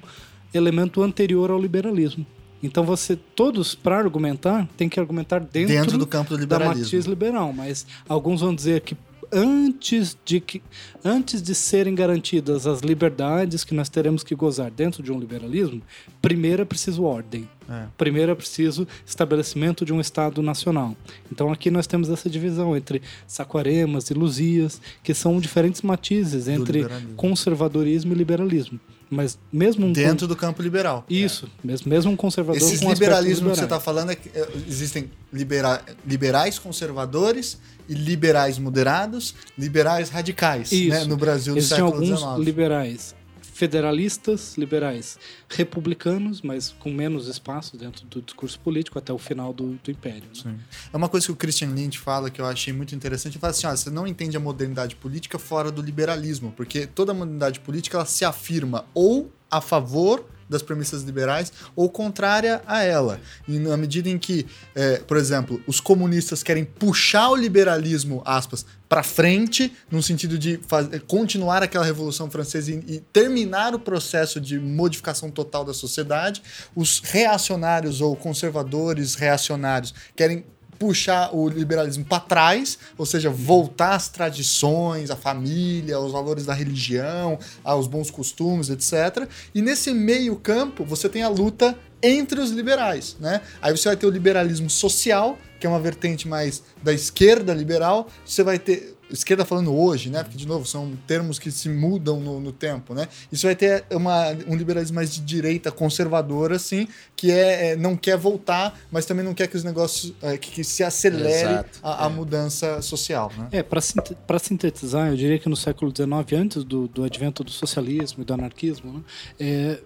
elemento 0.53 1.01
anterior 1.01 1.51
ao 1.51 1.59
liberalismo. 1.59 2.25
Então 2.61 2.85
você 2.85 3.15
todos 3.15 3.75
para 3.75 3.97
argumentar 3.97 4.67
tem 4.77 4.87
que 4.87 4.99
argumentar 4.99 5.39
dentro, 5.39 5.73
Dentro 5.73 5.97
do 5.97 6.07
campo 6.07 6.29
do 6.29 6.37
da 6.37 6.57
liberalismo. 6.57 6.83
matriz 6.85 7.05
liberal, 7.05 7.51
mas 7.51 7.85
alguns 8.07 8.39
vão 8.39 8.55
dizer 8.55 8.81
que 8.81 8.95
antes 9.33 10.15
de 10.23 10.39
que 10.39 10.61
antes 11.03 11.41
de 11.41 11.55
serem 11.55 11.95
garantidas 11.95 12.67
as 12.67 12.81
liberdades 12.81 13.63
que 13.63 13.73
nós 13.73 13.89
teremos 13.89 14.23
que 14.23 14.35
gozar 14.35 14.69
dentro 14.69 15.01
de 15.01 15.11
um 15.11 15.19
liberalismo, 15.19 15.81
primeiro 16.21 16.61
é 16.61 16.65
preciso 16.65 17.03
ordem. 17.03 17.49
É. 17.67 17.85
Primeiro 17.97 18.31
é 18.31 18.35
preciso 18.35 18.87
estabelecimento 19.05 19.83
de 19.83 19.91
um 19.91 19.99
Estado 19.99 20.41
nacional. 20.41 20.95
Então 21.31 21.51
aqui 21.51 21.71
nós 21.71 21.87
temos 21.87 22.09
essa 22.09 22.29
divisão 22.29 22.77
entre 22.77 23.01
Saquaremas 23.27 24.09
e 24.09 24.13
Luzias, 24.13 24.79
que 25.03 25.13
são 25.13 25.39
diferentes 25.39 25.81
matizes 25.81 26.47
entre 26.47 26.85
conservadorismo 27.15 28.13
e 28.13 28.15
liberalismo. 28.15 28.79
Mas 29.13 29.37
mesmo 29.51 29.85
um 29.85 29.93
dentro 29.93 30.27
do 30.27 30.35
campo 30.35 30.61
liberal. 30.61 31.05
Isso, 31.09 31.45
é. 31.45 31.67
mesmo, 31.67 31.89
mesmo 31.89 32.11
um 32.11 32.15
conservador. 32.15 32.61
Esses 32.61 32.79
com 32.79 32.91
liberalismo 32.91 33.49
que 33.49 33.57
você 33.57 33.63
está 33.63 33.79
falando 33.79 34.11
é 34.11 34.15
que 34.15 34.29
é, 34.29 34.47
existem 34.67 35.09
libera, 35.31 35.81
liberais 36.05 36.59
conservadores 36.59 37.57
e 37.87 37.93
liberais 37.93 38.57
moderados, 38.57 39.35
liberais 39.57 40.09
radicais, 40.09 40.71
né, 40.71 40.77
Isso. 40.77 40.89
Né, 40.89 41.05
no 41.05 41.17
Brasil 41.17 41.53
do 41.53 41.59
Existem 41.59 41.77
século 41.77 42.01
alguns 42.01 42.19
XIX. 42.19 42.37
liberais 42.39 43.15
federalistas 43.53 44.57
liberais 44.57 45.17
republicanos, 45.47 46.41
mas 46.41 46.75
com 46.79 46.91
menos 46.91 47.27
espaço 47.27 47.77
dentro 47.77 48.05
do 48.07 48.21
discurso 48.21 48.59
político 48.59 48.97
até 48.97 49.13
o 49.13 49.17
final 49.17 49.53
do, 49.53 49.79
do 49.83 49.91
Império. 49.91 50.27
Né? 50.43 50.55
É 50.91 50.97
uma 50.97 51.07
coisa 51.07 51.27
que 51.27 51.31
o 51.31 51.35
Christian 51.35 51.69
Lynch 51.69 51.99
fala 51.99 52.29
que 52.29 52.41
eu 52.41 52.45
achei 52.45 52.73
muito 52.73 52.95
interessante. 52.95 53.33
Ele 53.33 53.39
fala 53.39 53.51
assim: 53.51 53.67
você 53.67 53.89
não 53.89 54.07
entende 54.07 54.35
a 54.35 54.39
modernidade 54.39 54.95
política 54.95 55.37
fora 55.37 55.71
do 55.71 55.81
liberalismo, 55.81 56.51
porque 56.57 56.87
toda 56.87 57.13
modernidade 57.13 57.59
política 57.59 57.97
ela 57.97 58.05
se 58.05 58.25
afirma 58.25 58.85
ou 58.93 59.31
a 59.49 59.61
favor 59.61 60.25
das 60.53 60.61
premissas 60.61 61.03
liberais 61.03 61.51
ou 61.75 61.89
contrária 61.89 62.61
a 62.65 62.81
ela. 62.81 63.19
E 63.47 63.59
na 63.59 63.75
medida 63.75 64.07
em 64.07 64.17
que, 64.17 64.45
é, 64.73 64.97
por 64.99 65.17
exemplo, 65.17 65.61
os 65.67 65.81
comunistas 65.81 66.41
querem 66.41 66.63
puxar 66.63 67.29
o 67.29 67.35
liberalismo, 67.35 68.21
aspas, 68.25 68.65
para 68.87 69.03
frente, 69.03 69.73
no 69.89 70.03
sentido 70.03 70.37
de 70.37 70.59
fazer, 70.67 71.01
continuar 71.01 71.63
aquela 71.63 71.83
Revolução 71.83 72.29
Francesa 72.29 72.71
e, 72.71 72.75
e, 72.87 72.99
terminar 73.11 73.73
o 73.73 73.79
processo 73.79 74.39
de 74.39 74.59
modificação 74.59 75.31
total 75.31 75.65
da 75.65 75.73
sociedade, 75.73 76.43
os 76.75 76.99
reacionários 76.99 78.01
ou 78.01 78.15
conservadores 78.15 79.15
reacionários 79.15 79.93
querem 80.15 80.45
puxar 80.83 81.33
o 81.33 81.47
liberalismo 81.47 82.03
para 82.03 82.19
trás, 82.19 82.77
ou 82.97 83.05
seja, 83.05 83.29
voltar 83.29 83.95
às 83.95 84.09
tradições, 84.09 85.09
à 85.09 85.15
família, 85.15 85.95
aos 85.95 86.11
valores 86.11 86.45
da 86.45 86.53
religião, 86.53 87.39
aos 87.63 87.87
bons 87.87 88.11
costumes, 88.11 88.69
etc. 88.69 89.29
E 89.55 89.61
nesse 89.61 89.93
meio 89.93 90.35
campo, 90.35 90.83
você 90.83 91.07
tem 91.07 91.23
a 91.23 91.29
luta 91.29 91.73
entre 92.01 92.41
os 92.41 92.51
liberais, 92.51 93.15
né? 93.17 93.39
Aí 93.61 93.71
você 93.71 93.87
vai 93.87 93.95
ter 93.95 94.05
o 94.05 94.09
liberalismo 94.09 94.69
social, 94.69 95.37
que 95.57 95.65
é 95.65 95.69
uma 95.69 95.79
vertente 95.79 96.27
mais 96.27 96.61
da 96.83 96.91
esquerda 96.91 97.53
liberal, 97.53 98.09
você 98.25 98.43
vai 98.43 98.59
ter 98.59 98.97
esquerda 99.13 99.45
falando 99.45 99.73
hoje, 99.73 100.09
né? 100.09 100.23
Porque, 100.23 100.37
de 100.37 100.47
novo, 100.47 100.65
são 100.65 100.93
termos 101.07 101.37
que 101.37 101.51
se 101.51 101.69
mudam 101.69 102.19
no, 102.19 102.39
no 102.39 102.51
tempo, 102.51 102.93
né? 102.93 103.07
Isso 103.31 103.45
vai 103.45 103.55
ter 103.55 103.85
uma, 103.91 104.29
um 104.47 104.55
liberalismo 104.55 104.95
mais 104.95 105.13
de 105.13 105.21
direita 105.21 105.71
conservadora, 105.71 106.55
assim, 106.55 106.87
que 107.15 107.31
é, 107.31 107.71
é 107.71 107.75
não 107.75 107.95
quer 107.95 108.17
voltar, 108.17 108.77
mas 108.91 109.05
também 109.05 109.23
não 109.23 109.33
quer 109.33 109.47
que 109.47 109.55
os 109.55 109.63
negócios, 109.63 110.13
é, 110.21 110.37
que, 110.37 110.51
que, 110.51 110.63
se 110.63 110.83
acelere 110.83 111.65
a, 111.81 112.05
a 112.05 112.07
é. 112.07 112.09
mudança 112.09 112.81
social, 112.81 113.31
né? 113.37 113.47
É, 113.51 113.63
para 113.63 114.39
sintetizar, 114.39 115.09
eu 115.09 115.15
diria 115.15 115.37
que 115.37 115.47
no 115.47 115.55
século 115.55 115.93
XIX, 115.95 116.41
antes 116.41 116.63
do, 116.63 116.87
do 116.87 117.03
advento 117.03 117.43
do 117.43 117.51
socialismo 117.51 118.23
e 118.23 118.25
do 118.25 118.33
anarquismo, 118.33 118.93
né, 118.93 119.01
é, 119.39 119.79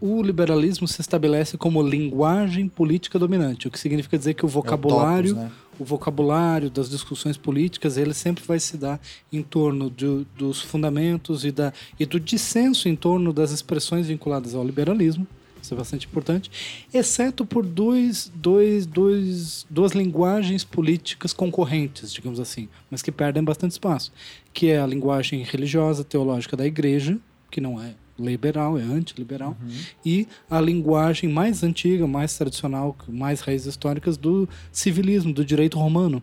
o 0.00 0.20
liberalismo 0.20 0.88
se 0.88 1.00
estabelece 1.00 1.56
como 1.56 1.80
linguagem 1.80 2.68
política 2.68 3.20
dominante, 3.20 3.68
o 3.68 3.70
que 3.70 3.78
significa 3.78 4.18
dizer 4.18 4.34
que 4.34 4.44
o 4.44 4.48
vocabulário, 4.48 5.30
é 5.30 5.32
o, 5.32 5.34
topos, 5.34 5.44
né? 5.44 5.52
O 5.82 5.84
vocabulário 5.84 6.70
das 6.70 6.88
discussões 6.88 7.36
políticas, 7.36 7.96
ele 7.96 8.14
sempre 8.14 8.44
vai 8.46 8.60
se 8.60 8.76
dar 8.76 9.00
em 9.32 9.42
torno 9.42 9.90
de, 9.90 10.24
dos 10.38 10.60
fundamentos 10.62 11.44
e, 11.44 11.50
da, 11.50 11.72
e 11.98 12.06
do 12.06 12.20
dissenso 12.20 12.88
em 12.88 12.94
torno 12.94 13.32
das 13.32 13.50
expressões 13.50 14.06
vinculadas 14.06 14.54
ao 14.54 14.64
liberalismo, 14.64 15.26
isso 15.60 15.74
é 15.74 15.76
bastante 15.76 16.06
importante, 16.06 16.50
exceto 16.94 17.44
por 17.44 17.64
dois, 17.64 18.30
dois, 18.34 18.86
dois, 18.86 19.66
duas 19.68 19.92
linguagens 19.92 20.64
políticas 20.64 21.32
concorrentes, 21.32 22.12
digamos 22.12 22.38
assim, 22.38 22.68
mas 22.90 23.02
que 23.02 23.12
perdem 23.12 23.42
bastante 23.42 23.72
espaço, 23.72 24.12
que 24.52 24.68
é 24.68 24.80
a 24.80 24.86
linguagem 24.86 25.42
religiosa, 25.42 26.04
teológica 26.04 26.56
da 26.56 26.66
igreja, 26.66 27.18
que 27.50 27.60
não 27.60 27.80
é 27.80 27.94
liberal, 28.22 28.78
é 28.78 28.82
antiliberal, 28.82 29.56
uhum. 29.60 29.70
e 30.04 30.26
a 30.50 30.60
linguagem 30.60 31.28
mais 31.28 31.62
antiga, 31.62 32.06
mais 32.06 32.36
tradicional, 32.36 32.96
mais 33.08 33.40
raízes 33.40 33.68
históricas 33.68 34.16
do 34.16 34.48
civilismo, 34.70 35.32
do 35.32 35.44
direito 35.44 35.78
romano, 35.78 36.22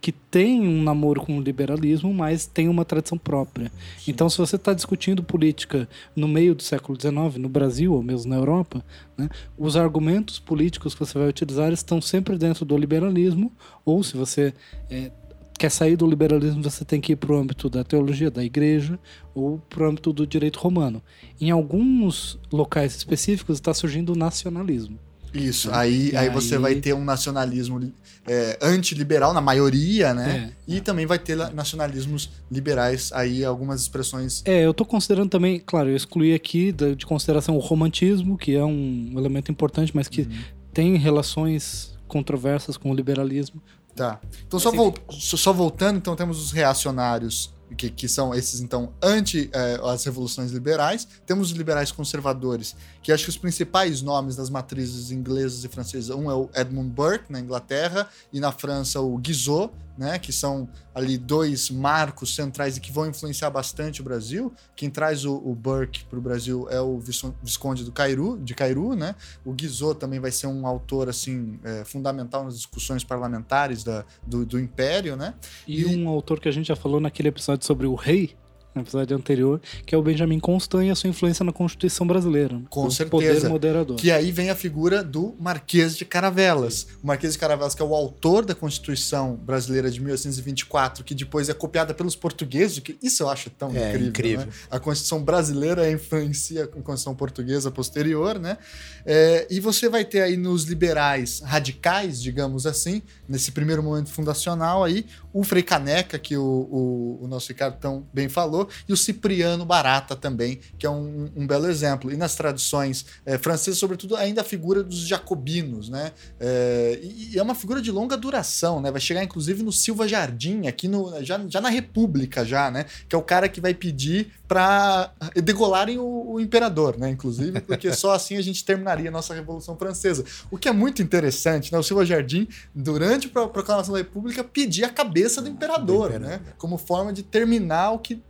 que 0.00 0.12
tem 0.12 0.60
um 0.60 0.82
namoro 0.82 1.20
com 1.20 1.36
o 1.36 1.40
liberalismo, 1.40 2.12
mas 2.12 2.46
tem 2.46 2.68
uma 2.68 2.84
tradição 2.84 3.18
própria. 3.18 3.72
Sim. 3.98 4.12
Então, 4.12 4.28
se 4.28 4.38
você 4.38 4.56
está 4.56 4.72
discutindo 4.72 5.22
política 5.22 5.88
no 6.14 6.28
meio 6.28 6.54
do 6.54 6.62
século 6.62 6.96
XIX, 7.00 7.38
no 7.38 7.48
Brasil 7.48 7.92
ou 7.92 8.02
mesmo 8.02 8.30
na 8.30 8.36
Europa, 8.36 8.84
né, 9.16 9.28
os 9.58 9.76
argumentos 9.76 10.38
políticos 10.38 10.94
que 10.94 11.00
você 11.00 11.18
vai 11.18 11.28
utilizar 11.28 11.72
estão 11.72 12.00
sempre 12.00 12.38
dentro 12.38 12.64
do 12.64 12.76
liberalismo, 12.76 13.50
ou 13.84 14.02
se 14.04 14.16
você 14.16 14.54
é, 14.90 15.10
quer 15.56 15.70
sair 15.70 15.96
do 15.96 16.06
liberalismo, 16.06 16.62
você 16.62 16.84
tem 16.84 17.00
que 17.00 17.12
ir 17.12 17.16
para 17.16 17.32
o 17.32 17.36
âmbito 17.36 17.68
da 17.68 17.82
teologia 17.82 18.30
da 18.30 18.44
igreja 18.44 18.98
ou 19.34 19.58
para 19.58 19.84
o 19.84 19.88
âmbito 19.88 20.12
do 20.12 20.26
direito 20.26 20.58
romano. 20.58 21.02
Em 21.40 21.50
alguns 21.50 22.38
locais 22.52 22.94
específicos 22.94 23.56
está 23.56 23.72
surgindo 23.72 24.12
o 24.12 24.16
nacionalismo. 24.16 24.98
Isso, 25.34 25.70
aí, 25.70 26.10
aí, 26.16 26.28
aí, 26.28 26.30
você 26.30 26.56
vai 26.56 26.76
ter 26.76 26.94
um 26.94 27.04
nacionalismo 27.04 27.92
é, 28.26 28.58
antiliberal 28.62 29.34
na 29.34 29.40
maioria, 29.40 30.14
né? 30.14 30.52
É, 30.68 30.72
e 30.74 30.76
é. 30.78 30.80
também 30.80 31.04
vai 31.04 31.18
ter 31.18 31.36
nacionalismos 31.52 32.30
liberais, 32.50 33.10
aí 33.12 33.44
algumas 33.44 33.82
expressões. 33.82 34.42
É, 34.46 34.64
eu 34.64 34.70
estou 34.70 34.86
considerando 34.86 35.28
também, 35.28 35.60
claro, 35.64 35.90
eu 35.90 35.96
excluí 35.96 36.32
aqui 36.32 36.72
de, 36.72 36.94
de, 36.94 37.04
consideração 37.04 37.56
o 37.56 37.60
romantismo, 37.60 38.38
que 38.38 38.54
é 38.54 38.64
um 38.64 39.12
elemento 39.16 39.50
importante, 39.50 39.92
mas 39.94 40.08
que 40.08 40.22
uhum. 40.22 40.38
tem 40.72 40.96
relações 40.96 41.94
controversas 42.08 42.76
com 42.76 42.90
o 42.90 42.94
liberalismo. 42.94 43.60
Tá. 43.96 44.20
Então, 44.46 44.60
só, 44.60 44.70
vol 44.70 44.94
só 45.10 45.52
voltando, 45.54 45.96
então 45.96 46.14
temos 46.14 46.38
os 46.38 46.52
reacionários 46.52 47.54
que, 47.78 47.88
que, 47.88 48.06
são 48.06 48.34
esses, 48.34 48.60
então, 48.60 48.92
anti 49.02 49.50
eh, 49.52 49.80
as 49.82 50.04
revoluções 50.04 50.52
liberais. 50.52 51.08
Temos 51.26 51.50
os 51.50 51.56
liberais 51.56 51.90
conservadores, 51.90 52.76
que 53.02 53.10
acho 53.10 53.24
que 53.24 53.30
os 53.30 53.38
principais 53.38 54.02
nomes 54.02 54.36
das 54.36 54.50
matrizes 54.50 55.10
inglesas 55.10 55.64
e 55.64 55.68
francesas, 55.68 56.14
um 56.14 56.30
é 56.30 56.34
o 56.34 56.50
Edmund 56.54 56.90
Burke, 56.90 57.32
na 57.32 57.40
Inglaterra, 57.40 58.06
e 58.30 58.38
na 58.38 58.52
França 58.52 59.00
o 59.00 59.16
Guizot, 59.16 59.72
né, 59.96 60.18
que 60.18 60.32
são 60.32 60.68
ali 60.94 61.16
dois 61.18 61.70
marcos 61.70 62.34
centrais 62.34 62.76
e 62.76 62.80
que 62.80 62.92
vão 62.92 63.06
influenciar 63.06 63.50
bastante 63.50 64.00
o 64.00 64.04
Brasil. 64.04 64.52
Quem 64.74 64.90
traz 64.90 65.24
o, 65.24 65.34
o 65.34 65.54
Burke 65.54 66.04
para 66.04 66.18
o 66.18 66.22
Brasil 66.22 66.66
é 66.70 66.80
o 66.80 66.98
Visconde 66.98 67.84
do 67.84 67.92
Cairu, 67.92 68.38
de 68.38 68.54
Cairu, 68.54 68.94
né? 68.94 69.14
O 69.44 69.52
Guizot 69.52 69.98
também 69.98 70.20
vai 70.20 70.30
ser 70.30 70.46
um 70.46 70.66
autor 70.66 71.08
assim 71.08 71.58
é, 71.64 71.84
fundamental 71.84 72.44
nas 72.44 72.56
discussões 72.56 73.04
parlamentares 73.04 73.84
da, 73.84 74.04
do, 74.26 74.44
do 74.44 74.58
Império, 74.58 75.16
né? 75.16 75.34
E, 75.66 75.82
e 75.82 75.86
um 75.86 76.08
autor 76.08 76.40
que 76.40 76.48
a 76.48 76.52
gente 76.52 76.66
já 76.66 76.76
falou 76.76 77.00
naquele 77.00 77.28
episódio 77.28 77.66
sobre 77.66 77.86
o 77.86 77.94
rei, 77.94 78.36
no 78.76 78.82
episódio 78.82 79.16
anterior, 79.16 79.60
que 79.84 79.94
é 79.94 79.98
o 79.98 80.02
Benjamin 80.02 80.38
Constant 80.38 80.84
e 80.84 80.90
a 80.90 80.94
sua 80.94 81.08
influência 81.10 81.44
na 81.44 81.52
Constituição 81.52 82.06
brasileira. 82.06 82.60
Com 82.68 82.90
certeza. 82.90 83.10
Poder 83.10 83.48
moderador. 83.48 83.96
Que 83.96 84.10
aí 84.10 84.30
vem 84.30 84.50
a 84.50 84.54
figura 84.54 85.02
do 85.02 85.34
Marquês 85.40 85.96
de 85.96 86.04
Caravelas. 86.04 86.86
O 87.02 87.06
Marquês 87.06 87.32
de 87.32 87.38
Caravelas, 87.38 87.74
que 87.74 87.82
é 87.82 87.84
o 87.84 87.94
autor 87.94 88.44
da 88.44 88.54
Constituição 88.54 89.36
brasileira 89.36 89.90
de 89.90 90.00
1824, 90.00 91.02
que 91.02 91.14
depois 91.14 91.48
é 91.48 91.54
copiada 91.54 91.94
pelos 91.94 92.14
portugueses, 92.14 92.78
que 92.78 92.96
isso 93.02 93.22
eu 93.22 93.30
acho 93.30 93.48
tão 93.50 93.74
é, 93.74 93.90
incrível. 93.90 94.08
incrível. 94.08 94.46
Né? 94.46 94.52
A 94.70 94.78
Constituição 94.78 95.22
brasileira 95.22 95.90
influencia 95.90 96.64
a 96.64 96.66
Constituição 96.66 97.14
portuguesa 97.14 97.70
posterior, 97.70 98.38
né? 98.38 98.58
É, 99.04 99.46
e 99.50 99.60
você 99.60 99.88
vai 99.88 100.04
ter 100.04 100.20
aí 100.20 100.36
nos 100.36 100.64
liberais 100.64 101.40
radicais, 101.40 102.20
digamos 102.20 102.66
assim, 102.66 103.02
nesse 103.28 103.52
primeiro 103.52 103.82
momento 103.82 104.10
fundacional 104.10 104.84
aí, 104.84 105.06
o 105.38 105.44
Frei 105.44 105.62
Caneca, 105.62 106.18
que 106.18 106.34
o, 106.34 106.42
o, 106.42 107.18
o 107.24 107.28
nosso 107.28 107.48
Ricardo 107.48 107.76
tão 107.78 108.06
bem 108.10 108.26
falou, 108.26 108.70
e 108.88 108.92
o 108.92 108.96
Cipriano 108.96 109.66
Barata 109.66 110.16
também, 110.16 110.60
que 110.78 110.86
é 110.86 110.90
um, 110.90 111.30
um 111.36 111.46
belo 111.46 111.66
exemplo. 111.66 112.10
E 112.10 112.16
nas 112.16 112.34
tradições 112.34 113.04
é, 113.26 113.36
francesas, 113.36 113.78
sobretudo, 113.78 114.16
ainda 114.16 114.40
a 114.40 114.44
figura 114.44 114.82
dos 114.82 115.06
jacobinos, 115.06 115.90
né? 115.90 116.12
É, 116.40 116.98
e 117.02 117.38
é 117.38 117.42
uma 117.42 117.54
figura 117.54 117.82
de 117.82 117.92
longa 117.92 118.16
duração, 118.16 118.80
né? 118.80 118.90
Vai 118.90 119.00
chegar 119.00 119.22
inclusive 119.22 119.62
no 119.62 119.70
Silva 119.70 120.08
Jardim, 120.08 120.68
aqui 120.68 120.88
no, 120.88 121.22
já, 121.22 121.38
já 121.46 121.60
na 121.60 121.68
República, 121.68 122.42
já, 122.42 122.70
né? 122.70 122.86
Que 123.06 123.14
é 123.14 123.18
o 123.18 123.22
cara 123.22 123.46
que 123.46 123.60
vai 123.60 123.74
pedir 123.74 124.32
para 124.48 125.12
degolarem 125.34 125.98
o, 125.98 126.32
o, 126.32 126.40
imperador, 126.40 126.96
né? 126.96 127.10
Inclusive, 127.10 127.60
porque 127.60 127.92
só 127.92 128.14
assim 128.14 128.38
a 128.38 128.42
gente 128.42 128.64
terminaria 128.64 129.10
a 129.10 129.12
nossa 129.12 129.34
Revolução 129.34 129.76
Francesa. 129.76 130.24
O 130.50 130.56
que 130.56 130.66
é 130.66 130.72
muito 130.72 131.02
interessante, 131.02 131.70
né? 131.72 131.78
O 131.78 131.82
Silva 131.82 132.06
Jardim, 132.06 132.48
durante 132.74 133.26
a 133.34 133.48
proclamação 133.48 133.92
da 133.92 133.98
República, 133.98 134.42
pedia 134.42 134.86
a 134.86 134.90
cabeça 134.90 135.25
do 135.40 135.48
imperador, 135.48 136.10
do 136.10 136.16
imperador. 136.16 136.40
né? 136.46 136.54
Como 136.58 136.78
forma 136.78 137.12
de 137.12 137.22
terminar 137.22 137.92
o 137.92 137.98
que 137.98 138.22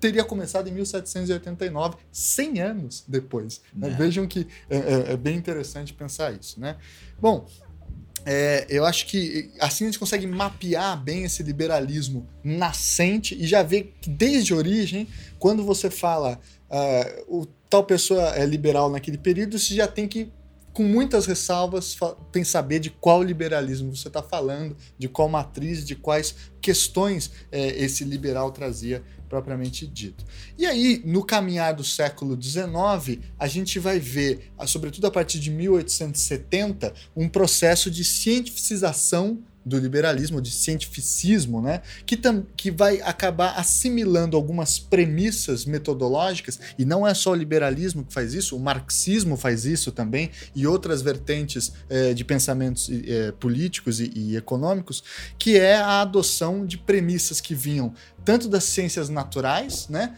teria 0.00 0.24
começado 0.24 0.68
em 0.68 0.72
1789, 0.72 1.96
100 2.10 2.60
anos 2.60 3.04
depois. 3.06 3.60
Né? 3.74 3.88
É. 3.88 3.90
Vejam 3.90 4.26
que 4.26 4.46
é, 4.68 4.76
é, 4.76 5.12
é, 5.12 5.16
bem 5.16 5.36
interessante 5.36 5.92
pensar 5.92 6.32
isso. 6.32 6.58
Né? 6.58 6.76
Bom, 7.20 7.46
é, 8.24 8.66
eu 8.68 8.84
acho 8.84 9.06
que 9.06 9.50
assim 9.60 9.84
a 9.84 9.88
gente 9.88 9.98
consegue 9.98 10.26
mapear 10.26 11.00
bem 11.02 11.24
esse 11.24 11.42
liberalismo 11.42 12.26
nascente 12.42 13.34
e 13.34 13.46
já 13.46 13.62
ver 13.62 13.94
que 14.00 14.10
desde 14.10 14.52
a 14.52 14.56
origem, 14.56 15.06
quando 15.38 15.64
você 15.64 15.90
fala 15.90 16.38
uh, 16.70 17.38
o 17.38 17.46
tal 17.68 17.84
pessoa 17.84 18.34
é 18.36 18.44
liberal 18.44 18.90
naquele 18.90 19.16
período, 19.16 19.58
você 19.58 19.74
já 19.74 19.86
tem 19.86 20.06
que 20.06 20.30
com 20.80 20.84
muitas 20.84 21.26
ressalvas, 21.26 21.94
tem 22.32 22.42
saber 22.42 22.78
de 22.78 22.88
qual 22.88 23.22
liberalismo 23.22 23.94
você 23.94 24.08
está 24.08 24.22
falando, 24.22 24.74
de 24.96 25.10
qual 25.10 25.28
matriz, 25.28 25.84
de 25.84 25.94
quais 25.94 26.34
questões 26.58 27.30
é, 27.52 27.84
esse 27.84 28.02
liberal 28.02 28.50
trazia 28.50 29.04
propriamente 29.28 29.86
dito. 29.86 30.24
E 30.56 30.64
aí, 30.64 31.02
no 31.04 31.22
caminhar 31.22 31.74
do 31.74 31.84
século 31.84 32.34
XIX, 32.42 33.22
a 33.38 33.46
gente 33.46 33.78
vai 33.78 34.00
ver, 34.00 34.50
sobretudo 34.66 35.06
a 35.06 35.10
partir 35.10 35.38
de 35.38 35.50
1870, 35.50 36.94
um 37.14 37.28
processo 37.28 37.90
de 37.90 38.02
cientificização 38.02 39.38
do 39.64 39.78
liberalismo, 39.78 40.40
de 40.40 40.50
cientificismo, 40.50 41.60
né? 41.60 41.82
que, 42.06 42.16
tam, 42.16 42.46
que 42.56 42.70
vai 42.70 43.00
acabar 43.02 43.58
assimilando 43.58 44.36
algumas 44.36 44.78
premissas 44.78 45.64
metodológicas, 45.64 46.58
e 46.78 46.84
não 46.84 47.06
é 47.06 47.12
só 47.12 47.32
o 47.32 47.34
liberalismo 47.34 48.04
que 48.04 48.12
faz 48.12 48.34
isso, 48.34 48.56
o 48.56 48.60
marxismo 48.60 49.36
faz 49.36 49.64
isso 49.64 49.92
também, 49.92 50.30
e 50.54 50.66
outras 50.66 51.02
vertentes 51.02 51.72
eh, 51.88 52.14
de 52.14 52.24
pensamentos 52.24 52.90
eh, 52.90 53.32
políticos 53.38 54.00
e, 54.00 54.10
e 54.14 54.36
econômicos, 54.36 55.02
que 55.38 55.58
é 55.58 55.76
a 55.76 56.00
adoção 56.00 56.64
de 56.64 56.78
premissas 56.78 57.40
que 57.40 57.54
vinham 57.54 57.92
tanto 58.24 58.48
das 58.48 58.64
ciências 58.64 59.08
naturais, 59.08 59.88
né, 59.88 60.14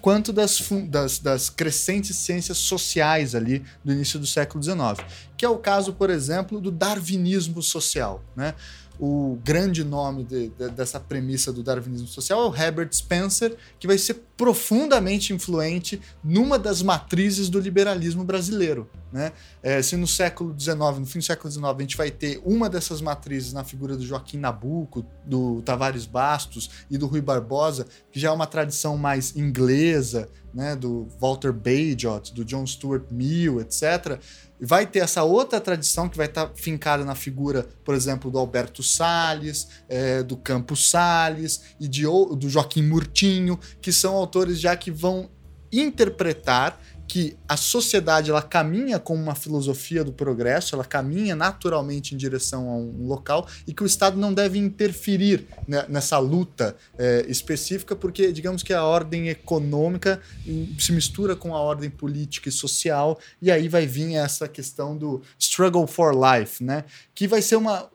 quanto 0.00 0.32
das, 0.32 0.62
das, 0.88 1.18
das, 1.18 1.50
crescentes 1.50 2.16
ciências 2.16 2.58
sociais 2.58 3.34
ali 3.34 3.64
do 3.84 3.92
início 3.92 4.20
do 4.20 4.26
século 4.26 4.62
XIX, 4.62 5.04
que 5.36 5.44
é 5.44 5.48
o 5.48 5.58
caso, 5.58 5.92
por 5.92 6.10
exemplo, 6.10 6.60
do 6.60 6.70
darwinismo 6.70 7.60
social. 7.60 8.22
Né? 8.36 8.54
O 8.98 9.38
grande 9.44 9.84
nome 9.84 10.24
de, 10.24 10.48
de, 10.48 10.68
dessa 10.70 10.98
premissa 10.98 11.52
do 11.52 11.62
darwinismo 11.62 12.06
social 12.06 12.42
é 12.42 12.48
o 12.48 12.54
Herbert 12.54 12.92
Spencer, 12.92 13.56
que 13.78 13.86
vai 13.86 13.98
ser 13.98 14.14
profundamente 14.36 15.32
influente 15.32 16.00
numa 16.22 16.58
das 16.58 16.82
matrizes 16.82 17.48
do 17.48 17.58
liberalismo 17.58 18.24
brasileiro. 18.24 18.88
Né? 19.12 19.32
É, 19.62 19.80
se 19.80 19.96
no 19.96 20.06
século 20.06 20.54
XIX, 20.58 20.76
no 20.98 21.06
fim 21.06 21.18
do 21.20 21.24
século 21.24 21.50
XIX, 21.50 21.64
a 21.66 21.80
gente 21.80 21.96
vai 21.96 22.10
ter 22.10 22.40
uma 22.44 22.68
dessas 22.68 23.00
matrizes 23.00 23.52
na 23.52 23.64
figura 23.64 23.96
do 23.96 24.04
Joaquim 24.04 24.38
Nabuco, 24.38 25.04
do 25.24 25.62
Tavares 25.62 26.06
Bastos 26.06 26.70
e 26.90 26.98
do 26.98 27.06
Rui 27.06 27.20
Barbosa, 27.20 27.86
que 28.10 28.20
já 28.20 28.28
é 28.28 28.32
uma 28.32 28.46
tradição 28.46 28.96
mais 28.96 29.34
inglesa, 29.36 30.28
né, 30.52 30.74
do 30.74 31.06
Walter 31.20 31.52
Bagehot, 31.52 32.32
do 32.32 32.42
John 32.42 32.66
Stuart 32.66 33.04
Mill, 33.10 33.60
etc., 33.60 34.18
vai 34.60 34.86
ter 34.86 35.00
essa 35.00 35.22
outra 35.22 35.60
tradição 35.60 36.08
que 36.08 36.16
vai 36.16 36.26
estar 36.26 36.46
tá 36.46 36.52
fincada 36.54 37.04
na 37.04 37.14
figura, 37.14 37.66
por 37.84 37.94
exemplo, 37.94 38.30
do 38.30 38.38
Alberto 38.38 38.82
Salles, 38.82 39.68
é, 39.88 40.22
do 40.22 40.36
Campos 40.36 40.90
Salles 40.90 41.62
e 41.78 41.86
de, 41.86 42.02
do 42.04 42.48
Joaquim 42.48 42.82
Murtinho, 42.82 43.58
que 43.80 43.92
são 43.92 44.14
autores 44.14 44.58
já 44.58 44.76
que 44.76 44.90
vão 44.90 45.30
interpretar 45.70 46.80
que 47.08 47.36
a 47.48 47.56
sociedade 47.56 48.30
ela 48.30 48.42
caminha 48.42 48.98
com 48.98 49.14
uma 49.14 49.34
filosofia 49.34 50.02
do 50.02 50.12
progresso, 50.12 50.74
ela 50.74 50.84
caminha 50.84 51.36
naturalmente 51.36 52.14
em 52.14 52.18
direção 52.18 52.68
a 52.68 52.76
um 52.76 53.06
local 53.06 53.46
e 53.66 53.72
que 53.72 53.82
o 53.82 53.86
Estado 53.86 54.16
não 54.16 54.32
deve 54.32 54.58
interferir 54.58 55.46
né, 55.66 55.84
nessa 55.88 56.18
luta 56.18 56.76
é, 56.98 57.24
específica, 57.28 57.94
porque 57.94 58.32
digamos 58.32 58.62
que 58.62 58.72
a 58.72 58.84
ordem 58.84 59.28
econômica 59.28 60.20
se 60.78 60.92
mistura 60.92 61.36
com 61.36 61.54
a 61.54 61.60
ordem 61.60 61.90
política 61.90 62.48
e 62.48 62.52
social 62.52 63.18
e 63.40 63.50
aí 63.50 63.68
vai 63.68 63.86
vir 63.86 64.14
essa 64.14 64.48
questão 64.48 64.96
do 64.96 65.22
struggle 65.38 65.86
for 65.86 66.14
life, 66.14 66.62
né? 66.62 66.84
Que 67.14 67.26
vai 67.26 67.42
ser 67.42 67.56
uma 67.56 67.88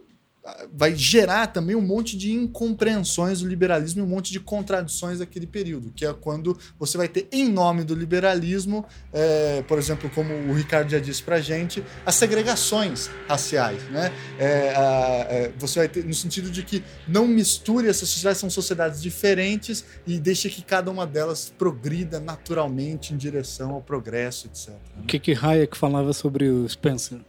vai 0.74 0.96
gerar 0.96 1.48
também 1.48 1.76
um 1.76 1.82
monte 1.82 2.18
de 2.18 2.32
incompreensões 2.32 3.42
do 3.42 3.48
liberalismo 3.48 4.02
e 4.02 4.04
um 4.04 4.08
monte 4.08 4.32
de 4.32 4.40
contradições 4.40 5.20
daquele 5.20 5.46
período, 5.46 5.92
que 5.92 6.04
é 6.04 6.12
quando 6.14 6.58
você 6.80 6.98
vai 6.98 7.08
ter, 7.08 7.28
em 7.32 7.48
nome 7.48 7.84
do 7.84 7.94
liberalismo, 7.94 8.84
é, 9.14 9.62
por 9.68 9.78
exemplo, 9.78 10.10
como 10.10 10.34
o 10.34 10.54
Ricardo 10.54 10.90
já 10.90 11.00
disse 11.00 11.22
para 11.22 11.40
gente, 11.40 11.84
as 12.06 12.16
segregações 12.16 13.10
raciais. 13.28 13.84
Né? 13.90 14.12
É, 14.40 14.76
a, 14.76 15.28
é, 15.30 15.52
você 15.60 15.80
vai 15.80 15.88
ter, 15.88 16.04
no 16.04 16.14
sentido 16.14 16.50
de 16.50 16.64
que 16.64 16.84
não 17.08 17.28
misture 17.28 17.88
essas 17.88 18.10
sociedades, 18.10 18.40
são 18.40 18.50
sociedades 18.50 19.02
diferentes 19.02 19.86
e 20.08 20.20
deixe 20.20 20.50
que 20.50 20.64
cada 20.64 20.90
uma 20.90 21.06
delas 21.06 21.54
progrida 21.56 22.20
naturalmente 22.20 23.14
em 23.14 23.18
direção 23.18 23.72
ao 23.72 23.82
progresso, 23.82 24.48
etc. 24.48 24.70
Né? 24.70 25.04
O 25.04 25.06
que, 25.06 25.20
que 25.20 25.34
Hayek 25.34 25.78
falava 25.78 26.14
sobre 26.14 26.50
o 26.50 26.68
Spencer? 26.68 27.20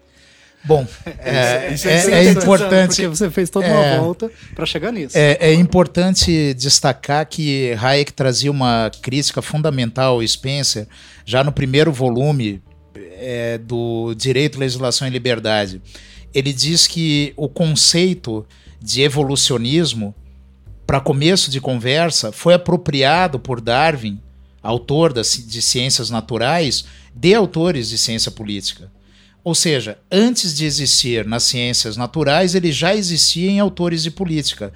Bom, 0.64 0.86
é, 1.18 1.74
é, 1.74 1.76
é, 1.84 2.24
é 2.26 2.30
importante. 2.30 3.02
Porque 3.02 3.08
você 3.08 3.30
fez 3.30 3.50
toda 3.50 3.66
uma 3.66 3.84
é. 3.84 3.98
volta 3.98 4.30
para 4.54 4.64
chegar 4.64 4.92
nisso. 4.92 5.16
É, 5.16 5.38
é, 5.40 5.54
importante 5.54 6.54
destacar 6.54 7.26
que 7.26 7.72
Hayek 7.72 8.12
trazia 8.12 8.50
uma 8.50 8.90
crítica 9.02 9.42
fundamental 9.42 10.14
ao 10.14 10.26
Spencer 10.26 10.86
já 11.24 11.42
no 11.42 11.52
primeiro 11.52 11.92
volume 11.92 12.62
é, 12.94 13.58
do 13.58 14.14
Direito, 14.14 14.58
Legislação 14.58 15.06
e 15.06 15.10
Liberdade. 15.10 15.82
Ele 16.32 16.52
diz 16.52 16.86
que 16.86 17.32
o 17.36 17.48
conceito 17.48 18.46
de 18.80 19.02
evolucionismo, 19.02 20.14
para 20.86 21.00
começo 21.00 21.50
de 21.50 21.60
conversa, 21.60 22.32
foi 22.32 22.54
apropriado 22.54 23.38
por 23.38 23.60
Darwin, 23.60 24.20
autor 24.62 25.12
de 25.12 25.62
ciências 25.62 26.08
naturais, 26.08 26.84
de 27.14 27.34
autores 27.34 27.88
de 27.88 27.98
ciência 27.98 28.30
política. 28.30 28.90
Ou 29.44 29.54
seja, 29.54 29.98
antes 30.10 30.54
de 30.54 30.64
existir 30.64 31.26
nas 31.26 31.42
ciências 31.42 31.96
naturais, 31.96 32.54
ele 32.54 32.70
já 32.70 32.94
existia 32.94 33.50
em 33.50 33.58
autores 33.58 34.02
de 34.02 34.10
política. 34.10 34.72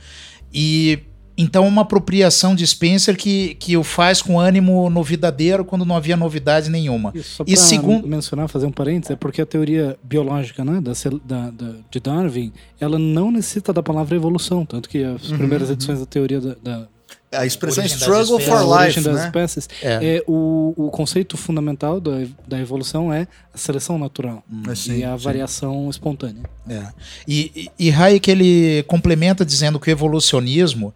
E 0.53 0.99
então 1.39 1.69
uma 1.69 1.83
apropriação 1.83 2.55
de 2.55 2.67
Spencer 2.67 3.17
que, 3.17 3.55
que 3.57 3.77
o 3.77 3.85
faz 3.85 4.23
com 4.23 4.41
ânimo 4.41 4.89
novidadeiro 4.89 5.65
quando 5.65 5.85
não 5.85 5.95
havia 5.95 6.17
novidade 6.17 6.71
nenhuma. 6.71 7.13
Isso, 7.15 7.37
só 7.37 7.45
e 7.47 7.57
segundo 7.57 8.09
mencionar, 8.09 8.49
fazer 8.49 8.67
um 8.67 8.73
parênteses, 8.73 9.11
é 9.11 9.17
porque 9.17 9.43
a 9.43 9.47
teoria 9.47 9.99
biológica 10.03 10.65
né, 10.65 10.81
da, 10.81 10.93
da, 11.25 11.51
da, 11.51 11.75
de 11.91 12.01
Darwin, 12.01 12.53
ela 12.81 12.99
não 12.99 13.31
necessita 13.31 13.73
da 13.73 13.83
palavra 13.83 14.17
evolução, 14.17 14.65
tanto 14.65 14.89
que 14.89 15.05
as 15.05 15.31
uhum. 15.31 15.39
primeiras 15.39 15.71
edições 15.71 16.01
da 16.01 16.07
teoria 16.07 16.41
da, 16.41 16.57
da 16.63 16.89
a 17.41 17.47
expressão 17.47 17.85
struggle 17.85 18.41
for 18.41 18.83
life, 18.83 19.01
das 19.01 19.17
né? 19.17 19.25
espécies. 19.27 19.69
É. 19.83 20.17
é 20.17 20.25
o, 20.27 20.75
o 20.77 20.91
conceito 20.91 21.37
fundamental 21.37 22.01
da, 22.01 22.27
da 22.47 22.59
evolução 22.59 23.13
é 23.13 23.27
a 23.53 23.59
seleção 23.59 23.99
natural 23.99 24.43
hum. 24.51 24.63
e 24.89 25.05
a 25.05 25.17
variação 25.17 25.85
sim. 25.85 25.91
espontânea. 25.91 26.43
É. 26.69 26.87
E, 27.27 27.71
e, 27.79 27.89
e 27.89 27.93
Hayek 27.93 28.31
ele 28.31 28.83
complementa 28.85 29.45
dizendo 29.45 29.79
que 29.79 29.91
o 29.91 29.93
evolucionismo, 29.93 30.95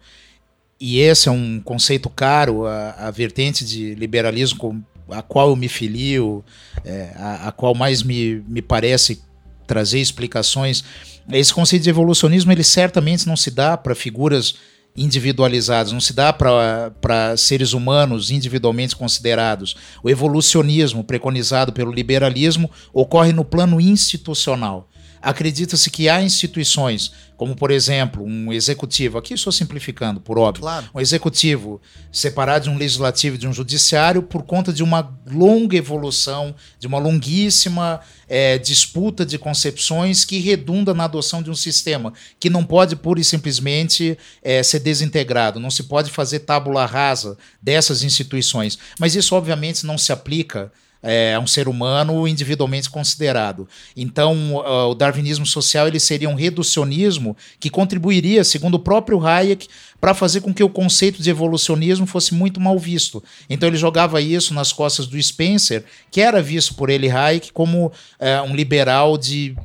e 0.79 0.99
esse 0.99 1.29
é 1.29 1.31
um 1.31 1.59
conceito 1.59 2.09
caro, 2.09 2.65
a, 2.65 3.07
a 3.07 3.11
vertente 3.11 3.65
de 3.65 3.95
liberalismo 3.95 4.59
com 4.59 4.81
a 5.09 5.21
qual 5.21 5.49
eu 5.49 5.55
me 5.55 5.67
filio, 5.67 6.43
é, 6.85 7.11
a, 7.15 7.49
a 7.49 7.51
qual 7.51 7.75
mais 7.75 8.01
me, 8.01 8.43
me 8.47 8.61
parece 8.61 9.21
trazer 9.67 9.99
explicações. 9.99 10.83
Esse 11.31 11.53
conceito 11.53 11.83
de 11.83 11.89
evolucionismo 11.89 12.51
ele 12.51 12.63
certamente 12.63 13.27
não 13.27 13.37
se 13.37 13.51
dá 13.51 13.77
para 13.77 13.95
figuras 13.95 14.55
individualizados, 14.95 15.93
não 15.93 16.01
se 16.01 16.13
dá 16.13 16.33
para 16.33 17.37
seres 17.37 17.73
humanos 17.73 18.29
individualmente 18.29 18.95
considerados. 18.95 19.75
O 20.03 20.09
evolucionismo 20.09 21.03
preconizado 21.03 21.71
pelo 21.71 21.91
liberalismo 21.91 22.69
ocorre 22.93 23.31
no 23.31 23.45
plano 23.45 23.79
institucional. 23.79 24.89
Acredita-se 25.21 25.89
que 25.91 26.09
há 26.09 26.21
instituições, 26.21 27.11
como 27.37 27.55
por 27.55 27.69
exemplo 27.69 28.23
um 28.23 28.51
executivo, 28.51 29.17
aqui 29.17 29.33
estou 29.33 29.51
simplificando, 29.51 30.19
por 30.19 30.39
óbvio, 30.39 30.63
claro. 30.63 30.89
um 30.93 30.99
executivo 30.99 31.79
separado 32.11 32.65
de 32.65 32.69
um 32.69 32.77
legislativo 32.77 33.35
e 33.35 33.37
de 33.37 33.47
um 33.47 33.53
judiciário 33.53 34.23
por 34.23 34.43
conta 34.43 34.73
de 34.73 34.81
uma 34.81 35.15
longa 35.29 35.77
evolução, 35.77 36.55
de 36.79 36.87
uma 36.87 36.97
longuíssima 36.97 38.01
é, 38.27 38.57
disputa 38.57 39.25
de 39.25 39.37
concepções 39.37 40.25
que 40.25 40.39
redunda 40.39 40.93
na 40.93 41.03
adoção 41.03 41.43
de 41.43 41.51
um 41.51 41.55
sistema 41.55 42.13
que 42.39 42.49
não 42.49 42.63
pode 42.63 42.95
pura 42.95 43.19
e 43.19 43.23
simplesmente 43.23 44.17
é, 44.41 44.63
ser 44.63 44.79
desintegrado, 44.79 45.59
não 45.59 45.69
se 45.69 45.83
pode 45.83 46.09
fazer 46.09 46.39
tábula 46.39 46.85
rasa 46.85 47.37
dessas 47.61 48.03
instituições. 48.03 48.79
Mas 48.99 49.15
isso 49.15 49.35
obviamente 49.35 49.85
não 49.85 49.97
se 49.97 50.11
aplica 50.11 50.71
é, 51.03 51.37
um 51.39 51.47
ser 51.47 51.67
humano 51.67 52.27
individualmente 52.27 52.89
considerado. 52.89 53.67
Então, 53.95 54.55
uh, 54.55 54.89
o 54.89 54.95
darwinismo 54.95 55.45
social 55.45 55.87
ele 55.87 55.99
seria 55.99 56.29
um 56.29 56.35
reducionismo 56.35 57.35
que 57.59 57.69
contribuiria, 57.69 58.43
segundo 58.43 58.75
o 58.75 58.79
próprio 58.79 59.25
Hayek, 59.25 59.67
para 59.99 60.13
fazer 60.13 60.41
com 60.41 60.53
que 60.53 60.63
o 60.63 60.69
conceito 60.69 61.21
de 61.21 61.29
evolucionismo 61.29 62.05
fosse 62.05 62.33
muito 62.33 62.59
mal 62.59 62.77
visto. 62.77 63.23
Então, 63.49 63.67
ele 63.67 63.77
jogava 63.77 64.21
isso 64.21 64.53
nas 64.53 64.71
costas 64.71 65.07
do 65.07 65.21
Spencer, 65.21 65.83
que 66.09 66.21
era 66.21 66.41
visto 66.41 66.75
por 66.75 66.89
ele, 66.89 67.09
Hayek, 67.09 67.51
como 67.51 67.91
é, 68.19 68.41
um 68.41 68.55
liberal 68.55 69.17
de, 69.17 69.55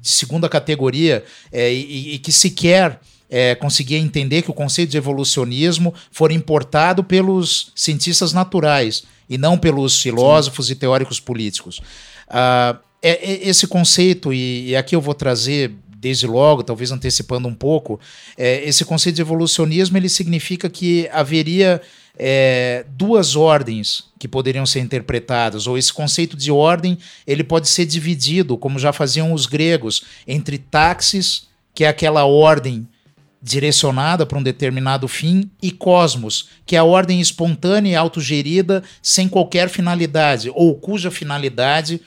de 0.00 0.08
segunda 0.08 0.48
categoria 0.48 1.24
é, 1.52 1.72
e, 1.72 2.14
e 2.14 2.18
que 2.18 2.32
sequer 2.32 3.00
é, 3.30 3.54
conseguia 3.54 3.98
entender 3.98 4.42
que 4.42 4.50
o 4.50 4.54
conceito 4.54 4.90
de 4.90 4.96
evolucionismo 4.96 5.94
foi 6.10 6.32
importado 6.32 7.04
pelos 7.04 7.72
cientistas 7.74 8.32
naturais 8.32 9.04
e 9.28 9.36
não 9.36 9.58
pelos 9.58 10.00
filósofos 10.00 10.66
Sim. 10.66 10.72
e 10.72 10.76
teóricos 10.76 11.20
políticos. 11.20 11.78
Uh, 12.28 12.78
é, 13.02 13.10
é, 13.10 13.48
esse 13.48 13.66
conceito, 13.66 14.32
e, 14.32 14.70
e, 14.70 14.76
aqui 14.76 14.96
eu 14.96 15.00
vou 15.00 15.14
trazer 15.14 15.72
desde 16.00 16.26
logo, 16.26 16.62
talvez 16.62 16.90
antecipando 16.92 17.48
um 17.48 17.54
pouco, 17.54 17.98
é, 18.36 18.62
esse 18.64 18.84
conceito 18.84 19.16
de 19.16 19.22
evolucionismo 19.22 19.96
ele 19.96 20.08
significa 20.08 20.68
que 20.68 21.08
haveria 21.12 21.80
é, 22.16 22.84
duas 22.90 23.36
ordens 23.36 24.04
que 24.18 24.28
poderiam 24.28 24.66
ser 24.66 24.80
interpretadas, 24.80 25.66
ou 25.66 25.76
esse 25.76 25.92
conceito 25.92 26.36
de 26.36 26.50
ordem 26.50 26.98
ele 27.26 27.44
pode 27.44 27.68
ser 27.68 27.84
dividido, 27.84 28.56
como 28.56 28.78
já 28.78 28.92
faziam 28.92 29.32
os 29.32 29.46
gregos, 29.46 30.04
entre 30.26 30.58
táxis, 30.58 31.48
que 31.74 31.84
é 31.84 31.88
aquela 31.88 32.24
ordem 32.24 32.86
direcionada 33.40 34.26
para 34.26 34.38
um 34.38 34.42
determinado 34.42 35.06
fim, 35.06 35.50
e 35.62 35.70
cosmos, 35.70 36.48
que 36.66 36.74
é 36.74 36.78
a 36.78 36.84
ordem 36.84 37.20
espontânea 37.20 37.92
e 37.92 37.96
autogerida 37.96 38.82
sem 39.02 39.28
qualquer 39.28 39.68
finalidade, 39.68 40.50
ou 40.54 40.74
cuja 40.74 41.10
finalidade 41.10 42.00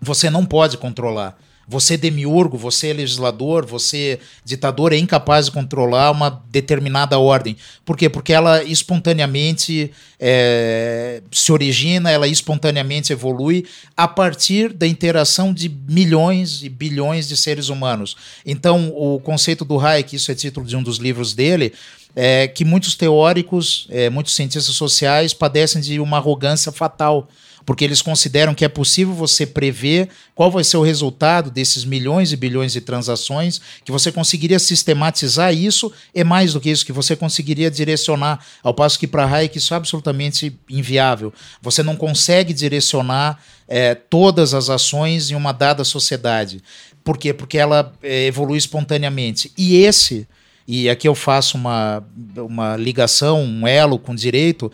você 0.00 0.30
não 0.30 0.44
pode 0.44 0.76
controlar. 0.76 1.36
Você 1.68 1.98
demiurgo, 1.98 2.56
você 2.56 2.94
legislador, 2.94 3.66
você 3.66 4.18
ditador 4.42 4.94
é 4.94 4.96
incapaz 4.96 5.46
de 5.46 5.52
controlar 5.52 6.10
uma 6.10 6.42
determinada 6.50 7.18
ordem. 7.18 7.58
Por 7.84 7.94
quê? 7.94 8.08
Porque 8.08 8.32
ela 8.32 8.64
espontaneamente 8.64 9.90
é, 10.18 11.20
se 11.30 11.52
origina, 11.52 12.10
ela 12.10 12.26
espontaneamente 12.26 13.12
evolui 13.12 13.66
a 13.94 14.08
partir 14.08 14.72
da 14.72 14.86
interação 14.86 15.52
de 15.52 15.68
milhões 15.68 16.62
e 16.62 16.70
bilhões 16.70 17.28
de 17.28 17.36
seres 17.36 17.68
humanos. 17.68 18.16
Então, 18.46 18.90
o 18.96 19.20
conceito 19.20 19.62
do 19.62 19.78
Hayek, 19.78 20.16
isso 20.16 20.32
é 20.32 20.34
título 20.34 20.64
de 20.64 20.74
um 20.74 20.82
dos 20.82 20.96
livros 20.96 21.34
dele, 21.34 21.74
é 22.16 22.48
que 22.48 22.64
muitos 22.64 22.94
teóricos, 22.94 23.86
é, 23.90 24.08
muitos 24.08 24.34
cientistas 24.34 24.74
sociais 24.74 25.34
padecem 25.34 25.82
de 25.82 26.00
uma 26.00 26.16
arrogância 26.16 26.72
fatal 26.72 27.28
porque 27.68 27.84
eles 27.84 28.00
consideram 28.00 28.54
que 28.54 28.64
é 28.64 28.68
possível 28.68 29.12
você 29.12 29.44
prever 29.44 30.08
qual 30.34 30.50
vai 30.50 30.64
ser 30.64 30.78
o 30.78 30.82
resultado 30.82 31.50
desses 31.50 31.84
milhões 31.84 32.32
e 32.32 32.36
bilhões 32.36 32.72
de 32.72 32.80
transações, 32.80 33.60
que 33.84 33.92
você 33.92 34.10
conseguiria 34.10 34.58
sistematizar 34.58 35.52
isso 35.52 35.92
e 36.14 36.24
mais 36.24 36.54
do 36.54 36.62
que 36.62 36.70
isso, 36.70 36.86
que 36.86 36.94
você 36.94 37.14
conseguiria 37.14 37.70
direcionar, 37.70 38.42
ao 38.62 38.72
passo 38.72 38.98
que 38.98 39.06
para 39.06 39.26
Hayek 39.26 39.58
isso 39.58 39.74
é 39.74 39.76
absolutamente 39.76 40.58
inviável. 40.66 41.30
Você 41.60 41.82
não 41.82 41.94
consegue 41.94 42.54
direcionar 42.54 43.38
é, 43.68 43.94
todas 43.94 44.54
as 44.54 44.70
ações 44.70 45.30
em 45.30 45.34
uma 45.34 45.52
dada 45.52 45.84
sociedade. 45.84 46.62
Por 47.04 47.18
quê? 47.18 47.34
Porque 47.34 47.58
ela 47.58 47.92
é, 48.02 48.24
evolui 48.24 48.56
espontaneamente. 48.56 49.52
E 49.58 49.76
esse, 49.76 50.26
e 50.66 50.88
aqui 50.88 51.06
eu 51.06 51.14
faço 51.14 51.58
uma, 51.58 52.02
uma 52.34 52.76
ligação, 52.78 53.42
um 53.42 53.68
elo 53.68 53.98
com 53.98 54.14
direito, 54.14 54.72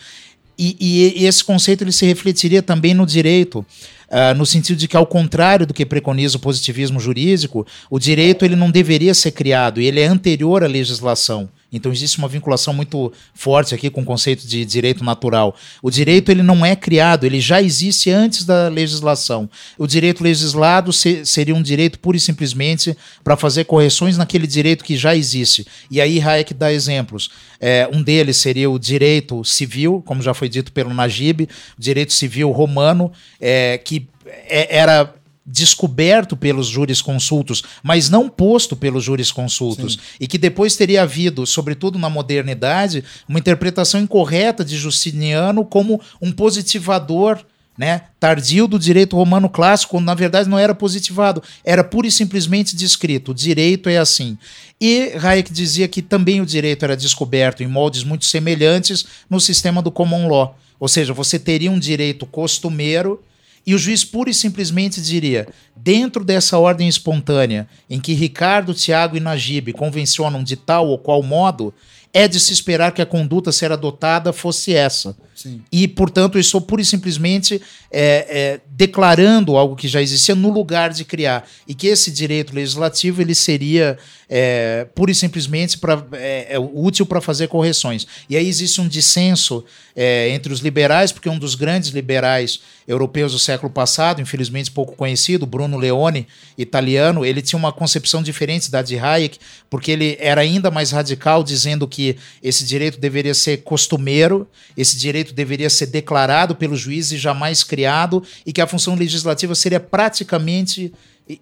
e, 0.59 0.77
e, 0.81 1.27
esse 1.27 1.43
conceito 1.43 1.83
ele 1.83 1.93
se 1.93 2.07
refletiria 2.07 2.63
também 2.63 2.95
no 2.95 3.07
direito, 3.07 3.65
uh, 4.09 4.35
no 4.37 4.47
sentido 4.47 4.77
de 4.77 4.89
que, 4.89 4.97
ao 4.97 5.07
contrário 5.07 5.67
do 5.67 5.75
que 5.75 5.85
preconiza 5.85 6.37
o 6.37 6.41
positivismo 6.41 7.01
jurídico, 7.01 7.67
o 7.91 7.99
direito 7.99 8.45
ele 8.45 8.57
não 8.57 8.71
deveria 8.71 9.15
ser 9.15 9.33
criado, 9.33 9.81
ele 9.81 10.01
é 10.01 10.07
anterior 10.07 10.63
à 10.63 10.67
legislação. 10.67 11.49
Então 11.77 11.91
existe 11.91 12.19
uma 12.19 12.29
vinculação 12.29 12.73
muito 12.73 13.13
forte 13.35 13.75
aqui 13.75 13.91
com 13.91 14.03
o 14.03 14.05
conceito 14.05 14.47
de 14.47 14.65
direito 14.65 15.03
natural. 15.03 15.57
O 15.83 15.91
direito 15.91 16.31
ele 16.31 16.43
não 16.43 16.65
é 16.65 16.77
criado, 16.77 17.25
ele 17.25 17.41
já 17.41 17.61
existe 17.61 18.11
antes 18.11 18.45
da 18.45 18.69
legislação. 18.69 19.51
O 19.77 19.87
direito 19.87 20.23
legislado 20.23 20.93
se, 20.93 21.27
seria 21.27 21.55
um 21.55 21.63
direito 21.63 21.99
pura 21.99 22.17
e 22.17 22.21
simplesmente 22.21 22.97
para 23.23 23.37
fazer 23.37 23.65
correções 23.65 24.17
naquele 24.17 24.47
direito 24.47 24.85
que 24.85 24.97
já 24.97 25.17
existe. 25.17 25.67
E 25.91 26.01
aí 26.01 26.21
Hayek 26.21 26.55
dá 26.55 26.73
exemplos. 26.73 27.31
É, 27.61 27.89
um 27.93 28.03
deles 28.03 28.37
seria 28.37 28.71
o 28.71 28.79
direito 28.79 29.45
civil, 29.45 30.03
como 30.07 30.23
já 30.23 30.33
foi 30.33 30.49
dito 30.49 30.73
pelo 30.73 30.95
Najib, 30.95 31.49
direito 31.79 32.13
civil 32.13 32.51
romano, 32.51 33.11
é, 33.41 33.79
que 33.79 34.07
é, 34.47 34.77
era 34.77 35.15
descoberto 35.47 36.37
pelos 36.37 36.67
jurisconsultos, 36.67 37.63
mas 37.83 38.09
não 38.09 38.29
posto 38.29 38.75
pelos 38.75 39.05
jurisconsultos, 39.05 39.95
Sim. 39.95 40.01
e 40.21 40.27
que 40.27 40.39
depois 40.39 40.77
teria 40.77 41.03
havido, 41.03 41.47
sobretudo 41.47 41.99
na 41.99 42.09
modernidade, 42.09 43.05
uma 43.29 43.39
interpretação 43.39 44.01
incorreta 44.01 44.65
de 44.65 44.77
Justiniano 44.77 45.65
como 45.65 46.01
um 46.21 46.33
positivador 46.33 47.45
né, 47.77 48.03
tardio 48.21 48.69
do 48.69 48.79
direito 48.79 49.17
romano 49.17 49.49
clássico, 49.49 49.93
quando 49.93 50.07
na 50.07 50.15
verdade 50.15 50.49
não 50.49 50.59
era 50.59 50.75
positivado, 50.75 51.43
era 51.65 51.83
pura 51.83 52.07
e 52.07 52.13
simplesmente 52.13 52.77
descrito. 52.77 53.33
O 53.33 53.35
direito 53.35 53.89
é 53.89 53.99
assim. 53.99 54.39
E 54.81 55.13
Hayek 55.21 55.53
dizia 55.53 55.89
que 55.89 56.01
também 56.01 56.41
o 56.41 56.47
direito 56.47 56.85
era 56.85 56.97
descoberto 56.97 57.63
em 57.63 57.67
moldes 57.67 58.05
muito 58.05 58.25
semelhantes 58.25 59.05
no 59.29 59.41
sistema 59.41 59.83
do 59.83 59.91
common 59.91 60.29
law. 60.29 60.57
Ou 60.79 60.89
seja, 60.89 61.13
você 61.13 61.39
teria 61.39 61.71
um 61.71 61.79
direito 61.79 62.27
costumeiro 62.27 63.21
e 63.67 63.75
o 63.75 63.79
juiz 63.79 64.05
pura 64.05 64.31
e 64.31 64.35
simplesmente 64.35 65.01
diria: 65.01 65.49
dentro 65.75 66.25
dessa 66.25 66.59
ordem 66.59 66.89
espontânea, 66.89 67.69
em 67.89 68.01
que 68.01 68.13
Ricardo, 68.13 68.75
Tiago 68.75 69.17
e 69.17 69.21
Najib 69.21 69.73
convencionam 69.73 70.43
de 70.43 70.57
tal 70.57 70.89
ou 70.89 70.99
qual 70.99 71.23
modo, 71.23 71.73
é 72.13 72.29
de 72.29 72.39
se 72.39 72.53
esperar 72.53 72.93
que 72.93 73.03
a 73.03 73.07
conduta 73.07 73.51
ser 73.51 73.73
adotada 73.73 74.33
fosse 74.33 74.73
essa. 74.73 75.17
Sim. 75.45 75.61
E, 75.71 75.87
portanto, 75.87 76.37
eu 76.37 76.41
estou 76.41 76.59
pura 76.59 76.81
e 76.81 76.85
simplesmente 76.87 77.61
é, 77.91 78.27
é, 78.31 78.61
declarando 78.71 79.59
algo 79.59 79.77
que 79.77 79.87
já 79.87 80.01
existia 80.01 80.35
no 80.35 80.51
lugar 80.51 80.91
de 80.91 81.05
criar. 81.05 81.47
E 81.69 81.75
que 81.75 81.87
esse 81.87 82.11
direito 82.11 82.55
legislativo 82.55 83.21
ele 83.21 83.35
seria 83.35 83.99
é, 84.27 84.87
pura 84.95 85.11
e 85.11 85.15
simplesmente 85.15 85.77
pra, 85.77 86.03
é, 86.13 86.55
é 86.55 86.59
útil 86.59 87.05
para 87.05 87.21
fazer 87.21 87.49
correções. 87.49 88.07
E 88.29 88.39
aí 88.39 88.49
existe 88.49 88.81
um 88.81 88.89
dissenso 88.89 89.63
é, 89.95 90.31
entre 90.31 90.51
os 90.51 90.61
liberais, 90.61 91.13
porque 91.13 91.29
um 91.29 91.39
dos 91.39 91.55
grandes 91.55 91.91
liberais 91.91 92.61
europeus 92.89 93.33
do 93.33 93.39
século 93.39 93.71
passado, 93.71 94.21
infelizmente 94.21 94.71
pouco 94.71 94.97
conhecido, 94.97 95.47
Bruno 95.47 95.77
Leone, 95.77 96.27
italiano, 96.57 97.25
ele 97.25 97.43
tinha 97.43 97.59
uma 97.59 97.73
concepção 97.73 98.23
diferente 98.23 98.71
da 98.71 98.83
de 98.83 98.99
Hayek, 98.99 99.39
porque 99.69 99.91
ele 99.91 100.17
era 100.21 100.41
ainda 100.41 100.71
mais 100.71 100.91
radical, 100.91 101.43
dizendo 101.43 101.87
que 101.87 102.17
esse 102.43 102.65
direito 102.65 102.99
deveria 102.99 103.35
ser 103.35 103.59
costumeiro, 103.59 104.49
esse 104.77 104.97
direito 104.97 105.34
deveria 105.35 105.69
ser 105.69 105.87
declarado 105.87 106.55
pelo 106.55 106.77
juiz 106.77 107.13
e 107.13 107.19
jamais 107.19 107.63
criado, 107.63 108.23
e 108.47 108.53
que 108.53 108.61
a 108.61 108.67
função 108.67 108.95
legislativa 108.95 109.55
seria 109.55 109.81
praticamente 109.81 110.93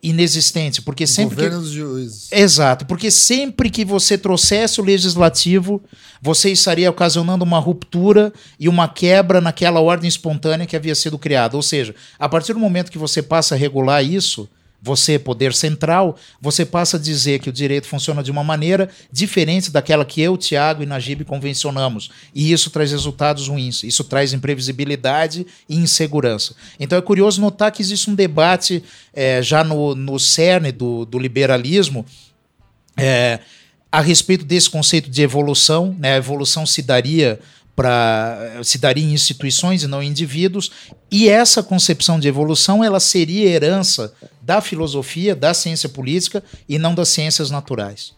inexistente, 0.02 0.81
porque 0.81 1.06
sempre 1.06 1.35
Governo 1.35 1.59
que 1.59 1.64
dos 1.64 1.73
juízes. 1.73 2.28
Exato, 2.31 2.86
porque 2.86 3.10
sempre 3.10 3.69
que 3.69 3.85
você 3.85 4.16
trouxesse 4.16 4.81
o 4.81 4.85
legislativo, 4.85 5.82
você 6.20 6.51
estaria 6.51 6.89
ocasionando 6.89 7.44
uma 7.44 7.59
ruptura 7.59 8.32
e 8.60 8.69
uma 8.69 8.89
quebra 8.89 9.40
naquela 9.40 9.81
ordem 9.81 10.09
espontânea 10.09 10.66
que 10.66 10.77
havia 10.77 10.94
sido 10.94 11.19
criada. 11.19 11.56
Ou 11.56 11.62
seja, 11.62 11.94
a 12.19 12.28
partir 12.28 12.52
do 12.52 12.60
momento 12.60 12.93
que 12.93 12.98
você 12.98 13.20
passa 13.20 13.55
a 13.55 13.59
regular 13.59 14.05
isso, 14.05 14.48
você, 14.82 15.16
poder 15.16 15.54
central, 15.54 16.16
você 16.40 16.66
passa 16.66 16.96
a 16.96 17.00
dizer 17.00 17.38
que 17.38 17.48
o 17.48 17.52
direito 17.52 17.86
funciona 17.86 18.20
de 18.20 18.32
uma 18.32 18.42
maneira 18.42 18.88
diferente 19.12 19.70
daquela 19.70 20.04
que 20.04 20.20
eu, 20.20 20.36
Tiago 20.36 20.82
e 20.82 20.86
Najib 20.86 21.24
convencionamos. 21.24 22.10
E 22.34 22.50
isso 22.52 22.68
traz 22.68 22.90
resultados 22.90 23.46
ruins. 23.46 23.84
Isso 23.84 24.02
traz 24.02 24.32
imprevisibilidade 24.32 25.46
e 25.68 25.76
insegurança. 25.76 26.56
Então 26.80 26.98
é 26.98 27.00
curioso 27.00 27.40
notar 27.40 27.70
que 27.70 27.80
existe 27.80 28.10
um 28.10 28.14
debate 28.14 28.82
é, 29.14 29.40
já 29.40 29.62
no, 29.62 29.94
no 29.94 30.18
cerne 30.18 30.72
do, 30.72 31.04
do 31.04 31.16
liberalismo. 31.16 32.04
É, 32.96 33.38
a 33.90 34.00
respeito 34.00 34.44
desse 34.44 34.68
conceito 34.68 35.09
de 35.09 35.22
evolução, 35.22 35.94
né? 35.98 36.14
a 36.14 36.16
evolução 36.16 36.66
se 36.66 36.82
daria 36.82 37.38
para 37.74 38.60
se 38.62 38.78
daria 38.78 39.04
em 39.04 39.12
instituições 39.12 39.82
e 39.82 39.86
não 39.86 40.02
em 40.02 40.08
indivíduos, 40.08 40.70
e 41.10 41.28
essa 41.28 41.62
concepção 41.62 42.20
de 42.20 42.28
evolução 42.28 42.84
ela 42.84 43.00
seria 43.00 43.48
herança 43.48 44.12
da 44.40 44.60
filosofia, 44.60 45.34
da 45.34 45.54
ciência 45.54 45.88
política 45.88 46.42
e 46.68 46.78
não 46.78 46.94
das 46.94 47.08
ciências 47.08 47.50
naturais. 47.50 48.14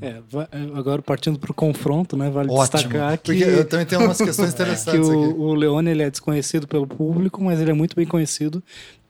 É, 0.00 0.08
é 0.08 0.58
agora 0.74 1.02
partindo 1.02 1.38
para 1.38 1.50
o 1.50 1.54
confronto, 1.54 2.16
né, 2.16 2.30
vale 2.30 2.50
Ótimo, 2.50 2.82
destacar 2.82 3.18
que 3.18 3.32
eu 3.32 3.64
também 3.66 3.84
tenho 3.84 4.02
umas 4.02 4.16
questões 4.16 4.52
interessantes 4.54 5.06
que 5.06 5.14
o, 5.14 5.38
o 5.38 5.54
Leone 5.54 5.90
ele 5.90 6.02
é 6.02 6.10
desconhecido 6.10 6.66
pelo 6.66 6.86
público, 6.86 7.44
mas 7.44 7.60
ele 7.60 7.70
é 7.70 7.74
muito 7.74 7.94
bem 7.94 8.06
conhecido 8.06 8.62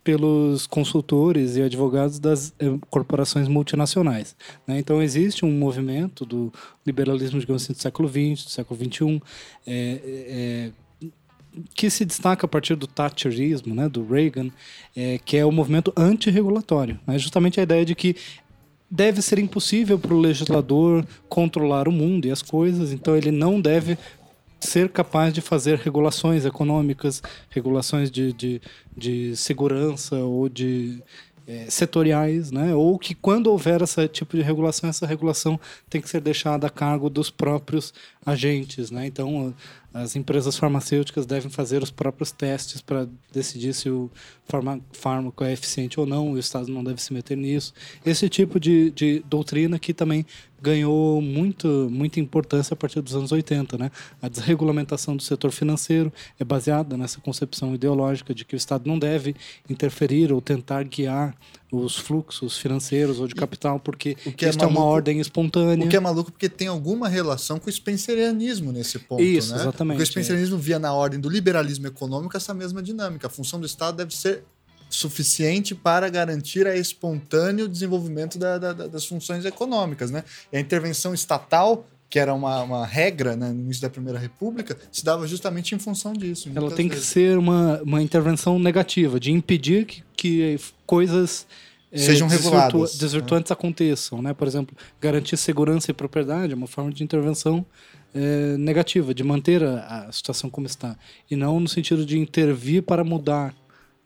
pelos 0.07 0.69
consultores 0.69 1.57
e 1.57 1.63
advogados 1.63 2.21
das 2.21 2.55
eh, 2.61 2.79
corporações 2.89 3.49
multinacionais. 3.49 4.37
Né? 4.65 4.79
Então, 4.79 5.03
existe 5.03 5.45
um 5.45 5.51
movimento 5.51 6.25
do 6.25 6.53
liberalismo, 6.87 7.41
digamos 7.41 7.65
assim, 7.65 7.73
do 7.73 7.81
século 7.81 8.09
XX, 8.09 8.45
do 8.45 8.51
século 8.51 8.79
XXI, 8.79 9.23
é, 9.67 10.71
é, 11.11 11.19
que 11.75 11.91
se 11.91 12.05
destaca 12.05 12.47
a 12.47 12.49
partir 12.49 12.77
do 12.77 12.87
Thatcherismo, 12.87 13.75
né, 13.75 13.89
do 13.89 14.07
Reagan, 14.07 14.49
é, 14.95 15.19
que 15.19 15.37
é 15.37 15.45
o 15.45 15.51
movimento 15.51 15.93
antirregulatório. 15.97 17.01
Né? 17.05 17.19
Justamente 17.19 17.59
a 17.59 17.65
ideia 17.65 17.85
de 17.85 17.97
que 17.97 18.15
deve 18.89 19.21
ser 19.21 19.41
impossível 19.41 19.99
para 19.99 20.15
o 20.15 20.21
legislador 20.21 21.05
controlar 21.29 21.89
o 21.89 21.93
mundo 21.93 22.27
e 22.27 22.31
as 22.31 22.43
coisas, 22.43 22.93
então 22.93 23.17
ele 23.17 23.33
não 23.33 23.61
deve 23.61 23.99
ser 24.67 24.91
capaz 24.91 25.33
de 25.33 25.41
fazer 25.41 25.79
regulações 25.79 26.45
econômicas, 26.45 27.23
regulações 27.51 28.11
de, 28.11 28.33
de, 28.33 28.61
de 28.97 29.37
segurança 29.37 30.17
ou 30.17 30.49
de 30.49 31.03
é, 31.47 31.67
setoriais, 31.71 32.51
né? 32.51 32.75
ou 32.75 32.99
que 32.99 33.15
quando 33.15 33.47
houver 33.47 33.81
esse 33.81 34.09
tipo 34.09 34.37
de 34.37 34.43
regulação, 34.43 34.91
essa 34.91 35.07
regulação 35.07 35.59
tem 35.89 36.01
que 36.01 36.09
ser 36.09 36.21
deixada 36.21 36.67
a 36.67 36.71
cargo 36.71 37.09
dos 37.09 37.31
próprios 37.31 37.95
agentes. 38.25 38.91
Né? 38.91 39.07
Então, 39.07 39.55
as 40.03 40.15
empresas 40.15 40.57
farmacêuticas 40.59 41.25
devem 41.25 41.51
fazer 41.51 41.83
os 41.83 41.91
próprios 41.91 42.31
testes 42.31 42.83
para 42.83 43.09
decidir 43.33 43.73
se 43.73 43.89
o 43.89 44.11
fármaco 44.93 45.43
é 45.43 45.53
eficiente 45.53 45.99
ou 45.99 46.05
não, 46.05 46.33
o 46.33 46.39
Estado 46.39 46.69
não 46.69 46.85
deve 46.85 47.01
se 47.01 47.15
meter 47.15 47.37
nisso. 47.37 47.73
Esse 48.05 48.29
tipo 48.29 48.61
de, 48.61 48.91
de 48.91 49.25
doutrina 49.27 49.79
que 49.79 49.95
também 49.95 50.27
ganhou 50.61 51.21
muito, 51.23 51.89
muita 51.91 52.21
importância 52.21 52.75
a 52.75 52.77
partir 52.77 53.01
dos 53.01 53.15
anos 53.15 53.33
80. 53.33 53.79
Né? 53.79 53.91
A 54.21 54.29
desregulamentação 54.29 55.17
do 55.17 55.23
setor 55.23 55.51
financeiro 55.51 56.13
é 56.39 56.45
baseada 56.45 56.97
nessa 56.97 57.21
concepção 57.21 57.75
ideológica 57.75 58.35
de 58.35 58.45
que 58.45 58.55
o 58.55 58.57
Estado 58.57 58.87
não 58.87 58.99
deve 58.99 59.35
interferir 59.69 60.33
ou 60.33 60.41
tentar 60.41 60.83
guiar 60.85 61.35
os 61.71 61.97
fluxos 61.97 62.57
financeiros 62.57 63.19
ou 63.19 63.27
de 63.27 63.35
capital, 63.35 63.81
porque 63.81 64.17
o 64.25 64.33
que 64.33 64.45
é, 64.45 64.49
maluco, 64.49 64.65
é, 64.65 64.69
uma 64.69 64.85
ordem 64.85 65.21
espontânea. 65.21 65.85
O 65.85 65.89
que 65.89 65.97
é 65.97 66.01
maluco 66.01 66.31
porque 66.31 66.49
tem 66.49 66.69
alguma 66.69 67.09
relação 67.09 67.59
com 67.59 67.69
o 67.69 67.73
spencerianismo 67.73 68.73
nesse 68.73 68.99
ponto. 68.99 69.23
Isso, 69.23 69.55
né? 69.55 69.61
exatamente. 69.61 69.97
Porque 69.97 70.05
o 70.05 70.07
spencerianismo 70.07 70.57
é. 70.57 70.61
via 70.61 70.79
na 70.79 70.93
ordem 70.93 71.19
do 71.19 71.29
liberalismo 71.29 71.87
econômico 71.87 72.37
essa 72.37 72.55
mesma 72.55 72.83
dinâmica. 72.83 73.27
A 73.27 73.31
função 73.31 73.59
do 73.59 73.67
Estado 73.67 73.97
deve 73.97 74.15
ser 74.15 74.45
suficiente 74.89 75.75
para 75.75 76.09
garantir 76.09 76.67
a 76.67 76.77
espontâneo 76.77 77.69
desenvolvimento 77.69 78.39
da, 78.39 78.59
da, 78.59 78.73
das 78.73 79.05
funções 79.05 79.45
econômicas. 79.45 80.11
Né? 80.11 80.23
E 80.53 80.57
a 80.57 80.61
intervenção 80.61 81.13
estatal 81.13 81.85
que 82.09 82.19
era 82.19 82.33
uma, 82.33 82.63
uma 82.63 82.87
regra 82.87 83.37
né, 83.37 83.51
no 83.51 83.61
início 83.61 83.83
da 83.83 83.91
Primeira 83.91 84.19
República, 84.19 84.77
se 84.93 85.05
dava 85.05 85.27
justamente 85.27 85.75
em 85.75 85.79
função 85.79 86.13
disso. 86.13 86.51
Ela 86.55 86.71
tem 86.71 86.89
vezes. 86.89 87.05
que 87.05 87.11
ser 87.11 87.39
uma, 87.39 87.81
uma 87.83 88.03
intervenção 88.03 88.59
negativa, 88.59 89.19
de 89.19 89.33
impedir 89.33 89.85
que, 89.85 90.05
que 90.17 90.59
coisas 90.87 91.47
é, 91.91 91.99
sejam 91.99 92.29
reguladas. 92.29 92.95
Né? 92.95 93.01
Desvirtuantes 93.01 93.51
né? 93.51 93.55
aconteçam. 93.55 94.23
Né? 94.23 94.33
Por 94.33 94.47
exemplo, 94.47 94.77
garantir 95.01 95.37
segurança 95.37 95.91
e 95.91 95.95
propriedade 95.95 96.53
é 96.53 96.57
uma 96.57 96.67
forma 96.67 96.93
de 96.93 97.03
intervenção 97.03 97.67
é, 98.15 98.57
negativa, 98.57 99.13
de 99.13 99.25
manter 99.25 99.63
a, 99.65 100.07
a 100.09 100.13
situação 100.13 100.49
como 100.49 100.67
está. 100.67 100.97
E 101.31 101.35
não 101.35 101.59
no 101.59 101.69
sentido 101.69 102.07
de 102.07 102.19
intervir 102.19 102.83
para 102.83 103.03
mudar 103.03 103.55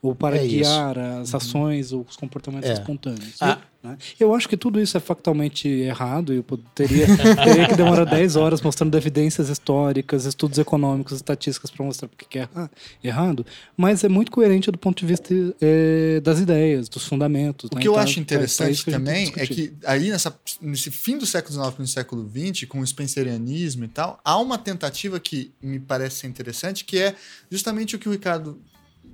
ou 0.01 0.15
para 0.15 0.37
é 0.37 0.47
guiar 0.47 0.97
isso. 0.97 0.99
as 0.99 1.31
uhum. 1.31 1.37
ações 1.37 1.91
uhum. 1.91 1.99
ou 1.99 2.05
os 2.09 2.15
comportamentos 2.15 2.69
é. 2.69 2.73
espontâneos. 2.73 3.35
Ah. 3.39 3.59
Né? 3.83 3.97
Eu 4.19 4.35
acho 4.35 4.47
que 4.47 4.55
tudo 4.55 4.79
isso 4.79 4.95
é 4.95 4.99
factualmente 4.99 5.67
errado 5.67 6.33
e 6.33 6.37
eu 6.37 6.43
teria, 6.75 7.07
teria 7.35 7.67
que 7.67 7.75
demorar 7.75 8.05
10 8.05 8.35
horas 8.35 8.61
mostrando 8.61 8.95
evidências 8.95 9.49
históricas, 9.49 10.25
estudos 10.25 10.59
econômicos, 10.59 11.13
estatísticas 11.13 11.71
para 11.71 11.85
mostrar 11.85 12.07
porque 12.07 12.39
é 12.39 12.47
errado, 13.03 13.45
mas 13.75 14.03
é 14.03 14.09
muito 14.09 14.31
coerente 14.31 14.69
do 14.69 14.77
ponto 14.77 14.99
de 14.99 15.05
vista 15.05 15.33
é, 15.59 16.19
das 16.19 16.39
ideias, 16.39 16.87
dos 16.87 17.05
fundamentos. 17.05 17.69
O 17.71 17.75
né? 17.75 17.81
que 17.81 17.87
eu 17.87 17.93
então, 17.93 18.03
acho 18.03 18.19
é 18.19 18.21
interessante 18.21 18.87
é, 18.87 18.91
também 18.91 19.33
é 19.35 19.47
que 19.47 19.73
aí 19.85 20.09
nessa, 20.11 20.37
nesse 20.61 20.91
fim 20.91 21.17
do 21.17 21.25
século 21.25 21.53
XIX 21.53 21.79
no 21.79 21.87
século 21.87 22.29
XX, 22.29 22.67
com 22.67 22.79
o 22.79 22.87
spencerianismo 22.87 23.85
e 23.85 23.87
tal, 23.87 24.19
há 24.23 24.37
uma 24.37 24.57
tentativa 24.57 25.19
que 25.19 25.51
me 25.61 25.79
parece 25.79 26.17
ser 26.17 26.27
interessante, 26.27 26.85
que 26.85 26.99
é 26.99 27.15
justamente 27.49 27.95
o 27.95 27.99
que 27.99 28.07
o 28.07 28.11
Ricardo 28.11 28.59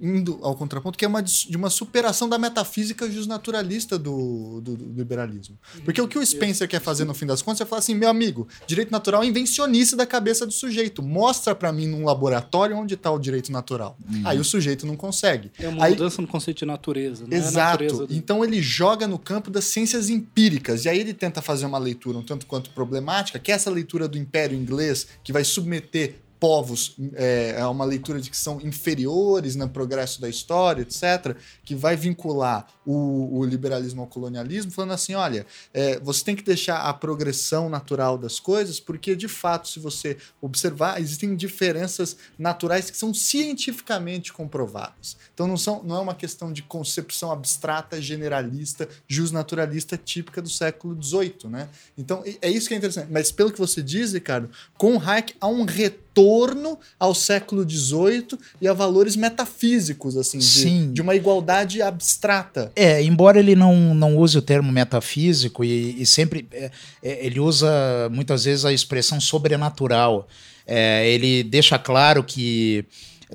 indo 0.01 0.39
ao 0.41 0.55
contraponto, 0.55 0.97
que 0.97 1.05
é 1.05 1.07
uma, 1.07 1.21
de 1.21 1.55
uma 1.55 1.69
superação 1.69 2.27
da 2.29 2.37
metafísica 2.37 3.09
justnaturalista 3.09 3.97
do, 3.97 4.61
do, 4.61 4.75
do 4.75 4.93
liberalismo. 4.93 5.57
Porque 5.83 6.01
o 6.01 6.07
que 6.07 6.17
o 6.17 6.25
Spencer 6.25 6.67
quer 6.67 6.81
fazer 6.81 7.05
no 7.05 7.13
fim 7.13 7.25
das 7.25 7.41
contas 7.41 7.61
é 7.61 7.65
falar 7.65 7.79
assim, 7.79 7.95
meu 7.95 8.09
amigo, 8.09 8.47
direito 8.65 8.91
natural 8.91 9.23
é 9.23 9.25
invencionice 9.25 9.95
da 9.95 10.05
cabeça 10.05 10.45
do 10.45 10.53
sujeito. 10.53 11.01
Mostra 11.01 11.55
para 11.55 11.71
mim 11.71 11.87
num 11.87 12.05
laboratório 12.05 12.77
onde 12.77 12.93
está 12.93 13.11
o 13.11 13.19
direito 13.19 13.51
natural. 13.51 13.97
Uhum. 14.07 14.21
Aí 14.25 14.39
o 14.39 14.43
sujeito 14.43 14.85
não 14.85 14.95
consegue. 14.95 15.51
É 15.59 15.67
uma 15.67 15.85
Aí, 15.85 15.93
mudança 15.93 16.21
no 16.21 16.27
conceito 16.27 16.59
de 16.59 16.65
natureza. 16.65 17.25
Não 17.27 17.35
é 17.35 17.39
exato. 17.39 17.83
É 17.83 17.87
natureza 17.87 18.07
do... 18.07 18.13
Então 18.13 18.43
ele 18.43 18.61
joga 18.61 19.07
no 19.07 19.17
campo 19.17 19.49
das 19.49 19.65
ciências 19.65 20.09
empíricas. 20.09 20.85
E 20.85 20.89
aí 20.89 20.99
ele 20.99 21.13
tenta 21.13 21.41
fazer 21.41 21.65
uma 21.65 21.77
leitura 21.77 22.17
um 22.17 22.23
tanto 22.23 22.45
quanto 22.45 22.69
problemática, 22.71 23.39
que 23.39 23.51
é 23.51 23.55
essa 23.55 23.69
leitura 23.69 24.07
do 24.07 24.17
Império 24.17 24.57
Inglês, 24.57 25.07
que 25.23 25.33
vai 25.33 25.43
submeter 25.43 26.15
povos 26.39 26.95
é, 27.13 27.55
é, 27.57 27.65
uma 27.65 27.85
leitura 27.85 28.21
de 28.21 28.29
que 28.29 28.37
são 28.37 28.61
inferiores 28.61 29.55
no 29.55 29.67
progresso 29.67 30.21
da 30.21 30.29
história, 30.29 30.81
etc., 30.81 31.35
que 31.63 31.75
vai 31.75 31.95
vincular 31.95 32.67
o, 32.85 33.39
o 33.39 33.45
liberalismo 33.45 34.01
ao 34.01 34.07
colonialismo, 34.07 34.71
falando 34.71 34.93
assim: 34.93 35.15
olha, 35.15 35.45
é, 35.73 35.99
você 35.99 36.23
tem 36.23 36.35
que 36.35 36.43
deixar 36.43 36.81
a 36.81 36.93
progressão 36.93 37.69
natural 37.69 38.17
das 38.17 38.39
coisas, 38.39 38.79
porque 38.79 39.15
de 39.15 39.27
fato, 39.27 39.67
se 39.67 39.79
você 39.79 40.17
observar, 40.41 41.01
existem 41.01 41.35
diferenças 41.35 42.17
naturais 42.37 42.89
que 42.89 42.97
são 42.97 43.13
cientificamente 43.13 44.31
comprovadas. 44.31 45.17
Então 45.33 45.47
não, 45.47 45.57
são, 45.57 45.83
não 45.83 45.97
é 45.97 45.99
uma 45.99 46.15
questão 46.15 46.51
de 46.53 46.61
concepção 46.61 47.31
abstrata, 47.31 48.01
generalista, 48.01 48.87
justnaturalista 49.07 49.97
típica 49.97 50.41
do 50.41 50.49
século 50.49 51.01
XVIII. 51.01 51.49
Né? 51.49 51.69
Então 51.97 52.23
é 52.41 52.49
isso 52.49 52.67
que 52.67 52.73
é 52.73 52.77
interessante. 52.77 53.11
Mas 53.11 53.31
pelo 53.31 53.51
que 53.51 53.59
você 53.59 53.81
diz, 53.81 54.13
Ricardo, 54.13 54.49
com 54.77 54.99
Hayek 54.99 55.35
há 55.39 55.47
um 55.47 55.65
retorno 55.65 56.06
retorno 56.17 56.79
ao 56.99 57.13
século 57.13 57.67
XVIII 57.67 58.37
e 58.59 58.67
a 58.67 58.73
valores 58.73 59.15
metafísicos, 59.15 60.17
assim, 60.17 60.39
de, 60.39 60.87
de, 60.87 61.01
uma 61.01 61.15
igualdade 61.15 61.81
abstrata. 61.81 62.71
É, 62.75 63.01
embora 63.03 63.39
ele 63.39 63.55
não, 63.55 63.93
não 63.93 64.17
use 64.17 64.37
o 64.37 64.41
termo 64.41 64.71
metafísico 64.71 65.63
e, 65.63 66.01
e 66.01 66.05
sempre 66.05 66.47
é, 66.51 66.71
é, 67.03 67.25
ele 67.25 67.39
usa 67.39 67.69
muitas 68.11 68.45
vezes 68.45 68.65
a 68.65 68.73
expressão 68.73 69.21
sobrenatural. 69.21 70.27
É, 70.65 71.07
ele 71.09 71.43
deixa 71.43 71.77
claro 71.77 72.23
que 72.23 72.83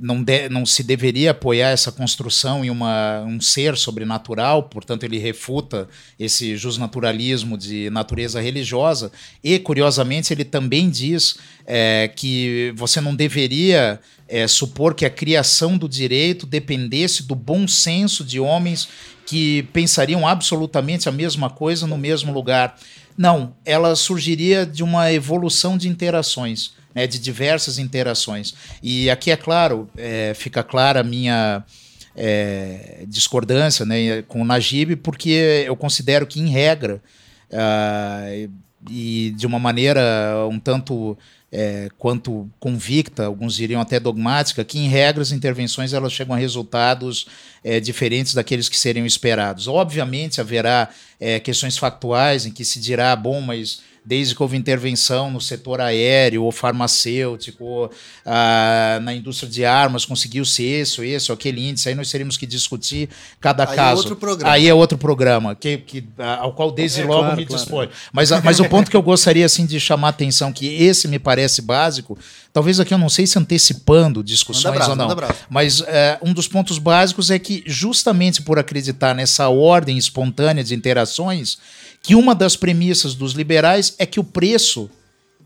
não, 0.00 0.22
de, 0.22 0.48
não 0.48 0.64
se 0.64 0.82
deveria 0.82 1.32
apoiar 1.32 1.70
essa 1.70 1.92
construção 1.92 2.64
em 2.64 2.70
uma, 2.70 3.22
um 3.22 3.40
ser 3.40 3.76
sobrenatural, 3.76 4.64
portanto, 4.64 5.04
ele 5.04 5.18
refuta 5.18 5.88
esse 6.18 6.56
justnaturalismo 6.56 7.58
de 7.58 7.90
natureza 7.90 8.40
religiosa. 8.40 9.12
E, 9.44 9.58
curiosamente, 9.58 10.32
ele 10.32 10.44
também 10.44 10.88
diz 10.88 11.36
é, 11.66 12.10
que 12.14 12.72
você 12.76 13.00
não 13.00 13.14
deveria 13.14 14.00
é, 14.28 14.48
supor 14.48 14.94
que 14.94 15.04
a 15.04 15.10
criação 15.10 15.76
do 15.76 15.88
direito 15.88 16.46
dependesse 16.46 17.24
do 17.24 17.34
bom 17.34 17.68
senso 17.68 18.24
de 18.24 18.40
homens 18.40 18.88
que 19.26 19.64
pensariam 19.74 20.26
absolutamente 20.26 21.08
a 21.08 21.12
mesma 21.12 21.50
coisa 21.50 21.86
no 21.86 21.98
mesmo 21.98 22.32
lugar. 22.32 22.78
Não, 23.16 23.54
ela 23.64 23.94
surgiria 23.94 24.64
de 24.64 24.82
uma 24.82 25.12
evolução 25.12 25.76
de 25.76 25.86
interações 25.86 26.72
né, 26.94 27.06
de 27.06 27.18
diversas 27.18 27.78
interações. 27.78 28.54
E 28.82 29.10
aqui, 29.10 29.30
é 29.30 29.36
claro, 29.36 29.88
é, 29.96 30.32
fica 30.34 30.62
clara 30.62 31.00
a 31.00 31.04
minha 31.04 31.64
é, 32.16 33.04
discordância 33.08 33.84
né, 33.84 34.22
com 34.22 34.42
o 34.42 34.44
Najib, 34.44 34.96
porque 34.96 35.64
eu 35.66 35.76
considero 35.76 36.26
que, 36.26 36.40
em 36.40 36.48
regra, 36.48 37.02
uh, 37.50 38.50
e 38.90 39.32
de 39.36 39.46
uma 39.46 39.58
maneira 39.58 40.00
um 40.50 40.58
tanto 40.58 41.16
é, 41.52 41.88
quanto 41.98 42.50
convicta, 42.58 43.26
alguns 43.26 43.54
diriam 43.54 43.80
até 43.80 44.00
dogmática, 44.00 44.64
que 44.64 44.78
em 44.78 44.88
regra 44.88 45.22
as 45.22 45.32
intervenções 45.32 45.92
elas 45.92 46.12
chegam 46.12 46.34
a 46.34 46.38
resultados 46.38 47.26
é, 47.62 47.78
diferentes 47.78 48.32
daqueles 48.32 48.70
que 48.70 48.78
seriam 48.78 49.04
esperados. 49.04 49.68
Obviamente 49.68 50.40
haverá 50.40 50.88
é, 51.20 51.38
questões 51.38 51.76
factuais 51.76 52.46
em 52.46 52.50
que 52.50 52.64
se 52.64 52.80
dirá, 52.80 53.14
bom, 53.14 53.40
mas 53.42 53.82
desde 54.04 54.34
que 54.34 54.42
houve 54.42 54.56
intervenção 54.56 55.30
no 55.30 55.40
setor 55.40 55.80
aéreo 55.80 56.42
ou 56.42 56.50
farmacêutico, 56.50 57.64
ou, 57.64 57.90
ah, 58.26 58.98
na 59.02 59.14
indústria 59.14 59.48
de 59.48 59.64
armas, 59.64 60.04
conseguiu-se 60.04 60.64
esse 60.64 61.00
ou 61.00 61.34
aquele 61.34 61.68
índice, 61.68 61.88
aí 61.88 61.94
nós 61.94 62.10
teríamos 62.10 62.36
que 62.36 62.44
discutir 62.44 63.08
cada 63.40 63.64
aí 63.64 63.72
é 63.72 63.76
caso. 63.76 63.92
É 63.92 63.96
outro 63.96 64.16
programa. 64.16 64.52
Aí 64.52 64.68
é 64.68 64.74
outro 64.74 64.98
programa, 64.98 65.54
que, 65.54 65.78
que, 65.78 66.04
ao 66.18 66.52
qual 66.52 66.72
desde 66.72 67.02
é, 67.02 67.04
logo 67.04 67.20
claro, 67.20 67.36
me 67.36 67.46
claro. 67.46 67.62
dispõe. 67.62 67.88
Mas, 68.12 68.30
mas 68.42 68.58
o 68.58 68.68
ponto 68.68 68.90
que 68.90 68.96
eu 68.96 69.02
gostaria 69.02 69.46
assim, 69.46 69.64
de 69.64 69.78
chamar 69.78 70.08
a 70.08 70.10
atenção, 70.10 70.52
que 70.52 70.66
esse 70.66 71.06
me 71.06 71.18
parece 71.18 71.62
básico, 71.62 72.18
talvez 72.52 72.80
aqui 72.80 72.92
eu 72.92 72.98
não 72.98 73.08
sei 73.08 73.26
se 73.26 73.38
antecipando 73.38 74.22
discussões 74.22 74.88
ou 74.88 74.96
não, 74.96 75.16
mas 75.48 75.80
é, 75.86 76.18
um 76.22 76.32
dos 76.32 76.48
pontos 76.48 76.78
básicos 76.78 77.30
é 77.30 77.38
que 77.38 77.62
justamente 77.66 78.42
por 78.42 78.58
acreditar 78.58 79.14
nessa 79.14 79.48
ordem 79.48 79.96
espontânea 79.96 80.64
de 80.64 80.74
interações, 80.74 81.58
que 82.02 82.14
uma 82.14 82.34
das 82.34 82.56
premissas 82.56 83.14
dos 83.14 83.32
liberais 83.32 83.94
é 83.98 84.04
que 84.04 84.18
o 84.18 84.24
preço 84.24 84.90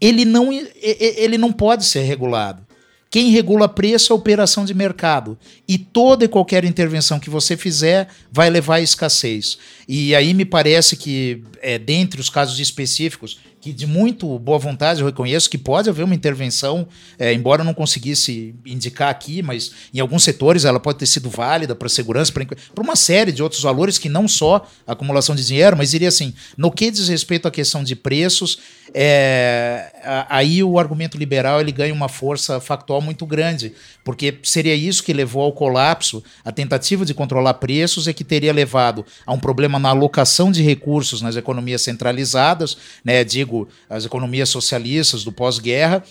ele 0.00 0.24
não, 0.24 0.50
ele 0.52 1.38
não 1.38 1.52
pode 1.52 1.84
ser 1.84 2.00
regulado. 2.00 2.66
Quem 3.10 3.30
regula 3.30 3.68
preço 3.68 4.12
é 4.12 4.14
a 4.14 4.16
operação 4.16 4.64
de 4.64 4.74
mercado. 4.74 5.38
E 5.66 5.78
toda 5.78 6.24
e 6.24 6.28
qualquer 6.28 6.64
intervenção 6.64 7.20
que 7.20 7.30
você 7.30 7.56
fizer 7.56 8.08
vai 8.30 8.50
levar 8.50 8.76
à 8.76 8.80
escassez. 8.80 9.58
E 9.88 10.14
aí 10.14 10.34
me 10.34 10.44
parece 10.44 10.96
que, 10.96 11.42
é, 11.62 11.78
dentre 11.78 12.20
os 12.20 12.28
casos 12.28 12.58
específicos, 12.58 13.38
que 13.66 13.72
de 13.72 13.86
muito 13.86 14.38
boa 14.38 14.58
vontade 14.58 15.00
eu 15.00 15.06
reconheço 15.06 15.50
que 15.50 15.58
pode 15.58 15.90
haver 15.90 16.04
uma 16.04 16.14
intervenção, 16.14 16.86
é, 17.18 17.32
embora 17.32 17.62
eu 17.62 17.64
não 17.64 17.74
conseguisse 17.74 18.54
indicar 18.64 19.08
aqui, 19.08 19.42
mas 19.42 19.72
em 19.92 19.98
alguns 19.98 20.22
setores 20.22 20.64
ela 20.64 20.78
pode 20.78 20.98
ter 20.98 21.06
sido 21.06 21.28
válida 21.28 21.74
para 21.74 21.88
segurança, 21.88 22.32
para 22.32 22.84
uma 22.84 22.94
série 22.94 23.32
de 23.32 23.42
outros 23.42 23.62
valores 23.62 23.98
que 23.98 24.08
não 24.08 24.28
só 24.28 24.64
acumulação 24.86 25.34
de 25.34 25.44
dinheiro, 25.44 25.76
mas 25.76 25.94
iria 25.94 26.08
assim, 26.08 26.32
no 26.56 26.70
que 26.70 26.92
diz 26.92 27.08
respeito 27.08 27.48
à 27.48 27.50
questão 27.50 27.82
de 27.82 27.96
preços, 27.96 28.58
é, 28.94 29.90
aí 30.28 30.62
o 30.62 30.78
argumento 30.78 31.18
liberal 31.18 31.60
ele 31.60 31.72
ganha 31.72 31.92
uma 31.92 32.08
força 32.08 32.60
factual 32.60 33.00
muito 33.02 33.26
grande, 33.26 33.72
porque 34.04 34.38
seria 34.44 34.76
isso 34.76 35.02
que 35.02 35.12
levou 35.12 35.42
ao 35.42 35.52
colapso, 35.52 36.22
a 36.44 36.52
tentativa 36.52 37.04
de 37.04 37.12
controlar 37.12 37.54
preços 37.54 38.06
é 38.06 38.12
que 38.12 38.22
teria 38.22 38.52
levado 38.52 39.04
a 39.26 39.32
um 39.32 39.40
problema 39.40 39.75
na 39.78 39.90
alocação 39.90 40.50
de 40.52 40.62
recursos 40.62 41.22
nas 41.22 41.36
economias 41.36 41.82
centralizadas, 41.82 42.76
né, 43.04 43.22
digo, 43.24 43.68
as 43.88 44.04
economias 44.04 44.48
socialistas 44.48 45.24
do 45.24 45.32
pós-guerra, 45.32 46.02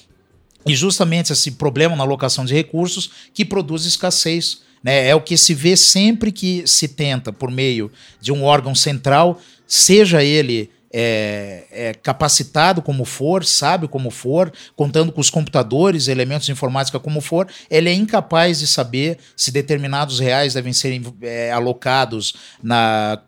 E 0.65 0.75
justamente 0.75 1.31
esse 1.31 1.51
problema 1.51 1.95
na 1.95 2.03
alocação 2.03 2.43
de 2.43 2.53
recursos 2.53 3.11
que 3.33 3.45
produz 3.45 3.85
escassez. 3.85 4.61
Né? 4.83 5.07
É 5.07 5.15
o 5.15 5.21
que 5.21 5.37
se 5.37 5.53
vê 5.53 5.77
sempre 5.77 6.31
que 6.31 6.63
se 6.65 6.87
tenta, 6.87 7.31
por 7.31 7.51
meio 7.51 7.91
de 8.19 8.31
um 8.31 8.43
órgão 8.43 8.73
central, 8.73 9.39
seja 9.67 10.23
ele 10.23 10.71
é, 10.97 11.65
é, 11.71 11.93
capacitado 11.93 12.81
como 12.81 13.03
for, 13.03 13.43
sabe 13.43 13.85
como 13.85 14.09
for, 14.09 14.49
contando 14.77 15.11
com 15.11 15.19
os 15.19 15.29
computadores, 15.29 16.07
elementos 16.07 16.45
de 16.45 16.53
informática 16.53 16.97
como 16.97 17.19
for, 17.19 17.49
ele 17.69 17.89
é 17.89 17.93
incapaz 17.93 18.59
de 18.59 18.67
saber 18.67 19.17
se 19.35 19.51
determinados 19.51 20.19
reais 20.21 20.53
devem 20.53 20.71
ser 20.71 21.01
é, 21.21 21.51
alocados 21.51 22.35
na 22.63 23.21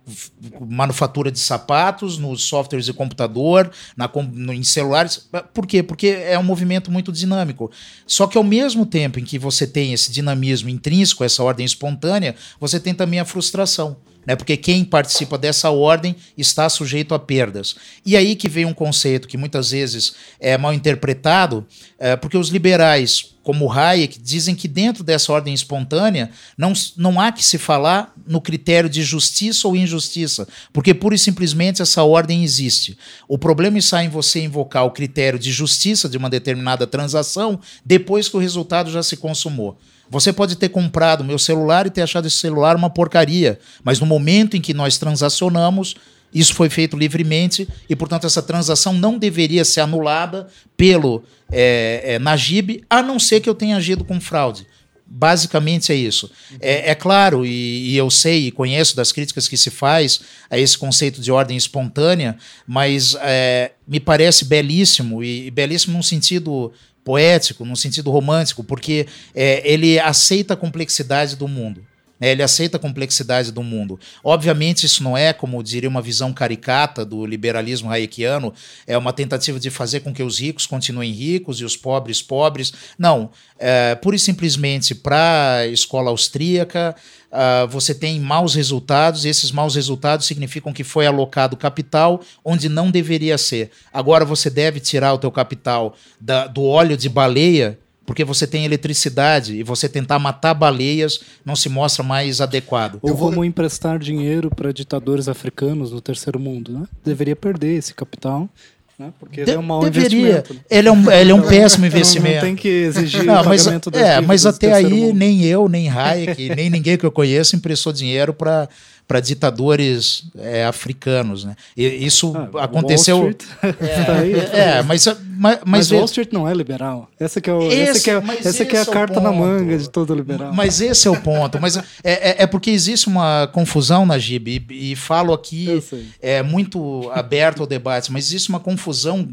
manufatura 0.62 1.30
de 1.30 1.40
sapatos, 1.40 2.18
nos 2.18 2.44
softwares 2.44 2.86
de 2.86 2.94
computador, 2.94 3.70
na, 3.98 4.10
no, 4.32 4.54
em 4.54 4.64
celulares. 4.64 5.30
Por 5.54 5.68
quê? 5.68 5.84
Porque 5.84 6.08
é 6.08 6.40
um 6.40 6.44
movimento 6.44 6.90
muito 6.90 7.12
dinâmico. 7.12 7.70
Só 8.06 8.28
que 8.28 8.38
ao 8.38 8.46
mesmo 8.46 8.86
tempo 8.86 9.20
em 9.20 9.26
que 9.26 9.38
você 9.38 9.68
tem 9.68 9.92
esse 9.92 10.10
dinamismo 10.10 10.70
intrínseco, 10.70 11.22
essa 11.22 11.44
ordem 11.44 11.66
espontânea, 11.66 12.34
você 12.62 12.80
tem 12.80 12.94
também 12.94 13.20
a 13.20 13.26
frustração 13.26 13.98
né? 14.28 14.36
Porque 14.36 14.58
quem 14.58 14.84
participa 14.84 15.38
dessa 15.38 15.70
ordem 15.70 16.14
está 16.38 16.68
sujeito 16.68 17.16
a 17.16 17.20
perdas. 17.20 17.78
E 18.06 18.18
aí 18.18 18.36
que 18.36 18.50
vem 18.50 18.66
um 18.66 18.74
conceito 18.74 19.26
que 19.26 19.38
muitas 19.38 19.72
vezes 19.72 20.16
é 20.38 20.58
mal 20.58 20.74
interpretado, 20.74 21.66
é, 21.98 22.18
porque 22.18 22.38
os 22.38 22.50
liberais, 22.50 23.36
como 23.42 23.72
Hayek, 23.72 24.20
dizem 24.20 24.54
que 24.54 24.68
dentro 24.68 25.02
dessa 25.02 25.32
ordem 25.32 25.54
espontânea 25.54 26.30
não, 26.58 26.74
não 26.98 27.22
há 27.22 27.32
que 27.32 27.44
se 27.44 27.58
falar 27.58 28.14
no 28.28 28.42
critério 28.42 28.90
de 28.90 29.02
justiça 29.02 29.66
ou 29.66 29.78
injustiça, 29.78 30.46
porque 30.74 30.94
pura 30.94 31.16
e 31.16 31.20
simplesmente 31.20 31.82
essa 31.82 32.04
ordem 32.04 32.44
existe. 32.44 32.98
O 33.30 33.38
problema 33.38 33.78
está 33.78 34.04
em 34.04 34.10
você 34.10 34.42
invocar 34.42 34.84
o 34.84 34.92
critério 34.92 35.40
de 35.40 35.54
justiça 35.54 36.10
de 36.10 36.18
uma 36.18 36.30
determinada 36.30 36.86
transação 36.86 37.62
depois 37.86 38.28
que 38.28 38.36
o 38.36 38.42
resultado 38.42 38.92
já 38.92 39.02
se 39.02 39.16
consumou. 39.16 39.80
Você 40.10 40.32
pode 40.32 40.56
ter 40.56 40.70
comprado 40.70 41.24
meu 41.24 41.38
celular 41.38 41.86
e 41.86 41.90
ter 41.90 42.02
achado 42.02 42.28
esse 42.28 42.38
celular 42.38 42.76
uma 42.76 42.90
porcaria, 42.90 43.60
mas 43.84 44.00
no 44.00 44.06
momento 44.06 44.56
em 44.56 44.62
que 44.62 44.74
nós 44.74 44.98
transacionamos, 44.98 45.96
isso 46.34 46.54
foi 46.54 46.70
feito 46.70 46.98
livremente 46.98 47.68
e, 47.90 47.96
portanto, 47.96 48.28
essa 48.28 48.42
transação 48.42 48.94
não 48.94 49.18
deveria 49.18 49.66
ser 49.66 49.82
anulada 49.82 50.48
pelo 50.76 51.24
é, 51.52 52.02
é, 52.04 52.20
Najib, 52.20 52.84
a 52.90 53.02
não 53.02 53.20
ser 53.20 53.40
que 53.40 53.50
eu 53.50 53.56
tenha 53.56 53.78
agido 53.78 54.04
com 54.04 54.20
fraude. 54.20 54.66
Basicamente 55.10 55.94
é 55.94 55.96
isso. 55.96 56.30
É, 56.60 56.92
é 56.92 56.96
claro, 56.96 57.46
e, 57.46 57.92
e, 57.92 57.98
eu 57.98 58.12
sei 58.12 58.48
e 58.48 58.52
conheço 58.52 58.94
das 58.94 59.14
críticas 59.14 59.48
que 59.48 59.56
se 59.56 59.70
faz 59.70 60.20
a 60.50 60.60
esse 60.60 60.78
conceito 60.78 61.22
de 61.22 61.32
ordem 61.32 61.56
espontânea, 61.56 62.38
mas 62.68 63.16
é, 63.22 63.72
me 63.88 64.02
parece 64.02 64.44
belíssimo, 64.44 65.24
e, 65.24 65.48
e 65.48 65.52
belíssimo 65.52 65.96
num 65.96 66.04
sentido 66.04 66.74
poético, 67.08 67.64
num 67.64 67.74
sentido 67.74 68.12
romântico, 68.12 68.66
porque 68.66 69.08
é, 69.34 69.62
ele 69.64 69.98
aceita 69.98 70.56
a 70.56 70.58
complexidade 70.58 71.38
do 71.38 71.48
mundo. 71.48 71.82
Né? 72.20 72.32
Ele 72.32 72.44
aceita 72.44 72.78
a 72.78 72.80
complexidade 72.80 73.52
do 73.52 73.64
mundo. 73.64 74.00
Obviamente, 74.24 74.86
isso 74.86 75.04
não 75.04 75.18
é, 75.18 75.34
como 75.34 75.62
diria 75.64 75.90
uma 75.90 76.02
visão 76.02 76.34
caricata 76.34 77.06
do 77.06 77.26
liberalismo 77.26 77.92
hayekiano, 77.92 78.54
é 78.86 78.98
uma 78.98 79.14
tentativa 79.14 79.60
de 79.60 79.70
fazer 79.70 80.02
com 80.02 80.14
que 80.14 80.24
os 80.24 80.40
ricos 80.40 80.66
continuem 80.66 81.12
ricos 81.12 81.60
e 81.60 81.66
os 81.66 81.78
pobres 81.78 82.22
pobres. 82.22 82.74
Não. 82.98 83.30
É, 83.60 83.96
pura 83.96 84.16
e 84.16 84.20
simplesmente, 84.20 84.94
para 84.94 85.58
a 85.58 85.68
escola 85.68 86.10
austríaca, 86.10 86.96
uh, 87.32 87.68
você 87.68 87.94
tem 87.94 88.20
maus 88.20 88.56
resultados, 88.56 89.26
e 89.26 89.30
esses 89.30 89.52
maus 89.52 89.76
resultados 89.76 90.26
significam 90.26 90.74
que 90.74 90.84
foi 90.84 91.06
alocado 91.08 91.58
capital 91.58 92.22
onde 92.44 92.70
não 92.70 92.92
deveria 92.92 93.38
ser. 93.38 93.72
Agora 93.92 94.26
você 94.26 94.50
deve 94.50 94.80
tirar 94.80 95.14
o 95.14 95.18
teu 95.18 95.32
capital 95.32 95.96
da, 96.20 96.48
do 96.48 96.64
óleo 96.64 96.98
de 96.98 97.10
baleia, 97.10 97.80
porque 98.08 98.24
você 98.24 98.48
tem 98.48 98.64
eletricidade 98.64 99.58
e 99.58 99.64
você 99.64 99.90
tentar 99.90 100.18
matar 100.18 100.54
baleias 100.54 101.20
não 101.46 101.58
se 101.58 101.68
mostra 101.68 102.02
mais 102.04 102.40
adequado. 102.40 103.00
Ou 103.02 103.14
vou... 103.14 103.30
como 103.30 103.44
emprestar 103.44 104.00
dinheiro 104.00 104.50
para 104.50 104.72
ditadores 104.72 105.28
africanos 105.28 105.92
no 105.92 106.00
terceiro 106.00 106.40
mundo, 106.40 106.72
né? 106.72 106.86
Deveria 107.04 107.36
perder 107.36 107.76
esse 107.76 107.94
capital 107.94 108.50
né? 108.98 109.14
Porque 109.20 109.44
de, 109.44 109.52
ele 109.52 109.58
é 109.58 109.60
um 109.60 109.64
mau 109.64 109.82
deveria. 109.82 110.44
Ele 110.70 110.88
é 110.88 110.92
um, 110.92 111.12
ele 111.12 111.32
é 111.32 111.36
um 111.36 111.42
péssimo 111.48 111.86
investimento. 111.86 112.30
Não, 112.30 112.36
não 112.36 112.42
tem 112.42 112.56
que 112.56 112.68
exigir 112.68 113.26
não, 113.26 113.42
o 113.42 113.46
mas, 113.46 113.64
pagamento 113.64 113.92
das 113.92 114.02
É, 114.02 114.22
mas 114.22 114.46
até 114.46 114.74
aí 114.74 114.86
mundo. 114.86 115.16
nem 115.16 115.44
eu, 115.44 115.70
nem 115.70 115.88
Hayek, 115.88 116.56
nem 116.56 116.70
ninguém 116.70 116.98
que 116.98 117.06
eu 117.06 117.12
conheço 117.12 117.56
emprestou 117.56 117.94
dinheiro 117.94 118.34
para 118.34 118.68
para 119.08 119.22
ditadores 119.22 120.26
é, 120.38 120.66
africanos, 120.66 121.46
né? 121.46 121.56
E 121.78 121.86
isso 121.86 122.34
ah, 122.36 122.66
aconteceu. 122.66 123.34
É, 123.64 124.04
tá 124.04 124.26
é, 124.26 124.84
mas, 124.84 125.06
mas, 125.38 125.60
mas, 125.66 125.92
Wall 125.92 126.04
Street 126.06 126.34
não 126.34 126.48
é 126.48 126.54
liberal. 126.54 127.10
Essa 127.18 127.40
que 127.40 127.50
é, 127.50 127.54
o, 127.54 127.62
esse, 127.72 127.82
essa 127.82 128.00
que 128.02 128.10
é, 128.12 128.48
essa 128.48 128.66
que 128.66 128.76
é 128.76 128.82
a 128.82 128.86
carta 128.86 129.22
na 129.22 129.32
manga 129.32 129.78
de 129.78 129.90
todo 129.90 130.14
liberal. 130.14 130.54
Mas 130.54 130.82
esse 130.82 131.08
é 131.08 131.12
o 131.12 131.22
ponto. 131.22 131.58
Mas 131.62 131.78
é, 131.78 131.84
é, 132.04 132.36
é 132.40 132.48
porque 132.48 132.70
existe 132.70 133.08
uma 133.08 133.48
confusão 133.54 134.06
na 134.06 134.18
GIB 134.18 134.66
e, 134.70 134.92
e 134.92 134.96
falo 134.96 135.34
aqui 135.34 135.82
é 136.22 136.44
muito 136.44 137.10
aberto 137.14 137.62
ao 137.62 137.68
debate, 137.68 138.12
mas 138.12 138.26
existe 138.26 138.50
uma 138.50 138.60
confusão 138.60 139.30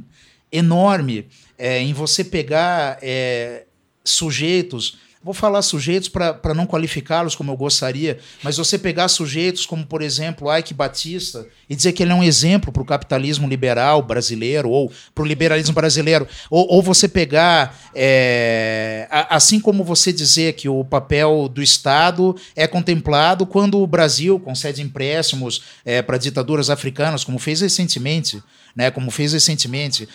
enorme 0.52 1.26
é, 1.58 1.80
em 1.80 1.92
você 1.92 2.22
pegar 2.22 2.98
é, 3.02 3.64
sujeitos 4.04 4.98
vou 5.24 5.32
falar 5.32 5.62
sujeitos 5.62 6.10
para 6.10 6.52
não 6.54 6.66
qualificá-los 6.66 7.34
como 7.34 7.50
eu 7.50 7.56
gostaria, 7.56 8.18
mas 8.42 8.58
você 8.58 8.78
pegar 8.78 9.08
sujeitos 9.08 9.64
como, 9.64 9.86
por 9.86 10.02
exemplo, 10.02 10.54
Ike 10.54 10.74
Batista 10.74 11.46
e 11.68 11.74
dizer 11.74 11.92
que 11.92 12.02
ele 12.02 12.12
é 12.12 12.14
um 12.14 12.22
exemplo 12.22 12.70
para 12.70 12.82
o 12.82 12.84
capitalismo 12.84 13.48
liberal 13.48 14.02
brasileiro 14.02 14.68
ou 14.68 14.92
para 15.14 15.24
o 15.24 15.26
liberalismo 15.26 15.74
brasileiro, 15.74 16.28
ou, 16.50 16.70
ou 16.70 16.82
você 16.82 17.08
pegar, 17.08 17.74
é, 17.94 19.08
assim 19.30 19.58
como 19.58 19.82
você 19.82 20.12
dizer 20.12 20.52
que 20.52 20.68
o 20.68 20.84
papel 20.84 21.48
do 21.48 21.62
Estado 21.62 22.36
é 22.54 22.66
contemplado 22.66 23.46
quando 23.46 23.80
o 23.80 23.86
Brasil 23.86 24.38
concede 24.38 24.82
empréstimos 24.82 25.62
é, 25.86 26.02
para 26.02 26.18
ditaduras 26.18 26.68
africanas, 26.68 27.24
como 27.24 27.38
fez 27.38 27.62
recentemente, 27.62 28.42
né, 28.74 28.90
como 28.90 29.10
fez 29.10 29.32
recentemente. 29.32 30.08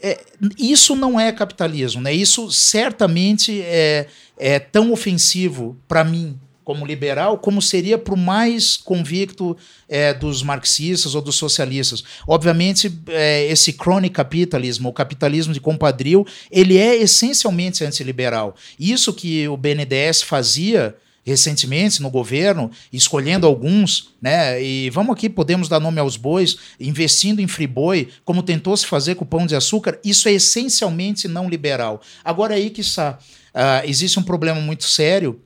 É, 0.00 0.20
isso 0.58 0.94
não 0.94 1.18
é 1.18 1.32
capitalismo, 1.32 2.00
né? 2.00 2.12
Isso 2.12 2.50
certamente 2.50 3.60
é, 3.62 4.06
é 4.38 4.58
tão 4.58 4.92
ofensivo 4.92 5.76
para 5.88 6.04
mim 6.04 6.38
como 6.66 6.84
liberal, 6.84 7.38
como 7.38 7.62
seria 7.62 7.96
para 7.96 8.12
o 8.12 8.16
mais 8.16 8.76
convicto 8.76 9.56
é, 9.88 10.12
dos 10.12 10.42
marxistas 10.42 11.14
ou 11.14 11.22
dos 11.22 11.36
socialistas. 11.36 12.02
Obviamente, 12.26 12.92
é, 13.06 13.46
esse 13.46 13.72
crony 13.72 14.10
capitalismo, 14.10 14.88
o 14.88 14.92
capitalismo 14.92 15.54
de 15.54 15.60
compadril, 15.60 16.26
ele 16.50 16.76
é 16.76 16.96
essencialmente 16.96 17.84
antiliberal. 17.84 18.56
Isso 18.80 19.14
que 19.14 19.46
o 19.46 19.56
BNDES 19.56 20.22
fazia 20.22 20.96
recentemente 21.26 22.00
no 22.00 22.08
governo, 22.08 22.70
escolhendo 22.92 23.48
alguns, 23.48 24.14
né? 24.22 24.62
E 24.62 24.88
vamos 24.90 25.12
aqui, 25.12 25.28
podemos 25.28 25.68
dar 25.68 25.80
nome 25.80 25.98
aos 25.98 26.16
bois, 26.16 26.56
investindo 26.78 27.40
em 27.40 27.48
friboi, 27.48 28.10
como 28.24 28.44
tentou 28.44 28.76
se 28.76 28.86
fazer 28.86 29.16
com 29.16 29.24
o 29.24 29.26
pão 29.26 29.44
de 29.44 29.56
açúcar, 29.56 29.98
isso 30.04 30.28
é 30.28 30.32
essencialmente 30.32 31.26
não 31.26 31.48
liberal. 31.48 32.00
Agora 32.24 32.54
aí 32.54 32.70
que 32.70 32.80
está. 32.80 33.18
Uh, 33.52 33.88
existe 33.88 34.20
um 34.20 34.22
problema 34.22 34.60
muito 34.60 34.84
sério, 34.84 35.40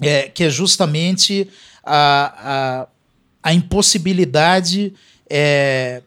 é, 0.00 0.28
que 0.28 0.44
é 0.44 0.50
justamente 0.50 1.46
a, 1.84 2.86
a, 3.42 3.50
a 3.50 3.52
impossibilidade 3.52 4.94
é, 5.28 6.02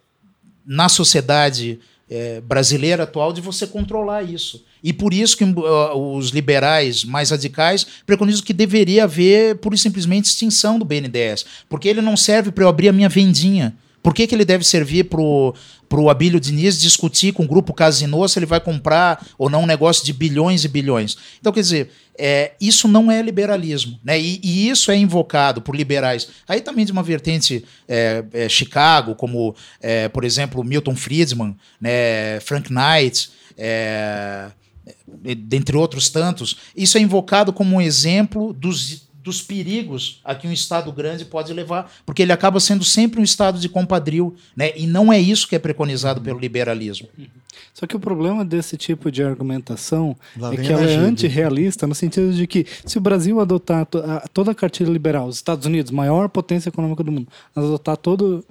na 0.65 0.89
sociedade 0.89 1.79
é, 2.09 2.39
brasileira 2.41 3.03
atual 3.03 3.33
de 3.33 3.41
você 3.41 3.65
controlar 3.65 4.23
isso. 4.23 4.63
E 4.83 4.93
por 4.93 5.13
isso 5.13 5.35
que 5.35 5.43
uh, 5.43 6.15
os 6.15 6.29
liberais 6.29 7.03
mais 7.03 7.31
radicais 7.31 7.85
preconizam 8.05 8.43
que 8.43 8.53
deveria 8.53 9.05
haver, 9.05 9.55
pura 9.57 9.75
e 9.75 9.77
simplesmente, 9.77 10.25
extinção 10.25 10.77
do 10.77 10.85
BNDES. 10.85 11.45
Porque 11.67 11.87
ele 11.87 12.01
não 12.01 12.15
serve 12.15 12.51
para 12.51 12.63
eu 12.63 12.67
abrir 12.67 12.89
a 12.89 12.93
minha 12.93 13.09
vendinha. 13.09 13.75
Por 14.05 14.13
que, 14.13 14.27
que 14.27 14.35
ele 14.35 14.45
deve 14.45 14.63
servir 14.63 15.05
para 15.05 15.19
o 15.19 16.09
Abílio 16.11 16.39
Diniz 16.39 16.79
discutir 16.79 17.33
com 17.33 17.43
o 17.43 17.47
grupo 17.47 17.73
Casino 17.73 18.29
se 18.29 18.37
ele 18.37 18.45
vai 18.45 18.59
comprar 18.59 19.25
ou 19.35 19.49
não 19.49 19.63
um 19.63 19.65
negócio 19.65 20.05
de 20.05 20.13
bilhões 20.13 20.63
e 20.63 20.67
bilhões? 20.67 21.17
Então, 21.39 21.51
quer 21.51 21.61
dizer, 21.61 21.89
é, 22.15 22.51
isso 22.61 22.87
não 22.87 23.11
é 23.11 23.19
liberalismo. 23.19 23.99
Né? 24.03 24.21
E, 24.21 24.39
e, 24.43 24.69
isso 24.69 24.91
é 24.91 24.95
invocado 24.95 25.59
por 25.59 25.75
liberais. 25.75 26.27
Aí 26.47 26.61
também 26.61 26.85
de 26.85 26.91
uma 26.91 27.01
vertente 27.01 27.65
é, 27.87 28.23
é, 28.31 28.47
Chicago, 28.47 29.15
como, 29.15 29.55
é, 29.81 30.07
por 30.07 30.23
exemplo, 30.23 30.63
Milton 30.63 30.95
Friedman, 30.95 31.55
né, 31.81 32.39
Frank 32.41 32.71
Knight. 32.71 33.31
É, 33.57 34.51
dentre 35.07 35.75
outros 35.75 36.09
tantos, 36.09 36.57
isso 36.75 36.95
é 36.95 37.01
invocado 37.01 37.51
como 37.51 37.77
um 37.77 37.81
exemplo 37.81 38.53
dos, 38.53 39.04
dos 39.25 39.41
perigos 39.41 40.21
a 40.23 40.35
que 40.35 40.47
um 40.47 40.51
Estado 40.51 40.91
grande 40.91 41.25
pode 41.25 41.51
levar, 41.51 41.91
porque 42.05 42.21
ele 42.21 42.31
acaba 42.31 42.59
sendo 42.59 42.83
sempre 42.83 43.19
um 43.19 43.23
Estado 43.23 43.59
de 43.59 43.67
compadril, 43.67 44.35
né? 44.55 44.71
e 44.77 44.85
não 44.85 45.11
é 45.11 45.19
isso 45.19 45.47
que 45.47 45.55
é 45.55 45.59
preconizado 45.59 46.21
pelo 46.21 46.37
liberalismo. 46.37 47.09
Só 47.73 47.87
que 47.87 47.95
o 47.95 47.99
problema 47.99 48.45
desse 48.45 48.77
tipo 48.77 49.11
de 49.11 49.23
argumentação 49.23 50.15
Lá 50.37 50.53
é 50.53 50.57
que 50.57 50.71
ela 50.71 50.83
é 50.83 50.95
antirrealista, 50.95 51.87
no 51.87 51.95
sentido 51.95 52.31
de 52.31 52.45
que 52.45 52.67
se 52.85 52.99
o 52.99 53.01
Brasil 53.01 53.39
adotar 53.39 53.87
toda 54.31 54.51
a 54.51 54.55
cartilha 54.55 54.89
liberal, 54.89 55.27
os 55.27 55.37
Estados 55.37 55.65
Unidos, 55.65 55.91
maior 55.91 56.29
potência 56.29 56.69
econômica 56.69 57.03
do 57.03 57.11
mundo, 57.11 57.27
adotar 57.55 57.97
toda 57.97 58.43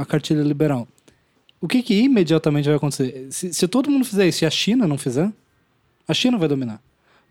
a 0.00 0.04
cartilha 0.04 0.42
liberal, 0.42 0.86
o 1.60 1.66
que, 1.66 1.82
que 1.82 1.94
imediatamente 1.94 2.66
vai 2.66 2.76
acontecer? 2.76 3.26
Se, 3.30 3.52
se, 3.52 3.66
todo 3.66 3.90
mundo 3.90 4.04
fizer 4.04 4.28
isso 4.28 4.44
e 4.44 4.46
a 4.46 4.50
China 4.50 4.86
não 4.86 4.96
fizer, 4.96 5.32
A 6.06 6.14
China 6.14 6.38
vai 6.38 6.46
dominar. 6.46 6.80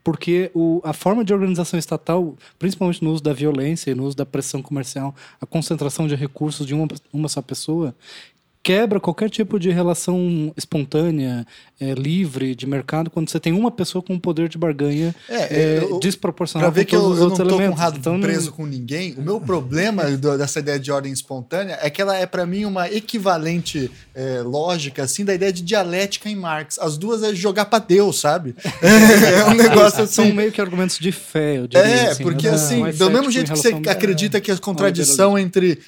Porque 0.03 0.51
o, 0.53 0.81
a 0.83 0.91
forma 0.91 1.23
de 1.23 1.33
organização 1.33 1.79
estatal, 1.79 2.35
principalmente 2.59 3.03
no 3.03 3.11
uso 3.11 3.23
da 3.23 3.31
violência 3.31 3.91
e 3.91 3.95
no 3.95 4.03
uso 4.03 4.17
da 4.17 4.25
pressão 4.25 4.61
comercial, 4.61 5.15
a 5.39 5.45
concentração 5.45 6.07
de 6.07 6.15
recursos 6.15 6.67
de 6.67 6.73
uma, 6.73 6.87
uma 7.11 7.29
só 7.29 7.41
pessoa, 7.41 7.95
quebra 8.63 8.97
qualquer 8.97 9.29
tipo 9.29 9.59
de 9.59 9.69
relação 9.69 10.53
espontânea, 10.55 11.45
é, 11.81 11.93
livre 11.93 12.55
de 12.55 12.65
mercado, 12.65 13.09
quando 13.09 13.29
você 13.29 13.37
tem 13.37 13.51
uma 13.51 13.69
pessoa 13.69 14.01
com 14.01 14.13
um 14.13 14.19
poder 14.19 14.47
de 14.47 14.57
barganha 14.57 15.13
é, 15.27 15.81
é, 15.81 15.99
desproporcional 15.99 16.71
Pra 16.71 16.81
ver 16.81 16.85
que 16.85 16.95
eu, 16.95 17.01
eu 17.01 17.29
não 17.29 17.33
estou 17.33 17.57
com 17.57 17.97
então, 17.97 18.21
preso 18.21 18.53
com 18.53 18.65
ninguém, 18.65 19.15
o 19.17 19.21
meu 19.21 19.41
problema 19.41 20.03
do, 20.11 20.37
dessa 20.37 20.59
ideia 20.59 20.79
de 20.79 20.89
ordem 20.91 21.11
espontânea 21.11 21.77
é 21.81 21.89
que 21.89 22.01
ela 22.01 22.15
é, 22.15 22.25
para 22.25 22.45
mim, 22.45 22.63
uma 22.63 22.89
equivalente 22.89 23.91
é, 24.15 24.41
lógica, 24.41 25.03
assim, 25.03 25.25
da 25.25 25.33
ideia 25.33 25.51
de 25.51 25.61
dialética 25.61 26.29
em 26.29 26.35
Marx. 26.35 26.79
As 26.79 26.97
duas 26.97 27.21
é 27.21 27.35
jogar 27.35 27.65
para 27.65 27.79
Deus, 27.79 28.21
sabe? 28.21 28.55
é 28.81 29.43
um 29.45 29.55
negócio 29.55 30.03
assim... 30.03 30.23
São 30.23 30.33
meio 30.33 30.53
que 30.53 30.61
argumentos 30.61 30.97
de 30.97 31.11
fé, 31.11 31.57
eu 31.57 31.67
diria. 31.67 31.85
É, 31.85 32.09
assim, 32.11 32.23
porque 32.23 32.47
assim, 32.47 32.89
do 32.91 33.11
mesmo 33.11 33.29
jeito 33.29 33.51
que 33.51 33.57
você 33.57 33.73
acredita 33.89 34.39
que 34.39 34.51
a 34.51 34.57
contradição 34.57 35.37
entre... 35.37 35.79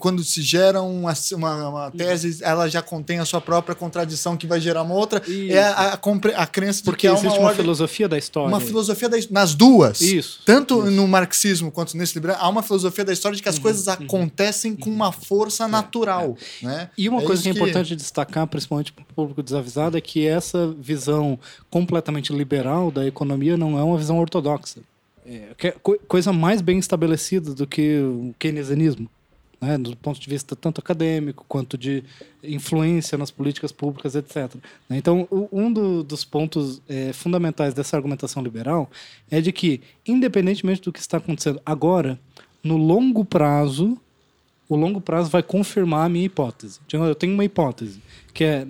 Quando 0.00 0.24
se 0.24 0.42
gera 0.42 0.82
uma, 0.82 1.14
uma, 1.34 1.68
uma 1.68 1.91
tese, 1.92 2.42
ela 2.42 2.68
já 2.68 2.82
contém 2.82 3.18
a 3.18 3.24
sua 3.24 3.40
própria 3.40 3.74
contradição 3.74 4.36
que 4.36 4.46
vai 4.46 4.60
gerar 4.60 4.82
uma 4.82 4.94
outra. 4.94 5.22
Isso. 5.26 5.52
É 5.52 5.62
a, 5.62 5.92
a, 5.92 6.42
a, 6.42 6.46
crença 6.46 6.78
de 6.78 6.84
Porque 6.84 7.06
que 7.06 7.12
existe 7.12 7.38
uma, 7.38 7.48
uma 7.48 7.54
filosofia 7.54 8.08
da 8.08 8.18
história. 8.18 8.48
Uma 8.48 8.60
filosofia 8.60 9.08
da, 9.08 9.16
nas 9.30 9.54
duas. 9.54 10.00
Isso. 10.00 10.40
Tanto 10.44 10.80
isso. 10.80 10.90
no 10.90 11.06
marxismo 11.06 11.70
quanto 11.70 11.96
nesse 11.96 12.14
livro, 12.14 12.34
há 12.36 12.48
uma 12.48 12.62
filosofia 12.62 13.04
da 13.04 13.12
história 13.12 13.36
de 13.36 13.42
que 13.42 13.48
as 13.48 13.56
uhum, 13.56 13.62
coisas 13.62 13.86
uhum. 13.86 13.92
acontecem 13.92 14.74
com 14.74 14.90
uma 14.90 15.12
força 15.12 15.64
é, 15.64 15.68
natural. 15.68 16.36
É. 16.62 16.66
Né? 16.66 16.90
E 16.96 17.08
uma 17.08 17.22
é 17.22 17.24
coisa 17.24 17.42
que 17.42 17.48
é 17.48 17.52
importante 17.52 17.94
destacar, 17.94 18.46
principalmente 18.46 18.92
para 18.92 19.02
o 19.02 19.14
público 19.14 19.42
desavisado, 19.42 19.96
é 19.96 20.00
que 20.00 20.26
essa 20.26 20.74
visão 20.78 21.38
completamente 21.70 22.32
liberal 22.32 22.90
da 22.90 23.06
economia 23.06 23.56
não 23.56 23.78
é 23.78 23.82
uma 23.82 23.98
visão 23.98 24.18
ortodoxa. 24.18 24.80
É, 25.24 25.54
coisa 26.08 26.32
mais 26.32 26.60
bem 26.60 26.78
estabelecida 26.78 27.54
do 27.54 27.66
que 27.66 28.00
o 28.00 28.34
keynesianismo 28.38 29.08
né, 29.62 29.78
do 29.78 29.96
ponto 29.96 30.20
de 30.20 30.28
vista 30.28 30.56
tanto 30.56 30.80
acadêmico 30.80 31.44
quanto 31.46 31.78
de 31.78 32.02
influência 32.42 33.16
nas 33.16 33.30
políticas 33.30 33.70
públicas, 33.70 34.16
etc. 34.16 34.56
Né. 34.88 34.96
Então, 34.96 35.28
um 35.52 35.72
do, 35.72 36.02
dos 36.02 36.24
pontos 36.24 36.82
é, 36.88 37.12
fundamentais 37.12 37.72
dessa 37.72 37.96
argumentação 37.96 38.42
liberal 38.42 38.90
é 39.30 39.40
de 39.40 39.52
que, 39.52 39.80
independentemente 40.04 40.82
do 40.82 40.92
que 40.92 40.98
está 40.98 41.18
acontecendo 41.18 41.62
agora, 41.64 42.18
no 42.62 42.76
longo 42.76 43.24
prazo, 43.24 43.96
o 44.68 44.74
longo 44.74 45.00
prazo 45.00 45.30
vai 45.30 45.42
confirmar 45.42 46.06
a 46.06 46.08
minha 46.08 46.26
hipótese. 46.26 46.80
Eu 46.92 47.14
tenho 47.14 47.32
uma 47.32 47.44
hipótese, 47.44 48.02
que 48.34 48.42
é 48.42 48.66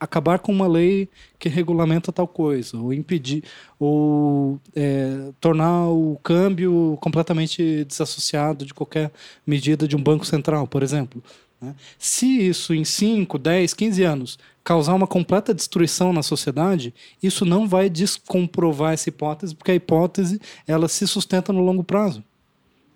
acabar 0.00 0.38
com 0.38 0.50
uma 0.50 0.66
lei 0.66 1.08
que 1.38 1.48
regulamenta 1.48 2.10
tal 2.10 2.26
coisa, 2.26 2.78
ou 2.78 2.92
impedir, 2.92 3.44
ou 3.78 4.58
é, 4.74 5.30
tornar 5.38 5.88
o 5.88 6.18
câmbio 6.22 6.96
completamente 7.00 7.84
desassociado 7.84 8.64
de 8.64 8.72
qualquer 8.72 9.12
medida 9.46 9.86
de 9.86 9.94
um 9.94 10.02
banco 10.02 10.24
central, 10.24 10.66
por 10.66 10.82
exemplo. 10.82 11.22
Né? 11.60 11.74
Se 11.98 12.26
isso 12.26 12.72
em 12.72 12.84
5, 12.84 13.38
10, 13.38 13.74
15 13.74 14.02
anos 14.02 14.38
causar 14.64 14.94
uma 14.94 15.06
completa 15.06 15.54
destruição 15.54 16.12
na 16.12 16.22
sociedade, 16.22 16.94
isso 17.22 17.44
não 17.44 17.68
vai 17.68 17.90
descomprovar 17.90 18.94
essa 18.94 19.08
hipótese, 19.08 19.54
porque 19.54 19.72
a 19.72 19.74
hipótese 19.74 20.40
ela 20.66 20.88
se 20.88 21.06
sustenta 21.06 21.52
no 21.52 21.62
longo 21.62 21.84
prazo. 21.84 22.24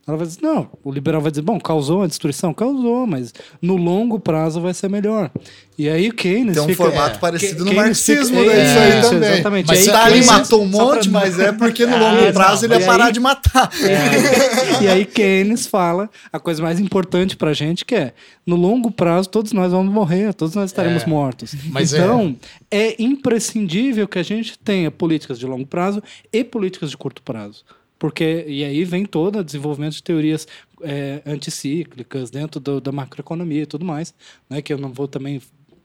Ela 0.06 0.18
vai 0.18 0.26
dizer, 0.26 0.42
não, 0.42 0.68
o 0.84 0.92
liberal 0.92 1.22
vai 1.22 1.30
dizer, 1.30 1.40
bom, 1.40 1.58
causou 1.58 2.02
a 2.02 2.06
destruição? 2.06 2.52
Causou, 2.52 3.06
mas 3.06 3.32
no 3.60 3.74
longo 3.76 4.20
prazo 4.20 4.60
vai 4.60 4.74
ser 4.74 4.90
melhor. 4.90 5.30
E 5.78 5.88
aí 5.88 6.08
o 6.08 6.14
Keynes 6.14 6.54
Tem 6.54 6.62
um 6.62 6.66
fica, 6.66 6.84
formato 6.84 7.16
é, 7.16 7.18
parecido 7.18 7.64
no 7.64 7.72
marxismo, 7.72 8.38
fica, 8.38 8.52
é, 8.52 8.64
isso 8.64 8.78
aí 8.78 9.00
isso, 9.00 9.10
também. 9.10 9.32
Exatamente. 9.32 9.66
Mas 9.66 9.80
Stalin 9.80 10.24
matou 10.24 10.62
um 10.62 10.66
monte, 10.66 11.08
pra... 11.08 11.20
mas 11.20 11.38
é 11.38 11.52
porque 11.52 11.86
no 11.86 11.96
longo 11.98 12.32
prazo 12.34 12.66
ele 12.66 12.74
ia 12.74 12.86
parar 12.86 13.10
de 13.10 13.20
matar. 13.20 13.70
É. 13.84 14.82
e 14.82 14.88
aí 14.88 15.04
Keynes 15.04 15.66
fala 15.66 16.08
a 16.32 16.38
coisa 16.38 16.62
mais 16.62 16.78
importante 16.80 17.36
pra 17.36 17.52
gente, 17.52 17.84
que 17.84 17.94
é, 17.94 18.12
no 18.46 18.56
longo 18.56 18.90
prazo 18.90 19.28
todos 19.28 19.52
nós 19.52 19.72
vamos 19.72 19.92
morrer, 19.92 20.32
todos 20.34 20.54
nós 20.54 20.70
estaremos 20.70 21.02
é. 21.02 21.06
mortos. 21.06 21.54
Mas 21.70 21.92
então, 21.92 22.36
é. 22.70 22.88
é 22.88 22.96
imprescindível 22.98 24.06
que 24.06 24.18
a 24.18 24.22
gente 24.22 24.58
tenha 24.58 24.90
políticas 24.90 25.38
de 25.38 25.46
longo 25.46 25.66
prazo 25.66 26.02
e 26.32 26.44
políticas 26.44 26.90
de 26.90 26.96
curto 26.96 27.22
prazo 27.22 27.64
porque 28.04 28.44
e 28.46 28.62
aí 28.62 28.84
vem 28.84 29.06
todo 29.06 29.38
o 29.38 29.42
desenvolvimento 29.42 29.94
de 29.94 30.02
teorias 30.02 30.46
é, 30.82 31.22
anticíclicas 31.24 32.28
dentro 32.28 32.60
do, 32.60 32.78
da 32.78 32.92
macroeconomia 32.92 33.62
e 33.62 33.66
tudo 33.66 33.82
mais, 33.82 34.12
né, 34.46 34.60
que 34.60 34.74
eu 34.74 34.76
não 34.76 34.92
vou 34.92 35.08
também 35.08 35.40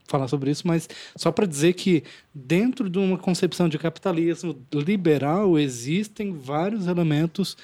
falar 0.06 0.28
sobre 0.28 0.50
isso, 0.50 0.68
mas 0.68 0.86
só 1.16 1.32
para 1.32 1.46
dizer 1.46 1.72
que 1.72 2.04
dentro 2.34 2.90
de 2.90 2.98
uma 2.98 3.16
concepção 3.16 3.70
de 3.70 3.78
capitalismo 3.78 4.54
liberal 4.70 5.58
existem 5.58 6.30
vários 6.34 6.86
elementos 6.86 7.56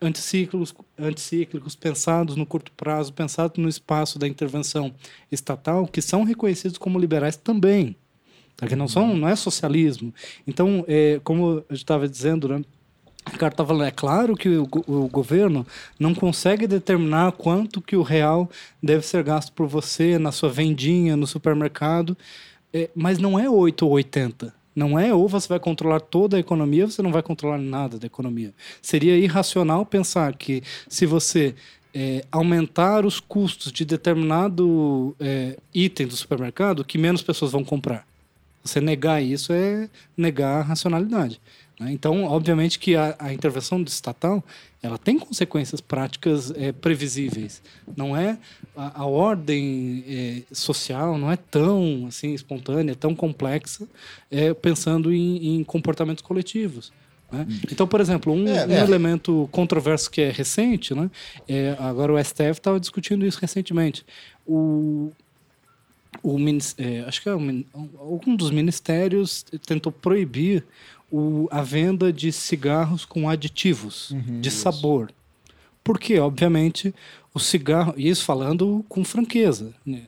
anticíclicos, 0.00 0.72
anticíclicos 0.96 1.74
pensados 1.74 2.36
no 2.36 2.46
curto 2.46 2.70
prazo, 2.76 3.12
pensados 3.12 3.60
no 3.60 3.68
espaço 3.68 4.20
da 4.20 4.28
intervenção 4.28 4.94
estatal, 5.32 5.84
que 5.84 6.00
são 6.00 6.22
reconhecidos 6.22 6.78
como 6.78 6.96
liberais 6.96 7.36
também. 7.36 7.96
Tá? 8.56 8.68
Que 8.68 8.76
não 8.76 8.86
são, 8.86 9.16
não 9.16 9.28
é 9.28 9.34
socialismo. 9.34 10.14
Então, 10.46 10.84
é, 10.86 11.20
como 11.24 11.64
eu 11.68 11.74
estava 11.74 12.08
dizendo, 12.08 12.64
né, 13.26 13.34
o 13.34 13.38
cara 13.38 13.52
está 13.52 13.64
falando, 13.64 13.84
é 13.84 13.90
claro 13.90 14.36
que 14.36 14.48
o, 14.48 14.68
o, 14.86 15.08
governo 15.08 15.66
não 15.98 16.14
consegue 16.14 16.66
determinar 16.66 17.32
quanto 17.32 17.80
que 17.80 17.96
o 17.96 18.02
real 18.02 18.50
deve 18.82 19.04
ser 19.04 19.22
gasto 19.22 19.52
por 19.52 19.66
você 19.66 20.18
na 20.18 20.32
sua 20.32 20.48
vendinha, 20.48 21.16
no 21.16 21.26
supermercado, 21.26 22.16
é, 22.72 22.88
mas 22.94 23.18
não 23.18 23.38
é 23.38 23.48
8 23.48 23.84
ou 23.84 23.92
80. 23.92 24.54
Não 24.74 24.98
é 24.98 25.12
ou 25.12 25.26
você 25.26 25.48
vai 25.48 25.58
controlar 25.58 26.00
toda 26.00 26.36
a 26.36 26.40
economia 26.40 26.84
ou 26.84 26.90
você 26.90 27.00
não 27.00 27.10
vai 27.10 27.22
controlar 27.22 27.56
nada 27.56 27.98
da 27.98 28.06
economia. 28.06 28.52
Seria 28.82 29.16
irracional 29.16 29.86
pensar 29.86 30.34
que 30.34 30.62
se 30.86 31.06
você 31.06 31.54
é, 31.94 32.22
aumentar 32.30 33.06
os 33.06 33.18
custos 33.18 33.72
de 33.72 33.86
determinado 33.86 35.16
é, 35.18 35.56
item 35.72 36.06
do 36.06 36.14
supermercado, 36.14 36.84
que 36.84 36.98
menos 36.98 37.22
pessoas 37.22 37.52
vão 37.52 37.64
comprar. 37.64 38.06
Você 38.62 38.80
negar 38.80 39.22
isso 39.22 39.50
é 39.52 39.88
negar 40.14 40.60
a 40.60 40.62
racionalidade. 40.62 41.40
Né? 41.78 41.92
Então, 41.92 42.24
obviamente 42.24 42.78
que 42.78 42.96
a, 42.96 43.14
a, 43.18 43.32
intervenção 43.32 43.82
estatal 43.82 44.42
ela 44.82 44.98
tem 44.98 45.18
consequências 45.18 45.80
práticas 45.80 46.50
é, 46.52 46.72
previsíveis. 46.72 47.62
Não 47.96 48.16
é 48.16 48.38
a, 48.76 49.02
a 49.02 49.06
ordem 49.06 50.04
é, 50.06 50.42
social 50.54 51.18
não 51.18 51.30
é 51.30 51.36
tão 51.36 52.06
assim 52.08 52.32
espontânea, 52.34 52.94
tão 52.94 53.14
complexa, 53.14 53.86
é, 54.30 54.54
pensando 54.54 55.12
em, 55.12 55.56
em 55.56 55.64
comportamentos 55.64 56.22
coletivos. 56.22 56.92
Né? 57.30 57.46
Então, 57.70 57.86
por 57.86 58.00
exemplo, 58.00 58.32
um, 58.32 58.46
é, 58.46 58.66
um 58.66 58.72
é. 58.72 58.80
elemento 58.80 59.48
controverso 59.50 60.10
que 60.10 60.20
é 60.20 60.30
recente, 60.30 60.94
né? 60.94 61.10
É, 61.48 61.76
agora 61.78 62.12
o 62.12 62.24
STF 62.24 62.52
estava 62.52 62.78
discutindo 62.78 63.26
isso 63.26 63.38
recentemente. 63.40 64.06
O, 64.46 65.10
o, 66.22 66.36
acho 67.06 67.22
que 67.22 67.28
é 67.28 67.34
um, 67.34 67.64
algum 67.98 68.36
dos 68.36 68.50
ministérios 68.50 69.44
tentou 69.66 69.90
proibir 69.90 70.64
o, 71.10 71.48
a 71.50 71.62
venda 71.62 72.12
de 72.12 72.32
cigarros 72.32 73.04
com 73.04 73.28
aditivos 73.28 74.10
uhum, 74.10 74.40
de 74.40 74.48
isso. 74.48 74.60
sabor. 74.60 75.12
Porque, 75.82 76.18
obviamente, 76.18 76.94
o 77.32 77.38
cigarro, 77.38 77.94
e 77.96 78.08
isso 78.08 78.24
falando 78.24 78.84
com 78.88 79.04
franqueza, 79.04 79.72
né? 79.84 80.02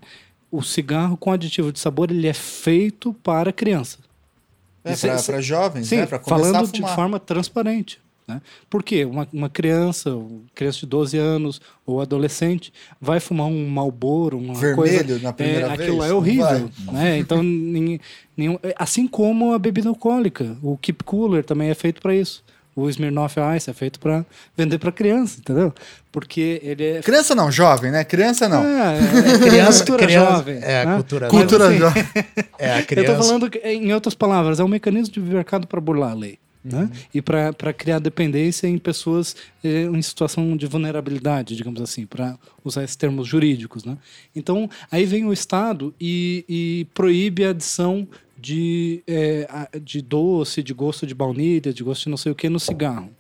o 0.50 0.62
cigarro 0.62 1.16
com 1.16 1.30
aditivo 1.30 1.72
de 1.72 1.78
sabor 1.78 2.10
ele 2.10 2.26
é 2.26 2.32
feito 2.32 3.12
para 3.22 3.52
criança. 3.52 3.98
É, 4.82 4.96
para 4.96 5.40
jovens, 5.40 5.88
sim, 5.88 5.98
né? 5.98 6.06
Para 6.06 6.18
falando 6.20 6.70
de 6.72 6.80
forma 6.80 7.20
transparente. 7.20 8.00
Né? 8.28 8.42
Porque 8.68 9.06
uma, 9.06 9.26
uma 9.32 9.48
criança, 9.48 10.10
criança 10.54 10.80
de 10.80 10.86
12 10.86 11.16
anos 11.16 11.60
ou 11.86 12.02
adolescente, 12.02 12.70
vai 13.00 13.18
fumar 13.18 13.46
um 13.46 13.68
malboro, 13.68 14.36
uma 14.36 14.54
Vermelho 14.54 14.76
coisa, 14.76 15.18
na 15.20 15.32
primeira 15.32 15.66
é, 15.66 15.68
vez? 15.68 15.80
Aquilo 15.80 16.04
é 16.04 16.12
horrível. 16.12 16.70
Né? 16.92 17.18
Então, 17.18 17.42
nenhum, 17.42 17.98
nenhum, 18.36 18.58
assim 18.76 19.08
como 19.08 19.54
a 19.54 19.58
bebida 19.58 19.88
alcoólica. 19.88 20.56
O 20.62 20.76
Keep 20.76 21.04
Cooler 21.04 21.42
também 21.42 21.70
é 21.70 21.74
feito 21.74 22.02
para 22.02 22.14
isso. 22.14 22.44
O 22.76 22.88
Smirnoff 22.88 23.34
Ice 23.56 23.68
é 23.68 23.72
feito 23.72 23.98
para 23.98 24.24
vender 24.56 24.78
para 24.78 24.92
criança, 24.92 25.40
entendeu? 25.40 25.74
Porque 26.12 26.60
ele 26.62 26.84
é. 26.84 27.02
Criança 27.02 27.34
não, 27.34 27.50
jovem, 27.50 27.90
né? 27.90 28.04
Criança 28.04 28.48
não. 28.48 28.62
É, 28.62 28.98
é, 28.98 29.34
é 29.34 29.38
criança, 29.38 29.78
cultura 29.78 30.06
criança, 30.06 30.32
jovem. 30.32 30.58
É, 30.62 30.84
né? 30.84 30.94
cultura, 30.94 31.28
cultura 31.28 31.68
assim, 31.68 31.78
jovem. 31.78 32.04
É, 32.56 32.78
a 32.78 32.82
criança. 32.84 33.12
Eu 33.12 33.20
estou 33.20 33.26
falando, 33.26 33.50
em 33.64 33.92
outras 33.92 34.14
palavras, 34.14 34.60
é 34.60 34.64
um 34.64 34.68
mecanismo 34.68 35.12
de 35.12 35.20
mercado 35.20 35.66
para 35.66 35.80
burlar 35.80 36.12
a 36.12 36.14
lei. 36.14 36.38
Né? 36.68 36.82
Uhum. 36.82 36.90
E 37.14 37.22
para 37.22 37.72
criar 37.72 37.98
dependência 37.98 38.66
em 38.66 38.78
pessoas 38.78 39.34
eh, 39.64 39.84
em 39.84 40.02
situação 40.02 40.56
de 40.56 40.66
vulnerabilidade, 40.66 41.56
digamos 41.56 41.80
assim, 41.80 42.06
para 42.06 42.38
usar 42.64 42.84
esses 42.84 42.96
termos 42.96 43.26
jurídicos. 43.26 43.84
Né? 43.84 43.96
Então, 44.34 44.68
aí 44.90 45.04
vem 45.04 45.24
o 45.24 45.32
Estado 45.32 45.94
e, 46.00 46.44
e 46.48 46.86
proíbe 46.94 47.44
a 47.44 47.50
adição 47.50 48.06
de, 48.36 49.02
eh, 49.06 49.48
de 49.82 50.00
doce, 50.00 50.62
de 50.62 50.72
gosto 50.72 51.06
de 51.06 51.14
baunilha, 51.14 51.72
de 51.72 51.82
gosto 51.82 52.04
de 52.04 52.10
não 52.10 52.16
sei 52.16 52.32
o 52.32 52.34
que 52.34 52.48
no 52.48 52.60
cigarro. 52.60 53.10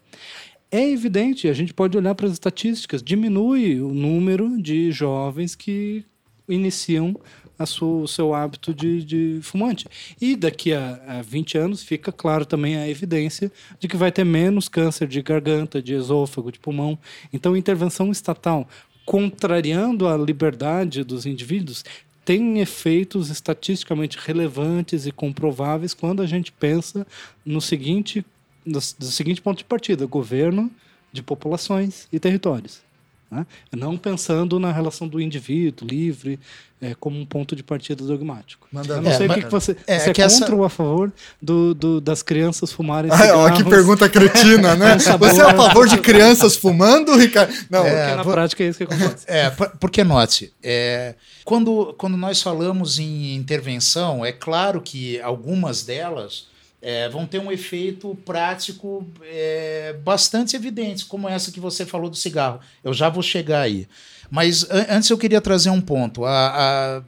É 0.70 0.90
evidente, 0.90 1.48
a 1.48 1.54
gente 1.54 1.72
pode 1.72 1.96
olhar 1.96 2.14
para 2.14 2.26
as 2.26 2.32
estatísticas, 2.32 3.02
diminui 3.02 3.80
o 3.80 3.88
número 3.88 4.60
de 4.60 4.92
jovens 4.92 5.54
que 5.54 6.04
iniciam 6.46 7.16
a 7.58 7.66
sua, 7.66 8.02
o 8.02 8.08
seu 8.08 8.34
hábito 8.34 8.72
de, 8.72 9.02
de 9.02 9.40
fumante. 9.42 9.86
E 10.20 10.36
daqui 10.36 10.72
a, 10.72 11.00
a 11.06 11.22
20 11.22 11.58
anos 11.58 11.82
fica 11.82 12.12
claro 12.12 12.46
também 12.46 12.76
a 12.76 12.88
evidência 12.88 13.50
de 13.80 13.88
que 13.88 13.96
vai 13.96 14.12
ter 14.12 14.24
menos 14.24 14.68
câncer 14.68 15.08
de 15.08 15.20
garganta, 15.20 15.82
de 15.82 15.94
esôfago, 15.94 16.52
de 16.52 16.58
pulmão. 16.58 16.98
Então, 17.32 17.56
intervenção 17.56 18.10
estatal 18.10 18.68
contrariando 19.04 20.06
a 20.06 20.18
liberdade 20.18 21.02
dos 21.02 21.24
indivíduos 21.24 21.82
tem 22.26 22.60
efeitos 22.60 23.30
estatisticamente 23.30 24.18
relevantes 24.18 25.06
e 25.06 25.10
comprováveis 25.10 25.94
quando 25.94 26.20
a 26.20 26.26
gente 26.26 26.52
pensa 26.52 27.06
no 27.42 27.58
seguinte, 27.58 28.22
no, 28.66 28.74
no 28.74 29.06
seguinte 29.06 29.40
ponto 29.40 29.56
de 29.56 29.64
partida: 29.64 30.04
governo 30.04 30.70
de 31.10 31.22
populações 31.22 32.06
e 32.12 32.20
territórios. 32.20 32.82
Né? 33.30 33.46
Não 33.76 33.96
pensando 33.96 34.58
na 34.58 34.72
relação 34.72 35.06
do 35.06 35.20
indivíduo 35.20 35.86
livre 35.86 36.38
é, 36.80 36.94
como 36.94 37.18
um 37.18 37.26
ponto 37.26 37.56
de 37.56 37.62
partida 37.62 38.04
dogmático. 38.04 38.68
Manda 38.72 38.94
Eu 38.94 39.02
não 39.02 39.12
sei 39.12 39.26
o 39.26 39.34
que, 39.34 39.42
que 39.42 39.50
você. 39.50 39.76
É, 39.86 39.98
você 39.98 40.08
é, 40.08 40.10
é 40.10 40.14
contra 40.14 40.24
essa... 40.24 40.54
ou 40.54 40.64
a 40.64 40.70
favor 40.70 41.12
do, 41.42 41.74
do, 41.74 42.00
das 42.00 42.22
crianças 42.22 42.72
fumarem 42.72 43.10
ah, 43.12 43.52
Que 43.52 43.64
pergunta 43.64 44.08
cretina, 44.08 44.76
né? 44.76 44.96
você 44.96 45.40
é 45.40 45.44
a 45.44 45.54
favor 45.54 45.88
de 45.88 45.98
crianças 45.98 46.56
fumando, 46.56 47.16
Ricardo? 47.16 47.52
Não, 47.68 47.84
é, 47.84 48.14
na 48.14 48.24
por... 48.24 48.32
prática 48.32 48.62
é 48.62 48.68
isso 48.68 48.78
que 48.78 48.84
acontece. 48.84 49.24
É, 49.26 49.50
porque 49.50 50.04
note, 50.04 50.52
é, 50.62 51.14
quando, 51.44 51.94
quando 51.98 52.16
nós 52.16 52.40
falamos 52.40 52.98
em 52.98 53.34
intervenção, 53.34 54.24
é 54.24 54.32
claro 54.32 54.80
que 54.80 55.20
algumas 55.20 55.82
delas 55.82 56.46
é, 56.80 57.08
vão 57.08 57.26
ter 57.26 57.38
um 57.38 57.50
efeito 57.50 58.16
prático 58.24 59.06
é, 59.22 59.96
bastante 60.04 60.54
evidente, 60.54 61.04
como 61.04 61.28
essa 61.28 61.50
que 61.50 61.60
você 61.60 61.84
falou 61.84 62.08
do 62.08 62.16
cigarro. 62.16 62.60
Eu 62.84 62.92
já 62.92 63.08
vou 63.08 63.22
chegar 63.22 63.62
aí. 63.62 63.88
Mas 64.30 64.66
antes 64.70 65.10
eu 65.10 65.18
queria 65.18 65.40
trazer 65.40 65.70
um 65.70 65.80
ponto. 65.80 66.24
A, 66.24 66.30
a, 66.30 67.02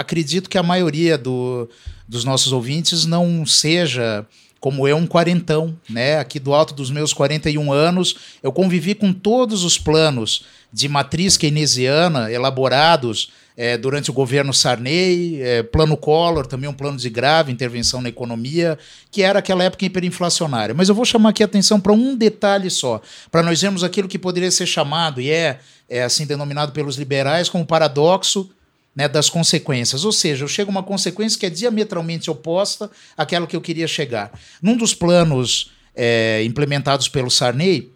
acredito 0.00 0.50
que 0.50 0.58
a 0.58 0.62
maioria 0.62 1.16
do, 1.16 1.68
dos 2.08 2.24
nossos 2.24 2.52
ouvintes 2.52 3.04
não 3.04 3.46
seja 3.46 4.26
como 4.58 4.86
eu, 4.86 4.96
um 4.96 5.08
quarentão, 5.08 5.76
né? 5.90 6.18
Aqui 6.18 6.38
do 6.38 6.54
alto 6.54 6.72
dos 6.72 6.88
meus 6.88 7.12
41 7.12 7.72
anos, 7.72 8.14
eu 8.44 8.52
convivi 8.52 8.94
com 8.94 9.12
todos 9.12 9.64
os 9.64 9.76
planos 9.76 10.44
de 10.72 10.88
matriz 10.88 11.36
keynesiana 11.36 12.30
elaborados 12.30 13.32
é, 13.56 13.76
durante 13.76 14.10
o 14.10 14.14
governo 14.14 14.52
Sarney, 14.52 15.40
é, 15.42 15.62
plano 15.62 15.96
Collor, 15.96 16.46
também 16.46 16.68
um 16.68 16.74
plano 16.74 16.96
de 16.96 17.10
grave 17.10 17.52
intervenção 17.52 18.00
na 18.00 18.08
economia, 18.08 18.78
que 19.10 19.22
era 19.22 19.38
aquela 19.38 19.64
época 19.64 19.84
hiperinflacionária. 19.84 20.74
Mas 20.74 20.88
eu 20.88 20.94
vou 20.94 21.04
chamar 21.04 21.30
aqui 21.30 21.42
a 21.42 21.46
atenção 21.46 21.80
para 21.80 21.92
um 21.92 22.16
detalhe 22.16 22.70
só, 22.70 23.00
para 23.30 23.42
nós 23.42 23.60
vermos 23.60 23.84
aquilo 23.84 24.08
que 24.08 24.18
poderia 24.18 24.50
ser 24.50 24.66
chamado, 24.66 25.20
e 25.20 25.30
é, 25.30 25.58
é 25.88 26.02
assim 26.02 26.26
denominado 26.26 26.72
pelos 26.72 26.96
liberais, 26.96 27.48
como 27.48 27.64
paradoxo 27.64 28.50
né, 28.96 29.06
das 29.06 29.28
consequências. 29.28 30.04
Ou 30.04 30.12
seja, 30.12 30.44
eu 30.44 30.48
chego 30.48 30.70
a 30.70 30.72
uma 30.72 30.82
consequência 30.82 31.38
que 31.38 31.46
é 31.46 31.50
diametralmente 31.50 32.30
oposta 32.30 32.90
àquela 33.16 33.46
que 33.46 33.56
eu 33.56 33.60
queria 33.60 33.86
chegar. 33.86 34.32
Num 34.62 34.76
dos 34.76 34.94
planos 34.94 35.72
é, 35.94 36.42
implementados 36.44 37.08
pelo 37.08 37.30
Sarney, 37.30 37.90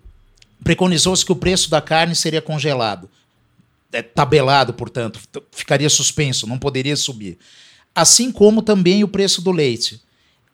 preconizou-se 0.63 1.25
que 1.25 1.33
o 1.33 1.37
preço 1.37 1.71
da 1.71 1.81
carne 1.81 2.15
seria 2.15 2.43
congelado 2.43 3.09
é, 3.93 4.03
tabelado, 4.03 4.73
portanto, 4.73 5.21
ficaria 5.51 5.89
suspenso, 5.89 6.47
não 6.47 6.59
poderia 6.59 6.97
subir. 6.97 7.39
Assim 7.95 8.31
como 8.31 8.63
também 8.63 9.03
o 9.03 9.09
preço 9.09 9.41
do 9.41 9.51
leite. 9.51 10.01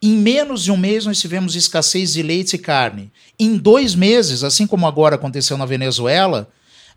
Em 0.00 0.16
menos 0.16 0.64
de 0.64 0.72
um 0.72 0.76
mês, 0.76 1.06
nós 1.06 1.20
tivemos 1.20 1.54
escassez 1.54 2.12
de 2.12 2.22
leite 2.22 2.54
e 2.54 2.58
carne. 2.58 3.12
Em 3.38 3.56
dois 3.56 3.94
meses, 3.94 4.42
assim 4.42 4.66
como 4.66 4.86
agora 4.86 5.14
aconteceu 5.14 5.56
na 5.56 5.66
Venezuela, 5.66 6.48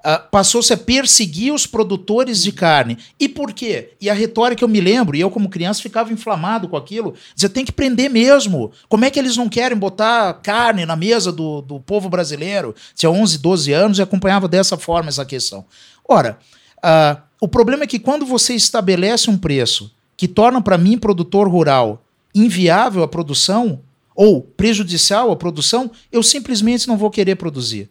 Uh, 0.06 0.22
passou-se 0.30 0.72
a 0.72 0.78
perseguir 0.78 1.52
os 1.52 1.66
produtores 1.66 2.44
de 2.44 2.52
carne. 2.52 2.95
E 3.20 3.28
por 3.28 3.52
quê? 3.52 3.94
E 3.99 4.07
a 4.07 4.14
retórica 4.14 4.64
eu 4.64 4.68
me 4.68 4.80
lembro, 4.80 5.18
e 5.18 5.22
eu 5.22 5.32
como 5.32 5.49
criança 5.49 5.82
ficava 5.82 6.14
inflamado 6.14 6.70
com 6.70 6.78
aquilo, 6.78 7.16
dizia, 7.34 7.49
tem 7.49 7.66
que 7.66 7.72
prender 7.72 8.07
mesmo. 8.07 8.72
Como 8.88 9.03
é 9.03 9.10
que 9.10 9.18
eles 9.18 9.36
não 9.36 9.49
querem 9.49 9.76
botar 9.76 10.32
carne 10.44 10.86
na 10.86 10.95
mesa 10.95 11.32
do, 11.32 11.60
do 11.60 11.80
povo 11.80 12.07
brasileiro? 12.07 12.76
Tinha 12.94 13.10
11, 13.10 13.40
12 13.40 13.74
anos 13.74 13.98
e 13.98 14.02
acompanhava 14.03 14.48
dessa 14.48 14.78
forma 14.78 15.10
essa 15.10 15.26
questão. 15.26 15.66
Ora, 16.07 16.38
uh, 16.77 17.22
o 17.41 17.48
problema 17.48 17.84
é 17.84 17.88
que 17.88 17.99
quando 17.99 18.26
você 18.26 18.53
estabelece 18.53 19.30
um 19.30 19.38
preço 19.38 19.91
que 20.15 20.27
torna 20.27 20.61
para 20.61 20.77
mim, 20.77 20.98
produtor 20.98 21.48
rural, 21.48 22.03
inviável 22.34 23.03
a 23.03 23.07
produção 23.07 23.82
ou 24.15 24.41
prejudicial 24.41 25.32
à 25.32 25.36
produção, 25.36 25.91
eu 26.11 26.23
simplesmente 26.23 26.88
não 26.88 26.98
vou 26.98 27.10
querer 27.10 27.36
produzir. 27.36 27.90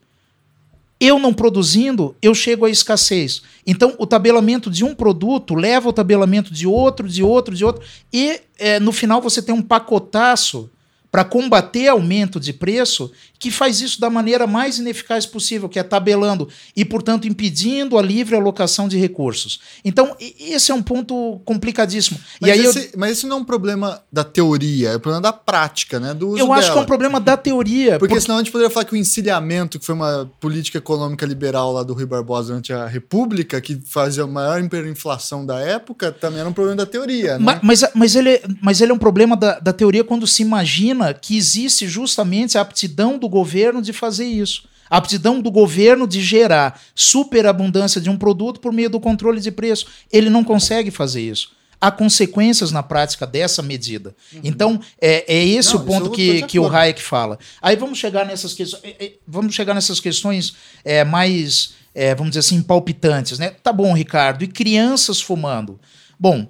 Eu 0.98 1.18
não 1.18 1.34
produzindo, 1.34 2.16
eu 2.22 2.34
chego 2.34 2.64
à 2.64 2.70
escassez. 2.70 3.42
Então, 3.66 3.94
o 3.98 4.06
tabelamento 4.06 4.70
de 4.70 4.84
um 4.84 4.94
produto 4.94 5.54
leva 5.54 5.88
ao 5.88 5.92
tabelamento 5.92 6.52
de 6.52 6.66
outro, 6.66 7.08
de 7.08 7.22
outro, 7.22 7.54
de 7.54 7.64
outro, 7.64 7.82
e 8.12 8.40
é, 8.58 8.80
no 8.80 8.92
final 8.92 9.20
você 9.20 9.42
tem 9.42 9.54
um 9.54 9.60
pacotaço 9.60 10.70
para 11.10 11.24
combater 11.24 11.88
aumento 11.88 12.40
de 12.40 12.52
preço, 12.52 13.12
que 13.44 13.50
faz 13.50 13.82
isso 13.82 14.00
da 14.00 14.08
maneira 14.08 14.46
mais 14.46 14.78
ineficaz 14.78 15.26
possível, 15.26 15.68
que 15.68 15.78
é 15.78 15.82
tabelando 15.82 16.48
e, 16.74 16.82
portanto, 16.82 17.28
impedindo 17.28 17.98
a 17.98 18.00
livre 18.00 18.34
alocação 18.34 18.88
de 18.88 18.96
recursos. 18.96 19.60
Então, 19.84 20.16
esse 20.18 20.72
é 20.72 20.74
um 20.74 20.82
ponto 20.82 21.42
complicadíssimo. 21.44 22.18
Mas, 22.40 22.48
e 22.48 22.52
aí 22.54 22.64
esse, 22.64 22.78
eu... 22.78 22.90
mas 22.96 23.10
esse 23.10 23.26
não 23.26 23.36
é 23.36 23.40
um 23.40 23.44
problema 23.44 24.02
da 24.10 24.24
teoria, 24.24 24.92
é 24.92 24.96
um 24.96 24.98
problema 24.98 25.20
da 25.20 25.30
prática, 25.30 26.00
né? 26.00 26.14
Do 26.14 26.38
eu 26.38 26.54
acho 26.54 26.62
dela. 26.62 26.72
que 26.72 26.78
é 26.78 26.80
um 26.80 26.86
problema 26.86 27.20
da 27.20 27.36
teoria. 27.36 27.98
Porque, 27.98 28.14
porque 28.14 28.20
senão 28.22 28.36
a 28.36 28.38
gente 28.38 28.50
poderia 28.50 28.70
falar 28.70 28.86
que 28.86 28.94
o 28.94 28.96
encilhamento, 28.96 29.78
que 29.78 29.84
foi 29.84 29.94
uma 29.94 30.30
política 30.40 30.78
econômica 30.78 31.26
liberal 31.26 31.70
lá 31.70 31.82
do 31.82 31.92
Rui 31.92 32.06
Barbosa 32.06 32.48
durante 32.48 32.72
a 32.72 32.86
República, 32.86 33.60
que 33.60 33.78
fazia 33.84 34.24
a 34.24 34.26
maior 34.26 34.58
hiperinflação 34.64 35.44
da 35.44 35.60
época, 35.60 36.10
também 36.10 36.40
era 36.40 36.48
um 36.48 36.54
problema 36.54 36.76
da 36.76 36.86
teoria. 36.86 37.38
Né? 37.38 37.44
Mas, 37.44 37.60
mas, 37.62 37.90
mas, 37.94 38.16
ele, 38.16 38.40
mas 38.62 38.80
ele 38.80 38.90
é 38.90 38.94
um 38.94 38.98
problema 38.98 39.36
da, 39.36 39.60
da 39.60 39.72
teoria 39.74 40.02
quando 40.02 40.26
se 40.26 40.40
imagina 40.40 41.12
que 41.12 41.36
existe 41.36 41.86
justamente 41.86 42.56
a 42.56 42.62
aptidão 42.62 43.18
do 43.18 43.28
governo 43.34 43.82
de 43.82 43.92
fazer 43.92 44.26
isso. 44.26 44.68
A 44.88 44.98
aptidão 44.98 45.40
do 45.40 45.50
governo 45.50 46.06
de 46.06 46.22
gerar 46.22 46.80
superabundância 46.94 48.00
de 48.00 48.08
um 48.08 48.16
produto 48.16 48.60
por 48.60 48.72
meio 48.72 48.88
do 48.88 49.00
controle 49.00 49.40
de 49.40 49.50
preço. 49.50 49.86
Ele 50.12 50.30
não 50.30 50.44
consegue 50.44 50.90
fazer 50.90 51.22
isso. 51.22 51.52
Há 51.80 51.90
consequências 51.90 52.70
na 52.70 52.82
prática 52.82 53.26
dessa 53.26 53.60
medida. 53.60 54.14
Uhum. 54.32 54.40
Então, 54.44 54.80
é, 55.00 55.24
é 55.34 55.44
esse 55.44 55.74
não, 55.74 55.80
o 55.82 55.84
ponto 55.84 56.10
que, 56.10 56.42
que 56.42 56.58
o 56.60 56.68
Hayek 56.68 57.02
fala. 57.02 57.38
Aí 57.60 57.74
vamos 57.76 57.98
chegar 57.98 58.24
nessas 58.24 58.54
questões. 58.54 58.84
É, 58.84 59.04
é, 59.04 59.12
vamos 59.26 59.54
chegar 59.54 59.74
nessas 59.74 59.98
questões 59.98 60.54
é, 60.84 61.02
mais, 61.02 61.74
é, 61.92 62.14
vamos 62.14 62.30
dizer 62.30 62.40
assim, 62.40 62.62
palpitantes. 62.62 63.38
Né? 63.38 63.50
Tá 63.62 63.72
bom, 63.72 63.92
Ricardo. 63.92 64.44
E 64.44 64.46
crianças 64.46 65.20
fumando? 65.20 65.80
Bom, 66.18 66.46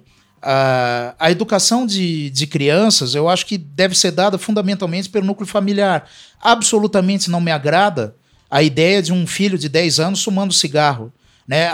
a, 0.47 1.15
a 1.17 1.31
educação 1.31 1.87
de, 1.87 2.29
de 2.29 2.45
crianças, 2.45 3.15
eu 3.15 3.27
acho 3.27 3.47
que 3.47 3.57
deve 3.57 3.97
ser 3.97 4.11
dada 4.11 4.37
fundamentalmente 4.37 5.09
pelo 5.09 5.25
núcleo 5.25 5.47
familiar. 5.47 6.07
Absolutamente 6.39 7.31
não 7.31 7.41
me 7.41 7.51
agrada 7.51 8.15
a 8.49 8.61
ideia 8.61 9.01
de 9.01 9.11
um 9.11 9.25
filho 9.25 9.57
de 9.57 9.67
10 9.67 9.99
anos 9.99 10.23
fumando 10.23 10.53
cigarro. 10.53 11.11
Né? 11.47 11.67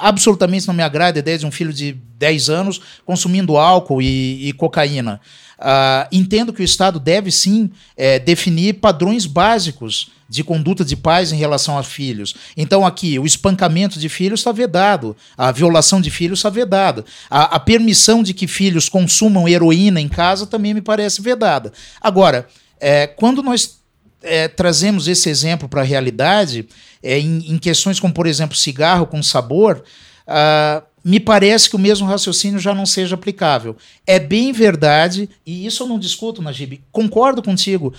Absolutamente 0.00 0.66
não 0.66 0.74
me 0.74 0.82
agrada 0.82 1.18
a 1.18 1.20
ideia 1.20 1.38
de 1.38 1.46
um 1.46 1.50
filho 1.50 1.72
de 1.72 1.92
10 1.92 2.50
anos 2.50 2.80
consumindo 3.06 3.56
álcool 3.56 4.02
e, 4.02 4.48
e 4.48 4.52
cocaína. 4.52 5.18
Uh, 5.60 6.08
entendo 6.10 6.54
que 6.54 6.62
o 6.62 6.64
Estado 6.64 6.98
deve 6.98 7.30
sim 7.30 7.70
é, 7.94 8.18
definir 8.18 8.74
padrões 8.80 9.26
básicos 9.26 10.10
de 10.26 10.42
conduta 10.42 10.84
de 10.84 10.96
pais 10.96 11.32
em 11.32 11.36
relação 11.36 11.76
a 11.76 11.82
filhos. 11.82 12.34
Então, 12.56 12.86
aqui, 12.86 13.18
o 13.18 13.26
espancamento 13.26 13.98
de 13.98 14.08
filhos 14.08 14.40
está 14.40 14.52
vedado, 14.52 15.16
a 15.36 15.50
violação 15.50 16.00
de 16.00 16.08
filhos 16.08 16.38
está 16.38 16.48
vedada, 16.48 17.04
a, 17.28 17.56
a 17.56 17.60
permissão 17.60 18.22
de 18.22 18.32
que 18.32 18.46
filhos 18.46 18.88
consumam 18.88 19.48
heroína 19.48 20.00
em 20.00 20.08
casa 20.08 20.46
também 20.46 20.72
me 20.72 20.80
parece 20.80 21.20
vedada. 21.20 21.72
Agora, 22.00 22.46
é, 22.80 23.08
quando 23.08 23.42
nós 23.42 23.80
é, 24.22 24.48
trazemos 24.48 25.08
esse 25.08 25.28
exemplo 25.28 25.68
para 25.68 25.80
a 25.80 25.84
realidade, 25.84 26.66
é, 27.02 27.18
em, 27.18 27.52
em, 27.52 27.58
questões 27.58 27.98
como, 27.98 28.14
por 28.14 28.26
exemplo, 28.26 28.56
cigarro 28.56 29.06
com 29.06 29.22
sabor, 29.22 29.82
uh, 30.26 30.82
me 31.04 31.18
parece 31.18 31.68
que 31.70 31.76
o 31.76 31.78
mesmo 31.78 32.06
raciocínio 32.06 32.58
já 32.58 32.74
não 32.74 32.86
seja 32.86 33.14
aplicável. 33.14 33.76
É 34.06 34.18
bem 34.18 34.52
verdade, 34.52 35.28
e 35.46 35.66
isso 35.66 35.82
eu 35.82 35.86
não 35.86 35.98
discuto, 35.98 36.42
Najib, 36.42 36.80
concordo 36.92 37.42
contigo 37.42 37.92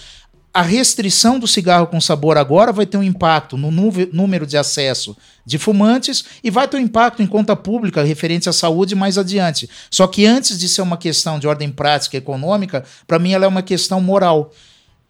a 0.53 0.61
restrição 0.61 1.39
do 1.39 1.47
cigarro 1.47 1.87
com 1.87 2.01
sabor 2.01 2.37
agora 2.37 2.73
vai 2.73 2.85
ter 2.85 2.97
um 2.97 3.03
impacto 3.03 3.55
no 3.55 3.71
número 3.71 4.45
de 4.45 4.57
acesso 4.57 5.15
de 5.45 5.57
fumantes 5.57 6.25
e 6.43 6.51
vai 6.51 6.67
ter 6.67 6.77
um 6.77 6.81
impacto 6.81 7.21
em 7.21 7.27
conta 7.27 7.55
pública 7.55 8.03
referente 8.03 8.49
à 8.49 8.53
saúde 8.53 8.93
mais 8.93 9.17
adiante. 9.17 9.69
Só 9.89 10.05
que 10.07 10.25
antes 10.25 10.59
de 10.59 10.67
ser 10.67 10.81
uma 10.81 10.97
questão 10.97 11.39
de 11.39 11.47
ordem 11.47 11.69
prática 11.69 12.17
e 12.17 12.19
econômica, 12.19 12.83
para 13.07 13.17
mim 13.17 13.31
ela 13.31 13.45
é 13.45 13.47
uma 13.47 13.61
questão 13.61 14.01
moral. 14.01 14.51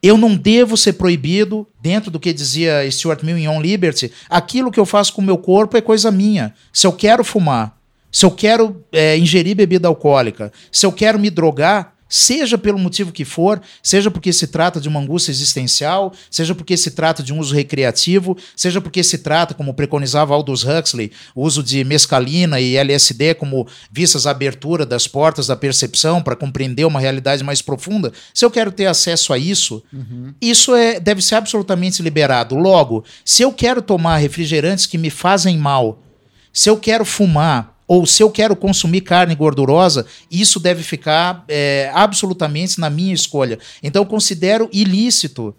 Eu 0.02 0.18
não 0.18 0.36
devo 0.36 0.78
ser 0.78 0.94
proibido, 0.94 1.68
dentro 1.82 2.10
do 2.12 2.20
que 2.20 2.34
dizia 2.34 2.90
Stuart 2.90 3.24
Mill 3.24 3.38
em 3.38 3.48
On 3.48 3.62
Liberty, 3.62 4.12
aquilo 4.30 4.72
que 4.72 4.80
eu 4.80 4.86
faço 4.86 5.14
com 5.14 5.22
o 5.22 5.26
meu 5.26 5.38
corpo 5.38 5.78
é 5.78 5.82
coisa 5.82 6.12
minha. 6.12 6.54
Se 6.72 6.86
eu 6.86 6.94
quero 6.94 7.24
fumar, 7.24 7.78
se 8.12 8.26
eu 8.26 8.32
quero 8.32 8.84
é, 8.92 9.18
ingerir 9.18 9.56
bebida 9.56 9.88
alcoólica, 9.88 10.52
se 10.72 10.86
eu 10.86 10.92
quero 10.92 11.18
me 11.18 11.30
drogar, 11.30 11.96
seja 12.12 12.58
pelo 12.58 12.78
motivo 12.78 13.10
que 13.10 13.24
for, 13.24 13.62
seja 13.82 14.12
porque 14.12 14.34
se 14.34 14.48
trata 14.48 14.82
de 14.82 14.90
uma 14.90 15.00
angústia 15.00 15.32
existencial, 15.32 16.12
seja 16.30 16.54
porque 16.54 16.76
se 16.76 16.92
trata 16.92 17.24
de 17.24 17.32
um 17.32 17.40
uso 17.40 17.56
recreativo, 17.56 18.38
seja 18.54 18.82
porque 18.82 19.02
se 19.02 19.20
trata, 19.20 19.54
como 19.54 19.74
preconizava 19.74 20.34
Aldous 20.34 20.66
Huxley, 20.66 21.10
o 21.34 21.44
uso 21.46 21.64
de 21.64 21.86
mescalina 21.86 22.60
e 22.60 22.76
LSD 22.76 23.36
como 23.36 23.66
vistas 23.90 24.28
à 24.28 24.32
abertura 24.32 24.86
das 24.86 25.08
portas 25.08 25.48
da 25.48 25.56
percepção 25.56 26.22
para 26.22 26.36
compreender 26.36 26.84
uma 26.84 27.00
realidade 27.00 27.46
mais 27.46 27.62
profunda. 27.62 28.12
Se 28.34 28.44
eu 28.44 28.52
quero 28.52 28.74
ter 28.74 28.88
acesso 28.88 29.32
a 29.32 29.38
isso, 29.38 29.82
uhum. 29.94 30.34
isso 30.42 30.76
é, 30.76 31.00
deve 31.00 31.22
ser 31.22 31.36
absolutamente 31.36 32.04
liberado. 32.04 32.56
Logo, 32.56 33.06
se 33.24 33.42
eu 33.42 33.54
quero 33.54 33.82
tomar 33.82 34.18
refrigerantes 34.18 34.86
que 34.86 34.98
me 34.98 35.10
fazem 35.10 35.58
mal, 35.58 36.04
se 36.52 36.70
eu 36.70 36.76
quero 36.76 37.06
fumar, 37.06 37.71
ou 37.92 38.06
se 38.06 38.24
eu 38.24 38.32
quero 38.32 38.56
consumir 38.56 39.02
carne 39.02 39.36
gordurosa, 39.36 40.06
isso 40.32 40.62
deve 40.62 40.82
ficar 40.82 41.44
é, 41.46 41.92
absolutamente 41.94 42.80
na 42.80 42.90
minha 42.90 43.14
escolha. 43.14 43.60
Então, 43.84 44.02
eu 44.04 44.06
considero 44.06 44.70
ilícito, 44.72 45.54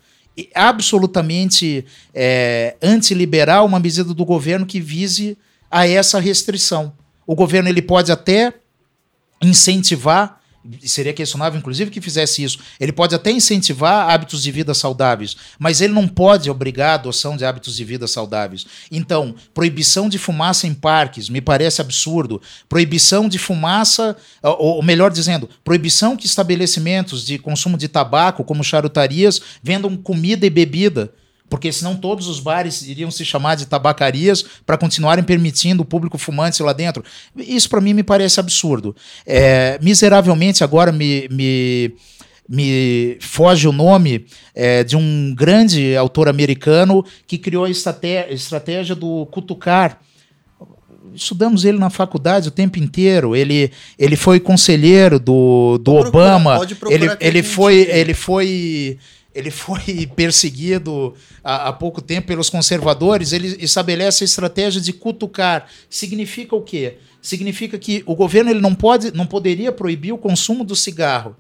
absolutamente 0.54 1.84
é, 2.14 2.74
antiliberal, 2.80 3.66
uma 3.66 3.78
medida 3.78 4.14
do 4.14 4.24
governo 4.24 4.64
que 4.64 4.80
vise 4.80 5.36
a 5.70 5.86
essa 5.86 6.18
restrição. 6.18 6.94
O 7.26 7.34
governo 7.34 7.68
ele 7.68 7.82
pode 7.82 8.10
até 8.10 8.54
incentivar 9.42 10.40
seria 10.84 11.12
questionável, 11.12 11.59
inclusive, 11.59 11.90
que 11.90 12.01
fizesse 12.01 12.43
isso. 12.43 12.59
Ele 12.78 12.93
pode 12.93 13.14
até 13.14 13.30
incentivar 13.30 14.10
hábitos 14.10 14.43
de 14.43 14.51
vida 14.51 14.74
saudáveis, 14.74 15.36
mas 15.59 15.80
ele 15.80 15.93
não 15.93 16.06
pode 16.06 16.51
obrigar 16.51 16.90
a 16.90 16.94
adoção 16.94 17.36
de 17.36 17.44
hábitos 17.44 17.76
de 17.76 17.84
vida 17.84 18.06
saudáveis. 18.06 18.66
Então, 18.90 19.34
proibição 19.52 20.09
de 20.09 20.18
fumaça 20.18 20.66
em 20.66 20.74
parques 20.74 21.28
me 21.28 21.40
parece 21.40 21.80
absurdo. 21.80 22.40
Proibição 22.68 23.28
de 23.28 23.39
fumaça, 23.39 24.16
ou, 24.43 24.82
melhor 24.82 25.10
dizendo, 25.10 25.48
proibição 25.64 26.16
que 26.16 26.26
estabelecimentos 26.26 27.24
de 27.24 27.39
consumo 27.39 27.76
de 27.76 27.89
tabaco, 27.89 28.44
como 28.44 28.62
charutarias, 28.62 29.40
vendam 29.62 29.97
comida 29.97 30.47
e 30.47 30.51
bebida 30.51 31.12
porque 31.53 31.70
senão 31.70 31.95
todos 31.95 32.29
os 32.29 32.41
bares 32.41 32.81
iriam 32.81 33.11
se 33.11 33.27
chamar 33.27 33.57
de 33.57 33.66
tabacarias 33.66 34.43
para 34.65 34.79
continuarem 34.79 35.23
permitindo 35.23 35.83
o 35.83 35.85
público 35.85 36.16
fumante 36.16 36.62
lá 36.62 36.73
dentro. 36.73 37.05
Isso 37.37 37.69
para 37.69 37.79
mim 37.79 37.93
me 37.93 38.03
parece 38.03 38.41
absurdo. 38.41 38.97
É, 39.27 39.79
miseravelmente 39.83 40.65
agora 40.65 40.91
me, 40.91 41.29
me, 41.31 41.95
me 42.49 43.19
foge 43.20 43.69
o 43.69 43.73
nome 43.73 44.24
é, 44.55 44.83
de 44.83 44.97
um 44.97 45.35
grande 45.35 45.95
autor 45.95 46.27
americano 46.27 47.05
que 47.27 47.37
criou 47.37 47.66
a 47.66 47.70
estratégia, 47.70 48.95
do 48.95 49.27
cutucar 49.27 50.01
estudamos 51.15 51.66
ele 51.66 51.77
na 51.77 51.91
faculdade 51.91 52.49
o 52.49 52.51
tempo 52.51 52.79
inteiro. 52.79 53.37
Ele, 53.37 53.70
ele 53.99 54.16
foi 54.16 54.41
conselheiro 54.41 55.20
do, 55.20 55.77
do 55.77 55.97
Obama. 55.97 56.59
ele, 56.89 57.11
ele 57.20 57.43
foi, 57.43 57.74
ele 57.91 58.15
foi 58.15 58.99
ele 59.34 59.50
foi 59.50 60.06
perseguido 60.14 61.14
há, 61.42 61.68
há, 61.68 61.72
pouco 61.72 62.00
tempo 62.00 62.28
pelos 62.28 62.50
conservadores, 62.50 63.32
ele 63.32 63.56
estabelece 63.60 64.24
a 64.24 64.26
estratégia 64.26 64.80
de 64.80 64.92
cutucar. 64.92 65.68
Significa 65.88 66.54
o 66.54 66.62
quê? 66.62 66.98
Significa 67.20 67.78
que 67.78 68.02
o 68.06 68.14
governo 68.14 68.50
ele 68.50 68.60
não, 68.60 68.74
pode, 68.74 69.12
não 69.12 69.26
poderia 69.26 69.72
proibir 69.72 70.12
o 70.12 70.18
consumo 70.18 70.64
do 70.64 70.74
cigarro, 70.74 71.36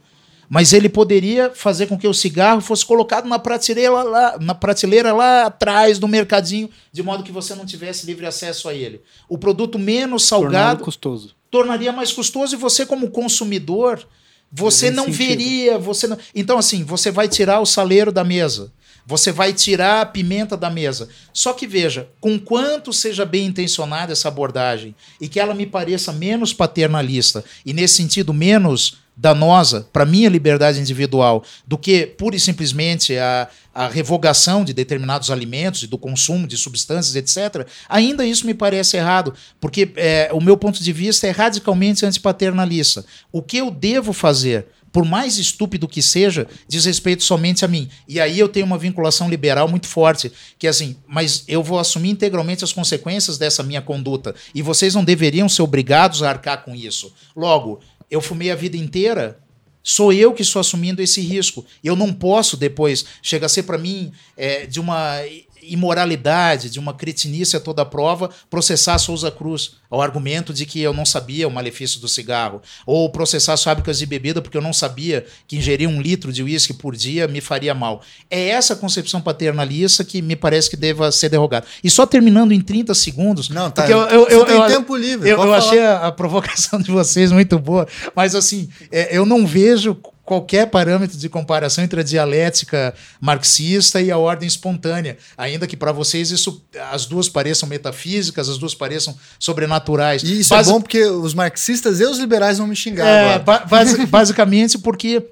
mas 0.48 0.72
ele 0.72 0.88
poderia 0.88 1.50
fazer 1.50 1.86
com 1.86 1.98
que 1.98 2.06
o 2.06 2.14
cigarro 2.14 2.60
fosse 2.60 2.84
colocado 2.84 3.26
na 3.26 3.38
prateleira 3.38 4.02
lá, 4.02 4.38
na 4.38 4.54
prateleira 4.54 5.12
lá 5.12 5.46
atrás 5.46 5.98
do 5.98 6.06
mercadinho, 6.06 6.70
de 6.92 7.02
modo 7.02 7.24
que 7.24 7.32
você 7.32 7.54
não 7.54 7.66
tivesse 7.66 8.06
livre 8.06 8.26
acesso 8.26 8.68
a 8.68 8.74
ele. 8.74 9.00
O 9.28 9.38
produto 9.38 9.78
menos 9.78 10.24
salgado 10.24 10.52
Tornado 10.52 10.84
custoso. 10.84 11.34
tornaria 11.50 11.92
mais 11.92 12.12
custoso 12.12 12.54
e 12.54 12.58
você 12.58 12.86
como 12.86 13.10
consumidor 13.10 14.06
você 14.52 14.90
não 14.90 15.06
sentido. 15.06 15.16
veria, 15.16 15.78
você 15.78 16.06
não... 16.06 16.18
Então, 16.34 16.58
assim, 16.58 16.84
você 16.84 17.10
vai 17.10 17.26
tirar 17.26 17.60
o 17.60 17.66
saleiro 17.66 18.12
da 18.12 18.22
mesa. 18.22 18.70
Você 19.06 19.32
vai 19.32 19.52
tirar 19.52 20.02
a 20.02 20.06
pimenta 20.06 20.56
da 20.56 20.70
mesa. 20.70 21.08
Só 21.32 21.52
que 21.52 21.66
veja, 21.66 22.08
com 22.20 22.38
quanto 22.38 22.92
seja 22.92 23.24
bem 23.24 23.46
intencionada 23.46 24.12
essa 24.12 24.28
abordagem 24.28 24.94
e 25.20 25.26
que 25.26 25.40
ela 25.40 25.54
me 25.54 25.66
pareça 25.66 26.12
menos 26.12 26.52
paternalista 26.52 27.42
e, 27.64 27.72
nesse 27.72 27.96
sentido, 27.96 28.32
menos 28.32 28.98
danosa 29.16 29.86
para 29.92 30.06
minha 30.06 30.28
liberdade 30.28 30.80
individual 30.80 31.44
do 31.66 31.76
que 31.76 32.06
pura 32.06 32.34
e 32.34 32.40
simplesmente 32.40 33.16
a, 33.16 33.48
a 33.74 33.88
revogação 33.88 34.64
de 34.64 34.72
determinados 34.72 35.30
alimentos 35.30 35.82
e 35.82 35.86
do 35.86 35.98
consumo 35.98 36.46
de 36.46 36.56
substâncias, 36.56 37.14
etc., 37.14 37.66
ainda 37.88 38.24
isso 38.24 38.46
me 38.46 38.54
parece 38.54 38.96
errado, 38.96 39.34
porque 39.60 39.92
é, 39.96 40.30
o 40.32 40.40
meu 40.40 40.56
ponto 40.56 40.82
de 40.82 40.92
vista 40.92 41.26
é 41.26 41.30
radicalmente 41.30 42.06
antipaternalista. 42.06 43.04
O 43.30 43.42
que 43.42 43.58
eu 43.58 43.70
devo 43.70 44.12
fazer? 44.12 44.66
Por 44.92 45.06
mais 45.06 45.38
estúpido 45.38 45.88
que 45.88 46.02
seja, 46.02 46.46
diz 46.68 46.84
respeito 46.84 47.24
somente 47.24 47.64
a 47.64 47.68
mim. 47.68 47.88
E 48.06 48.20
aí 48.20 48.38
eu 48.38 48.46
tenho 48.46 48.66
uma 48.66 48.76
vinculação 48.76 49.28
liberal 49.28 49.66
muito 49.66 49.86
forte, 49.86 50.30
que 50.58 50.66
é 50.66 50.70
assim, 50.70 50.96
mas 51.08 51.44
eu 51.48 51.62
vou 51.62 51.78
assumir 51.78 52.10
integralmente 52.10 52.62
as 52.62 52.74
consequências 52.74 53.38
dessa 53.38 53.62
minha 53.62 53.80
conduta. 53.80 54.34
E 54.54 54.60
vocês 54.60 54.94
não 54.94 55.02
deveriam 55.02 55.48
ser 55.48 55.62
obrigados 55.62 56.22
a 56.22 56.28
arcar 56.28 56.62
com 56.62 56.74
isso. 56.74 57.10
Logo, 57.34 57.80
eu 58.12 58.20
fumei 58.20 58.50
a 58.50 58.54
vida 58.54 58.76
inteira, 58.76 59.38
sou 59.82 60.12
eu 60.12 60.34
que 60.34 60.42
estou 60.42 60.60
assumindo 60.60 61.00
esse 61.00 61.22
risco. 61.22 61.64
Eu 61.82 61.96
não 61.96 62.12
posso 62.12 62.58
depois, 62.58 63.06
chega 63.22 63.46
a 63.46 63.48
ser 63.48 63.62
para 63.62 63.78
mim 63.78 64.12
é, 64.36 64.66
de 64.66 64.78
uma 64.78 65.16
imoralidade, 65.62 66.68
de 66.68 66.78
uma 66.78 66.92
cretinice 66.92 67.56
a 67.56 67.60
toda 67.60 67.84
prova, 67.84 68.30
processar 68.50 68.98
Souza 68.98 69.30
Cruz 69.30 69.76
ao 69.88 70.00
argumento 70.00 70.52
de 70.52 70.64
que 70.64 70.80
eu 70.80 70.92
não 70.92 71.04
sabia 71.04 71.46
o 71.46 71.50
malefício 71.50 72.00
do 72.00 72.08
cigarro, 72.08 72.62
ou 72.86 73.10
processar 73.10 73.52
as 73.52 73.62
fábricas 73.62 73.98
de 73.98 74.06
bebida 74.06 74.40
porque 74.40 74.56
eu 74.56 74.62
não 74.62 74.72
sabia 74.72 75.26
que 75.46 75.56
ingerir 75.56 75.88
um 75.88 76.00
litro 76.00 76.32
de 76.32 76.42
uísque 76.42 76.72
por 76.72 76.96
dia 76.96 77.28
me 77.28 77.40
faria 77.40 77.74
mal. 77.74 78.02
É 78.30 78.48
essa 78.48 78.74
concepção 78.74 79.20
paternalista 79.20 80.04
que 80.04 80.22
me 80.22 80.34
parece 80.34 80.70
que 80.70 80.76
deva 80.76 81.12
ser 81.12 81.28
derrogada. 81.28 81.66
E 81.84 81.90
só 81.90 82.06
terminando 82.06 82.52
em 82.52 82.60
30 82.60 82.94
segundos. 82.94 83.48
Não, 83.48 83.70
tá. 83.70 83.88
Eu, 83.88 83.98
eu, 84.08 84.28
eu, 84.28 84.44
tem 84.44 84.56
eu, 84.56 84.66
tempo 84.66 84.96
livre. 84.96 85.28
Eu, 85.28 85.42
eu 85.42 85.52
achei 85.52 85.80
a, 85.80 86.06
a, 86.06 86.12
provocação 86.12 86.80
de 86.80 86.90
vocês 86.90 87.30
muito 87.30 87.58
boa, 87.58 87.86
mas 88.14 88.34
assim, 88.34 88.68
é, 88.90 89.16
eu 89.16 89.26
não 89.26 89.46
vejo 89.46 89.96
qualquer 90.24 90.66
parâmetro 90.66 91.18
de 91.18 91.28
comparação 91.28 91.82
entre 91.82 92.00
a 92.00 92.02
dialética 92.02 92.94
marxista 93.20 94.00
e 94.00 94.10
a 94.10 94.16
ordem 94.16 94.46
espontânea, 94.46 95.18
ainda 95.36 95.66
que 95.66 95.76
para 95.76 95.92
vocês 95.92 96.30
isso 96.30 96.64
as 96.92 97.06
duas 97.06 97.28
pareçam 97.28 97.68
metafísicas, 97.68 98.48
as 98.48 98.58
duas 98.58 98.74
pareçam 98.74 99.16
sobrenaturais. 99.38 100.22
E 100.22 100.40
isso 100.40 100.54
é 100.54 100.62
bom 100.64 100.80
porque 100.80 101.04
os 101.04 101.34
marxistas 101.34 102.00
e 102.00 102.04
os 102.04 102.18
liberais 102.18 102.58
vão 102.58 102.66
me 102.66 102.76
xingar. 102.76 103.06
É, 103.06 103.38
base, 103.38 104.06
basicamente 104.06 104.78
porque 104.78 105.22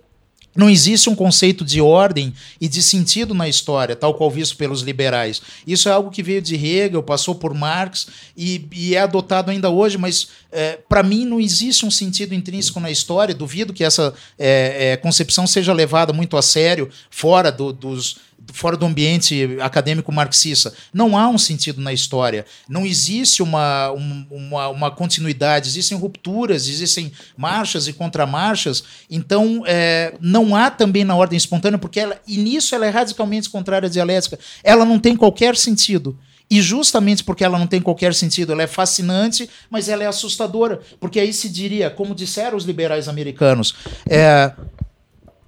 não 0.54 0.68
existe 0.68 1.08
um 1.08 1.14
conceito 1.14 1.64
de 1.64 1.80
ordem 1.80 2.34
e 2.60 2.68
de 2.68 2.82
sentido 2.82 3.32
na 3.32 3.48
história, 3.48 3.94
tal 3.94 4.14
qual 4.14 4.30
visto 4.30 4.56
pelos 4.56 4.82
liberais. 4.82 5.40
Isso 5.66 5.88
é 5.88 5.92
algo 5.92 6.10
que 6.10 6.22
veio 6.22 6.42
de 6.42 6.54
Hegel, 6.54 7.02
passou 7.02 7.34
por 7.34 7.54
Marx 7.54 8.08
e, 8.36 8.66
e 8.72 8.94
é 8.96 9.00
adotado 9.00 9.50
ainda 9.50 9.70
hoje, 9.70 9.96
mas 9.96 10.28
é, 10.50 10.78
para 10.88 11.02
mim 11.02 11.24
não 11.24 11.40
existe 11.40 11.86
um 11.86 11.90
sentido 11.90 12.34
intrínseco 12.34 12.80
na 12.80 12.90
história. 12.90 13.34
Duvido 13.34 13.72
que 13.72 13.84
essa 13.84 14.12
é, 14.38 14.92
é, 14.92 14.96
concepção 14.96 15.46
seja 15.46 15.72
levada 15.72 16.12
muito 16.12 16.36
a 16.36 16.42
sério 16.42 16.90
fora 17.10 17.52
do, 17.52 17.72
dos 17.72 18.16
fora 18.52 18.76
do 18.76 18.86
ambiente 18.86 19.56
acadêmico 19.60 20.12
marxista. 20.12 20.72
Não 20.92 21.16
há 21.16 21.28
um 21.28 21.38
sentido 21.38 21.80
na 21.80 21.92
história. 21.92 22.44
Não 22.68 22.86
existe 22.86 23.42
uma, 23.42 23.90
uma, 23.90 24.68
uma 24.68 24.90
continuidade. 24.90 25.68
Existem 25.68 25.96
rupturas, 25.96 26.68
existem 26.68 27.12
marchas 27.36 27.88
e 27.88 27.92
contramarchas. 27.92 28.84
Então, 29.10 29.62
é, 29.66 30.14
não 30.20 30.54
há 30.54 30.70
também 30.70 31.04
na 31.04 31.16
ordem 31.16 31.36
espontânea, 31.36 31.78
porque 31.78 32.00
ela, 32.00 32.20
e 32.26 32.36
nisso 32.36 32.74
ela 32.74 32.86
é 32.86 32.90
radicalmente 32.90 33.48
contrária 33.48 33.86
à 33.86 33.90
dialética. 33.90 34.38
Ela 34.62 34.84
não 34.84 34.98
tem 34.98 35.16
qualquer 35.16 35.56
sentido. 35.56 36.18
E 36.50 36.60
justamente 36.60 37.22
porque 37.22 37.44
ela 37.44 37.56
não 37.56 37.66
tem 37.66 37.80
qualquer 37.80 38.12
sentido, 38.12 38.50
ela 38.52 38.64
é 38.64 38.66
fascinante, 38.66 39.48
mas 39.70 39.88
ela 39.88 40.02
é 40.02 40.06
assustadora. 40.08 40.80
Porque 40.98 41.20
aí 41.20 41.32
se 41.32 41.48
diria, 41.48 41.88
como 41.88 42.12
disseram 42.12 42.56
os 42.56 42.64
liberais 42.64 43.06
americanos, 43.06 43.76
é, 44.08 44.52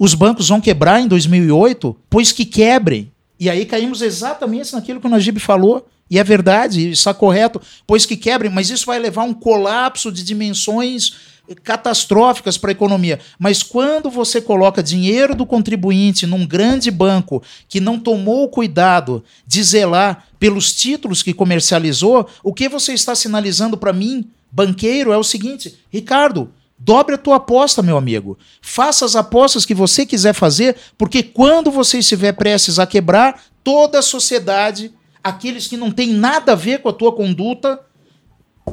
os 0.02 0.14
bancos 0.14 0.48
vão 0.48 0.60
quebrar 0.60 1.00
em 1.00 1.06
2008, 1.06 1.96
pois 2.10 2.32
que 2.32 2.44
quebrem. 2.44 3.12
E 3.38 3.48
aí 3.48 3.64
caímos 3.64 4.02
exatamente 4.02 4.72
naquilo 4.72 5.00
que 5.00 5.06
o 5.06 5.08
Najib 5.08 5.38
falou. 5.38 5.86
E 6.10 6.18
é 6.18 6.24
verdade, 6.24 6.90
está 6.90 7.14
correto, 7.14 7.62
pois 7.86 8.04
que 8.04 8.16
quebrem, 8.16 8.50
mas 8.50 8.68
isso 8.68 8.84
vai 8.84 8.98
levar 8.98 9.22
a 9.22 9.26
um 9.26 9.32
colapso 9.32 10.10
de 10.10 10.24
dimensões 10.24 11.14
catastróficas 11.62 12.58
para 12.58 12.70
a 12.70 12.72
economia. 12.72 13.20
Mas 13.38 13.62
quando 13.62 14.10
você 14.10 14.40
coloca 14.40 14.82
dinheiro 14.82 15.36
do 15.36 15.46
contribuinte 15.46 16.26
num 16.26 16.44
grande 16.44 16.90
banco 16.90 17.40
que 17.68 17.78
não 17.78 17.96
tomou 17.96 18.42
o 18.42 18.48
cuidado 18.48 19.22
de 19.46 19.62
zelar 19.62 20.26
pelos 20.36 20.74
títulos 20.74 21.22
que 21.22 21.32
comercializou, 21.32 22.28
o 22.42 22.52
que 22.52 22.68
você 22.68 22.92
está 22.92 23.14
sinalizando 23.14 23.78
para 23.78 23.92
mim, 23.92 24.28
banqueiro, 24.50 25.12
é 25.12 25.16
o 25.16 25.22
seguinte: 25.22 25.76
Ricardo, 25.92 26.50
Dobre 26.84 27.14
a 27.14 27.18
tua 27.18 27.36
aposta, 27.36 27.80
meu 27.80 27.96
amigo. 27.96 28.36
Faça 28.60 29.04
as 29.04 29.14
apostas 29.14 29.64
que 29.64 29.72
você 29.72 30.04
quiser 30.04 30.32
fazer, 30.32 30.76
porque 30.98 31.22
quando 31.22 31.70
você 31.70 31.98
estiver 31.98 32.32
prestes 32.32 32.80
a 32.80 32.86
quebrar, 32.86 33.40
toda 33.62 34.00
a 34.00 34.02
sociedade, 34.02 34.92
aqueles 35.22 35.68
que 35.68 35.76
não 35.76 35.92
têm 35.92 36.12
nada 36.12 36.52
a 36.52 36.56
ver 36.56 36.82
com 36.82 36.88
a 36.88 36.92
tua 36.92 37.12
conduta, 37.14 37.78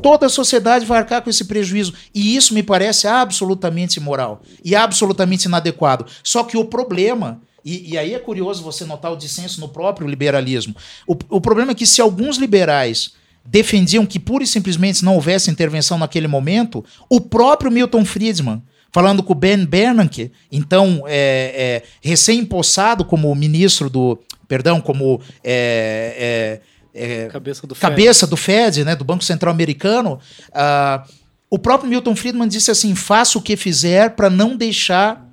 Toda 0.04 0.28
a 0.28 0.30
sociedade 0.30 0.86
vai 0.86 1.00
arcar 1.00 1.24
com 1.24 1.32
esse 1.32 1.46
prejuízo. 1.46 1.96
E 2.14 2.36
isso 2.36 2.54
me 2.54 2.62
parece 2.62 3.08
absolutamente 3.08 3.98
imoral 3.98 4.44
e 4.64 4.76
absolutamente 4.76 5.46
inadequado. 5.46 6.06
Só 6.24 6.44
que 6.44 6.56
o 6.56 6.64
problema 6.64 7.42
e, 7.66 7.94
e, 7.94 7.98
aí 7.98 8.14
é 8.14 8.20
curioso 8.20 8.64
você 8.64 8.86
notar 8.86 9.12
o 9.12 9.18
dissenso 9.18 9.60
no 9.60 9.68
próprio 9.68 10.08
liberalismo. 10.08 10.76
O, 11.08 11.18
o, 11.30 11.42
problema 11.42 11.72
é 11.72 11.76
que 11.76 11.88
se 11.88 12.00
alguns 12.00 12.38
liberais 12.38 13.14
defendiam 13.50 14.06
que 14.06 14.20
pura 14.20 14.44
e 14.44 14.48
simplesmente 14.48 15.04
não 15.04 15.16
houvesse 15.16 15.50
intervenção 15.50 15.98
naquele 15.98 16.28
momento, 16.28 16.86
o 17.10 17.20
próprio 17.20 17.72
Milton 17.72 18.06
Friedman, 18.06 18.62
falando 18.92 19.24
com 19.24 19.34
o 19.34 19.36
Ben 19.36 19.66
Bernanke, 19.66 20.32
então 20.52 21.04
é, 21.08 21.82
é, 21.84 21.84
recém-impossado 22.02 23.04
como 23.04 23.34
ministro 23.34 23.90
do. 23.90 24.20
Perdão, 24.48 24.80
como. 24.80 25.22
É, 25.44 26.62
é, 26.94 27.24
é 27.24 27.28
cabeça 27.28 27.66
do 27.66 27.76
cabeça 27.76 28.26
Fed, 28.26 28.30
do 28.30 28.38
Fed 28.38 28.86
né, 28.86 28.96
do 28.96 29.04
Banco 29.04 29.24
Central 29.24 29.54
Americano. 29.54 30.20
Uh, 30.50 31.12
o 31.50 31.58
próprio 31.58 31.90
Milton 31.90 32.16
Friedman 32.16 32.48
disse 32.48 32.70
assim: 32.70 32.94
faça 32.94 33.38
o 33.38 33.42
que 33.42 33.58
fizer 33.58 34.12
para 34.12 34.30
não 34.30 34.56
deixar 34.56 35.28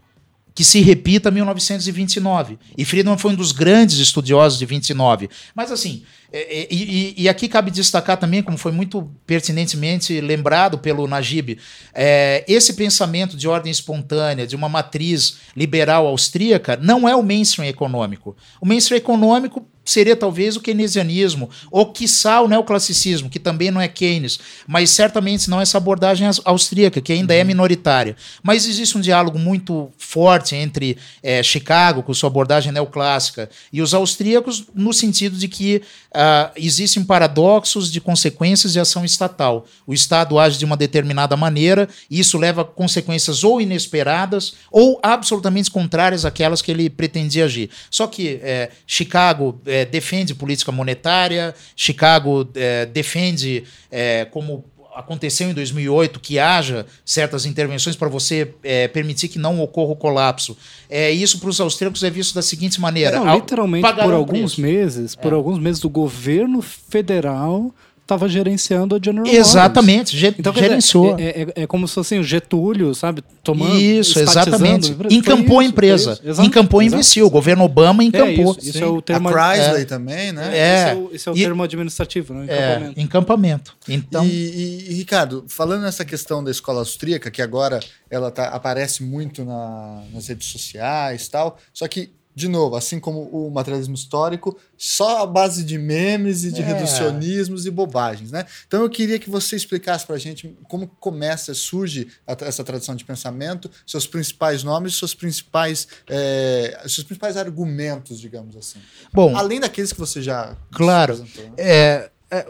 que 0.54 0.64
se 0.64 0.80
repita 0.80 1.30
1929. 1.30 2.58
E 2.78 2.84
Friedman 2.86 3.18
foi 3.18 3.32
um 3.32 3.34
dos 3.34 3.52
grandes 3.52 3.98
estudiosos 3.98 4.58
de 4.58 4.64
29. 4.64 5.28
Mas 5.54 5.70
assim, 5.70 6.02
é, 6.32 6.62
é, 6.62 6.68
e, 6.70 7.14
e, 7.16 7.28
aqui 7.28 7.48
cabe 7.48 7.70
destacar 7.70 8.16
também, 8.16 8.42
como 8.42 8.58
foi 8.58 8.72
muito 8.72 9.08
pertinentemente 9.26 10.20
lembrado 10.20 10.78
pelo 10.78 11.06
Najib, 11.06 11.58
é, 11.94 12.44
esse 12.48 12.74
pensamento 12.74 13.36
de 13.36 13.46
ordem 13.46 13.70
espontânea, 13.70 14.46
de 14.46 14.56
uma 14.56 14.68
matriz 14.68 15.38
liberal 15.56 16.06
austríaca, 16.06 16.76
não 16.76 17.08
é 17.08 17.14
o 17.14 17.22
mainstream 17.22 17.68
econômico. 17.68 18.36
O 18.60 18.66
mainstream 18.66 18.98
econômico 18.98 19.66
seria 19.86 20.16
talvez 20.16 20.56
o 20.56 20.60
keynesianismo, 20.60 21.48
ou 21.70 21.92
quiçá 21.92 22.40
o 22.40 22.48
neoclassicismo, 22.48 23.30
que 23.30 23.38
também 23.38 23.70
não 23.70 23.80
é 23.80 23.86
Keynes, 23.86 24.40
mas 24.66 24.90
certamente 24.90 25.48
não 25.48 25.60
essa 25.60 25.78
abordagem 25.78 26.28
austríaca, 26.44 27.00
que 27.00 27.12
ainda 27.12 27.32
é 27.32 27.36
uhum. 27.36 27.42
é 27.42 27.44
minoritária. 27.44 28.16
Mas 28.42 28.66
existe 28.66 28.98
um 28.98 29.00
diálogo 29.00 29.38
muito 29.38 29.88
forte 29.96 30.56
entre 30.56 30.98
é, 31.22 31.40
Chicago, 31.42 32.02
com 32.02 32.12
sua 32.12 32.28
abordagem 32.28 32.72
neoclássica, 32.72 33.48
e 33.72 33.80
os 33.80 33.94
austríacos, 33.94 34.64
no 34.74 34.92
sentido 34.92 35.36
de 35.38 35.46
que 35.46 35.80
uh, 36.16 36.50
existem 36.56 37.04
paradoxos 37.04 37.92
de 37.92 38.00
consequências 38.00 38.72
de 38.72 38.80
ação 38.80 39.04
estatal. 39.04 39.66
O 39.86 39.92
Estado 39.92 40.38
age 40.38 40.58
de 40.58 40.64
uma 40.64 40.76
determinada 40.76 41.36
maneira, 41.36 41.88
e 42.10 42.18
isso 42.18 42.38
leva 42.38 42.62
a 42.62 42.64
consequências 42.64 43.44
ou 43.44 43.60
inesperadas 43.60 44.54
ou 44.70 44.98
absolutamente 45.02 45.70
contrárias 45.70 46.24
àquelas 46.24 46.62
que 46.62 46.70
ele 46.70 46.88
pretendia 46.88 47.44
agir. 47.44 47.70
Só 47.90 48.06
que 48.06 48.40
é, 48.42 48.70
Chicago 48.86 49.60
é, 49.66 49.84
defende 49.84 50.34
política 50.34 50.72
monetária, 50.72 51.54
Chicago 51.74 52.48
é, 52.54 52.86
defende, 52.86 53.64
é, 53.90 54.24
como 54.24 54.64
aconteceu 54.96 55.50
em 55.50 55.54
2008, 55.54 56.18
que 56.18 56.38
haja 56.38 56.86
certas 57.04 57.44
intervenções 57.44 57.94
para 57.94 58.08
você 58.08 58.54
é, 58.62 58.88
permitir 58.88 59.28
que 59.28 59.38
não 59.38 59.60
ocorra 59.60 59.92
o 59.92 59.96
colapso. 59.96 60.56
É, 60.88 61.10
isso 61.10 61.38
para 61.38 61.50
os 61.50 61.60
austríacos 61.60 62.02
é 62.02 62.10
visto 62.10 62.34
da 62.34 62.42
seguinte 62.42 62.80
maneira. 62.80 63.20
Não, 63.20 63.34
literalmente, 63.34 63.86
por 63.86 64.14
alguns 64.14 64.54
preço. 64.54 64.60
meses, 64.60 65.14
por 65.14 65.32
é. 65.32 65.36
alguns 65.36 65.58
meses, 65.58 65.84
o 65.84 65.90
governo 65.90 66.62
federal 66.62 67.72
estava 68.06 68.28
gerenciando 68.28 68.94
a 68.94 69.00
General 69.02 69.26
Exatamente, 69.26 70.14
Motors. 70.14 70.38
então, 70.38 70.54
gerenciou. 70.54 71.16
É, 71.18 71.24
é, 71.24 71.62
é, 71.62 71.66
como 71.66 71.88
se 71.88 71.94
fosse 71.94 72.14
assim, 72.14 72.20
o 72.20 72.24
Getúlio, 72.24 72.94
sabe, 72.94 73.22
tomando 73.42 73.76
Isso, 73.80 74.20
exatamente. 74.20 74.96
Encampou 75.10 75.58
a 75.58 75.64
empresa. 75.64 76.18
Isso, 76.22 76.40
encampou 76.40 76.82
e 76.82 76.86
investiu. 76.86 77.26
O 77.26 77.30
governo 77.30 77.64
Obama 77.64 78.04
é, 78.04 78.06
encampou. 78.06 78.56
isso, 78.58 78.70
isso 78.70 78.84
é 78.84 78.86
o 78.86 79.02
termo... 79.02 79.28
A 79.28 79.32
Chrysler 79.32 79.86
também, 79.86 80.32
né? 80.32 80.56
É. 80.56 80.74
Esse 80.76 80.88
é 80.88 80.94
o, 80.94 81.10
esse 81.12 81.28
é 81.28 81.32
o 81.32 81.36
e, 81.36 81.42
termo 81.42 81.62
administrativo, 81.64 82.32
né? 82.32 82.44
Encampamento. 82.44 83.00
encampamento. 83.00 83.76
Então... 83.88 84.24
E, 84.24 84.28
e, 84.28 84.86
e, 84.92 84.94
Ricardo, 84.94 85.44
falando 85.48 85.82
nessa 85.82 86.04
questão 86.04 86.42
da 86.44 86.50
escola 86.50 86.78
austríaca, 86.78 87.28
que 87.28 87.42
agora 87.42 87.80
ela 88.08 88.30
tá, 88.30 88.48
aparece 88.48 89.02
muito 89.02 89.44
na, 89.44 90.02
nas 90.12 90.28
redes 90.28 90.46
sociais 90.46 91.26
e 91.26 91.30
tal, 91.30 91.58
só 91.74 91.88
que 91.88 92.12
de 92.36 92.48
novo, 92.48 92.76
assim 92.76 93.00
como 93.00 93.22
o 93.30 93.50
materialismo 93.50 93.94
histórico, 93.94 94.58
só 94.76 95.22
a 95.22 95.26
base 95.26 95.64
de 95.64 95.78
memes 95.78 96.44
e 96.44 96.52
de 96.52 96.60
é. 96.60 96.66
reducionismos 96.66 97.64
e 97.64 97.70
bobagens, 97.70 98.30
né? 98.30 98.44
Então 98.66 98.82
eu 98.82 98.90
queria 98.90 99.18
que 99.18 99.30
você 99.30 99.56
explicasse 99.56 100.04
para 100.04 100.16
a 100.16 100.18
gente 100.18 100.54
como 100.64 100.86
começa, 101.00 101.54
surge 101.54 102.08
a, 102.26 102.36
essa 102.44 102.62
tradição 102.62 102.94
de 102.94 103.06
pensamento, 103.06 103.70
seus 103.86 104.06
principais 104.06 104.62
nomes, 104.62 104.98
seus 104.98 105.14
principais, 105.14 105.88
é, 106.10 106.78
seus 106.82 107.04
principais 107.04 107.38
argumentos, 107.38 108.20
digamos 108.20 108.54
assim. 108.54 108.80
Bom, 109.14 109.34
além 109.34 109.58
daqueles 109.58 109.90
que 109.90 109.98
você 109.98 110.20
já 110.20 110.54
claro, 110.70 111.16
né? 111.16 111.26
é, 111.56 112.10
é, 112.30 112.46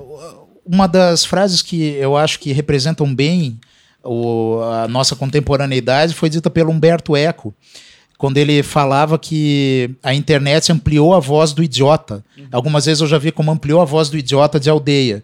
uma 0.65 0.89
das 0.89 1.25
frases 1.25 1.63
que 1.63 1.93
eu 1.93 2.17
acho 2.17 2.41
que 2.41 2.51
representam 2.51 3.15
bem 3.15 3.61
o, 4.03 4.59
a 4.63 4.89
nossa 4.89 5.15
contemporaneidade 5.15 6.13
foi 6.13 6.29
dita 6.29 6.51
pelo 6.51 6.73
Humberto 6.73 7.17
Eco 7.17 7.55
quando 8.19 8.39
ele 8.39 8.63
falava 8.63 9.19
que 9.19 9.91
a 10.03 10.15
internet 10.15 10.73
ampliou 10.73 11.15
a 11.15 11.21
voz 11.21 11.53
do 11.53 11.63
idiota. 11.63 12.25
Uhum. 12.37 12.47
Algumas 12.51 12.87
vezes 12.87 13.01
eu 13.01 13.07
já 13.07 13.19
vi 13.19 13.31
como 13.31 13.51
ampliou 13.51 13.81
a 13.81 13.85
voz 13.85 14.09
do 14.09 14.17
idiota 14.17 14.59
de 14.59 14.71
aldeia. 14.71 15.23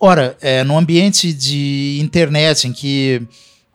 Ora, 0.00 0.36
é, 0.40 0.64
no 0.64 0.76
ambiente 0.76 1.32
de 1.32 1.98
internet 2.00 2.66
em 2.66 2.72
que 2.72 3.22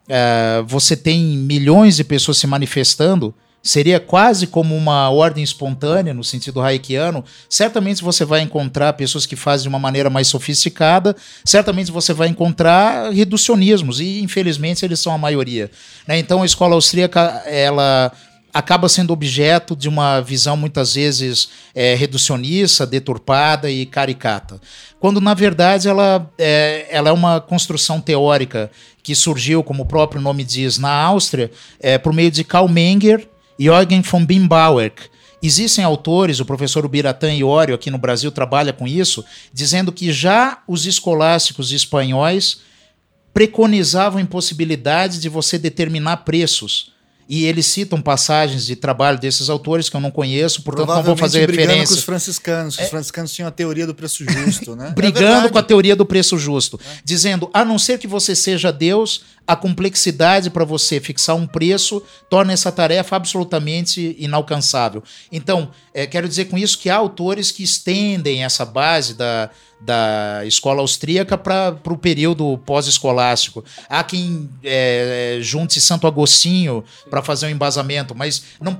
é, 0.07 0.63
você 0.67 0.95
tem 0.95 1.21
milhões 1.23 1.95
de 1.95 2.03
pessoas 2.03 2.37
se 2.37 2.45
manifestando, 2.45 3.33
seria 3.61 3.99
quase 3.99 4.47
como 4.47 4.75
uma 4.75 5.09
ordem 5.09 5.43
espontânea, 5.43 6.13
no 6.13 6.23
sentido 6.23 6.61
haikiano. 6.61 7.23
Certamente 7.49 8.03
você 8.03 8.25
vai 8.25 8.41
encontrar 8.41 8.93
pessoas 8.93 9.25
que 9.25 9.35
fazem 9.35 9.63
de 9.63 9.69
uma 9.69 9.79
maneira 9.79 10.09
mais 10.09 10.27
sofisticada, 10.27 11.15
certamente 11.43 11.91
você 11.91 12.13
vai 12.13 12.27
encontrar 12.27 13.11
reducionismos, 13.11 13.99
e 13.99 14.21
infelizmente 14.21 14.83
eles 14.85 14.99
são 14.99 15.13
a 15.13 15.17
maioria. 15.17 15.69
Né? 16.07 16.19
Então 16.19 16.41
a 16.41 16.45
escola 16.45 16.75
austríaca, 16.75 17.43
ela 17.45 18.11
acaba 18.53 18.89
sendo 18.89 19.13
objeto 19.13 19.75
de 19.75 19.87
uma 19.87 20.21
visão 20.21 20.57
muitas 20.57 20.95
vezes 20.95 21.49
é, 21.73 21.95
reducionista, 21.95 22.85
deturpada 22.85 23.69
e 23.69 23.85
caricata. 23.85 24.59
Quando, 24.99 25.21
na 25.21 25.33
verdade, 25.33 25.87
ela 25.87 26.29
é, 26.37 26.87
ela 26.89 27.09
é 27.09 27.13
uma 27.13 27.39
construção 27.39 28.01
teórica 28.01 28.71
que 29.01 29.15
surgiu, 29.15 29.63
como 29.63 29.83
o 29.83 29.85
próprio 29.85 30.21
nome 30.21 30.43
diz, 30.43 30.77
na 30.77 30.91
Áustria, 30.91 31.51
é, 31.79 31.97
por 31.97 32.13
meio 32.13 32.31
de 32.31 32.43
Karl 32.43 32.67
Menger 32.67 33.27
e 33.57 33.67
Eugen 33.67 34.01
von 34.01 34.25
Bimbauer. 34.25 34.91
Existem 35.41 35.85
autores, 35.85 36.39
o 36.39 36.45
professor 36.45 36.85
Ubiratan 36.85 37.33
Iorio 37.33 37.75
aqui 37.75 37.89
no 37.89 37.97
Brasil 37.97 38.29
trabalha 38.29 38.73
com 38.73 38.85
isso, 38.85 39.23
dizendo 39.53 39.91
que 39.91 40.11
já 40.11 40.61
os 40.67 40.85
escolásticos 40.85 41.71
espanhóis 41.71 42.59
preconizavam 43.33 44.19
a 44.19 44.21
impossibilidade 44.21 45.19
de 45.19 45.29
você 45.29 45.57
determinar 45.57 46.17
preços 46.17 46.91
e 47.29 47.45
eles 47.45 47.67
citam 47.67 48.01
passagens 48.01 48.65
de 48.65 48.75
trabalho 48.75 49.19
desses 49.19 49.51
autores 49.51 49.87
que 49.87 49.95
eu 49.95 50.01
não 50.01 50.09
conheço, 50.09 50.63
portanto 50.63 50.87
não 50.87 51.03
vou 51.03 51.15
fazer 51.15 51.41
referência. 51.41 51.87
com 51.89 51.93
os 51.93 52.03
franciscanos, 52.03 52.75
que 52.75 52.81
é. 52.81 52.85
os 52.85 52.89
franciscanos 52.89 53.31
tinham 53.31 53.47
a 53.47 53.51
teoria 53.51 53.85
do 53.85 53.93
preço 53.93 54.25
justo, 54.27 54.75
né? 54.75 54.91
brigando 54.97 55.45
é 55.45 55.49
com 55.51 55.57
a 55.59 55.61
teoria 55.61 55.95
do 55.95 56.07
preço 56.07 56.39
justo, 56.39 56.79
é. 56.83 56.97
dizendo, 57.05 57.47
a 57.53 57.63
não 57.63 57.77
ser 57.77 57.99
que 57.99 58.07
você 58.07 58.35
seja 58.35 58.73
Deus, 58.73 59.21
a 59.49 59.55
complexidade 59.55 60.51
para 60.51 60.63
você 60.63 60.99
fixar 60.99 61.35
um 61.35 61.47
preço 61.47 62.03
torna 62.29 62.53
essa 62.53 62.71
tarefa 62.71 63.15
absolutamente 63.15 64.15
inalcançável. 64.19 65.03
Então, 65.31 65.71
é, 65.91 66.05
quero 66.05 66.29
dizer 66.29 66.45
com 66.45 66.57
isso 66.57 66.77
que 66.77 66.87
há 66.87 66.95
autores 66.95 67.51
que 67.51 67.63
estendem 67.63 68.43
essa 68.43 68.63
base 68.63 69.15
da, 69.15 69.49
da 69.81 70.41
escola 70.45 70.81
austríaca 70.81 71.37
para 71.37 71.79
o 71.87 71.97
período 71.97 72.57
pós-escolástico. 72.59 73.63
Há 73.89 74.03
quem 74.03 74.49
é, 74.63 75.39
junte 75.41 75.79
Santo 75.79 76.05
Agostinho 76.05 76.83
para 77.09 77.23
fazer 77.23 77.47
um 77.47 77.49
embasamento, 77.49 78.13
mas 78.13 78.43
não 78.61 78.75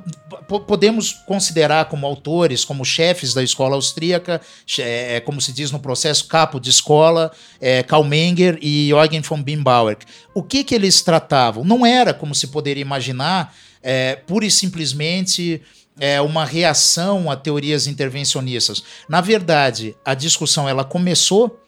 podemos 0.68 1.14
considerar 1.26 1.86
como 1.86 2.06
autores, 2.06 2.66
como 2.66 2.84
chefes 2.84 3.34
da 3.34 3.42
escola 3.42 3.76
austríaca, 3.76 4.42
é, 4.78 5.20
como 5.22 5.40
se 5.40 5.54
diz 5.54 5.72
no 5.72 5.80
processo, 5.80 6.28
capo 6.28 6.60
de 6.60 6.70
escola, 6.70 7.32
é, 7.62 7.82
Karl 7.82 8.04
Menger 8.04 8.60
e 8.62 8.90
Eugen 8.90 9.22
von 9.22 9.42
Bimbauer. 9.42 9.98
O 10.34 10.44
que, 10.44 10.59
que 10.64 10.76
eles 10.76 11.02
tratavam? 11.02 11.64
Não 11.64 11.86
era, 11.86 12.14
como 12.14 12.34
se 12.36 12.48
poderia 12.48 12.82
imaginar, 12.82 13.56
é, 13.82 14.16
pura 14.16 14.46
e 14.46 14.52
simplesmente 14.52 15.62
é, 16.00 16.22
uma 16.22 16.46
reação 16.46 17.30
a 17.30 17.36
teorias 17.36 17.88
intervencionistas. 17.88 18.84
Na 19.08 19.22
verdade, 19.22 19.96
a 20.06 20.14
discussão 20.14 20.68
ela 20.68 20.84
começou 20.84 21.60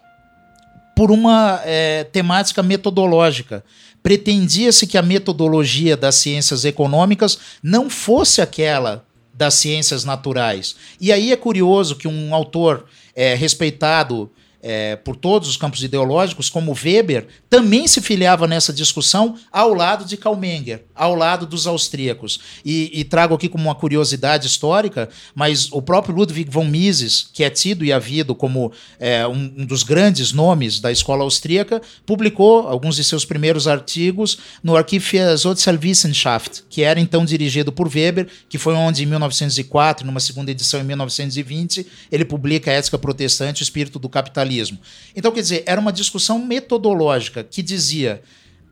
por 0.95 1.11
uma 1.11 1.61
é, 1.65 2.03
temática 2.05 2.63
metodológica. 2.63 3.63
Pretendia-se 4.03 4.87
que 4.87 4.97
a 4.97 5.01
metodologia 5.01 5.95
das 5.95 6.15
ciências 6.15 6.65
econômicas 6.65 7.37
não 7.61 7.89
fosse 7.89 8.41
aquela 8.41 9.05
das 9.33 9.55
ciências 9.55 10.03
naturais. 10.03 10.75
E 10.99 11.11
aí 11.11 11.31
é 11.31 11.35
curioso 11.35 11.95
que 11.95 12.07
um 12.07 12.33
autor 12.33 12.85
é, 13.15 13.33
respeitado 13.33 14.31
é, 14.61 14.95
por 14.95 15.15
todos 15.15 15.49
os 15.49 15.57
campos 15.57 15.83
ideológicos, 15.83 16.49
como 16.49 16.73
Weber, 16.73 17.27
também 17.49 17.87
se 17.87 17.99
filiava 18.01 18.47
nessa 18.47 18.71
discussão 18.71 19.35
ao 19.51 19.73
lado 19.73 20.05
de 20.05 20.15
Karl 20.15 20.35
Menger, 20.35 20.83
ao 20.95 21.15
lado 21.15 21.45
dos 21.45 21.65
austríacos. 21.65 22.39
E, 22.63 22.91
e 22.93 23.03
trago 23.03 23.33
aqui 23.33 23.49
como 23.49 23.63
uma 23.63 23.75
curiosidade 23.75 24.45
histórica, 24.45 25.09
mas 25.33 25.71
o 25.71 25.81
próprio 25.81 26.15
Ludwig 26.15 26.49
von 26.49 26.65
Mises, 26.65 27.27
que 27.33 27.43
é 27.43 27.49
tido 27.49 27.83
e 27.83 27.91
havido 27.91 28.35
como 28.35 28.71
é, 28.99 29.27
um, 29.27 29.53
um, 29.57 29.65
dos 29.65 29.83
grandes 29.83 30.31
nomes 30.31 30.79
da 30.79 30.91
escola 30.91 31.23
austríaca, 31.23 31.81
publicou 32.05 32.67
alguns 32.67 32.95
de 32.95 33.03
seus 33.03 33.25
primeiros 33.25 33.67
artigos 33.67 34.37
no 34.63 34.75
Archiv 34.75 35.03
für 35.03 35.37
Sozialwissenschaft, 35.37 36.61
que 36.69 36.83
era 36.83 36.99
então 36.99 37.25
dirigido 37.25 37.71
por 37.71 37.87
Weber, 37.87 38.27
que 38.47 38.57
foi 38.57 38.75
onde 38.75 39.03
em 39.03 39.05
1904, 39.07 40.05
numa 40.05 40.19
segunda 40.19 40.51
edição 40.51 40.79
em 40.79 40.83
1920, 40.83 41.87
ele 42.11 42.25
publica 42.25 42.69
a 42.69 42.73
Ética 42.75 42.97
Protestante, 42.97 43.61
o 43.61 43.63
Espírito 43.63 43.97
do 43.97 44.07
Capitalismo 44.07 44.50
capitalismo. 44.51 44.79
Então, 45.15 45.31
quer 45.31 45.41
dizer, 45.41 45.63
era 45.65 45.79
uma 45.79 45.93
discussão 45.93 46.39
metodológica 46.39 47.43
que 47.43 47.61
dizia 47.61 48.21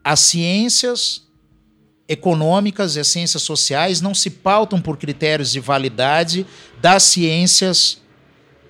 as 0.03 0.19
ciências 0.19 1.27
econômicas 2.07 2.95
e 2.95 2.99
as 2.99 3.07
ciências 3.07 3.43
sociais 3.43 4.01
não 4.01 4.13
se 4.13 4.29
pautam 4.29 4.81
por 4.81 4.97
critérios 4.97 5.51
de 5.51 5.59
validade 5.59 6.45
das 6.81 7.03
ciências 7.03 7.98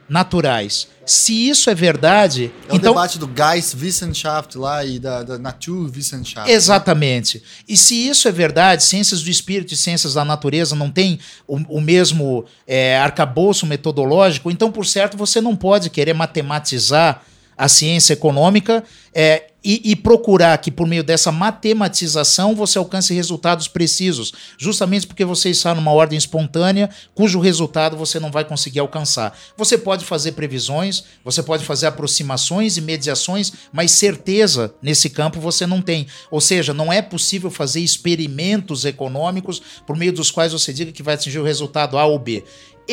naturais. 0.10 0.88
Se 1.06 1.49
isso 1.49 1.69
é 1.69 1.76
verdade. 1.76 2.52
É 2.68 2.73
o 2.73 2.76
então, 2.76 2.94
debate 2.94 3.18
do 3.18 3.27
Geistwissenschaft 3.27 4.57
lá 4.57 4.84
e 4.84 4.99
da, 4.99 5.23
da 5.23 5.38
Naturwissenschaft. 5.38 6.52
Exatamente. 6.52 7.41
E 7.68 7.77
se 7.77 8.07
isso 8.07 8.27
é 8.27 8.31
verdade, 8.31 8.84
ciências 8.84 9.22
do 9.22 9.30
espírito 9.30 9.73
e 9.73 9.77
ciências 9.77 10.15
da 10.15 10.26
natureza 10.26 10.76
não 10.76 10.91
têm 10.91 11.19
o, 11.48 11.77
o 11.77 11.81
mesmo 11.81 12.45
é, 12.68 12.98
arcabouço 12.98 13.65
metodológico, 13.65 14.52
então, 14.52 14.72
por 14.72 14.86
certo, 14.86 15.18
você 15.18 15.40
não 15.41 15.56
pode 15.56 15.90
querer 15.90 16.14
matematizar 16.14 17.23
a 17.57 17.68
ciência 17.68 18.14
econômica 18.14 18.84
é, 19.14 19.49
e, 19.64 19.91
e, 19.91 19.95
procurar 19.95 20.57
que, 20.57 20.72
por 20.72 20.88
meio 20.88 21.03
dessa 21.03 21.31
matematização, 21.31 22.56
você 22.56 22.77
alcance 22.77 23.14
resultados 23.14 23.68
precisos, 23.68 24.31
justamente 24.57 25.06
porque 25.06 25.26
você 25.26 25.49
está 25.49 25.76
numa 25.76 25.91
ordem 25.91 26.18
espontânea, 26.18 26.90
cujo 27.14 27.40
resultado 27.40 27.98
você 27.98 28.19
não 28.19 28.31
vai 28.31 28.45
conseguir 28.45 28.80
alcançar. 28.80 29.38
Você 29.57 29.77
pode 29.77 30.06
fazer 30.06 30.31
previsões, 30.31 31.03
você 31.23 31.44
pode 31.44 31.65
fazer 31.65 31.88
aproximações 31.88 32.77
e 32.77 32.81
mediações, 32.81 33.52
mas 33.72 33.91
certeza 33.91 34.73
nesse 34.81 35.10
campo 35.10 35.40
você 35.41 35.68
não 35.68 35.81
tem. 35.81 36.07
Ou 36.31 36.40
seja, 36.40 36.73
não 36.73 36.91
é 36.91 37.02
possível 37.02 37.52
fazer 37.52 37.81
experimentos 37.81 38.86
econômicos 38.86 39.61
por 39.86 39.98
meio 39.98 40.14
dos 40.14 40.31
quais 40.31 40.53
você 40.53 40.72
diga 40.72 40.91
que 40.91 41.03
vai 41.03 41.15
atingir 41.15 41.40
o 41.40 41.44
resultado 41.44 41.98
A 41.98 42.06
ou 42.06 42.18
B 42.18 42.44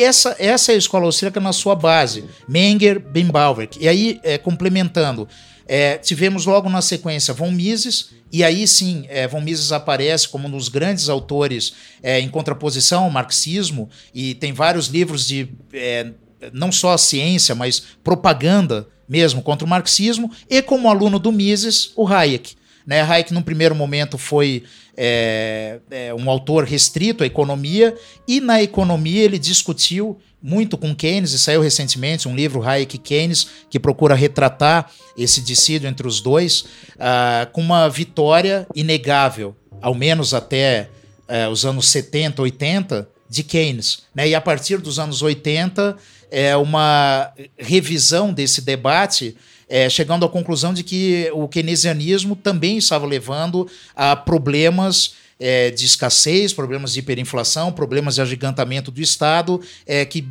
essa, 0.03 0.35
essa 0.37 0.71
é 0.71 0.75
a 0.75 0.77
escola 0.77 1.05
austríaca 1.05 1.39
na 1.39 1.51
sua 1.51 1.75
base. 1.75 2.25
Menger, 2.47 2.99
Bimbauer. 2.99 3.69
E 3.79 3.87
aí, 3.87 4.19
é, 4.23 4.37
complementando, 4.37 5.27
é, 5.67 5.97
tivemos 5.97 6.45
logo 6.45 6.69
na 6.69 6.81
sequência 6.81 7.33
von 7.33 7.51
Mises, 7.51 8.11
e 8.31 8.43
aí 8.43 8.67
sim, 8.67 9.05
é, 9.09 9.27
von 9.27 9.41
Mises 9.41 9.71
aparece 9.71 10.27
como 10.27 10.47
um 10.47 10.51
dos 10.51 10.69
grandes 10.69 11.09
autores 11.09 11.73
é, 12.01 12.19
em 12.19 12.29
contraposição 12.29 13.03
ao 13.03 13.09
marxismo, 13.09 13.89
e 14.13 14.33
tem 14.35 14.53
vários 14.53 14.87
livros 14.87 15.27
de 15.27 15.49
é, 15.73 16.11
não 16.53 16.71
só 16.71 16.95
ciência, 16.97 17.53
mas 17.53 17.83
propaganda 18.03 18.87
mesmo 19.07 19.41
contra 19.41 19.65
o 19.65 19.69
marxismo, 19.69 20.31
e 20.49 20.61
como 20.61 20.89
aluno 20.89 21.17
do 21.17 21.31
Mises, 21.31 21.91
o 21.95 22.07
Hayek. 22.07 22.55
Né? 22.87 23.01
Hayek, 23.01 23.33
num 23.33 23.41
primeiro 23.41 23.75
momento, 23.75 24.17
foi 24.17 24.63
é, 24.95 25.79
é, 25.91 26.13
um 26.13 26.29
autor 26.29 26.63
restrito 26.63 27.21
à 27.21 27.27
economia, 27.27 27.93
e 28.25 28.39
na 28.39 28.63
economia 28.63 29.25
ele 29.25 29.37
discutiu 29.37 30.17
muito 30.41 30.77
com 30.77 30.95
Keynes, 30.95 31.33
e 31.33 31.39
saiu 31.39 31.61
recentemente 31.61 32.29
um 32.29 32.35
livro, 32.35 32.63
Hayek 32.63 32.97
Keynes, 32.97 33.47
que 33.69 33.77
procura 33.77 34.15
retratar 34.15 34.89
esse 35.17 35.41
dissídio 35.41 35.89
entre 35.89 36.07
os 36.07 36.21
dois, 36.21 36.61
uh, 36.61 37.51
com 37.51 37.59
uma 37.59 37.89
vitória 37.89 38.65
inegável, 38.73 39.53
ao 39.81 39.93
menos 39.93 40.33
até 40.33 40.89
uh, 41.27 41.49
os 41.51 41.65
anos 41.65 41.89
70, 41.89 42.41
80, 42.41 43.09
de 43.29 43.43
Keynes. 43.43 44.03
Né? 44.15 44.29
E 44.29 44.35
a 44.35 44.39
partir 44.39 44.77
dos 44.77 44.99
anos 44.99 45.21
80, 45.21 45.97
é 46.31 46.55
uma 46.55 47.33
revisão 47.57 48.33
desse 48.33 48.61
debate 48.61 49.35
é, 49.69 49.89
chegando 49.89 50.25
à 50.25 50.29
conclusão 50.29 50.73
de 50.73 50.83
que 50.83 51.29
o 51.33 51.47
keynesianismo 51.47 52.35
também 52.35 52.77
estava 52.77 53.05
levando 53.05 53.67
a 53.95 54.15
problemas 54.15 55.15
é, 55.39 55.71
de 55.71 55.85
escassez, 55.85 56.53
problemas 56.53 56.93
de 56.93 56.99
hiperinflação, 56.99 57.71
problemas 57.71 58.15
de 58.15 58.21
agigantamento 58.21 58.91
do 58.91 59.01
Estado, 59.01 59.61
é, 59.85 60.05
que 60.05 60.27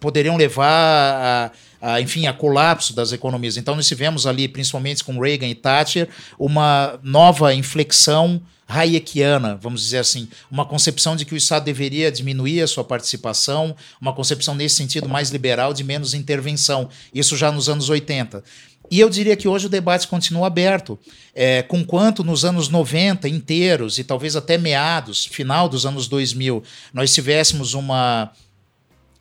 poderiam 0.00 0.36
levar 0.36 0.66
a, 0.66 1.52
a, 1.80 2.00
enfim, 2.00 2.26
a 2.26 2.32
colapso 2.32 2.94
das 2.94 3.12
economias. 3.12 3.56
Então 3.56 3.74
nós 3.74 3.86
tivemos 3.86 4.26
ali, 4.26 4.48
principalmente 4.48 5.04
com 5.04 5.18
Reagan 5.20 5.48
e 5.48 5.54
Thatcher, 5.54 6.08
uma 6.38 6.98
nova 7.02 7.54
inflexão 7.54 8.40
hayekiana, 8.68 9.58
vamos 9.60 9.80
dizer 9.80 9.98
assim, 9.98 10.28
uma 10.50 10.66
concepção 10.66 11.16
de 11.16 11.24
que 11.24 11.32
o 11.32 11.36
Estado 11.36 11.64
deveria 11.64 12.12
diminuir 12.12 12.60
a 12.60 12.66
sua 12.66 12.84
participação, 12.84 13.74
uma 13.98 14.12
concepção 14.12 14.54
nesse 14.54 14.76
sentido 14.76 15.08
mais 15.08 15.30
liberal, 15.30 15.72
de 15.72 15.82
menos 15.82 16.12
intervenção. 16.12 16.90
Isso 17.14 17.34
já 17.34 17.50
nos 17.50 17.70
anos 17.70 17.88
80. 17.88 18.44
E 18.90 19.00
eu 19.00 19.08
diria 19.08 19.36
que 19.36 19.48
hoje 19.48 19.66
o 19.66 19.70
debate 19.70 20.06
continua 20.06 20.46
aberto, 20.46 20.98
é, 21.34 21.62
com 21.62 21.84
quanto 21.84 22.24
nos 22.24 22.44
anos 22.44 22.68
90 22.68 23.28
inteiros 23.28 23.98
e 23.98 24.04
talvez 24.04 24.34
até 24.34 24.56
meados, 24.56 25.26
final 25.26 25.68
dos 25.68 25.84
anos 25.84 26.08
2000, 26.08 26.62
nós 26.92 27.12
tivéssemos 27.12 27.74
uma 27.74 28.30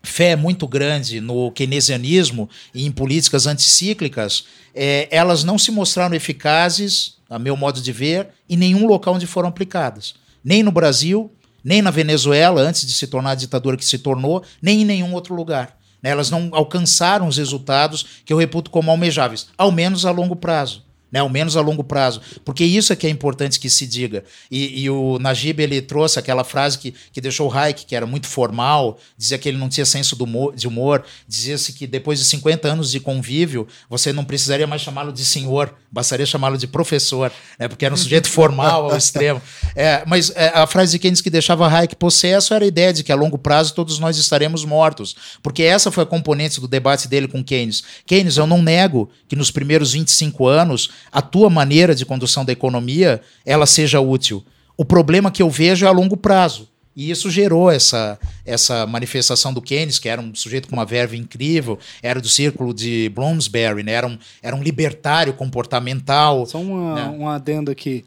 fé 0.07 0.35
muito 0.35 0.67
grande 0.67 1.21
no 1.21 1.51
keynesianismo 1.51 2.49
e 2.73 2.85
em 2.85 2.91
políticas 2.91 3.45
anticíclicas, 3.45 4.45
é, 4.73 5.07
elas 5.11 5.43
não 5.43 5.57
se 5.57 5.71
mostraram 5.71 6.15
eficazes, 6.15 7.17
a 7.29 7.37
meu 7.37 7.57
modo 7.57 7.81
de 7.81 7.91
ver, 7.91 8.29
em 8.49 8.57
nenhum 8.57 8.87
local 8.87 9.15
onde 9.15 9.27
foram 9.27 9.49
aplicadas. 9.49 10.15
Nem 10.43 10.63
no 10.63 10.71
Brasil, 10.71 11.31
nem 11.63 11.81
na 11.81 11.91
Venezuela, 11.91 12.61
antes 12.61 12.85
de 12.85 12.93
se 12.93 13.07
tornar 13.07 13.31
a 13.31 13.35
ditadura 13.35 13.77
que 13.77 13.85
se 13.85 13.99
tornou, 13.99 14.43
nem 14.61 14.81
em 14.81 14.85
nenhum 14.85 15.13
outro 15.13 15.35
lugar. 15.35 15.77
Né? 16.01 16.09
Elas 16.09 16.31
não 16.31 16.49
alcançaram 16.53 17.27
os 17.27 17.37
resultados 17.37 18.05
que 18.25 18.31
eu 18.31 18.37
reputo 18.37 18.71
como 18.71 18.89
almejáveis, 18.89 19.47
ao 19.57 19.71
menos 19.71 20.05
a 20.05 20.11
longo 20.11 20.35
prazo 20.35 20.86
né, 21.11 21.19
ao 21.19 21.29
menos 21.29 21.55
a 21.55 21.61
longo 21.61 21.83
prazo, 21.83 22.21
porque 22.43 22.63
isso 22.63 22.91
é 22.91 22.95
que 22.95 23.07
é 23.07 23.09
importante 23.09 23.59
que 23.59 23.69
se 23.69 23.87
diga. 23.87 24.23
E, 24.51 24.83
e 24.83 24.89
o 24.89 25.17
Najib 25.19 25.61
ele 25.61 25.81
trouxe 25.81 26.19
aquela 26.19 26.43
frase 26.43 26.77
que, 26.77 26.93
que 27.11 27.21
deixou 27.21 27.49
o 27.49 27.53
Hayek, 27.53 27.85
que 27.85 27.95
era 27.95 28.05
muito 28.05 28.27
formal, 28.27 28.99
dizia 29.17 29.37
que 29.37 29.47
ele 29.47 29.57
não 29.57 29.69
tinha 29.69 29.85
senso 29.85 30.21
humor, 30.21 30.55
de 30.55 30.67
humor, 30.67 31.03
dizia-se 31.27 31.73
que 31.73 31.87
depois 31.87 32.19
de 32.19 32.25
50 32.25 32.67
anos 32.67 32.91
de 32.91 32.99
convívio, 32.99 33.67
você 33.89 34.11
não 34.11 34.25
precisaria 34.25 34.67
mais 34.67 34.81
chamá-lo 34.81 35.13
de 35.13 35.25
senhor, 35.25 35.73
bastaria 35.91 36.25
chamá-lo 36.25 36.57
de 36.57 36.67
professor, 36.67 37.31
né, 37.57 37.67
porque 37.67 37.85
era 37.85 37.93
um 37.93 37.97
sujeito 37.97 38.29
formal 38.29 38.91
ao 38.91 38.97
extremo. 38.97 39.41
É, 39.75 40.03
mas 40.05 40.31
é, 40.35 40.49
a 40.49 40.67
frase 40.67 40.91
de 40.91 40.99
Keynes 40.99 41.21
que 41.21 41.29
deixava 41.29 41.67
Hayek 41.67 41.95
possesso 41.95 42.53
era 42.53 42.65
a 42.65 42.67
ideia 42.67 42.91
de 42.91 43.03
que 43.03 43.11
a 43.11 43.15
longo 43.15 43.37
prazo 43.37 43.73
todos 43.73 43.99
nós 43.99 44.17
estaremos 44.17 44.65
mortos, 44.65 45.15
porque 45.41 45.63
essa 45.63 45.91
foi 45.91 46.03
a 46.03 46.07
componente 46.07 46.59
do 46.59 46.67
debate 46.67 47.07
dele 47.07 47.27
com 47.27 47.43
Keynes. 47.43 47.83
Keynes, 48.05 48.37
eu 48.37 48.45
não 48.45 48.61
nego 48.61 49.09
que 49.27 49.35
nos 49.35 49.51
primeiros 49.51 49.93
25 49.93 50.47
anos 50.47 50.89
a 51.11 51.21
tua 51.21 51.49
maneira 51.49 51.93
de 51.95 52.05
condução 52.05 52.43
da 52.43 52.51
economia 52.51 53.21
ela 53.45 53.65
seja 53.65 53.99
útil. 53.99 54.43
O 54.75 54.85
problema 54.85 55.31
que 55.31 55.41
eu 55.41 55.49
vejo 55.49 55.85
é 55.85 55.89
a 55.89 55.91
longo 55.91 56.15
prazo. 56.15 56.67
E 56.97 57.11
isso 57.11 57.29
gerou 57.29 57.69
essa, 57.69 58.17
essa 58.43 58.87
manifestação 58.87 59.53
do 59.53 59.61
Keynes, 59.61 59.99
que 59.99 60.09
era 60.09 60.19
um 60.19 60.33
sujeito 60.33 60.67
com 60.67 60.75
uma 60.75 60.85
verve 60.85 61.15
incrível, 61.15 61.77
era 62.01 62.19
do 62.19 62.27
círculo 62.27 62.73
de 62.73 63.07
Bloomsbury, 63.13 63.83
né? 63.83 63.91
era, 63.91 64.07
um, 64.07 64.17
era 64.41 64.55
um 64.55 64.63
libertário 64.63 65.31
comportamental. 65.33 66.43
Só 66.47 66.59
uma, 66.59 66.95
né? 66.95 67.15
um 67.15 67.29
adendo 67.29 67.69
aqui. 67.69 68.03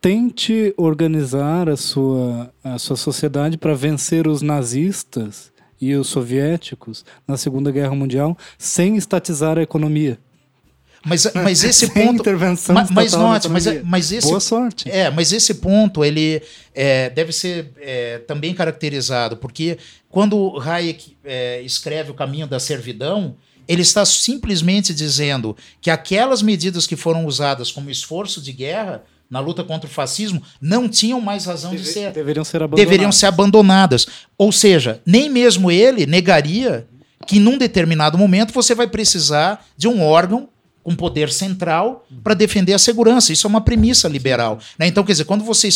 Tente 0.00 0.74
organizar 0.76 1.68
a 1.68 1.76
sua, 1.76 2.52
a 2.64 2.78
sua 2.80 2.96
sociedade 2.96 3.56
para 3.56 3.74
vencer 3.74 4.26
os 4.26 4.42
nazistas 4.42 5.52
e 5.80 5.94
os 5.94 6.08
soviéticos 6.08 7.04
na 7.28 7.36
Segunda 7.36 7.70
Guerra 7.70 7.94
Mundial 7.94 8.36
sem 8.58 8.96
estatizar 8.96 9.56
a 9.56 9.62
economia. 9.62 10.18
Mas, 11.06 11.26
mas 11.34 11.62
esse 11.62 11.88
ponto. 11.88 12.20
Intervenção 12.20 12.74
mas, 12.74 12.90
mas 12.90 13.12
note, 13.12 13.48
mas, 13.48 13.82
mas 13.84 14.12
esse. 14.12 14.26
Boa 14.26 14.40
sorte. 14.40 14.90
É, 14.90 15.08
mas 15.08 15.32
esse 15.32 15.54
ponto 15.54 16.04
ele 16.04 16.42
é, 16.74 17.08
deve 17.10 17.32
ser 17.32 17.72
é, 17.80 18.18
também 18.18 18.52
caracterizado, 18.52 19.36
porque 19.36 19.78
quando 20.10 20.60
Hayek 20.60 21.16
é, 21.24 21.62
escreve 21.62 22.10
O 22.10 22.14
Caminho 22.14 22.46
da 22.46 22.58
Servidão, 22.58 23.36
ele 23.68 23.82
está 23.82 24.04
simplesmente 24.04 24.92
dizendo 24.92 25.56
que 25.80 25.90
aquelas 25.90 26.42
medidas 26.42 26.86
que 26.86 26.96
foram 26.96 27.24
usadas 27.26 27.70
como 27.70 27.90
esforço 27.90 28.40
de 28.40 28.52
guerra 28.52 29.04
na 29.28 29.40
luta 29.40 29.64
contra 29.64 29.88
o 29.88 29.92
fascismo 29.92 30.42
não 30.60 30.88
tinham 30.88 31.20
mais 31.20 31.46
razão 31.46 31.72
Deve, 31.72 31.82
de 31.82 31.88
ser. 31.88 32.12
Deveriam 32.12 32.44
ser 32.44 32.62
abandonadas. 32.62 32.84
Deveriam 32.84 33.12
ser 33.12 33.26
abandonadas. 33.26 34.06
Ou 34.38 34.52
seja, 34.52 35.00
nem 35.04 35.28
mesmo 35.28 35.70
ele 35.70 36.06
negaria 36.06 36.86
que 37.26 37.40
num 37.40 37.58
determinado 37.58 38.16
momento 38.16 38.52
você 38.52 38.74
vai 38.74 38.86
precisar 38.86 39.66
de 39.76 39.88
um 39.88 40.02
órgão 40.02 40.48
um 40.86 40.94
poder 40.94 41.30
central 41.32 42.06
para 42.22 42.32
defender 42.32 42.72
a 42.72 42.78
segurança. 42.78 43.32
Isso 43.32 43.46
é 43.46 43.50
uma 43.50 43.60
premissa 43.60 44.08
liberal. 44.08 44.58
Né? 44.78 44.86
Então, 44.86 45.02
quer 45.04 45.12
dizer, 45.12 45.24
quando 45.24 45.44
você 45.44 45.68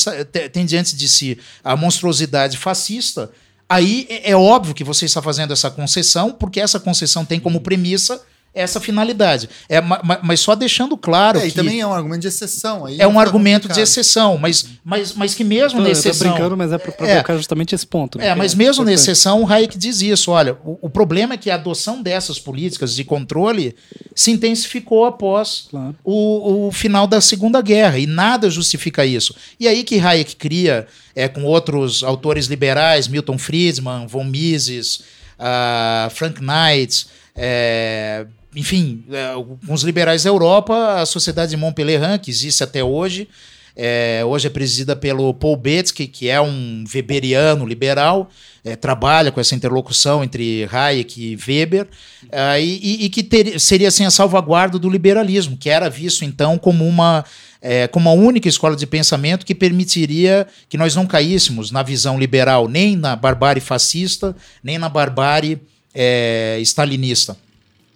tem 0.53 0.65
diante 0.65 0.95
de 0.95 1.09
si 1.09 1.39
a 1.65 1.77
monstruosidade 1.77 2.57
fascista, 2.57 3.31
aí 3.69 4.07
é, 4.09 4.31
é 4.31 4.37
óbvio 4.37 4.75
que 4.75 4.85
você 4.85 5.05
está 5.05 5.21
fazendo 5.21 5.53
essa 5.53 5.71
concessão, 5.71 6.31
porque 6.31 6.61
essa 6.61 6.79
concessão 6.79 7.25
tem 7.25 7.41
como 7.41 7.61
premissa 7.61 8.23
essa 8.53 8.81
finalidade. 8.81 9.49
É, 9.69 9.81
mas 9.81 10.41
só 10.41 10.57
deixando 10.57 10.97
claro 10.97 11.39
é, 11.39 11.43
que... 11.43 11.49
E 11.49 11.53
também 11.53 11.81
é 11.81 11.87
um 11.87 11.93
argumento 11.93 12.23
de 12.23 12.29
exceção. 12.29 12.85
Aí 12.85 13.01
é 13.01 13.07
um 13.07 13.19
argumento 13.19 13.63
complicado. 13.63 13.77
de 13.77 13.83
exceção, 13.83 14.37
mas, 14.37 14.67
mas, 14.85 15.15
mas 15.15 15.35
que 15.37 15.45
mesmo 15.45 15.79
Tô, 15.79 15.85
na 15.85 15.91
exceção... 15.91 16.27
Eu 16.27 16.33
tô 16.33 16.37
brincando, 16.37 16.57
mas 16.57 16.73
é 16.73 16.79
para 16.79 16.91
provocar 16.91 17.33
é, 17.33 17.37
justamente 17.37 17.75
esse 17.77 17.87
ponto. 17.87 18.19
Né? 18.19 18.27
É, 18.27 18.35
mas 18.35 18.55
mesmo 18.55 18.85
na 18.85 18.93
exceção, 18.93 19.43
o 19.43 19.47
Hayek 19.51 19.79
diz 19.79 20.03
isso. 20.03 20.33
Olha, 20.33 20.57
o, 20.65 20.79
o, 20.83 20.91
problema 20.91 21.35
é 21.35 21.37
que 21.37 21.49
a 21.49 21.55
adoção 21.55 22.03
dessas 22.03 22.41
políticas 22.41 22.95
de 22.95 23.05
controle 23.05 23.77
se 24.17 24.33
intensificou 24.33 25.05
após 25.05 25.69
claro. 25.71 25.95
o, 26.03 26.67
o 26.67 26.73
final 26.73 27.07
da 27.07 27.21
Segunda 27.21 27.63
Guerra, 27.63 27.99
e 27.99 28.07
nada 28.07 28.51
justifica 28.51 29.07
isso. 29.07 29.33
E 29.61 29.69
aí 29.69 29.85
que 29.85 30.01
Hayek 30.01 30.35
cria, 30.35 30.89
é, 31.15 31.29
com 31.29 31.45
outros 31.45 32.03
autores 32.03 32.47
liberais, 32.47 33.07
Milton 33.07 33.39
Friedman, 33.39 34.09
von 34.09 34.25
Mises, 34.25 35.03
uh, 35.39 36.11
Frank 36.11 36.41
Knight... 36.43 37.07
É, 37.43 38.27
enfim, 38.55 39.05
é, 39.11 39.35
com 39.67 39.73
os 39.73 39.83
liberais 39.83 40.25
da 40.25 40.31
Europa, 40.31 41.01
a 41.01 41.07
Sociedade 41.07 41.51
de 41.51 41.57
Montpellier, 41.57 42.19
que 42.19 42.31
existe 42.31 42.63
até 42.65 42.83
hoje, 42.83 43.29
é, 43.77 44.23
hoje 44.27 44.47
é 44.47 44.51
presidida 44.51 44.97
pelo 44.97 45.33
Paul 45.33 45.57
Betsky, 45.57 46.07
que 46.07 46.29
é 46.29 46.41
um 46.41 46.85
weberiano 46.93 47.65
liberal, 47.65 48.29
é, 48.65 48.77
trabalha 48.77 49.31
com 49.31 49.41
essa 49.41 49.55
interlocução 49.55 50.23
entre 50.23 50.69
Hayek 50.71 51.33
e 51.33 51.37
Weber, 51.37 51.89
é, 52.31 52.63
e, 52.63 53.05
e, 53.05 53.09
que 53.09 53.23
ter, 53.23 53.59
seria 53.61 53.89
assim, 53.89 54.05
a 54.05 54.11
salvaguarda 54.11 54.79
do 54.79 54.91
liberalismo, 54.91 55.57
que 55.57 55.71
era 55.71 55.89
visto 55.89 56.25
então 56.25 56.59
como 56.59 56.87
uma, 56.87 57.25
é, 57.63 57.87
como 57.87 58.09
a 58.09 58.13
única 58.13 58.49
escola 58.49 58.77
de 58.77 58.87
pensamento 58.87 59.47
que 59.47 59.55
permitiria 59.55 60.47
que 60.69 60.77
nós 60.77 60.95
não 60.95 61.07
caíssemos 61.07 61.71
na 61.71 61.83
visão 61.83 62.19
liberal, 62.19 62.69
nem 62.69 62.97
na 62.97 63.15
barbárie 63.15 63.63
fascista, 63.63 64.37
nem 64.63 64.79
na 64.79 64.89
barbárie 64.89 65.59
é, 65.95 66.59
stalinista. 66.61 67.37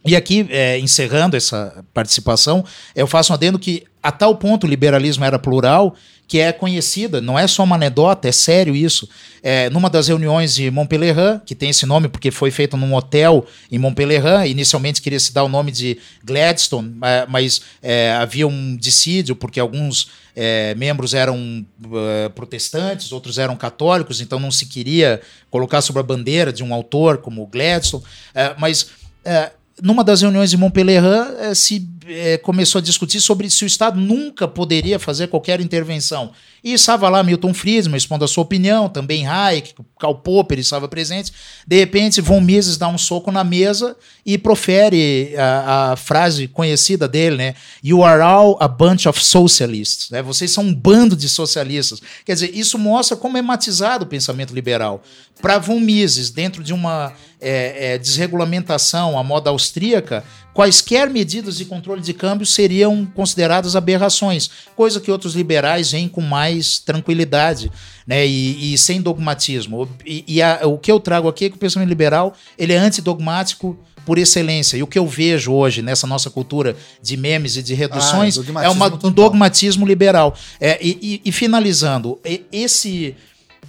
E 0.05 0.15
aqui, 0.15 0.47
é, 0.51 0.79
encerrando 0.79 1.37
essa 1.37 1.85
participação, 1.95 2.65
eu 2.95 3.07
faço 3.07 3.33
um 3.33 3.35
adendo 3.35 3.59
que 3.59 3.85
a 4.03 4.13
tal 4.13 4.37
ponto 4.37 4.67
o 4.67 4.71
liberalismo 4.71 5.25
era 5.25 5.39
plural 5.39 5.97
que 6.27 6.39
é 6.39 6.53
conhecida, 6.53 7.21
não 7.21 7.39
é 7.39 7.47
só 7.47 7.63
uma 7.65 7.77
anedota, 7.77 8.29
é 8.29 8.33
sério 8.33 8.75
isso. 8.75 9.09
É, 9.43 9.69
numa 9.69 9.91
das 9.91 10.09
reuniões 10.09 10.55
de 10.55 10.71
Montpellier, 10.71 11.41
que 11.45 11.55
tem 11.55 11.69
esse 11.69 11.85
nome 11.85 12.09
porque 12.09 12.31
foi 12.31 12.51
feito 12.51 12.77
num 12.77 12.95
hotel 12.95 13.47
em 13.71 13.79
Montpellier, 13.79 14.47
inicialmente 14.47 15.03
queria 15.03 15.21
se 15.21 15.33
dar 15.35 15.45
o 15.45 15.49
nome 15.49 15.71
de 15.71 15.99
Gladstone, 16.25 16.97
mas 17.29 17.61
é, 17.83 18.13
havia 18.13 18.47
um 18.47 18.75
dissídio 18.77 19.37
porque 19.37 19.61
alguns 19.61 20.11
é, 20.35 20.75
membros 20.75 21.13
eram 21.13 21.65
uh, 21.85 22.31
protestantes, 22.35 23.13
outros 23.13 23.39
eram 23.39 23.55
católicos, 23.55 24.21
então 24.21 24.41
não 24.41 24.51
se 24.51 24.67
queria 24.67 25.21
colocar 25.51 25.83
sobre 25.83 26.01
a 26.01 26.03
bandeira 26.03 26.53
de 26.53 26.65
um 26.65 26.73
autor 26.73 27.19
como 27.19 27.47
Gladstone, 27.47 28.03
é, 28.35 28.55
mas 28.59 28.89
é, 29.25 29.53
numa 29.83 30.05
das 30.05 30.23
reuniões 30.23 30.51
de 30.51 30.57
Montpellier 30.57 31.03
eh, 31.39 31.55
se 31.55 31.89
é, 32.07 32.39
começou 32.39 32.79
a 32.79 32.83
discutir 32.83 33.21
sobre 33.21 33.49
se 33.51 33.65
o 33.65 33.67
Estado 33.67 34.01
nunca 34.01 34.47
poderia 34.47 34.99
fazer 34.99 35.29
qualquer 35.29 35.61
intervenção. 35.61 36.33
E 36.65 36.73
estava 36.73 37.11
lá 37.11 37.23
Milton 37.23 37.53
Friedman 37.53 37.99
expondo 37.99 38.25
a 38.25 38.29
sua 38.29 38.43
opinião, 38.43 38.89
também 38.89 39.27
Hayek, 39.27 39.75
Karl 40.01 40.15
Popper 40.15 40.59
estava 40.59 40.89
presente. 40.89 41.31
De 41.67 41.79
repente, 41.79 42.23
Von 42.23 42.41
Mises 42.41 42.79
dá 42.79 42.89
um 42.89 42.97
soco 42.97 43.31
na 43.31 43.45
mesa 43.45 43.95
e 44.25 44.39
profere 44.39 45.35
a, 45.37 45.93
a, 45.93 45.97
frase 45.97 46.49
conhecida 46.49 47.07
dele, 47.07 47.37
né? 47.37 47.55
You 47.83 48.03
are 48.03 48.23
all 48.23 48.57
a 48.61 48.67
bunch 48.67 49.07
of 49.07 49.23
socialists. 49.23 50.09
Né? 50.09 50.23
Vocês 50.23 50.53
são 50.53 50.65
um 50.65 50.75
bando 50.75 51.15
de 51.15 51.29
socialistas. 51.29 52.01
Quer 52.25 52.33
dizer, 52.33 52.51
isso 52.55 52.79
mostra 52.79 53.15
como 53.15 53.37
é 53.37 53.43
matizado 53.43 54.07
o 54.07 54.09
pensamento 54.09 54.55
liberal. 54.55 55.03
Para 55.43 55.59
Von 55.59 55.81
Mises, 55.81 56.31
dentro 56.31 56.65
de 56.65 56.73
uma 56.73 57.13
é, 57.41 57.93
é, 57.93 57.99
desregulamentação 57.99 59.19
à 59.19 59.23
moda 59.23 59.51
austríaca, 59.51 60.25
quaisquer 60.55 61.11
medidas 61.11 61.57
de 61.57 61.65
controle 61.65 62.01
de 62.01 62.15
câmbio 62.15 62.47
seriam 62.47 63.05
consideradas 63.05 63.75
aberrações, 63.75 64.49
coisa 64.77 65.01
que 65.01 65.11
outros 65.11 65.35
liberais 65.35 65.91
veem 65.91 66.09
com 66.09 66.21
mais 66.21 66.79
tranquilidade 66.79 67.71
né, 68.07 68.25
e, 68.25 68.73
e 68.73 68.79
sem 68.79 69.03
dogmatismo. 69.03 69.89
E, 70.07 70.25
e 70.29 70.41
a, 70.41 70.61
o 70.65 70.79
que 70.79 70.93
eu 70.93 71.01
trago 71.01 71.29
aqui 71.29 71.47
é 71.47 71.51
que 71.51 71.57
o 71.57 71.59
pensamento 71.59 71.89
liberal 71.89 72.35
ele 72.57 72.73
é 72.73 72.79
antidogmático 72.79 73.77
por 74.07 74.17
excelência. 74.17 74.77
E 74.77 74.83
o 74.83 74.87
que 74.87 74.99
eu 74.99 75.07
vejo 75.07 75.53
hoje 75.53 75.83
nessa 75.83 76.07
nossa 76.07 76.31
cultura 76.31 76.77
de 77.03 77.17
memes 77.17 77.57
e 77.57 77.63
de 77.63 77.75
reduções 77.75 78.39
ah, 78.39 78.63
é, 78.63 78.67
é 78.67 78.69
uma, 78.69 78.87
um 79.03 79.11
dogmatismo 79.11 79.85
liberal. 79.85 80.37
É, 80.61 80.79
e, 80.81 81.21
e, 81.25 81.33
finalizando, 81.33 82.21
esse, 82.53 83.17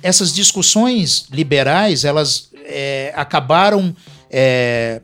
essas 0.04 0.34
discussões 0.34 1.26
liberais 1.32 2.06
elas 2.06 2.50
é, 2.66 3.12
acabaram 3.16 3.96
é, 4.30 5.02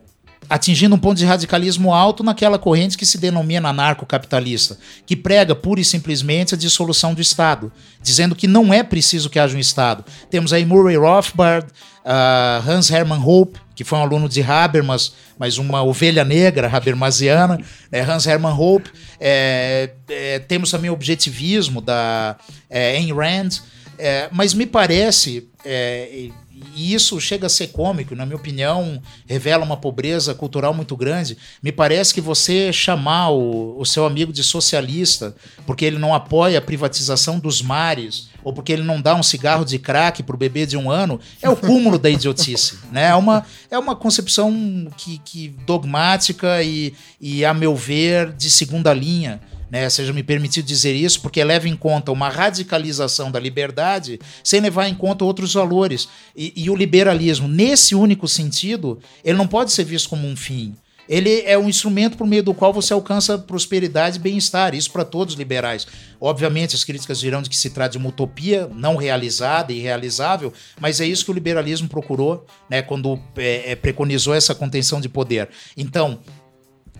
atingindo 0.52 0.94
um 0.94 0.98
ponto 0.98 1.16
de 1.16 1.24
radicalismo 1.24 1.94
alto 1.94 2.22
naquela 2.22 2.58
corrente 2.58 2.98
que 2.98 3.06
se 3.06 3.16
denomina 3.16 3.70
anarcocapitalista, 3.70 4.76
que 5.06 5.16
prega 5.16 5.54
pura 5.54 5.80
e 5.80 5.84
simplesmente 5.84 6.54
a 6.54 6.58
dissolução 6.58 7.14
do 7.14 7.22
Estado, 7.22 7.72
dizendo 8.02 8.36
que 8.36 8.46
não 8.46 8.72
é 8.72 8.82
preciso 8.82 9.30
que 9.30 9.38
haja 9.38 9.56
um 9.56 9.60
Estado. 9.60 10.04
Temos 10.28 10.52
aí 10.52 10.66
Murray 10.66 10.98
Rothbard, 10.98 11.66
uh, 12.04 12.70
Hans 12.70 12.90
Hermann 12.90 13.22
Hope, 13.24 13.58
que 13.74 13.82
foi 13.82 13.98
um 13.98 14.02
aluno 14.02 14.28
de 14.28 14.42
Habermas, 14.42 15.14
mas 15.38 15.56
uma 15.56 15.82
ovelha 15.82 16.22
negra 16.22 16.68
habermasiana, 16.68 17.58
né? 17.90 18.02
Hans 18.02 18.26
Hermann 18.26 18.54
Hope. 18.54 18.90
É, 19.18 19.88
é, 20.10 20.38
temos 20.40 20.70
também 20.70 20.90
o 20.90 20.92
objetivismo 20.92 21.80
da 21.80 22.36
é, 22.68 22.98
Ayn 22.98 23.14
Rand, 23.14 23.62
é, 23.98 24.28
mas 24.30 24.52
me 24.52 24.66
parece, 24.66 25.48
é, 25.64 26.30
e 26.74 26.94
isso 26.94 27.20
chega 27.20 27.46
a 27.46 27.50
ser 27.50 27.68
cômico, 27.68 28.14
na 28.14 28.24
minha 28.24 28.36
opinião, 28.36 29.00
revela 29.26 29.64
uma 29.64 29.76
pobreza 29.76 30.34
cultural 30.34 30.72
muito 30.72 30.96
grande. 30.96 31.36
Me 31.62 31.72
parece 31.72 32.12
que 32.12 32.20
você 32.20 32.72
chamar 32.72 33.30
o, 33.30 33.78
o 33.78 33.84
seu 33.84 34.04
amigo 34.04 34.32
de 34.32 34.42
socialista 34.42 35.34
porque 35.66 35.84
ele 35.84 35.98
não 35.98 36.14
apoia 36.14 36.58
a 36.58 36.62
privatização 36.62 37.38
dos 37.38 37.62
mares 37.62 38.28
ou 38.44 38.52
porque 38.52 38.72
ele 38.72 38.82
não 38.82 39.00
dá 39.00 39.14
um 39.14 39.22
cigarro 39.22 39.64
de 39.64 39.78
crack 39.78 40.22
para 40.22 40.34
o 40.34 40.38
bebê 40.38 40.66
de 40.66 40.76
um 40.76 40.90
ano 40.90 41.20
é 41.40 41.48
o 41.48 41.56
cúmulo 41.56 41.98
da 41.98 42.10
idiotice. 42.10 42.78
Né? 42.92 43.06
É, 43.06 43.14
uma, 43.14 43.44
é 43.70 43.78
uma 43.78 43.96
concepção 43.96 44.52
que, 44.98 45.18
que 45.24 45.48
dogmática 45.66 46.62
e, 46.62 46.94
e, 47.18 47.42
a 47.42 47.54
meu 47.54 47.74
ver, 47.74 48.32
de 48.32 48.50
segunda 48.50 48.92
linha 48.92 49.40
né, 49.72 49.88
seja 49.88 50.12
me 50.12 50.22
permitido 50.22 50.66
dizer 50.66 50.92
isso, 50.94 51.22
porque 51.22 51.42
leva 51.42 51.66
em 51.66 51.74
conta 51.74 52.12
uma 52.12 52.28
radicalização 52.28 53.30
da 53.30 53.40
liberdade 53.40 54.20
sem 54.44 54.60
levar 54.60 54.86
em 54.86 54.94
conta 54.94 55.24
outros 55.24 55.54
valores. 55.54 56.10
E, 56.36 56.52
e 56.54 56.68
o 56.68 56.76
liberalismo, 56.76 57.48
nesse 57.48 57.94
único 57.94 58.28
sentido, 58.28 59.00
ele 59.24 59.38
não 59.38 59.48
pode 59.48 59.72
ser 59.72 59.84
visto 59.84 60.10
como 60.10 60.28
um 60.28 60.36
fim. 60.36 60.76
Ele 61.08 61.42
é 61.46 61.58
um 61.58 61.70
instrumento 61.70 62.18
por 62.18 62.26
meio 62.26 62.42
do 62.42 62.52
qual 62.52 62.72
você 62.72 62.92
alcança 62.92 63.38
prosperidade 63.38 64.18
e 64.18 64.20
bem-estar. 64.20 64.74
Isso 64.74 64.90
para 64.90 65.06
todos 65.06 65.34
os 65.34 65.38
liberais. 65.38 65.86
Obviamente, 66.20 66.76
as 66.76 66.84
críticas 66.84 67.18
dirão 67.18 67.40
de 67.42 67.48
que 67.48 67.56
se 67.56 67.70
trata 67.70 67.92
de 67.92 67.98
uma 67.98 68.10
utopia 68.10 68.70
não 68.74 68.96
realizada 68.96 69.72
e 69.72 69.78
irrealizável, 69.78 70.52
mas 70.78 71.00
é 71.00 71.06
isso 71.06 71.24
que 71.24 71.30
o 71.30 71.34
liberalismo 71.34 71.88
procurou 71.88 72.46
né, 72.68 72.82
quando 72.82 73.18
é, 73.36 73.72
é, 73.72 73.74
preconizou 73.74 74.34
essa 74.34 74.54
contenção 74.54 75.00
de 75.00 75.08
poder. 75.08 75.48
Então, 75.76 76.20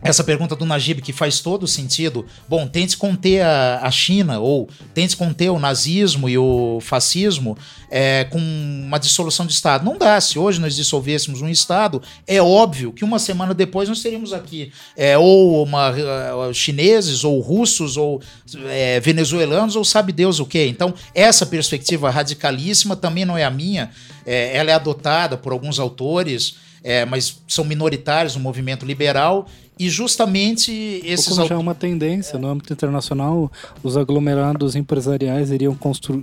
essa 0.02 0.24
pergunta 0.24 0.56
do 0.56 0.64
Najib 0.64 1.00
que 1.00 1.12
faz 1.12 1.40
todo 1.40 1.66
sentido. 1.66 2.26
Bom, 2.48 2.66
tente 2.66 2.96
conter 2.96 3.42
a, 3.42 3.80
a 3.82 3.90
China 3.90 4.40
ou 4.40 4.68
tente 4.92 5.16
conter 5.16 5.50
o 5.50 5.58
nazismo 5.58 6.28
e 6.28 6.36
o 6.36 6.78
fascismo 6.80 7.56
é, 7.88 8.24
com 8.24 8.38
uma 8.38 8.98
dissolução 8.98 9.46
de 9.46 9.52
Estado. 9.52 9.84
Não 9.84 9.96
dá. 9.96 10.20
Se 10.20 10.38
hoje 10.38 10.60
nós 10.60 10.74
dissolvêssemos 10.74 11.40
um 11.40 11.48
Estado, 11.48 12.02
é 12.26 12.42
óbvio 12.42 12.92
que 12.92 13.04
uma 13.04 13.18
semana 13.18 13.54
depois 13.54 13.88
nós 13.88 14.02
teríamos 14.02 14.32
aqui 14.32 14.72
é, 14.96 15.16
ou 15.16 15.62
uma, 15.62 15.90
uh, 15.90 16.54
chineses, 16.54 17.22
ou 17.22 17.38
russos, 17.40 17.96
ou 17.96 18.20
é, 18.66 18.98
venezuelanos, 18.98 19.76
ou 19.76 19.84
sabe 19.84 20.12
Deus 20.12 20.40
o 20.40 20.46
que. 20.46 20.66
Então, 20.66 20.92
essa 21.14 21.46
perspectiva 21.46 22.10
radicalíssima 22.10 22.96
também 22.96 23.24
não 23.24 23.38
é 23.38 23.44
a 23.44 23.50
minha. 23.50 23.90
É, 24.26 24.56
ela 24.56 24.70
é 24.70 24.74
adotada 24.74 25.36
por 25.36 25.52
alguns 25.52 25.78
autores. 25.78 26.56
É, 26.84 27.04
mas 27.04 27.40
são 27.46 27.64
minoritários 27.64 28.34
no 28.34 28.40
movimento 28.40 28.84
liberal 28.84 29.46
e 29.78 29.88
justamente 29.88 31.00
esses. 31.04 31.28
Como 31.28 31.46
já 31.46 31.54
é 31.54 31.58
uma 31.58 31.74
tendência 31.74 32.38
no 32.38 32.48
âmbito 32.48 32.72
internacional, 32.72 33.50
os 33.82 33.96
aglomerados 33.96 34.76
empresariais 34.76 35.50
iriam 35.50 35.76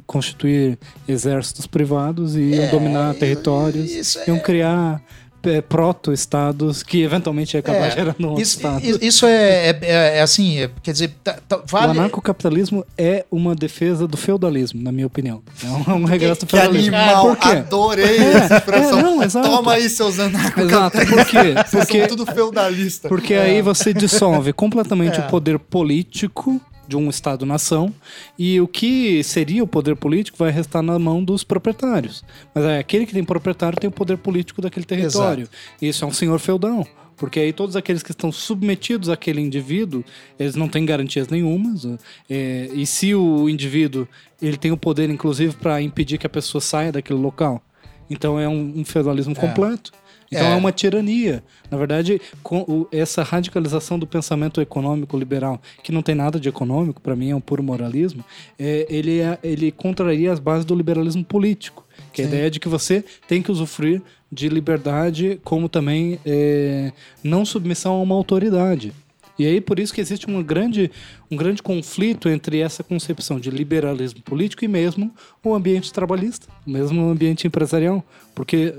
constituir 0.05 0.77
exércitos 1.07 1.65
privados 1.65 2.35
e 2.35 2.41
iam 2.41 2.65
é, 2.65 2.71
dominar 2.71 3.13
territórios, 3.15 4.15
iam 4.27 4.38
é... 4.38 4.39
criar 4.39 5.01
é, 5.44 5.61
proto-estados 5.61 6.84
que 6.84 7.02
eventualmente 7.02 7.56
ia 7.56 7.60
acabar 7.60 7.88
é, 7.88 7.91
gerando 7.91 8.34
um 8.34 8.40
isso, 8.40 8.57
estado. 8.57 8.82
Isso 8.84 9.26
é, 9.26 9.70
é, 9.70 10.18
é 10.18 10.22
assim, 10.22 10.60
é, 10.60 10.70
quer 10.82 10.91
dizer, 10.91 11.14
tá, 11.24 11.38
tá, 11.48 11.61
vale... 11.66 11.88
O 11.88 11.91
anarcocapitalismo 11.91 12.86
é 12.98 13.26
uma 13.32 13.56
defesa 13.56 14.07
do 14.07 14.18
feudalismo, 14.18 14.82
na 14.82 14.91
minha 14.91 15.07
opinião. 15.07 15.41
É 15.64 15.91
um, 15.91 16.02
um 16.02 16.06
regresso 16.06 16.45
feudalismo. 16.45 16.91
Que 16.91 16.95
animal, 16.95 17.26
Por 17.28 17.38
quê? 17.38 17.48
adorei 17.49 18.18
é, 18.18 18.34
essa 18.34 18.57
expressão. 18.57 19.02
não, 19.02 19.28
Toma 19.28 19.74
aí 19.74 19.90
seus 19.90 20.20
anarcocapitalistas. 20.20 20.64
Exato, 20.70 21.07
por 21.07 21.26
quê? 21.26 21.56
Porque, 21.72 21.99
são 21.99 22.07
tudo 22.07 22.26
feudalista. 22.26 23.10
Porque 23.10 23.34
aí 23.34 23.61
você 23.61 23.94
dissolve 23.94 24.53
completamente 24.53 25.20
o 25.20 25.24
poder 25.24 25.60
político 25.60 26.61
de 26.90 26.98
um 26.98 27.10
Estado-nação 27.10 27.94
e 28.38 28.60
o 28.60 28.68
que 28.68 29.24
seria 29.24 29.64
o 29.64 29.68
poder 29.68 29.95
político 29.95 30.38
vai 30.38 30.52
restar 30.52 30.82
na 30.82 30.98
mão 30.98 31.24
dos 31.24 31.44
proprietários. 31.44 32.24
Mas 32.53 32.66
é 32.66 32.80
aquele 32.80 33.06
que 33.06 33.14
tem 33.14 33.24
proprietário 33.24 33.80
tem 33.80 33.88
o 33.88 33.91
poder 33.91 34.18
político 34.18 34.61
daquele 34.61 34.86
território. 34.86 35.44
Exato. 35.44 35.57
Isso 35.82 36.03
é 36.03 36.07
um 36.07 36.11
senhor 36.11 36.40
feudão. 36.40 36.86
Porque 37.16 37.40
aí 37.40 37.52
todos 37.52 37.76
aqueles 37.76 38.02
que 38.02 38.11
estão 38.11 38.32
submetidos 38.32 39.10
àquele 39.10 39.41
indivíduo, 39.41 40.03
eles 40.40 40.56
não 40.56 40.70
têm 40.70 40.86
garantias 40.86 41.28
nenhumas. 41.28 41.86
É, 42.30 42.70
e 42.74 42.86
se 42.86 43.14
o 43.14 43.49
indivíduo 43.49 44.07
ele 44.41 44.57
tem 44.57 44.72
o 44.72 44.78
poder, 44.78 45.10
inclusive, 45.10 45.56
para 45.57 45.82
impedir 45.82 46.18
que 46.18 46.26
a 46.26 46.30
pessoa 46.30 46.61
saia 46.61 46.94
daquele 46.94 47.20
local, 47.20 47.61
então 48.10 48.40
é 48.40 48.48
um, 48.48 48.74
um 48.78 48.86
feudalismo 48.86 49.34
é. 49.34 49.36
completo. 49.36 49.91
Então 50.31 50.47
é. 50.47 50.51
é. 50.51 50.56
uma 50.56 50.72
tirania. 50.72 51.43
Na 51.69 51.77
verdade, 51.77 52.22
com 52.43 52.61
o, 52.61 52.88
essa 52.91 53.23
radicalização 53.23 53.97
do 53.97 54.07
pensamento 54.07 54.61
econômico 54.61 55.18
liberal, 55.18 55.61
que 55.84 55.91
não 55.91 56.01
tem 56.01 56.15
nada 56.15 56.39
de 56.39 56.49
econômico, 56.49 57.01
para 57.01 57.15
mim 57.15 57.31
é 57.31 57.35
um 57.35 57.41
puro 57.41 57.64
moralismo, 57.64 58.23
é, 58.57 58.85
ele, 58.89 59.19
é, 59.19 59.38
ele 59.43 59.72
contraria 59.72 60.31
as 60.31 60.39
bases 60.39 60.65
do 60.65 60.76
liberalismo 60.76 61.23
político, 61.23 61.85
que 62.14 62.22
é 62.22 62.26
a 62.26 62.27
ideia 62.27 62.51
de 62.51 62.60
que 62.60 62.68
você 62.68 63.03
tem 63.27 63.41
que 63.41 63.51
usufruir 63.51 64.01
de 64.31 64.47
liberdade, 64.47 65.39
como 65.43 65.68
também 65.68 66.19
é, 66.26 66.91
não 67.23 67.43
submissão 67.43 67.95
a 67.95 68.01
uma 68.01 68.15
autoridade. 68.15 68.93
E 69.39 69.45
aí 69.45 69.61
por 69.61 69.80
isso 69.80 69.93
que 69.93 70.01
existe 70.01 70.27
uma 70.27 70.43
grande, 70.43 70.91
um 71.31 71.38
grande 71.38 71.64
conflito 71.64 72.27
entre 72.27 72.60
essa 72.60 72.84
concepção 72.84 73.39
de 73.39 73.49
liberalismo 73.49 74.22
político 74.22 74.65
e 74.65 74.68
mesmo 74.68 75.14
o 75.41 75.53
ambiente 75.53 75.93
trabalhista, 75.93 76.47
mesmo 76.68 77.07
o 77.07 77.10
ambiente 77.10 77.47
empresarial. 77.47 78.03
Porque 78.35 78.76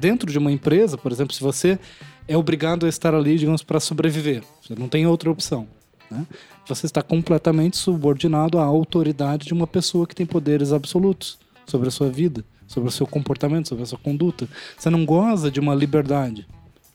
dentro 0.00 0.30
de 0.30 0.38
uma 0.38 0.50
empresa, 0.50 0.96
por 0.96 1.12
exemplo, 1.12 1.34
se 1.34 1.42
você 1.42 1.78
é 2.26 2.36
obrigado 2.36 2.86
a 2.86 2.88
estar 2.88 3.14
ali, 3.14 3.36
digamos, 3.36 3.62
para 3.62 3.78
sobreviver, 3.78 4.42
você 4.62 4.74
não 4.74 4.88
tem 4.88 5.06
outra 5.06 5.30
opção. 5.30 5.68
Né? 6.10 6.26
Você 6.66 6.86
está 6.86 7.02
completamente 7.02 7.76
subordinado 7.76 8.58
à 8.58 8.64
autoridade 8.64 9.46
de 9.46 9.52
uma 9.52 9.66
pessoa 9.66 10.06
que 10.06 10.14
tem 10.14 10.26
poderes 10.26 10.72
absolutos 10.72 11.38
sobre 11.66 11.88
a 11.88 11.90
sua 11.90 12.08
vida 12.08 12.44
sobre 12.70 12.88
o 12.88 12.92
seu 12.92 13.04
comportamento, 13.04 13.68
sobre 13.68 13.82
a 13.82 13.86
sua 13.86 13.98
conduta. 13.98 14.48
Você 14.78 14.88
não 14.88 15.04
goza 15.04 15.50
de 15.50 15.58
uma 15.58 15.74
liberdade. 15.74 16.46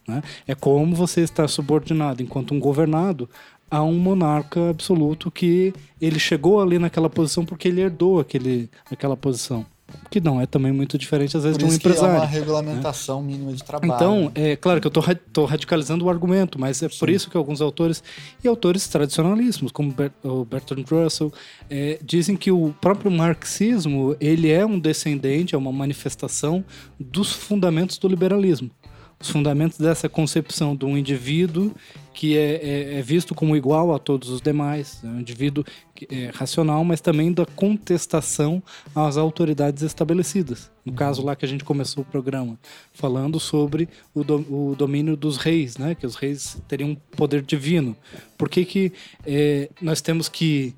Né? 0.08 0.24
É 0.48 0.56
como 0.56 0.96
você 0.96 1.20
está 1.20 1.46
subordinado, 1.50 2.24
enquanto 2.24 2.54
um 2.54 2.60
governado, 2.62 3.30
a 3.70 3.84
um 3.84 4.00
monarca 4.00 4.70
absoluto 4.70 5.30
que 5.30 5.74
ele 6.00 6.18
chegou 6.18 6.62
ali 6.62 6.80
naquela 6.80 7.10
posição 7.10 7.46
porque 7.46 7.68
ele 7.68 7.82
herdou 7.82 8.22
aquele, 8.22 8.70
aquela 8.90 9.18
posição 9.18 9.66
que 10.10 10.20
não 10.20 10.42
é 10.42 10.46
também 10.46 10.72
muito 10.72 10.98
diferente 10.98 11.38
às 11.38 11.44
vezes 11.44 11.58
de 11.58 11.66
um 11.66 11.74
empresário. 11.74 12.16
é 12.16 12.20
uma 12.20 12.26
regulamentação 12.26 13.22
né? 13.22 13.28
mínima 13.28 13.54
de 13.54 13.64
trabalho. 13.64 13.94
Então, 13.94 14.32
é 14.34 14.56
claro 14.56 14.82
que 14.82 14.88
eu 14.88 14.90
estou 14.90 15.46
radicalizando 15.46 16.06
o 16.06 16.10
argumento, 16.10 16.60
mas 16.60 16.82
é 16.82 16.90
Sim. 16.90 16.98
por 16.98 17.10
isso 17.10 17.30
que 17.30 17.38
alguns 17.38 17.62
autores 17.62 18.04
e 18.44 18.48
autores 18.48 18.88
tradicionalismos, 18.88 19.72
como 19.72 19.94
o 20.24 20.46
Bertrand 20.46 20.86
Russell, 20.90 21.32
é, 21.70 22.00
dizem 22.04 22.36
que 22.36 22.52
o 22.52 22.74
próprio 22.82 23.12
marxismo 23.12 24.16
ele 24.20 24.52
é 24.52 24.66
um 24.66 24.80
descendente, 24.80 25.56
é 25.56 25.58
uma 25.58 25.72
manifestação 25.72 26.64
dos 27.00 27.32
fundamentos 27.32 27.98
do 27.98 28.08
liberalismo 28.08 28.72
os 29.20 29.30
fundamentos 29.30 29.78
dessa 29.78 30.10
concepção 30.10 30.76
de 30.76 30.86
um 30.86 30.98
indivíduo 30.98 31.74
que 32.16 32.38
é, 32.38 32.56
é, 32.56 33.00
é, 33.00 33.02
visto 33.02 33.36
como 33.36 33.58
igual 33.58 33.94
a 33.94 34.00
todos 34.00 34.30
os 34.30 34.40
demais, 34.40 35.02
é 35.04 35.08
um 35.08 35.20
indivíduo 35.20 35.66
é 36.10 36.32
racional, 36.34 36.84
mas 36.84 37.02
também 37.02 37.32
da 37.32 37.46
contestação 37.46 38.64
às 38.96 39.18
autoridades 39.18 39.84
estabelecidas. 39.84 40.72
No 40.86 40.94
caso 40.94 41.24
lá 41.24 41.36
que 41.36 41.44
a 41.44 41.48
gente 41.48 41.66
começou 41.66 42.04
o 42.04 42.06
programa, 42.06 42.58
falando 42.94 43.38
sobre 43.38 43.90
o, 44.14 44.24
do, 44.24 44.36
o 44.38 44.76
domínio 44.76 45.18
dos 45.18 45.36
reis, 45.36 45.78
né? 45.78 45.94
que 45.94 46.06
os 46.06 46.16
reis 46.16 46.58
teriam 46.70 46.96
poder 47.18 47.42
divino. 47.42 47.96
Por 48.38 48.50
que, 48.50 48.64
que 48.64 48.94
é, 49.26 49.70
nós 49.82 50.00
temos 50.00 50.30
que 50.30 50.74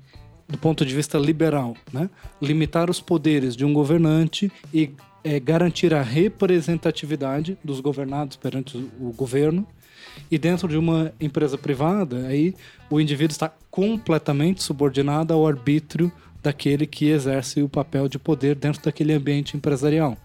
do 0.48 0.56
ponto 0.56 0.84
de 0.84 0.94
vista 0.94 1.18
liberal, 1.18 1.76
né? 1.92 2.08
limitar 2.40 2.90
os 2.90 3.00
poderes 3.00 3.54
de 3.54 3.64
um 3.64 3.72
governante 3.72 4.50
e 4.72 4.90
é, 5.28 5.38
garantir 5.38 5.92
a 5.92 6.00
representatividade 6.00 7.58
dos 7.62 7.80
governados 7.80 8.38
perante 8.38 8.78
o 8.78 9.12
governo. 9.12 9.66
E 10.30 10.38
dentro 10.38 10.66
de 10.66 10.78
uma 10.78 11.12
empresa 11.20 11.58
privada, 11.58 12.26
aí 12.26 12.54
o 12.88 12.98
indivíduo 12.98 13.32
está 13.32 13.52
completamente 13.70 14.62
subordinado 14.62 15.34
ao 15.34 15.46
arbítrio 15.46 16.10
daquele 16.42 16.86
que 16.86 17.10
exerce 17.10 17.62
o 17.62 17.68
papel 17.68 18.08
de 18.08 18.18
poder 18.18 18.54
dentro 18.54 18.82
daquele 18.82 19.12
ambiente 19.12 19.54
empresarial. 19.54 20.16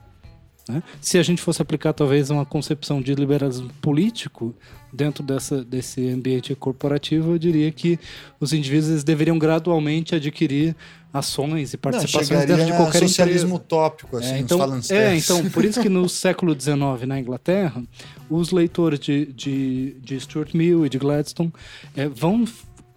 Né? 0.68 0.82
Se 1.02 1.18
a 1.18 1.24
gente 1.24 1.42
fosse 1.42 1.62
aplicar 1.62 1.94
talvez 1.94 2.30
uma 2.30 2.46
concepção 2.46 3.02
de 3.02 3.14
liberalismo 3.14 3.70
político 3.82 4.56
dentro 4.92 5.24
dessa, 5.24 5.64
desse 5.64 6.08
ambiente 6.10 6.56
corporativo, 6.56 7.34
eu 7.34 7.38
diria 7.38 7.72
que 7.72 8.00
os 8.40 8.54
indivíduos 8.54 9.04
deveriam 9.04 9.38
gradualmente 9.38 10.16
adquirir 10.16 10.76
ações 11.14 11.74
e 11.74 11.78
participações 11.78 12.30
Não, 12.30 12.46
dentro 12.48 12.66
de 12.66 12.72
qualquer 12.72 13.00
socialismo 13.00 13.56
empresa. 13.56 13.64
utópico, 13.64 14.18
assim, 14.18 14.34
é, 14.34 14.40
então, 14.40 14.82
é, 14.90 15.16
então, 15.16 15.50
por 15.52 15.64
isso 15.64 15.80
que 15.80 15.90
no 15.90 16.10
século 16.10 16.60
XIX 16.60 17.06
na 17.06 17.20
Inglaterra, 17.20 17.84
os 18.30 18.52
leitores 18.52 19.00
de, 19.00 19.28
de, 19.28 19.96
de 20.02 20.20
Stuart 20.20 20.54
Mill 20.56 20.86
e 20.86 20.90
de 20.90 20.98
Gladstone 20.98 21.54
é, 21.96 22.08
vão 22.08 22.46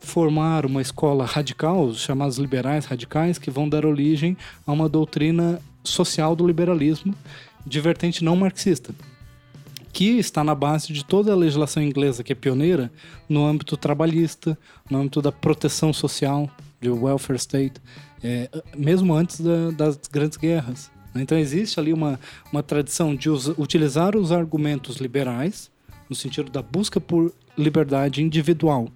formar 0.01 0.65
uma 0.65 0.81
escola 0.81 1.27
radical, 1.27 1.85
os 1.85 1.99
chamados 1.99 2.39
liberais 2.39 2.87
radicais, 2.87 3.39
que 3.39 3.51
vão 3.51 3.69
dar 3.69 3.85
origem 3.85 4.37
a 4.67 4.73
uma 4.73 4.89
doutrina 4.89 5.61
social 5.85 6.35
do 6.35 6.47
liberalismo 6.47 7.15
de 7.67 7.81
vertente 7.81 8.23
não 8.23 8.37
marxista, 8.37 8.95
que 9.93 10.19
está 10.19 10.45
na 10.45 10.55
base 10.55 10.93
de 10.93 11.05
toda 11.05 11.33
a 11.33 11.37
legislação 11.37 11.83
inglesa 11.83 12.23
que 12.23 12.33
é 12.33 12.37
pioneira 12.37 12.93
no 13.29 13.45
âmbito 13.45 13.77
trabalhista, 13.77 14.57
no 14.89 14.99
âmbito 14.99 15.21
da 15.21 15.33
proteção 15.33 15.93
social, 15.93 16.51
de 16.81 16.91
welfare 16.91 17.39
state, 17.39 17.81
é, 18.23 18.49
mesmo 18.77 19.15
antes 19.15 19.41
da, 19.41 19.71
das 19.71 19.99
grandes 20.11 20.37
guerras. 20.37 20.91
Né? 21.15 21.23
Então 21.23 21.37
existe 21.37 21.81
ali 21.81 21.93
uma, 21.93 22.21
uma 22.53 22.63
tradição 22.63 23.15
de 23.15 23.31
us, 23.31 23.49
utilizar 23.59 24.15
os 24.15 24.31
argumentos 24.31 24.99
liberais 24.99 25.71
no 26.09 26.15
sentido 26.15 26.51
da 26.51 26.63
busca 26.63 27.01
por 27.01 27.33
liberdade 27.57 28.23
individual, 28.23 28.89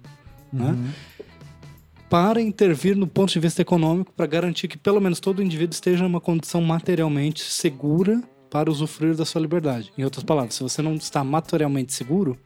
né? 0.53 0.65
uhum. 0.65 0.71
né? 0.73 0.93
para 2.09 2.41
intervir 2.41 2.95
no 2.95 3.07
ponto 3.07 3.31
de 3.31 3.39
vista 3.39 3.61
econômico 3.61 4.11
para 4.11 4.27
garantir 4.27 4.67
que 4.67 4.77
pelo 4.77 4.99
menos 4.99 5.19
todo 5.19 5.41
indivíduo 5.41 5.73
esteja 5.73 6.03
numa 6.03 6.19
condição 6.19 6.61
materialmente 6.61 7.41
segura 7.41 8.21
para 8.51 8.69
usufruir 8.69 9.15
da 9.15 9.23
sua 9.23 9.41
liberdade. 9.41 9.91
Em 9.97 10.03
outras 10.03 10.23
palavras, 10.23 10.53
se 10.55 10.61
você 10.61 10.81
não 10.81 10.93
está 10.95 11.23
materialmente 11.23 11.93
seguro, 11.93 12.37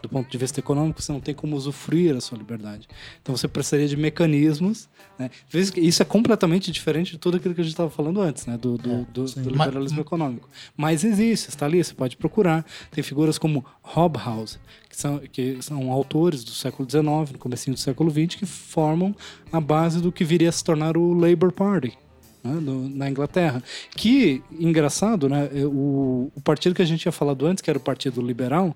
do 0.00 0.08
ponto 0.08 0.30
de 0.30 0.38
vista 0.38 0.60
econômico, 0.60 1.02
você 1.02 1.10
não 1.10 1.18
tem 1.18 1.34
como 1.34 1.56
usufruir 1.56 2.16
a 2.16 2.20
sua 2.20 2.38
liberdade. 2.38 2.88
Então 3.20 3.36
você 3.36 3.48
precisaria 3.48 3.88
de 3.88 3.96
mecanismos. 3.96 4.88
Né? 5.18 5.28
Isso 5.52 6.00
é 6.00 6.04
completamente 6.04 6.70
diferente 6.70 7.12
de 7.12 7.18
tudo 7.18 7.36
aquilo 7.36 7.52
que 7.52 7.60
a 7.60 7.64
gente 7.64 7.72
estava 7.72 7.90
falando 7.90 8.20
antes, 8.20 8.46
né? 8.46 8.56
do, 8.56 8.78
do, 8.78 8.90
é, 8.90 9.06
do, 9.12 9.24
do 9.24 9.50
liberalismo 9.50 9.98
Mas... 9.98 10.06
econômico. 10.06 10.48
Mas 10.76 11.02
existe, 11.02 11.48
está 11.48 11.66
ali, 11.66 11.82
você 11.82 11.92
pode 11.92 12.16
procurar. 12.16 12.64
Tem 12.92 13.02
figuras 13.02 13.36
como 13.36 13.64
Hobhouse, 13.82 14.58
que 14.88 14.96
são, 14.96 15.18
que 15.18 15.60
são 15.60 15.90
autores 15.90 16.44
do 16.44 16.52
século 16.52 16.88
XIX, 16.88 17.32
no 17.32 17.38
começo 17.38 17.68
do 17.68 17.76
século 17.76 18.10
XX, 18.10 18.36
que 18.36 18.46
formam 18.46 19.14
a 19.52 19.60
base 19.60 20.00
do 20.00 20.12
que 20.12 20.24
viria 20.24 20.48
a 20.48 20.52
se 20.52 20.62
tornar 20.62 20.96
o 20.96 21.12
Labour 21.12 21.50
Party, 21.52 21.98
né, 22.42 22.60
na 22.94 23.10
Inglaterra. 23.10 23.62
Que, 23.96 24.42
engraçado, 24.58 25.28
né, 25.28 25.48
o, 25.64 26.30
o, 26.34 26.40
partido 26.40 26.74
que 26.74 26.82
a 26.82 26.84
gente 26.84 27.00
tinha 27.00 27.12
falado 27.12 27.46
antes, 27.46 27.62
que 27.62 27.70
era 27.70 27.78
o 27.78 27.82
Partido 27.82 28.20
Liberal, 28.20 28.74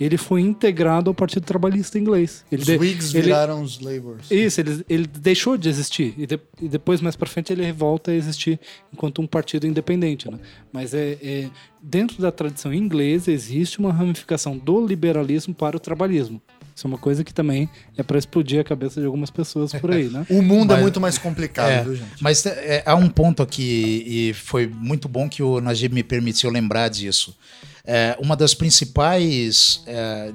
ele 0.00 0.16
foi 0.16 0.40
integrado 0.40 1.10
ao 1.10 1.14
Partido 1.14 1.44
Trabalhista 1.44 1.98
Inglês. 1.98 2.44
Ele 2.52 2.62
os 2.62 2.68
Whigs 2.68 3.14
ele, 3.14 3.24
viraram 3.24 3.62
os 3.62 3.80
Labours. 3.80 4.30
Isso, 4.30 4.60
ele, 4.60 4.84
ele 4.88 5.06
deixou 5.06 5.56
de 5.56 5.68
existir. 5.68 6.14
E, 6.16 6.26
de, 6.26 6.38
e, 6.62 6.68
depois, 6.68 7.00
mais 7.00 7.16
para 7.16 7.28
frente, 7.28 7.52
ele 7.52 7.70
volta 7.72 8.12
a 8.12 8.14
existir 8.14 8.60
enquanto 8.92 9.20
um 9.20 9.26
partido 9.26 9.66
independente. 9.66 10.30
Né? 10.30 10.38
Mas 10.72 10.94
é, 10.94 11.18
é, 11.20 11.50
dentro 11.82 12.22
da 12.22 12.30
tradição 12.30 12.72
inglesa 12.72 13.32
existe 13.32 13.80
uma 13.80 13.92
ramificação 13.92 14.56
do 14.56 14.86
liberalismo 14.86 15.52
para 15.52 15.76
o 15.76 15.80
trabalhismo. 15.80 16.40
Isso 16.78 16.86
é 16.86 16.90
uma 16.90 16.98
coisa 16.98 17.24
que 17.24 17.34
também 17.34 17.68
é 17.96 18.04
para 18.04 18.16
explodir 18.16 18.60
a 18.60 18.62
cabeça 18.62 19.00
de 19.00 19.06
algumas 19.06 19.30
pessoas 19.30 19.72
por 19.72 19.90
aí, 19.90 20.04
né? 20.04 20.24
o 20.30 20.40
mundo 20.40 20.72
é 20.72 20.76
mas, 20.76 20.78
é 20.78 20.82
muito 20.82 21.00
mais 21.00 21.18
complicado, 21.18 21.70
é, 21.72 21.82
viu, 21.82 21.96
gente? 21.96 22.22
Mas 22.22 22.46
é, 22.46 22.84
há 22.86 22.94
um 22.94 23.08
ponto 23.08 23.42
aqui, 23.42 24.04
e 24.06 24.32
foi 24.32 24.68
muito 24.68 25.08
bom 25.08 25.28
que 25.28 25.42
o 25.42 25.60
Najib 25.60 25.92
me 25.92 26.04
permitiu 26.04 26.48
lembrar 26.50 26.86
disso. 26.86 27.36
É, 27.84 28.16
uma 28.20 28.36
das 28.36 28.54
principais 28.54 29.82
é, 29.88 30.32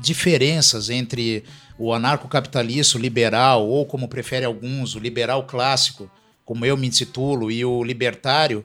diferenças 0.00 0.88
entre 0.88 1.42
o 1.76 1.92
anarcocapitalista, 1.92 2.96
o 2.96 3.00
liberal, 3.00 3.66
ou 3.66 3.84
como 3.84 4.06
prefere 4.06 4.46
alguns, 4.46 4.94
o 4.94 5.00
liberal 5.00 5.48
clássico, 5.48 6.08
como 6.44 6.64
eu 6.64 6.76
me 6.76 6.86
intitulo, 6.86 7.50
e 7.50 7.64
o 7.64 7.82
libertário, 7.82 8.64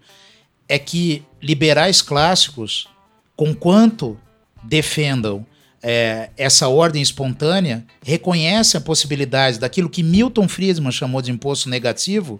é 0.67 0.77
que 0.77 1.25
liberais 1.41 1.99
clássicos, 1.99 2.87
conquanto 3.35 4.15
defendam 4.63 5.45
é, 5.81 6.29
essa 6.37 6.67
ordem 6.67 7.01
espontânea, 7.01 7.85
reconhecem 8.03 8.77
a 8.77 8.81
possibilidade 8.81 9.59
daquilo 9.59 9.89
que 9.89 10.03
Milton 10.03 10.47
Friedman 10.47 10.91
chamou 10.91 11.21
de 11.21 11.31
imposto 11.31 11.69
negativo, 11.69 12.39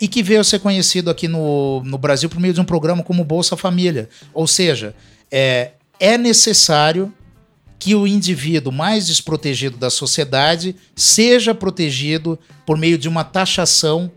e 0.00 0.08
que 0.08 0.22
veio 0.22 0.42
ser 0.44 0.58
conhecido 0.58 1.08
aqui 1.08 1.28
no, 1.28 1.82
no 1.84 1.96
Brasil 1.96 2.28
por 2.28 2.40
meio 2.40 2.52
de 2.52 2.60
um 2.60 2.64
programa 2.64 3.02
como 3.02 3.24
Bolsa 3.24 3.56
Família. 3.56 4.08
Ou 4.32 4.46
seja, 4.46 4.94
é, 5.30 5.70
é 6.00 6.18
necessário 6.18 7.12
que 7.78 7.94
o 7.94 8.06
indivíduo 8.06 8.72
mais 8.72 9.06
desprotegido 9.06 9.76
da 9.76 9.90
sociedade 9.90 10.74
seja 10.96 11.54
protegido 11.54 12.38
por 12.66 12.76
meio 12.76 12.98
de 12.98 13.08
uma 13.08 13.24
taxação 13.24 14.10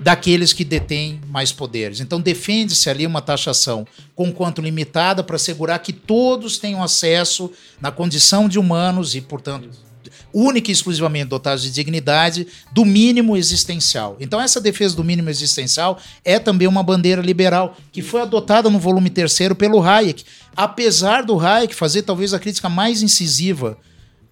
daqueles 0.00 0.52
que 0.52 0.64
detêm 0.64 1.20
mais 1.28 1.52
poderes. 1.52 2.00
Então 2.00 2.20
defende-se 2.20 2.90
ali 2.90 3.06
uma 3.06 3.22
taxação 3.22 3.86
com 4.14 4.32
quanto 4.32 4.60
limitada 4.60 5.22
para 5.22 5.36
assegurar 5.36 5.78
que 5.78 5.92
todos 5.92 6.58
tenham 6.58 6.82
acesso 6.82 7.50
na 7.80 7.90
condição 7.90 8.48
de 8.48 8.58
humanos 8.58 9.14
e, 9.14 9.20
portanto, 9.20 9.68
única 10.32 10.70
e 10.70 10.72
exclusivamente 10.72 11.26
dotados 11.26 11.62
de 11.62 11.70
dignidade, 11.70 12.46
do 12.72 12.84
mínimo 12.84 13.36
existencial. 13.36 14.16
Então, 14.18 14.40
essa 14.40 14.60
defesa 14.60 14.96
do 14.96 15.04
mínimo 15.04 15.30
existencial 15.30 15.98
é 16.24 16.38
também 16.38 16.66
uma 16.66 16.82
bandeira 16.82 17.22
liberal, 17.22 17.76
que 17.92 18.02
foi 18.02 18.20
adotada 18.20 18.68
no 18.68 18.78
volume 18.78 19.10
terceiro 19.10 19.54
pelo 19.54 19.82
Hayek. 19.82 20.24
Apesar 20.56 21.22
do 21.22 21.38
Hayek 21.38 21.74
fazer 21.74 22.02
talvez 22.02 22.34
a 22.34 22.38
crítica 22.38 22.68
mais 22.68 23.02
incisiva 23.02 23.78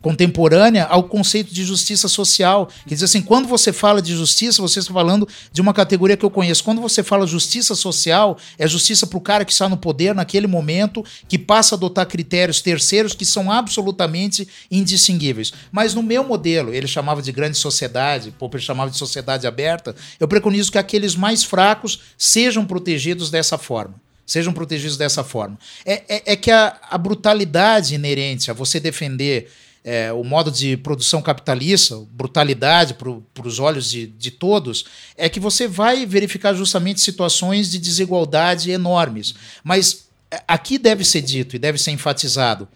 contemporânea 0.03 0.85
ao 0.85 1.05
conceito 1.05 1.55
de 1.55 1.65
justiça 1.65 2.09
social. 2.09 2.69
Quer 2.87 2.95
dizer 2.95 3.05
assim, 3.07 3.23
quando 3.23 3.47
você 3.47 3.73
fala 3.73 4.03
de 4.03 4.15
justiça, 4.15 4.61
você 4.61 4.81
está 4.81 4.93
falando 4.93 5.27
de 5.53 5.61
uma 5.61 5.73
categoria 5.73 6.17
que 6.17 6.25
eu 6.25 6.31
conheço. 6.31 6.65
Quando 6.65 6.81
você 6.81 7.03
fala 7.03 7.27
justiça 7.27 7.75
social, 7.75 8.37
é 8.59 8.67
justiça 8.67 9.07
para 9.07 9.17
o 9.17 9.21
cara 9.21 9.45
que 9.45 9.53
está 9.53 9.69
no 9.69 9.77
poder 9.77 10.15
naquele 10.15 10.49
momento, 10.49 11.05
que 11.29 11.39
passa 11.39 11.75
a 11.75 11.77
adotar 11.77 12.07
critérios 12.07 12.61
terceiros 12.61 13.15
que 13.15 13.25
são 13.25 13.51
absolutamente 13.51 14.47
indistinguíveis. 14.71 15.53
Mas 15.71 15.95
no 15.95 16.03
meu 16.03 16.25
modelo, 16.25 16.75
ele 16.75 16.89
chamava 16.89 17.23
de 17.23 17.31
grande 17.31 17.57
sociedade, 17.57 18.33
Popper 18.33 18.61
chamava 18.61 18.91
de 18.91 18.99
sociedade 18.99 19.47
aberta, 19.47 19.95
eu 20.19 20.27
preconizo 20.27 20.73
que 20.73 20.79
aqueles 20.79 21.15
mais 21.15 21.45
fracos 21.45 22.01
sejam 22.19 22.65
protegidos 22.65 23.31
dessa 23.31 23.57
forma 23.57 23.95
sejam 24.25 24.53
protegidos 24.53 24.97
dessa 24.97 25.23
forma. 25.23 25.59
É, 25.85 26.03
é, 26.09 26.33
é 26.33 26.37
que 26.37 26.51
a, 26.51 26.79
a, 26.91 26.97
brutalidade 26.97 27.95
inerente 27.95 28.51
a 28.51 28.55
você 28.55 28.81
defender 28.81 29.51
é, 29.85 30.13
o 30.13 30.23
modo 30.23 30.51
de 30.51 30.77
produção 30.77 31.21
capitalista, 31.21 32.01
brutalidade 32.13 32.95
para 32.95 33.47
os 33.47 33.59
olhos 33.59 33.91
de, 33.91 34.07
de 34.07 34.31
todos, 34.31 34.85
é 35.17 35.29
que 35.29 35.41
você 35.41 35.67
vai 35.67 36.07
verificar 36.07 36.55
justamente 36.55 37.01
situações 37.01 37.71
de 37.71 37.79
desigualdade 37.79 38.71
enormes. 38.71 39.35
Mas 39.65 40.07
é, 40.31 40.41
aqui 40.47 40.79
deve 40.79 41.05
ser 41.05 41.23
dito 41.23 41.57
e 41.57 41.59
deve 41.59 41.79
ser 41.79 41.91
enfatizado: 41.91 42.69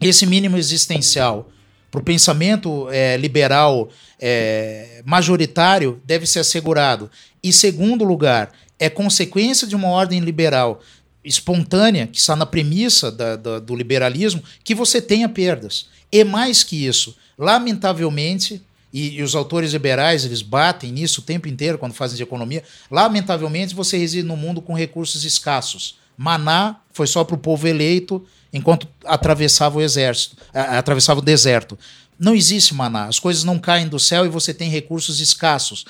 esse 0.00 0.26
mínimo 0.26 0.56
existencial 0.56 1.50
para 1.90 2.00
o 2.00 2.04
pensamento 2.04 2.88
é, 2.90 3.16
liberal 3.16 3.88
é, 4.20 5.02
majoritário 5.04 6.00
deve 6.04 6.26
ser 6.26 6.40
assegurado. 6.40 7.10
E 7.42 7.52
segundo 7.52 8.04
lugar, 8.04 8.52
é 8.78 8.88
consequência 8.88 9.66
de 9.66 9.74
uma 9.74 9.88
ordem 9.88 10.20
liberal 10.20 10.80
espontânea, 11.24 12.06
que 12.06 12.18
está 12.18 12.36
na 12.36 12.46
premissa 12.46 13.10
da, 13.10 13.36
da, 13.36 13.58
do 13.58 13.74
liberalismo, 13.74 14.42
que 14.62 14.74
você 14.74 15.00
tenha 15.00 15.28
perdas. 15.28 15.88
E 16.10 16.24
mais 16.24 16.64
que 16.64 16.86
isso, 16.86 17.16
lamentavelmente, 17.38 18.62
e, 18.92 19.18
e, 19.18 19.22
os 19.22 19.34
autores 19.34 19.72
liberais 19.72 20.24
eles 20.24 20.40
batem 20.40 20.90
nisso 20.90 21.20
o 21.20 21.24
tempo 21.24 21.46
inteiro 21.46 21.78
quando 21.78 21.92
fazem 21.92 22.16
de 22.16 22.22
economia, 22.22 22.62
lamentavelmente 22.90 23.74
você 23.74 23.98
reside 23.98 24.26
num 24.26 24.36
mundo 24.36 24.62
com 24.62 24.72
recursos 24.72 25.24
escassos. 25.24 25.98
Maná 26.16 26.76
foi 26.92 27.06
só 27.06 27.22
para 27.22 27.36
o 27.36 27.38
povo 27.38 27.68
eleito 27.68 28.26
enquanto 28.52 28.88
atravessava 29.04 29.78
o 29.78 29.82
exército, 29.82 30.36
atravessava 30.54 31.20
o 31.20 31.22
deserto. 31.22 31.78
Não 32.18 32.34
existe 32.34 32.74
maná, 32.74 33.04
as 33.04 33.20
coisas 33.20 33.44
não 33.44 33.58
caem 33.58 33.86
do 33.86 34.00
céu 34.00 34.24
e 34.24 34.28
você 34.28 34.52
tem 34.54 34.70
recursos 34.70 35.20
escassos 35.20 35.84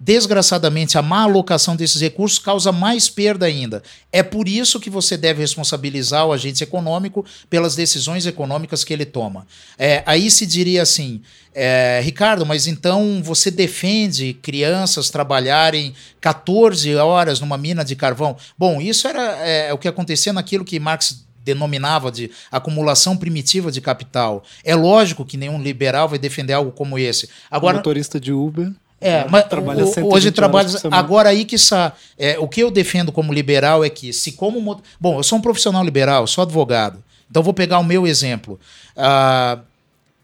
desgraçadamente, 0.00 0.96
a 0.96 1.02
má 1.02 1.24
alocação 1.24 1.76
desses 1.76 2.00
recursos 2.00 2.38
causa 2.38 2.72
mais 2.72 3.10
perda 3.10 3.44
ainda. 3.44 3.82
É 4.10 4.22
por 4.22 4.48
isso 4.48 4.80
que 4.80 4.88
você 4.88 5.14
deve 5.14 5.40
responsabilizar 5.42 6.26
o 6.26 6.32
agente 6.32 6.64
econômico 6.64 7.24
pelas 7.50 7.76
decisões 7.76 8.24
econômicas 8.24 8.82
que 8.82 8.94
ele 8.94 9.04
toma. 9.04 9.46
É, 9.78 10.02
aí 10.06 10.30
se 10.30 10.46
diria 10.46 10.80
assim, 10.80 11.20
é, 11.54 12.00
Ricardo, 12.02 12.46
mas 12.46 12.66
então 12.66 13.20
você 13.22 13.50
defende 13.50 14.32
crianças 14.32 15.10
trabalharem 15.10 15.94
14 16.18 16.94
horas 16.96 17.38
numa 17.38 17.58
mina 17.58 17.84
de 17.84 17.94
carvão? 17.94 18.38
Bom, 18.56 18.80
isso 18.80 19.06
era 19.06 19.36
é, 19.46 19.70
o 19.72 19.76
que 19.78 19.86
acontecia 19.86 20.32
naquilo 20.32 20.64
que 20.64 20.80
Marx 20.80 21.26
denominava 21.44 22.10
de 22.10 22.30
acumulação 22.50 23.16
primitiva 23.16 23.70
de 23.70 23.80
capital. 23.80 24.42
É 24.64 24.74
lógico 24.74 25.24
que 25.24 25.36
nenhum 25.36 25.60
liberal 25.60 26.08
vai 26.08 26.18
defender 26.18 26.52
algo 26.52 26.72
como 26.72 26.98
esse. 26.98 27.28
Agora, 27.50 27.76
motorista 27.76 28.18
de 28.18 28.32
Uber 28.32 28.72
é, 29.00 29.26
mas 29.28 29.44
trabalha 29.48 29.84
o, 29.84 30.12
hoje 30.12 30.30
trabalha. 30.30 30.68
Agora 30.90 31.30
aí 31.30 31.44
que 31.44 31.56
está. 31.56 31.94
É, 32.18 32.38
o 32.38 32.46
que 32.46 32.62
eu 32.62 32.70
defendo 32.70 33.10
como 33.10 33.32
liberal 33.32 33.82
é 33.82 33.88
que, 33.88 34.12
se 34.12 34.32
como. 34.32 34.82
Bom, 35.00 35.18
eu 35.18 35.22
sou 35.22 35.38
um 35.38 35.40
profissional 35.40 35.82
liberal, 35.82 36.26
sou 36.26 36.42
advogado. 36.42 37.02
Então 37.30 37.42
vou 37.42 37.54
pegar 37.54 37.78
o 37.78 37.84
meu 37.84 38.06
exemplo. 38.06 38.60
Ah, 38.96 39.60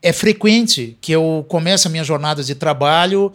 é 0.03 0.12
frequente 0.12 0.97
que 1.01 1.12
eu 1.12 1.44
comece 1.48 1.86
a 1.86 1.90
minha 1.90 2.05
jornada 2.05 2.44
de 2.44 2.55
trabalho 2.55 3.32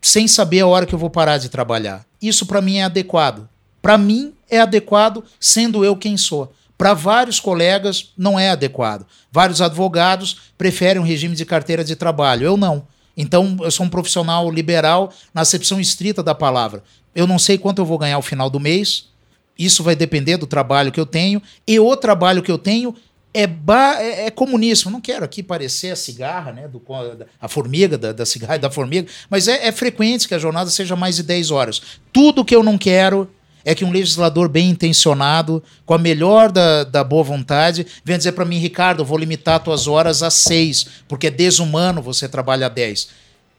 sem 0.00 0.28
saber 0.28 0.60
a 0.60 0.66
hora 0.66 0.86
que 0.86 0.94
eu 0.94 0.98
vou 0.98 1.10
parar 1.10 1.38
de 1.38 1.48
trabalhar. 1.48 2.04
Isso 2.20 2.46
para 2.46 2.60
mim 2.60 2.76
é 2.76 2.84
adequado. 2.84 3.48
Para 3.82 3.98
mim 3.98 4.32
é 4.48 4.60
adequado, 4.60 5.24
sendo 5.40 5.84
eu 5.84 5.96
quem 5.96 6.16
sou. 6.16 6.52
Para 6.78 6.94
vários 6.94 7.40
colegas 7.40 8.12
não 8.16 8.38
é 8.38 8.50
adequado. 8.50 9.06
Vários 9.32 9.60
advogados 9.60 10.52
preferem 10.56 11.00
um 11.00 11.04
regime 11.04 11.34
de 11.34 11.44
carteira 11.44 11.82
de 11.82 11.96
trabalho. 11.96 12.46
Eu 12.46 12.56
não. 12.56 12.86
Então, 13.16 13.56
eu 13.60 13.70
sou 13.70 13.86
um 13.86 13.88
profissional 13.88 14.50
liberal 14.50 15.12
na 15.32 15.42
acepção 15.42 15.80
estrita 15.80 16.22
da 16.22 16.34
palavra. 16.34 16.82
Eu 17.14 17.26
não 17.26 17.38
sei 17.38 17.56
quanto 17.56 17.78
eu 17.80 17.86
vou 17.86 17.98
ganhar 17.98 18.16
ao 18.16 18.22
final 18.22 18.50
do 18.50 18.58
mês, 18.58 19.08
isso 19.58 19.82
vai 19.82 19.94
depender 19.94 20.36
do 20.36 20.46
trabalho 20.46 20.90
que 20.90 20.98
eu 20.98 21.06
tenho, 21.06 21.40
e 21.66 21.78
o 21.78 21.96
trabalho 21.96 22.42
que 22.42 22.50
eu 22.50 22.58
tenho 22.58 22.94
é, 23.32 23.44
é, 23.44 24.26
é 24.26 24.30
comuníssimo. 24.30 24.90
Não 24.90 25.00
quero 25.00 25.24
aqui 25.24 25.42
parecer 25.42 25.90
a 25.90 25.96
cigarra, 25.96 26.52
né? 26.52 26.68
Do, 26.68 26.82
a 27.40 27.48
formiga, 27.48 27.98
da, 27.98 28.12
da 28.12 28.26
cigarra 28.26 28.56
e 28.56 28.60
da 28.60 28.70
formiga, 28.70 29.08
mas 29.28 29.48
é, 29.48 29.66
é 29.66 29.72
frequente 29.72 30.28
que 30.28 30.34
a 30.34 30.38
jornada 30.38 30.70
seja 30.70 30.96
mais 30.96 31.16
de 31.16 31.22
10 31.22 31.50
horas. 31.50 31.82
Tudo 32.12 32.44
que 32.44 32.54
eu 32.54 32.62
não 32.62 32.78
quero 32.78 33.28
é 33.64 33.74
que 33.74 33.84
um 33.84 33.90
legislador 33.90 34.48
bem 34.48 34.70
intencionado, 34.70 35.62
com 35.86 35.94
a 35.94 35.98
melhor 35.98 36.52
da, 36.52 36.84
da 36.84 37.02
boa 37.02 37.22
vontade, 37.22 37.86
venha 38.04 38.18
dizer 38.18 38.32
para 38.32 38.44
mim, 38.44 38.58
Ricardo, 38.58 39.00
eu 39.00 39.06
vou 39.06 39.16
limitar 39.16 39.60
tuas 39.60 39.86
horas 39.86 40.22
a 40.22 40.30
seis, 40.30 40.86
porque 41.08 41.28
é 41.28 41.30
desumano 41.30 42.02
você 42.02 42.28
trabalhar 42.28 42.68
dez. 42.68 43.08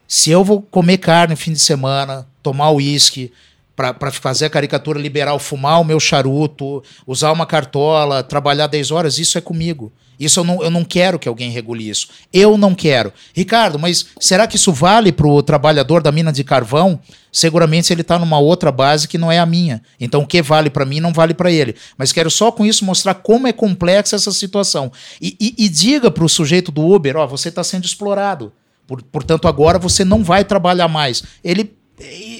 Se 0.06 0.30
eu 0.30 0.44
vou 0.44 0.62
comer 0.62 0.98
carne 0.98 1.32
no 1.32 1.36
fim 1.36 1.52
de 1.52 1.58
semana, 1.58 2.26
tomar 2.42 2.70
uísque, 2.70 3.32
para 3.74 4.10
fazer 4.10 4.46
a 4.46 4.50
caricatura 4.50 4.98
liberal, 4.98 5.38
fumar 5.38 5.80
o 5.80 5.84
meu 5.84 6.00
charuto, 6.00 6.82
usar 7.06 7.30
uma 7.30 7.44
cartola, 7.44 8.22
trabalhar 8.22 8.68
10 8.68 8.90
horas, 8.90 9.18
isso 9.18 9.36
é 9.36 9.40
comigo. 9.40 9.92
Isso 10.18 10.40
eu 10.40 10.44
não, 10.44 10.62
eu 10.62 10.70
não 10.70 10.84
quero 10.84 11.18
que 11.18 11.28
alguém 11.28 11.50
regule 11.50 11.88
isso. 11.88 12.08
Eu 12.32 12.56
não 12.56 12.74
quero. 12.74 13.12
Ricardo, 13.34 13.78
mas 13.78 14.06
será 14.20 14.46
que 14.46 14.56
isso 14.56 14.72
vale 14.72 15.12
para 15.12 15.26
o 15.26 15.42
trabalhador 15.42 16.02
da 16.02 16.10
mina 16.10 16.32
de 16.32 16.42
carvão? 16.42 16.98
Seguramente 17.30 17.92
ele 17.92 18.00
está 18.00 18.18
numa 18.18 18.38
outra 18.38 18.72
base 18.72 19.06
que 19.06 19.18
não 19.18 19.30
é 19.30 19.38
a 19.38 19.46
minha. 19.46 19.82
Então 20.00 20.22
o 20.22 20.26
que 20.26 20.40
vale 20.40 20.70
para 20.70 20.86
mim 20.86 21.00
não 21.00 21.12
vale 21.12 21.34
para 21.34 21.50
ele. 21.50 21.76
Mas 21.98 22.12
quero 22.12 22.30
só 22.30 22.50
com 22.50 22.64
isso 22.64 22.84
mostrar 22.84 23.14
como 23.14 23.46
é 23.46 23.52
complexa 23.52 24.16
essa 24.16 24.32
situação. 24.32 24.90
E, 25.20 25.36
e, 25.38 25.54
e 25.66 25.68
diga 25.68 26.10
para 26.10 26.24
o 26.24 26.28
sujeito 26.28 26.72
do 26.72 26.86
Uber: 26.86 27.16
ó, 27.16 27.26
você 27.26 27.48
está 27.50 27.62
sendo 27.62 27.84
explorado. 27.84 28.52
Por, 28.86 29.02
portanto, 29.02 29.48
agora 29.48 29.78
você 29.78 30.04
não 30.04 30.22
vai 30.24 30.44
trabalhar 30.44 30.88
mais. 30.88 31.22
Ele 31.44 31.76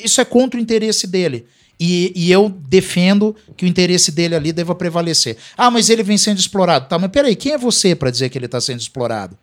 isso 0.05 0.21
é 0.21 0.25
contra 0.25 0.59
o 0.59 0.63
interesse 0.63 1.07
dele. 1.07 1.47
E, 1.79 2.13
e, 2.17 2.33
eu 2.33 2.49
defendo 2.49 3.37
que 3.55 3.67
o 3.67 3.69
interesse 3.69 4.11
dele 4.11 4.35
ali 4.35 4.51
deva 4.51 4.75
prevalecer. 4.75 5.37
Ah, 5.57 5.71
mas 5.71 5.91
ele 5.91 6.03
vem 6.03 6.17
sendo 6.17 6.39
explorado. 6.39 6.89
Tá, 6.89 6.99
mas 6.99 7.11
peraí, 7.11 7.37
quem 7.37 7.53
é 7.53 7.59
você 7.59 7.95
para 7.95 8.11
dizer 8.11 8.31
que 8.31 8.39
ele 8.39 8.47
está 8.47 8.61
sendo 8.61 8.81
explorado? 8.81 9.37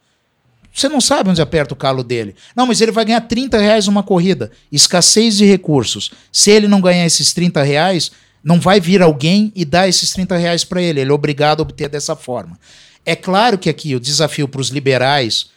Você 0.74 0.90
não 0.90 1.00
sabe 1.00 1.30
onde 1.30 1.42
aperta 1.42 1.76
o 1.76 1.78
calo 1.78 2.04
dele. 2.04 2.36
Não, 2.56 2.66
mas 2.66 2.82
ele 2.82 2.92
vai 2.92 3.06
ganhar 3.06 3.22
30 3.22 3.60
reais 3.60 3.88
uma 3.88 4.02
corrida. 4.02 4.50
Escassez 4.72 5.38
de 5.38 5.46
recursos. 5.46 6.12
Se 6.32 6.50
ele 6.50 6.68
não 6.68 6.82
ganhar 6.82 7.06
esses 7.06 7.32
30 7.34 7.62
reais, 7.62 8.12
não 8.44 8.60
vai 8.60 8.80
vir 8.80 9.04
alguém 9.04 9.52
e 9.56 9.64
dar 9.64 9.88
esses 9.88 10.10
30 10.12 10.36
reais 10.36 10.64
para 10.64 10.82
ele. 10.82 11.02
Ele 11.02 11.12
é 11.12 11.14
obrigado 11.14 11.60
a 11.60 11.64
obter 11.64 11.88
dessa 11.88 12.16
forma. 12.16 12.60
É 13.06 13.16
claro 13.16 13.60
que 13.60 13.70
aqui 13.70 13.96
o 13.96 14.00
desafio 14.00 14.48
para 14.48 14.62
os 14.62 14.70
liberais 14.70 15.54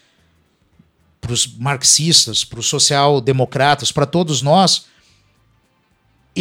para 1.26 1.32
os 1.32 1.46
marxistas, 1.58 2.44
para 2.44 2.60
os 2.60 2.66
social-democratas, 2.68 3.90
para 3.90 4.06
todos 4.06 4.42
nós, 4.42 4.86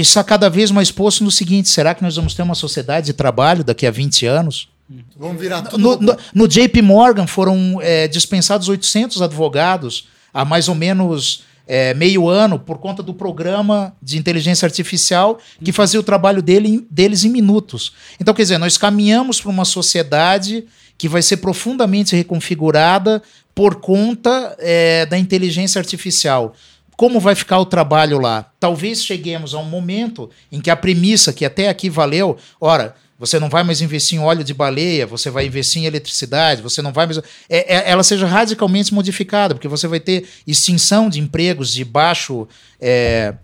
está 0.02 0.24
cada 0.24 0.50
vez 0.50 0.72
mais 0.72 0.92
posto 0.92 1.24
no 1.24 1.32
seguinte: 1.32 1.70
será 1.70 1.94
que 1.96 2.04
nós 2.04 2.16
vamos 2.16 2.34
ter 2.34 2.42
uma 2.42 2.56
sociedade 2.56 3.08
de 3.08 3.14
trabalho 3.14 3.64
daqui 3.64 3.86
a 3.86 3.92
20 3.92 4.26
anos? 4.26 4.70
Vamos 5.18 5.42
virar 5.42 5.62
tudo. 5.64 5.78
No, 5.82 5.98
no, 5.98 6.18
no 6.34 6.48
JP 6.48 6.82
Morgan 6.82 7.26
foram 7.26 7.80
é, 7.82 8.08
dispensados 8.08 8.70
800 8.70 9.22
advogados 9.22 10.08
há 10.34 10.46
mais 10.46 10.68
ou 10.68 10.76
menos 10.76 11.44
é, 11.68 11.94
meio 11.94 12.30
ano 12.30 12.60
por 12.60 12.78
conta 12.78 13.02
do 13.02 13.14
programa 13.14 13.96
de 14.02 14.18
inteligência 14.18 14.66
artificial 14.66 15.40
que 15.64 15.72
fazia 15.72 16.00
o 16.00 16.04
trabalho 16.04 16.42
dele, 16.42 16.86
deles 16.90 17.24
em 17.24 17.30
minutos. 17.30 17.94
Então, 18.20 18.34
quer 18.34 18.44
dizer, 18.44 18.58
nós 18.58 18.78
caminhamos 18.78 19.42
para 19.42 19.50
uma 19.50 19.66
sociedade 19.66 20.66
que 20.98 21.10
vai 21.10 21.22
ser 21.22 21.38
profundamente 21.38 22.16
reconfigurada 22.16 23.22
por 23.54 23.76
conta 23.76 24.56
é, 24.60 25.06
da 25.06 25.18
inteligência 25.18 25.80
artificial. 25.80 26.54
Como 26.98 27.20
vai 27.20 27.36
ficar 27.36 27.60
o 27.60 27.66
trabalho 27.66 28.20
lá? 28.20 28.52
Talvez 28.60 29.04
cheguemos 29.04 29.54
a 29.54 29.60
um 29.60 29.66
momento 29.66 30.30
em 30.52 30.62
que 30.62 30.70
a 30.70 30.76
premissa 30.76 31.34
que 31.34 31.46
até 31.46 31.68
aqui 31.68 31.90
valeu, 31.90 32.38
ora, 32.60 32.96
você 33.18 33.40
não 33.40 33.50
vai 33.50 33.64
mais 33.64 33.82
investir 33.82 34.18
em 34.18 34.22
óleo 34.22 34.44
de 34.44 34.54
baleia, 34.54 35.08
você 35.08 35.30
vai 35.30 35.46
investir 35.46 35.82
em 35.82 35.86
eletricidade, 35.86 36.62
você 36.62 36.82
não 36.82 36.92
vai 36.92 37.06
mais. 37.06 37.18
É, 37.50 37.76
é, 37.76 37.90
ela 37.90 38.04
seja 38.04 38.26
radicalmente 38.26 38.94
modificada, 38.94 39.56
porque 39.56 39.68
você 39.68 39.88
vai 39.88 40.00
ter 40.00 40.28
extinção 40.46 41.10
de 41.10 41.20
empregos 41.20 41.72
de 41.72 41.84
baixo. 41.86 42.48
É, 42.80 43.36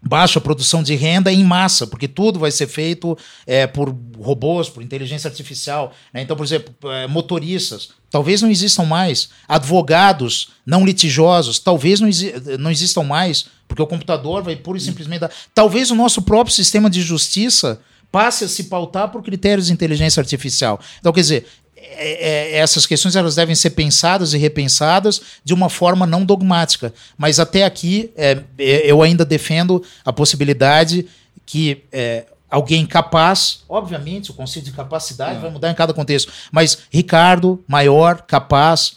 baixa 0.00 0.40
produção 0.40 0.80
de 0.80 0.94
renda 0.94 1.32
em 1.32 1.42
massa, 1.42 1.84
porque 1.84 2.06
tudo 2.06 2.38
vai 2.38 2.52
ser 2.52 2.68
feito 2.68 3.18
é, 3.44 3.66
por 3.66 3.94
robôs, 4.16 4.68
por 4.68 4.80
inteligência 4.80 5.28
artificial. 5.28 5.92
Né? 6.14 6.22
Então, 6.22 6.36
por 6.36 6.44
exemplo, 6.44 6.72
é, 6.92 7.08
motoristas, 7.08 7.90
talvez 8.10 8.42
não 8.42 8.50
existam 8.50 8.84
mais. 8.84 9.28
Advogados 9.46 10.50
não 10.64 10.84
litigiosos, 10.84 11.58
talvez 11.58 12.00
não, 12.00 12.08
exi 12.08 12.34
não 12.58 12.70
existam 12.70 13.02
mais, 13.02 13.46
porque 13.66 13.82
o 13.82 13.86
computador 13.86 14.42
vai 14.42 14.56
pura 14.56 14.78
e 14.78 14.80
simplesmente 14.80 15.20
dar. 15.20 15.30
Talvez 15.54 15.90
o 15.90 15.94
nosso 15.94 16.22
próprio 16.22 16.54
sistema 16.54 16.88
de 16.88 17.02
justiça 17.02 17.80
passe 18.10 18.44
a 18.44 18.48
se 18.48 18.64
pautar 18.64 19.10
por 19.10 19.22
critérios 19.22 19.66
de 19.66 19.72
inteligência 19.72 20.20
artificial. 20.20 20.80
Então, 20.98 21.12
quer 21.12 21.20
dizer, 21.20 21.46
é, 21.76 22.56
é, 22.56 22.58
essas 22.58 22.86
questões 22.86 23.16
elas 23.16 23.34
devem 23.34 23.54
ser 23.54 23.70
pensadas 23.70 24.32
e 24.32 24.38
repensadas 24.38 25.20
de 25.44 25.54
uma 25.54 25.68
forma 25.68 26.06
não 26.06 26.24
dogmática. 26.24 26.92
Mas 27.16 27.38
até 27.38 27.64
aqui 27.64 28.10
é, 28.16 28.42
é 28.58 28.90
eu 28.90 29.02
ainda 29.02 29.24
defendo 29.24 29.82
a 30.04 30.12
possibilidade 30.12 31.06
que 31.46 31.84
é, 31.92 32.26
alguém 32.50 32.86
capaz, 32.86 33.64
obviamente 33.68 34.30
o 34.30 34.34
conceito 34.34 34.66
de 34.66 34.72
capacidade 34.72 35.38
vai 35.38 35.50
mudar 35.50 35.70
em 35.70 35.74
cada 35.74 35.92
contexto, 35.92 36.32
mas 36.50 36.78
Ricardo, 36.90 37.62
maior, 37.66 38.22
capaz, 38.22 38.96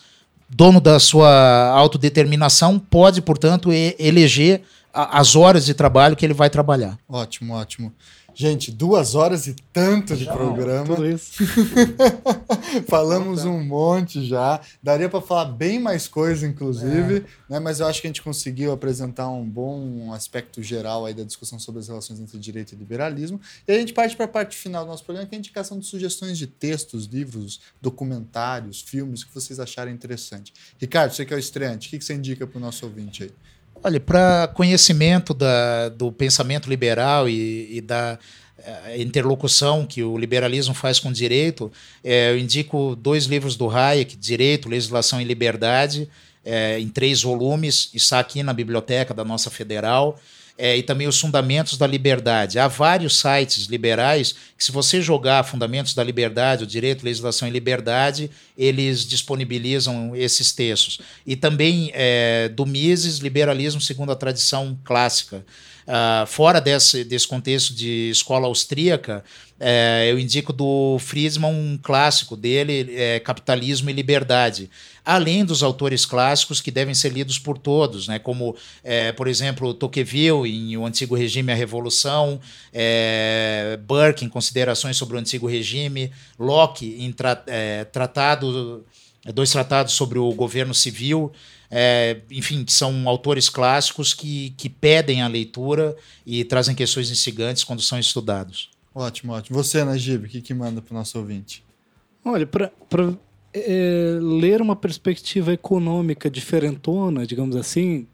dono 0.49 0.79
da 0.79 0.99
sua 0.99 1.69
autodeterminação, 1.69 2.77
pode, 2.77 3.21
portanto, 3.21 3.69
eleger 3.71 4.61
as 4.93 5.35
horas 5.35 5.65
de 5.65 5.73
trabalho 5.73 6.15
que 6.15 6.25
ele 6.25 6.33
vai 6.33 6.49
trabalhar. 6.49 6.97
Ótimo, 7.07 7.53
ótimo. 7.53 7.93
Gente, 8.33 8.71
duas 8.71 9.13
horas 9.13 9.47
e 9.47 9.55
tanto 9.73 10.15
de 10.15 10.23
já, 10.23 10.33
programa. 10.33 10.85
Tudo 10.85 11.07
isso. 11.07 11.43
Falamos 12.87 13.45
um 13.45 13.63
monte 13.63 14.25
já. 14.25 14.61
Daria 14.81 15.09
para 15.09 15.21
falar 15.21 15.45
bem 15.45 15.79
mais 15.79 16.07
coisa, 16.07 16.47
inclusive, 16.47 17.17
é. 17.17 17.23
né? 17.49 17.59
mas 17.59 17.79
eu 17.79 17.87
acho 17.87 18.01
que 18.01 18.07
a 18.07 18.09
gente 18.09 18.21
conseguiu 18.21 18.71
apresentar 18.71 19.29
um 19.29 19.47
bom 19.47 20.13
aspecto 20.13 20.61
geral 20.61 21.05
aí 21.05 21.13
da 21.13 21.23
discussão 21.23 21.59
sobre 21.59 21.79
as 21.81 21.87
relações 21.87 22.19
entre 22.19 22.37
direito 22.37 22.73
e 22.73 22.77
liberalismo. 22.77 23.39
E 23.67 23.71
a 23.71 23.77
gente 23.77 23.93
parte 23.93 24.15
para 24.15 24.25
a 24.25 24.29
parte 24.29 24.55
final 24.57 24.83
do 24.83 24.89
nosso 24.89 25.03
programa, 25.03 25.27
que 25.27 25.35
é 25.35 25.37
a 25.37 25.39
indicação 25.39 25.79
de 25.79 25.85
sugestões 25.85 26.37
de 26.37 26.47
textos, 26.47 27.05
livros, 27.05 27.61
documentários, 27.81 28.81
filmes 28.81 29.23
que 29.23 29.33
vocês 29.33 29.59
acharem 29.59 29.93
interessante. 29.93 30.53
Ricardo, 30.77 31.13
você 31.13 31.25
que 31.25 31.33
é 31.33 31.37
o 31.37 31.39
estreante, 31.39 31.87
o 31.87 31.91
que 31.91 32.03
você 32.03 32.13
indica 32.13 32.45
para 32.45 32.57
o 32.57 32.61
nosso 32.61 32.85
ouvinte 32.85 33.23
aí? 33.23 33.31
Olha, 33.83 33.99
para 33.99 34.47
conhecimento 34.49 35.33
da, 35.33 35.89
do 35.89 36.11
pensamento 36.11 36.69
liberal 36.69 37.27
e, 37.27 37.77
e 37.77 37.81
da 37.81 38.19
interlocução 38.97 39.85
que 39.85 40.03
o 40.03 40.17
liberalismo 40.17 40.73
faz 40.73 40.99
com 40.99 41.09
o 41.09 41.13
direito, 41.13 41.71
é, 42.03 42.31
eu 42.31 42.37
indico 42.37 42.95
dois 42.95 43.25
livros 43.25 43.55
do 43.55 43.69
Hayek, 43.69 44.15
Direito, 44.15 44.69
Legislação 44.69 45.21
e 45.21 45.23
Liberdade, 45.23 46.07
é, 46.43 46.79
em 46.79 46.89
três 46.89 47.21
volumes, 47.21 47.89
está 47.93 48.19
aqui 48.19 48.43
na 48.43 48.53
biblioteca 48.53 49.13
da 49.13 49.23
nossa 49.23 49.49
federal 49.49 50.19
é, 50.57 50.77
e 50.77 50.83
também 50.83 51.07
os 51.07 51.19
Fundamentos 51.19 51.77
da 51.77 51.87
Liberdade. 51.87 52.59
Há 52.59 52.67
vários 52.67 53.19
sites 53.19 53.65
liberais 53.65 54.35
que, 54.55 54.63
se 54.63 54.71
você 54.71 55.01
jogar 55.01 55.43
Fundamentos 55.43 55.95
da 55.95 56.03
Liberdade, 56.03 56.63
o 56.63 56.67
Direito, 56.67 57.03
Legislação 57.03 57.47
e 57.47 57.51
Liberdade, 57.51 58.29
eles 58.57 59.05
disponibilizam 59.07 60.15
esses 60.15 60.51
textos. 60.51 60.99
E 61.25 61.35
também 61.35 61.89
é, 61.93 62.47
do 62.49 62.65
Mises, 62.65 63.17
Liberalismo 63.17 63.81
segundo 63.81 64.11
a 64.11 64.15
Tradição 64.15 64.77
Clássica. 64.83 65.43
Uh, 65.87 66.25
fora 66.27 66.61
desse, 66.61 67.03
desse 67.03 67.27
contexto 67.27 67.73
de 67.73 68.09
escola 68.09 68.47
austríaca, 68.47 69.23
é, 69.59 70.07
eu 70.09 70.17
indico 70.17 70.51
do 70.51 70.97
Friedman 70.99 71.51
um 71.51 71.79
clássico 71.81 72.35
dele, 72.35 72.95
é, 72.95 73.19
Capitalismo 73.19 73.89
e 73.89 73.93
Liberdade 73.93 74.69
além 75.03 75.43
dos 75.43 75.63
autores 75.63 76.05
clássicos 76.05 76.61
que 76.61 76.71
devem 76.71 76.93
ser 76.93 77.09
lidos 77.09 77.39
por 77.39 77.57
todos, 77.57 78.07
né? 78.07 78.19
como, 78.19 78.55
é, 78.83 79.11
por 79.11 79.27
exemplo, 79.27 79.73
Tocqueville 79.73 80.47
em 80.47 80.77
O 80.77 80.85
Antigo 80.85 81.15
Regime 81.15 81.51
e 81.51 81.53
a 81.53 81.55
Revolução, 81.55 82.39
é, 82.71 83.79
Burke 83.83 84.23
em 84.23 84.29
Considerações 84.29 84.97
sobre 84.97 85.15
o 85.15 85.19
Antigo 85.19 85.47
Regime, 85.47 86.11
Locke 86.37 86.97
em 86.99 87.11
tra 87.11 87.41
é, 87.47 87.83
tratado, 87.85 88.85
dois 89.33 89.51
tratados 89.51 89.93
sobre 89.93 90.19
o 90.19 90.31
governo 90.33 90.73
civil, 90.73 91.31
é, 91.71 92.19
enfim, 92.29 92.65
são 92.67 93.07
autores 93.07 93.47
clássicos 93.47 94.13
que, 94.13 94.49
que 94.57 94.67
pedem 94.67 95.21
a 95.21 95.27
leitura 95.27 95.95
e 96.25 96.43
trazem 96.43 96.75
questões 96.75 97.09
instigantes 97.09 97.63
quando 97.63 97.81
são 97.81 97.97
estudados. 97.97 98.69
Ótimo, 98.93 99.31
ótimo. 99.31 99.57
Você, 99.63 99.81
Najib, 99.85 100.25
o 100.25 100.29
que, 100.29 100.41
que 100.41 100.53
manda 100.53 100.81
para 100.81 100.93
o 100.93 100.97
nosso 100.97 101.17
ouvinte? 101.17 101.63
Olha, 102.25 102.45
para 102.45 102.69
é, 103.53 104.19
ler 104.21 104.61
uma 104.61 104.75
perspectiva 104.75 105.53
econômica 105.53 106.29
diferentona, 106.29 107.25
digamos 107.25 107.55
assim, 107.55 108.05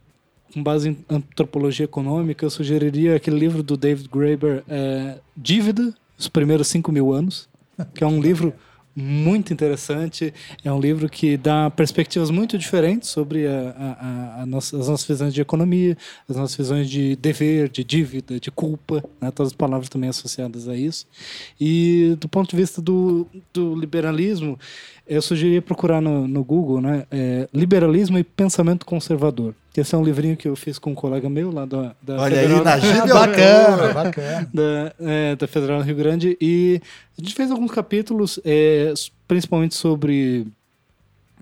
com 0.53 0.61
base 0.61 0.89
em 0.89 1.05
antropologia 1.09 1.85
econômica, 1.85 2.45
eu 2.45 2.49
sugeriria 2.51 3.15
aquele 3.15 3.39
livro 3.39 3.63
do 3.63 3.75
David 3.75 4.07
Graeber, 4.07 4.63
é, 4.69 5.17
Dívida, 5.35 5.93
os 6.15 6.27
primeiros 6.27 6.67
cinco 6.67 6.91
mil 6.91 7.11
anos, 7.11 7.49
que 7.95 8.03
é 8.03 8.07
um 8.07 8.21
livro 8.21 8.53
muito 8.99 9.53
interessante. 9.53 10.33
É 10.65 10.73
um 10.73 10.79
livro 10.79 11.07
que 11.07 11.37
dá 11.37 11.69
perspectivas 11.69 12.31
muito 12.31 12.57
diferentes 12.57 13.09
sobre 13.09 13.45
a, 13.45 13.75
a, 13.77 14.41
a 14.41 14.45
nossa, 14.47 14.75
as 14.75 14.87
nossas 14.87 15.05
visões 15.05 15.35
de 15.35 15.39
economia, 15.39 15.95
as 16.27 16.35
nossas 16.35 16.55
visões 16.55 16.89
de 16.89 17.15
dever, 17.15 17.69
de 17.69 17.83
dívida, 17.83 18.39
de 18.39 18.49
culpa, 18.49 19.03
né? 19.21 19.29
todas 19.29 19.51
as 19.51 19.55
palavras 19.55 19.87
também 19.87 20.09
associadas 20.09 20.67
a 20.67 20.75
isso. 20.75 21.05
E 21.61 22.17
do 22.19 22.27
ponto 22.27 22.49
de 22.49 22.55
vista 22.55 22.81
do, 22.81 23.27
do 23.53 23.75
liberalismo, 23.75 24.57
eu 25.07 25.21
sugeria 25.21 25.61
procurar 25.61 26.01
no, 26.01 26.27
no 26.27 26.43
Google 26.43 26.81
né, 26.81 27.05
é, 27.11 27.47
Liberalismo 27.53 28.17
e 28.17 28.23
Pensamento 28.23 28.83
Conservador. 28.83 29.53
Esse 29.79 29.93
é 29.93 29.97
um 29.97 30.03
livrinho 30.03 30.35
que 30.35 30.47
eu 30.47 30.55
fiz 30.55 30.79
com 30.79 30.91
um 30.91 30.95
colega 30.95 31.29
meu 31.29 31.51
lá 31.51 31.65
da, 31.65 31.95
da 32.01 32.19
Olha 32.19 32.35
Federal. 32.35 32.57
Aí, 32.57 32.63
na 32.63 32.79
Gíbia, 32.79 33.13
bacana, 33.13 33.93
bacana. 33.93 34.49
Da, 34.53 34.93
é, 34.99 35.35
da 35.35 35.47
Federal 35.47 35.81
Rio 35.81 35.95
Grande. 35.95 36.37
E 36.41 36.81
a 37.17 37.21
gente 37.21 37.35
fez 37.35 37.51
alguns 37.51 37.71
capítulos, 37.71 38.39
é, 38.43 38.93
principalmente 39.27 39.75
sobre 39.75 40.47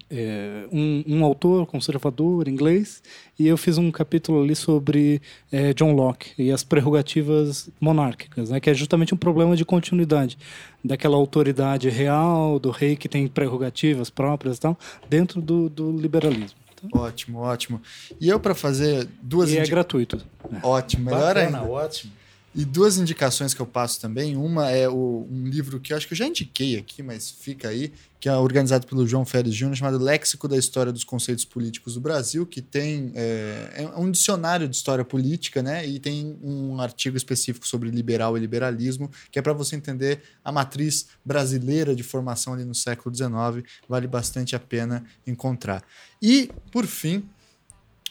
é, 0.09 0.65
um, 0.71 1.03
um, 1.07 1.25
autor 1.25 1.65
conservador 1.65 2.47
inglês 2.47 3.01
e 3.39 3.47
eu 3.47 3.57
fiz 3.57 3.77
um 3.77 3.89
capítulo 3.91 4.43
ali 4.43 4.55
sobre 4.55 5.21
é, 5.51 5.73
John 5.73 5.93
Locke 5.93 6.31
e 6.37 6.51
as 6.51 6.63
prerrogativas 6.63 7.69
monárquicas, 7.79 8.49
né, 8.49 8.59
que 8.59 8.69
é 8.69 8.73
justamente 8.73 9.13
um 9.13 9.17
problema 9.17 9.55
de 9.55 9.65
continuidade 9.65 10.37
daquela 10.83 11.15
autoridade 11.15 11.89
real 11.89 12.59
do 12.59 12.69
rei 12.69 12.95
que 12.95 13.09
tem 13.09 13.27
prerrogativas 13.27 14.09
próprias 14.09 14.57
e 14.57 14.61
tal 14.61 14.77
dentro 15.09 15.41
do, 15.41 15.69
do 15.69 15.91
liberalismo. 15.91 16.64
Ótimo, 16.93 17.39
ótimo. 17.39 17.81
E 18.19 18.29
eu 18.29 18.39
para 18.39 18.55
fazer 18.55 19.07
duas 19.21 19.49
e 19.51 19.57
é 19.57 19.65
gratuito. 19.65 20.23
Ótimo, 20.61 21.05
melhor 21.05 21.35
Bacana, 21.35 21.59
ainda. 21.59 21.71
Ótimo. 21.71 22.11
E 22.57 22.63
duas 22.63 22.97
indicações 22.97 23.53
que 23.53 23.61
eu 23.61 23.65
passo 23.65 23.99
também. 23.99 24.37
Uma 24.37 24.71
é 24.71 24.87
o, 24.87 25.27
um 25.29 25.45
livro 25.45 25.77
que 25.77 25.91
eu 25.91 25.97
acho 25.97 26.07
que 26.07 26.13
eu 26.13 26.17
já 26.17 26.25
indiquei 26.25 26.77
aqui, 26.77 27.03
mas 27.03 27.29
fica 27.29 27.67
aí, 27.67 27.91
que 28.17 28.29
é 28.29 28.33
organizado 28.37 28.87
pelo 28.87 29.05
João 29.05 29.25
Félix 29.25 29.53
Júnior, 29.53 29.75
chamado 29.75 30.01
Léxico 30.01 30.47
da 30.47 30.55
História 30.55 30.93
dos 30.93 31.03
Conceitos 31.03 31.43
Políticos 31.43 31.95
do 31.95 31.99
Brasil, 31.99 32.45
que 32.45 32.61
tem 32.61 33.11
é, 33.13 33.71
é, 33.73 33.99
um 33.99 34.09
dicionário 34.09 34.69
de 34.69 34.75
história 34.77 35.03
política, 35.03 35.61
né? 35.61 35.85
E 35.85 35.99
tem 35.99 36.39
um 36.41 36.79
artigo 36.79 37.17
específico 37.17 37.67
sobre 37.67 37.89
liberal 37.89 38.37
e 38.37 38.39
liberalismo, 38.39 39.11
que 39.29 39.37
é 39.37 39.41
para 39.41 39.51
você 39.51 39.75
entender 39.75 40.21
a 40.41 40.49
matriz 40.49 41.07
brasileira 41.25 41.93
de 41.93 42.03
formação 42.03 42.53
ali 42.53 42.63
no 42.63 42.73
século 42.73 43.13
XIX. 43.13 43.69
Vale 43.89 44.07
bastante 44.07 44.55
a 44.55 44.59
pena 44.59 45.03
encontrar. 45.27 45.83
E, 46.25 46.49
por 46.71 46.87
fim, 46.87 47.23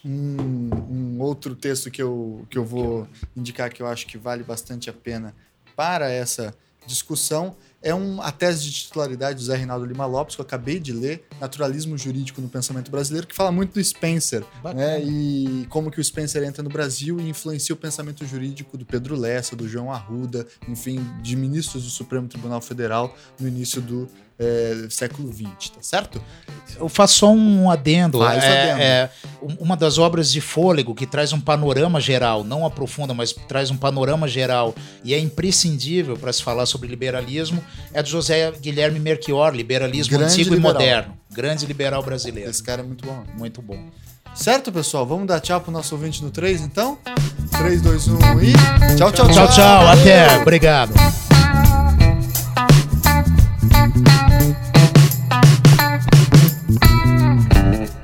um, 0.04 0.70
um, 0.88 1.20
outro 1.20 1.52
texto 1.56 1.90
que 1.90 2.00
eu, 2.00 2.46
que 2.48 2.56
eu 2.56 2.64
vou 2.64 3.08
indicar 3.36 3.68
que 3.72 3.82
eu 3.82 3.88
acho 3.88 4.06
que 4.06 4.16
vale 4.16 4.44
bastante 4.44 4.88
a 4.88 4.92
pena 4.92 5.34
para 5.74 6.08
essa 6.08 6.54
discussão 6.86 7.56
é 7.82 7.92
um, 7.92 8.22
a 8.22 8.30
tese 8.30 8.62
de 8.62 8.72
titularidade 8.72 9.38
do 9.38 9.44
Zé 9.44 9.56
Reinaldo 9.56 9.84
Lima 9.84 10.06
Lopes, 10.06 10.36
que 10.36 10.40
eu 10.40 10.44
acabei 10.44 10.78
de 10.78 10.92
ler, 10.92 11.24
Naturalismo 11.40 11.98
Jurídico 11.98 12.40
no 12.40 12.48
Pensamento 12.48 12.88
Brasileiro, 12.88 13.26
que 13.26 13.34
fala 13.34 13.50
muito 13.50 13.74
do 13.74 13.84
Spencer, 13.84 14.44
né, 14.74 15.02
e 15.02 15.66
como 15.68 15.90
que 15.90 16.00
o 16.00 16.04
Spencer 16.04 16.44
entra 16.44 16.62
no 16.62 16.70
Brasil 16.70 17.20
e 17.20 17.28
influencia 17.28 17.74
o 17.74 17.76
pensamento 17.76 18.24
jurídico 18.24 18.78
do 18.78 18.86
Pedro 18.86 19.16
Lessa, 19.16 19.56
do 19.56 19.68
João 19.68 19.92
Arruda, 19.92 20.46
enfim, 20.68 21.04
de 21.20 21.36
ministros 21.36 21.82
do 21.82 21.90
Supremo 21.90 22.28
Tribunal 22.28 22.60
Federal 22.60 23.14
no 23.38 23.48
início 23.48 23.82
do 23.82 24.08
é, 24.38 24.86
século 24.90 25.32
XX, 25.32 25.70
tá 25.70 25.82
certo? 25.82 26.20
Eu 26.76 26.88
faço 26.88 27.18
só 27.18 27.30
um 27.30 27.70
adendo. 27.70 28.18
Faz 28.18 28.42
é, 28.42 28.62
adendo. 28.62 28.82
É, 28.82 29.10
uma 29.60 29.76
das 29.76 29.98
obras 29.98 30.30
de 30.32 30.40
Fôlego 30.40 30.94
que 30.94 31.06
traz 31.06 31.32
um 31.32 31.40
panorama 31.40 32.00
geral, 32.00 32.42
não 32.42 32.66
aprofunda, 32.66 33.14
mas 33.14 33.32
traz 33.32 33.70
um 33.70 33.76
panorama 33.76 34.26
geral 34.26 34.74
e 35.04 35.14
é 35.14 35.18
imprescindível 35.18 36.16
para 36.16 36.32
se 36.32 36.42
falar 36.42 36.66
sobre 36.66 36.88
liberalismo, 36.88 37.62
é 37.92 38.02
do 38.02 38.08
José 38.08 38.52
Guilherme 38.60 38.98
Merchior, 38.98 39.54
Liberalismo 39.54 40.16
Grande 40.16 40.32
Antigo 40.32 40.54
liberal. 40.54 40.70
e 40.70 40.74
Moderno. 40.74 41.18
Grande 41.30 41.66
liberal 41.66 42.02
brasileiro. 42.02 42.50
Esse 42.50 42.62
cara 42.62 42.82
é 42.82 42.84
muito 42.84 43.06
bom. 43.06 43.24
Muito 43.36 43.62
bom. 43.62 43.78
Certo, 44.34 44.72
pessoal? 44.72 45.06
Vamos 45.06 45.28
dar 45.28 45.38
tchau 45.40 45.60
pro 45.60 45.70
nosso 45.70 45.94
ouvinte 45.94 46.22
no 46.22 46.30
3, 46.30 46.62
então? 46.62 46.98
3, 47.56 47.82
2, 47.82 48.08
1 48.08 48.18
e. 48.42 48.52
Tchau, 48.96 49.12
tchau, 49.12 49.26
tchau. 49.26 49.32
Tchau, 49.32 49.48
tchau. 49.48 49.86
Até. 49.88 50.38
Obrigado. 50.38 50.92
Thank 53.86 54.08
you. 57.98 58.03